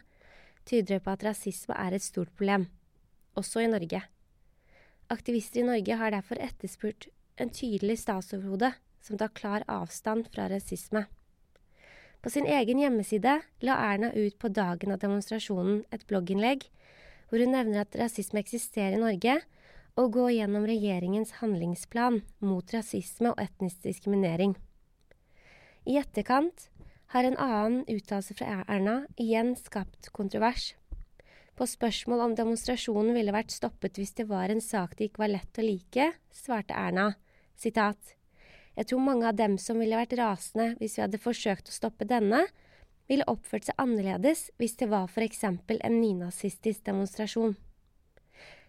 tyder 0.67 0.97
det 0.97 1.03
på 1.05 1.13
at 1.15 1.23
rasisme 1.23 1.75
er 1.79 1.95
et 1.95 2.03
stort 2.03 2.33
problem, 2.35 2.67
også 3.39 3.63
i 3.63 3.71
Norge. 3.71 4.01
Aktivister 5.07 5.61
i 5.61 5.67
Norge 5.67 5.95
har 5.95 6.11
derfor 6.11 6.35
etterspurt 6.43 7.07
en 7.39 7.53
tydelig 7.53 8.01
statsoverhode 8.01 8.73
som 8.99 9.19
tar 9.19 9.31
klar 9.31 9.63
avstand 9.71 10.27
fra 10.33 10.49
rasisme. 10.51 11.05
På 12.19 12.31
sin 12.33 12.47
egen 12.49 12.81
hjemmeside 12.81 13.37
la 13.63 13.77
Erna 13.93 14.11
ut 14.11 14.35
på 14.41 14.51
dagen 14.51 14.91
av 14.91 14.99
demonstrasjonen 14.99 15.85
et 15.95 16.03
blogginnlegg 16.09 16.65
hvor 17.29 17.39
hun 17.43 17.53
nevner 17.53 17.85
at 17.85 17.95
rasisme 17.99 18.41
eksisterer 18.41 18.97
i 18.97 19.01
Norge, 19.01 19.37
og 19.97 20.13
gå 20.13 20.29
gjennom 20.35 20.65
regjeringens 20.69 21.37
handlingsplan 21.41 22.21
mot 22.45 22.73
rasisme 22.73 23.33
og 23.33 23.41
etnisk 23.41 23.81
diskriminering. 23.87 24.53
I 25.89 25.97
etterkant 26.01 26.69
har 27.13 27.25
en 27.25 27.37
annen 27.39 27.83
uttalelse 27.89 28.35
fra 28.37 28.61
Erna 28.67 28.99
igjen 29.17 29.55
skapt 29.57 30.11
kontrovers. 30.13 30.75
På 31.57 31.65
spørsmål 31.65 32.21
om 32.25 32.35
demonstrasjonen 32.37 33.15
ville 33.17 33.33
vært 33.33 33.55
stoppet 33.55 33.97
hvis 33.97 34.13
det 34.19 34.27
var 34.29 34.51
en 34.53 34.61
sak 34.61 34.93
det 34.97 35.09
ikke 35.09 35.23
var 35.23 35.33
lett 35.33 35.57
å 35.57 35.65
like, 35.65 36.11
svarte 36.29 36.77
Erna 36.77 37.15
sitat 37.57 38.13
Jeg 38.77 38.91
tror 38.91 39.01
mange 39.01 39.25
av 39.25 39.37
dem 39.39 39.57
som 39.57 39.79
ville 39.81 39.97
vært 39.97 40.13
rasende 40.19 40.75
hvis 40.77 40.99
vi 40.99 41.05
hadde 41.07 41.21
forsøkt 41.21 41.71
å 41.71 41.73
stoppe 41.73 42.05
denne, 42.05 42.43
ville 43.09 43.25
oppført 43.31 43.65
seg 43.65 43.79
annerledes 43.81 44.51
hvis 44.61 44.77
det 44.77 44.91
var 44.91 45.09
eksempel 45.09 45.79
en 45.81 45.97
nynazistisk 45.97 46.83
demonstrasjon. 46.85 47.55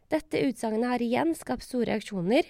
Dette 0.09 0.41
utsagnet 0.49 0.89
har 0.89 1.05
igjen 1.05 1.35
skapt 1.37 1.67
store 1.67 1.91
reaksjoner, 1.93 2.47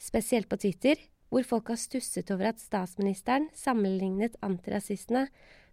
spesielt 0.00 0.48
på 0.50 0.58
Twitter, 0.58 0.98
hvor 1.30 1.46
folk 1.46 1.70
har 1.70 1.78
stusset 1.78 2.30
over 2.34 2.50
at 2.50 2.62
statsministeren 2.62 3.48
sammenlignet 3.54 4.34
antirasistene 4.42 5.28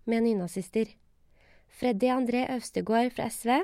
med 0.06 0.26
nynazister. 0.26 0.86
Freddy 1.72 2.11
André 2.14 2.45
Øvstegård 2.53 3.14
fra 3.15 3.30
SV 3.30 3.61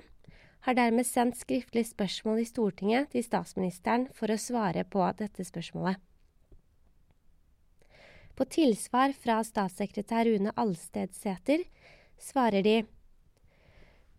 har 0.66 0.78
dermed 0.78 1.06
sendt 1.06 1.38
skriftlig 1.38 1.86
spørsmål 1.92 2.42
i 2.42 2.50
Stortinget 2.50 3.12
til 3.14 3.26
statsministeren 3.26 4.08
for 4.18 4.34
å 4.34 4.42
svare 4.42 4.84
på 4.90 5.06
dette 5.20 5.46
spørsmålet. 5.46 6.02
På 8.38 8.46
tilsvar 8.46 9.14
fra 9.18 9.40
statssekretær 9.46 10.28
Rune 10.30 10.54
Alstedsæter 10.58 11.64
svarer 12.22 12.66
de 12.66 12.76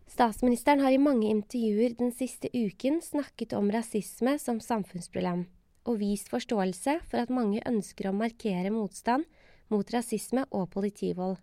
Statsministeren 0.09 0.81
har 0.81 0.91
i 0.91 0.97
mange 0.97 1.29
intervjuer 1.29 1.93
den 1.99 2.09
siste 2.11 2.49
uken 2.53 2.97
snakket 3.05 3.53
om 3.53 3.69
rasisme 3.71 4.33
som 4.41 4.57
samfunnsproblem, 4.57 5.43
og 5.85 5.99
vist 6.01 6.31
forståelse 6.33 6.95
for 7.11 7.21
at 7.21 7.33
mange 7.33 7.61
ønsker 7.69 8.09
å 8.09 8.15
markere 8.17 8.73
motstand 8.73 9.29
mot 9.69 9.93
rasisme 9.93 10.47
og 10.49 10.71
politivold. 10.73 11.37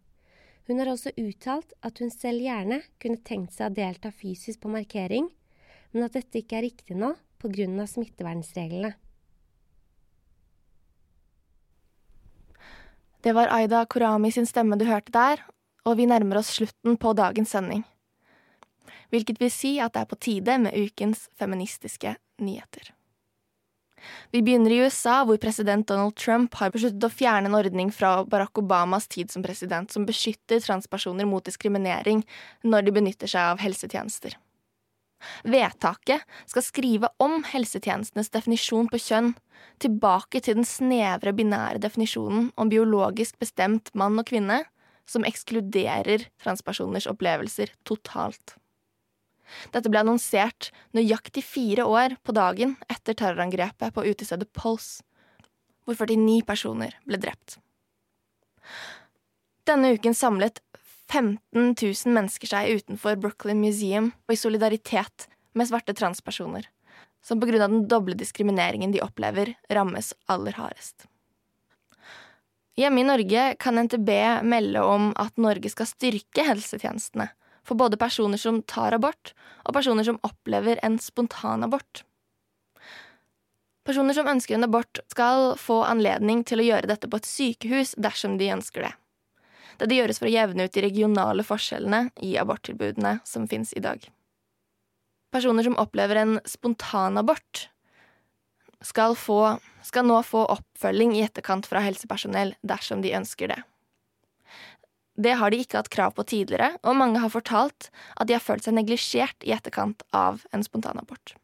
Hun 0.67 0.83
har 0.83 0.91
også 0.91 1.15
uttalt 1.15 1.77
at 1.87 2.03
hun 2.03 2.11
selv 2.11 2.43
gjerne 2.43 2.81
kunne 2.99 3.23
tenkt 3.23 3.55
seg 3.55 3.71
å 3.71 3.77
delta 3.79 4.11
fysisk 4.11 4.65
på 4.65 4.75
markering, 4.75 5.31
men 5.95 6.09
at 6.09 6.19
dette 6.19 6.43
ikke 6.43 6.59
er 6.59 6.67
riktig 6.67 6.99
nå 6.99 7.15
pga. 7.39 7.87
smittevernreglene. 7.87 8.97
Det 13.23 13.33
var 13.35 13.51
Aida 13.51 13.87
Korami 13.87 14.31
sin 14.31 14.47
stemme 14.47 14.79
du 14.79 14.85
hørte 14.87 15.13
der, 15.15 15.43
og 15.87 15.97
vi 15.99 16.07
nærmer 16.07 16.43
oss 16.43 16.57
slutten 16.59 16.99
på 16.99 17.15
dagens 17.15 17.55
sending. 17.55 17.87
Hvilket 19.15 19.41
vil 19.43 19.53
si 19.53 19.77
at 19.83 19.95
det 19.95 20.05
er 20.05 20.11
på 20.11 20.19
tide 20.21 20.59
med 20.63 20.77
ukens 20.77 21.29
feministiske 21.39 22.17
nyheter. 22.43 22.93
Vi 24.31 24.43
begynner 24.45 24.71
i 24.71 24.81
USA, 24.85 25.23
hvor 25.25 25.39
president 25.43 25.87
Donald 25.89 26.15
Trump 26.21 26.55
har 26.61 26.73
besluttet 26.75 27.07
å 27.07 27.13
fjerne 27.13 27.51
en 27.51 27.59
ordning 27.59 27.91
fra 27.95 28.21
Barack 28.29 28.59
Obamas 28.61 29.09
tid 29.11 29.33
som 29.33 29.43
president 29.43 29.93
som 29.93 30.07
beskytter 30.07 30.61
transpersoner 30.63 31.27
mot 31.29 31.45
diskriminering 31.47 32.23
når 32.63 32.87
de 32.87 32.95
benytter 32.99 33.31
seg 33.31 33.55
av 33.55 33.63
helsetjenester. 33.65 34.37
Vedtaket 35.49 36.23
skal 36.47 36.65
skrive 36.65 37.11
om 37.23 37.41
helsetjenestenes 37.49 38.31
definisjon 38.35 38.91
på 38.93 39.01
kjønn 39.01 39.33
tilbake 39.83 40.43
til 40.45 40.61
den 40.61 40.69
snevre 40.69 41.33
binære 41.37 41.81
definisjonen 41.83 42.51
om 42.61 42.71
biologisk 42.71 43.41
bestemt 43.43 43.91
mann 43.97 44.21
og 44.21 44.29
kvinne, 44.29 44.63
som 45.07 45.25
ekskluderer 45.27 46.27
transpersoners 46.43 47.07
opplevelser 47.11 47.73
totalt. 47.87 48.57
Dette 49.75 49.91
ble 49.93 50.03
annonsert 50.03 50.71
nøyaktig 50.97 51.45
fire 51.47 51.87
år 51.87 52.17
på 52.27 52.35
dagen 52.37 52.75
etter 52.93 53.17
terrorangrepet 53.19 53.95
på 53.95 54.07
utestedet 54.07 54.51
Pulse, 54.57 55.05
hvor 55.87 55.99
49 55.99 56.43
personer 56.47 56.97
ble 57.07 57.21
drept. 57.23 57.59
Denne 59.67 59.95
uken 59.95 60.15
samlet 60.15 60.61
15 61.11 61.75
000 61.79 62.15
mennesker 62.15 62.51
seg 62.51 62.81
utenfor 62.81 63.19
Brooklyn 63.23 63.63
Museum 63.63 64.13
og 64.27 64.35
i 64.35 64.41
solidaritet 64.41 65.29
med 65.57 65.71
svarte 65.71 65.95
transpersoner, 65.97 66.67
som 67.23 67.41
på 67.41 67.49
grunn 67.49 67.63
av 67.63 67.73
den 67.73 67.87
doble 67.91 68.17
diskrimineringen 68.19 68.95
de 68.95 69.03
opplever, 69.03 69.55
rammes 69.71 70.13
aller 70.31 70.59
hardest. 70.59 71.07
Hjemme 72.77 73.01
i 73.01 73.07
Norge 73.09 73.45
kan 73.63 73.79
NTB 73.81 74.11
melde 74.45 74.83
om 74.85 75.09
at 75.17 75.39
Norge 75.41 75.71
skal 75.73 75.89
styrke 75.89 76.45
helsetjenestene 76.45 77.31
for 77.67 77.79
både 77.79 77.99
personer 77.99 78.39
som 78.41 78.63
tar 78.63 78.95
abort, 78.95 79.35
og 79.67 79.75
personer 79.75 80.07
som 80.07 80.21
opplever 80.27 80.79
en 80.87 80.99
spontanabort. 81.03 82.05
Personer 83.87 84.15
som 84.15 84.27
ønsker 84.31 84.57
en 84.57 84.67
abort, 84.67 85.01
skal 85.11 85.55
få 85.59 85.83
anledning 85.87 86.43
til 86.47 86.63
å 86.63 86.67
gjøre 86.67 86.91
dette 86.91 87.11
på 87.11 87.21
et 87.21 87.29
sykehus 87.29 87.95
dersom 87.99 88.39
de 88.39 88.51
ønsker 88.55 88.87
det. 88.87 88.95
Dette 89.79 89.95
gjøres 89.95 90.19
for 90.19 90.31
å 90.31 90.33
jevne 90.33 90.67
ut 90.67 90.75
de 90.75 90.83
regionale 90.87 91.45
forskjellene 91.47 92.09
i 92.25 92.35
aborttilbudene 92.41 93.19
som 93.29 93.47
finnes 93.51 93.75
i 93.77 93.83
dag. 93.85 94.01
Personer 95.35 95.67
som 95.67 95.77
opplever 95.79 96.19
en 96.23 96.39
spontanabort, 96.49 97.67
skal, 98.85 99.17
skal 99.85 100.07
nå 100.07 100.19
få 100.25 100.45
oppfølging 100.53 101.17
i 101.17 101.25
etterkant 101.27 101.67
fra 101.69 101.83
helsepersonell 101.85 102.55
dersom 102.67 103.03
de 103.05 103.15
ønsker 103.17 103.53
det. 103.53 103.61
Det 105.17 105.33
har 105.41 105.51
de 105.51 105.63
ikke 105.63 105.81
hatt 105.81 105.93
krav 105.93 106.13
på 106.17 106.27
tidligere, 106.29 106.75
og 106.85 106.99
mange 106.99 107.21
har 107.23 107.33
fortalt 107.33 107.89
at 108.17 108.29
de 108.29 108.37
har 108.37 108.45
følt 108.45 108.67
seg 108.67 108.77
neglisjert 108.77 109.47
i 109.47 109.55
etterkant 109.57 110.05
av 110.13 110.45
en 110.53 110.65
spontanabort. 110.65 111.35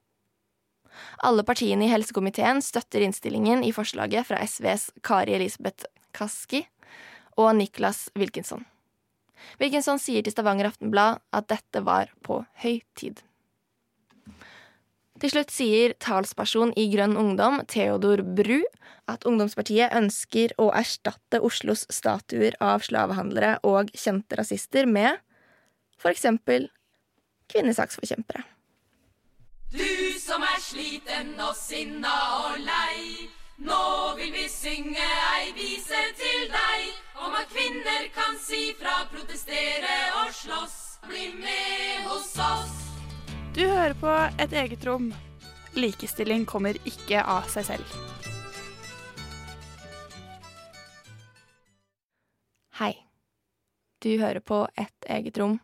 Alle 1.25 1.45
partiene 1.49 1.87
i 1.87 1.93
helsekomiteen 1.93 2.61
støtter 2.65 3.01
innstillingen 3.01 3.65
i 3.65 3.73
forslaget 3.73 4.29
fra 4.29 4.41
SVs 4.45 4.91
Kari 5.05 5.39
Elisabeth 5.39 5.89
Kaski 6.13 6.67
og 7.41 7.55
Niklas 7.57 8.11
Wilkinson. 8.19 8.67
Wilkinson 9.59 9.99
sier 9.99 10.23
til 10.23 10.35
Stavanger 10.35 10.69
Aftenblad 10.69 11.23
at 11.35 11.49
dette 11.51 11.83
var 11.87 12.13
på 12.27 12.43
høy 12.63 12.83
tid. 12.99 13.25
Til 15.23 15.31
slutt 15.31 15.53
sier 15.55 15.93
talsperson 16.03 16.73
i 16.75 16.89
Grønn 16.91 17.13
Ungdom, 17.15 17.61
Theodor 17.71 18.25
Bru, 18.27 18.59
at 19.07 19.23
ungdomspartiet 19.23 19.95
ønsker 19.95 20.51
å 20.59 20.73
erstatte 20.75 21.39
Oslos 21.47 21.85
statuer 21.95 22.57
av 22.59 22.83
slavehandlere 22.83 23.61
og 23.63 23.93
kjente 23.95 24.41
rasister 24.41 24.91
med 24.91 25.21
eksempel 26.11 26.67
kvinnesaksforkjempere. 27.55 28.43
Du 29.71 30.19
som 30.19 30.43
er 30.43 30.59
sliten 30.59 31.39
og 31.39 31.55
sinna 31.55 32.17
og 32.43 32.59
lei. 32.67 33.31
Nå 33.63 33.83
vil 34.19 34.35
vi 34.35 34.49
synge 34.51 35.07
ei 35.37 35.53
vise 35.55 36.01
til 36.19 36.49
deg 36.51 36.89
Om 37.23 37.37
at 37.39 37.47
kvinner 37.53 38.09
kan 38.17 38.35
si 38.43 38.73
fra, 38.81 39.05
protestere 39.13 39.99
og 40.25 40.35
slåss. 40.35 40.81
Bli 41.07 41.31
med 41.39 42.09
hos 42.11 42.35
oss. 42.43 42.92
Du 43.53 43.67
hører 43.69 43.93
på 43.93 44.09
Et 44.41 44.53
eget 44.57 44.85
rom. 44.89 45.11
Likestilling 45.77 46.47
kommer 46.49 46.79
ikke 46.89 47.21
av 47.21 47.51
seg 47.53 47.67
selv. 47.67 47.91
Hei. 52.79 52.95
Du 54.01 54.09
hører 54.23 54.41
på 54.41 54.63
Et 54.81 55.09
eget 55.19 55.43
rom, 55.43 55.59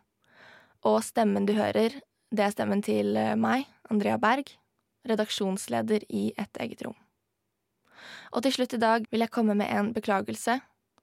og 0.85 0.99
stemmen 1.01 1.49
du 1.49 1.55
hører, 1.57 1.97
det 2.29 2.45
er 2.45 2.53
stemmen 2.53 2.85
til 2.85 3.17
eh, 3.17 3.33
meg, 3.33 3.65
Andrea 3.89 4.21
Berg, 4.21 4.53
redaksjonsleder 5.09 6.05
i 6.13 6.27
Et 6.37 6.61
eget 6.61 6.85
rom. 6.85 6.95
Og 8.37 8.45
til 8.45 8.53
slutt 8.53 8.77
i 8.77 8.83
dag 8.85 9.09
vil 9.09 9.25
jeg 9.25 9.33
komme 9.33 9.57
med 9.57 9.73
en 9.73 9.93
beklagelse 9.97 10.59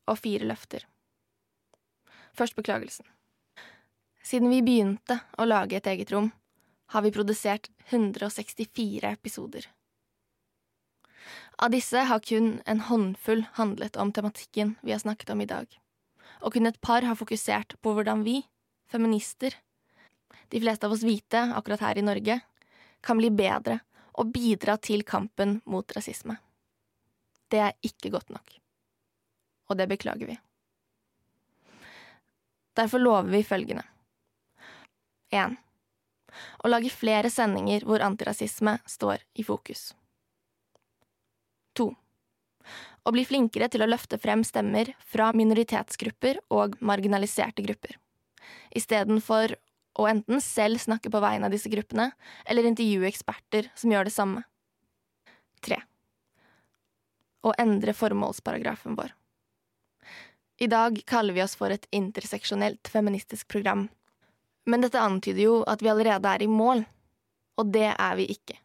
og 0.06 0.22
fire 0.22 0.46
løfter. 0.46 0.86
Først 2.30 2.54
beklagelsen. 2.54 3.10
Siden 4.22 4.54
vi 4.54 4.62
begynte 4.62 5.24
å 5.34 5.50
lage 5.50 5.82
Et 5.82 5.94
eget 5.96 6.14
rom, 6.14 6.30
har 6.86 7.02
vi 7.02 7.12
produsert 7.12 7.70
164 7.88 9.10
episoder. 9.10 9.66
Av 11.56 11.70
disse 11.72 11.98
har 11.98 12.20
kun 12.20 12.60
en 12.66 12.80
håndfull 12.80 13.44
handlet 13.56 13.96
om 13.96 14.12
tematikken 14.12 14.74
vi 14.82 14.92
har 14.92 15.02
snakket 15.02 15.30
om 15.30 15.40
i 15.40 15.48
dag, 15.50 15.66
og 16.40 16.52
kun 16.54 16.68
et 16.68 16.80
par 16.80 17.02
har 17.02 17.18
fokusert 17.18 17.78
på 17.82 17.94
hvordan 17.96 18.22
vi, 18.26 18.42
feminister, 18.92 19.56
de 20.48 20.60
fleste 20.62 20.86
av 20.86 20.94
oss 20.94 21.04
hvite 21.06 21.40
akkurat 21.56 21.82
her 21.82 21.98
i 21.98 22.04
Norge, 22.06 22.40
kan 23.00 23.18
bli 23.18 23.32
bedre 23.34 23.80
og 24.16 24.30
bidra 24.34 24.76
til 24.78 25.02
kampen 25.04 25.60
mot 25.66 25.96
rasisme. 25.96 26.38
Det 27.50 27.60
er 27.62 27.76
ikke 27.86 28.12
godt 28.14 28.30
nok. 28.34 28.56
Og 29.70 29.78
det 29.78 29.88
beklager 29.90 30.28
vi. 30.28 30.38
Derfor 32.76 33.00
lover 33.00 33.30
vi 33.32 33.42
følgende. 33.46 33.82
1. 35.32 35.56
Å 36.64 36.70
lage 36.70 36.92
flere 36.92 37.30
sendinger 37.32 37.86
hvor 37.86 38.04
antirasisme 38.04 38.78
står 38.88 39.22
i 39.34 39.44
fokus. 39.46 39.90
2. 41.76 41.88
Å 43.06 43.12
bli 43.14 43.22
flinkere 43.28 43.68
til 43.70 43.84
å 43.84 43.88
løfte 43.88 44.18
frem 44.18 44.42
stemmer 44.46 44.90
fra 45.06 45.30
minoritetsgrupper 45.36 46.40
og 46.50 46.74
marginaliserte 46.82 47.62
grupper, 47.62 47.94
istedenfor 48.74 49.54
å 49.96 50.08
enten 50.10 50.42
selv 50.44 50.80
snakke 50.82 51.10
på 51.12 51.20
vegne 51.22 51.48
av 51.48 51.54
disse 51.54 51.70
gruppene, 51.72 52.10
eller 52.44 52.68
intervjue 52.68 53.08
eksperter 53.08 53.70
som 53.78 53.92
gjør 53.94 54.08
det 54.08 54.16
samme. 54.16 54.42
3. 55.64 55.78
Å 57.46 57.54
endre 57.62 57.94
formålsparagrafen 57.96 58.98
vår. 58.98 59.14
I 60.58 60.68
dag 60.72 60.98
kaller 61.08 61.36
vi 61.36 61.44
oss 61.44 61.56
for 61.56 61.72
et 61.72 61.86
interseksjonelt 61.94 62.88
feministisk 62.88 63.48
program. 63.52 63.86
Men 64.66 64.82
dette 64.82 65.00
antyder 65.00 65.44
jo 65.44 65.58
at 65.68 65.82
vi 65.82 65.90
allerede 65.92 66.30
er 66.30 66.42
i 66.42 66.50
mål, 66.50 66.82
og 67.56 67.72
det 67.72 67.88
er 67.92 68.16
vi 68.18 68.26
ikke. 68.34 68.58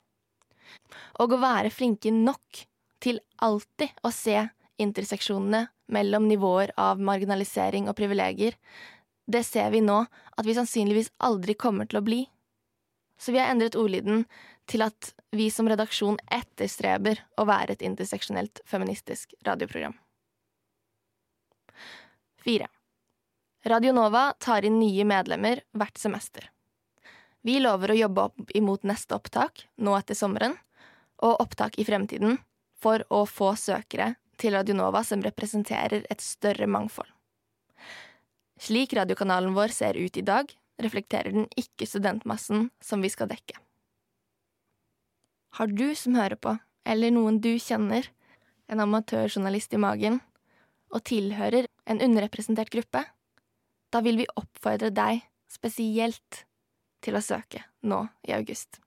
Og 1.21 1.35
å 1.35 1.41
være 1.41 1.73
flinke 1.73 2.13
nok 2.13 2.63
til 3.01 3.19
alltid 3.41 3.93
å 4.05 4.11
se 4.13 4.47
interseksjonene 4.81 5.67
mellom 5.91 6.27
nivåer 6.29 6.73
av 6.79 7.01
marginalisering 7.03 7.89
og 7.89 7.97
privilegier, 7.97 8.55
det 9.31 9.43
ser 9.45 9.69
vi 9.73 9.83
nå 9.85 9.99
at 10.07 10.47
vi 10.47 10.55
sannsynligvis 10.57 11.11
aldri 11.23 11.55
kommer 11.59 11.89
til 11.89 12.01
å 12.01 12.05
bli. 12.05 12.21
Så 13.21 13.35
vi 13.35 13.41
har 13.41 13.51
endret 13.53 13.77
ordlyden 13.77 14.25
til 14.71 14.81
at 14.85 15.11
vi 15.35 15.49
som 15.53 15.69
redaksjon 15.69 16.17
etterstreber 16.33 17.21
å 17.39 17.45
være 17.47 17.75
et 17.75 17.85
interseksjonelt 17.85 18.63
feministisk 18.67 19.35
radioprogram. 19.45 19.93
Fire. 22.41 22.67
Radio 23.63 23.93
Nova 23.93 24.33
tar 24.39 24.65
inn 24.65 24.79
nye 24.81 25.03
medlemmer 25.05 25.59
hvert 25.77 25.99
semester. 26.01 26.47
Vi 27.45 27.59
lover 27.61 27.93
å 27.93 27.97
jobbe 27.99 28.23
opp 28.31 28.53
imot 28.57 28.87
neste 28.89 29.13
opptak, 29.13 29.67
nå 29.77 29.93
etter 29.99 30.17
sommeren, 30.17 30.55
og 31.21 31.43
opptak 31.43 31.77
i 31.77 31.85
fremtiden, 31.85 32.39
for 32.81 33.05
å 33.13 33.27
få 33.29 33.51
søkere 33.53 34.15
til 34.41 34.55
Radionova 34.57 35.03
som 35.05 35.21
representerer 35.21 36.07
et 36.09 36.25
større 36.25 36.65
mangfold. 36.65 37.09
Slik 38.61 38.97
radiokanalen 38.97 39.53
vår 39.53 39.77
ser 39.77 39.97
ut 39.97 40.17
i 40.17 40.25
dag, 40.25 40.49
reflekterer 40.81 41.29
den 41.29 41.45
ikke 41.53 41.85
studentmassen 41.85 42.71
som 42.81 43.05
vi 43.05 43.13
skal 43.13 43.29
dekke. 43.29 43.61
Har 45.61 45.69
du 45.69 45.91
som 45.93 46.17
hører 46.17 46.39
på, 46.41 46.57
eller 46.81 47.13
noen 47.13 47.37
du 47.45 47.53
kjenner, 47.61 48.09
en 48.65 48.81
amatørjournalist 48.81 49.77
i 49.77 49.85
magen, 49.85 50.21
og 50.89 51.05
tilhører 51.05 51.69
en 51.85 52.01
underrepresentert 52.01 52.73
gruppe, 52.73 53.05
da 53.91 54.01
vil 54.03 54.21
vi 54.21 54.29
oppfordre 54.39 54.91
deg 54.95 55.21
spesielt 55.51 56.45
til 57.03 57.17
å 57.17 57.23
søke 57.23 57.63
nå 57.87 58.05
i 58.27 58.33
august. 58.37 58.79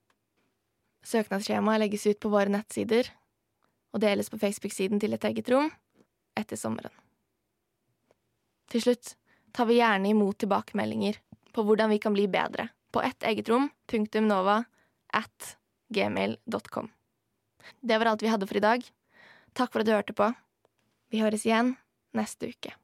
Søknadsskjemaet 1.04 1.82
legges 1.82 2.06
ut 2.08 2.20
på 2.22 2.32
våre 2.32 2.52
nettsider 2.52 3.10
og 3.94 4.00
deles 4.02 4.30
på 4.32 4.40
Facebook-siden 4.40 5.00
til 5.02 5.12
Et 5.14 5.24
eget 5.28 5.50
rom 5.52 5.68
etter 6.38 6.58
sommeren. 6.58 6.92
Til 8.72 8.82
slutt 8.82 9.14
tar 9.54 9.68
vi 9.68 9.78
gjerne 9.78 10.10
imot 10.10 10.40
tilbakemeldinger 10.42 11.20
på 11.54 11.62
hvordan 11.62 11.92
vi 11.92 12.00
kan 12.02 12.16
bli 12.16 12.26
bedre 12.30 12.70
på 12.94 13.02
ettegetrom.nova 13.04 14.62
at 15.14 15.56
gmail.com. 15.94 16.88
Det 17.80 17.98
var 17.98 18.10
alt 18.10 18.24
vi 18.24 18.32
hadde 18.32 18.48
for 18.48 18.58
i 18.58 18.64
dag. 18.64 18.86
Takk 19.54 19.70
for 19.72 19.82
at 19.82 19.88
du 19.88 19.94
hørte 19.94 20.16
på. 20.16 20.32
Vi 21.12 21.22
høres 21.22 21.44
igjen 21.46 21.76
neste 22.16 22.50
uke. 22.50 22.74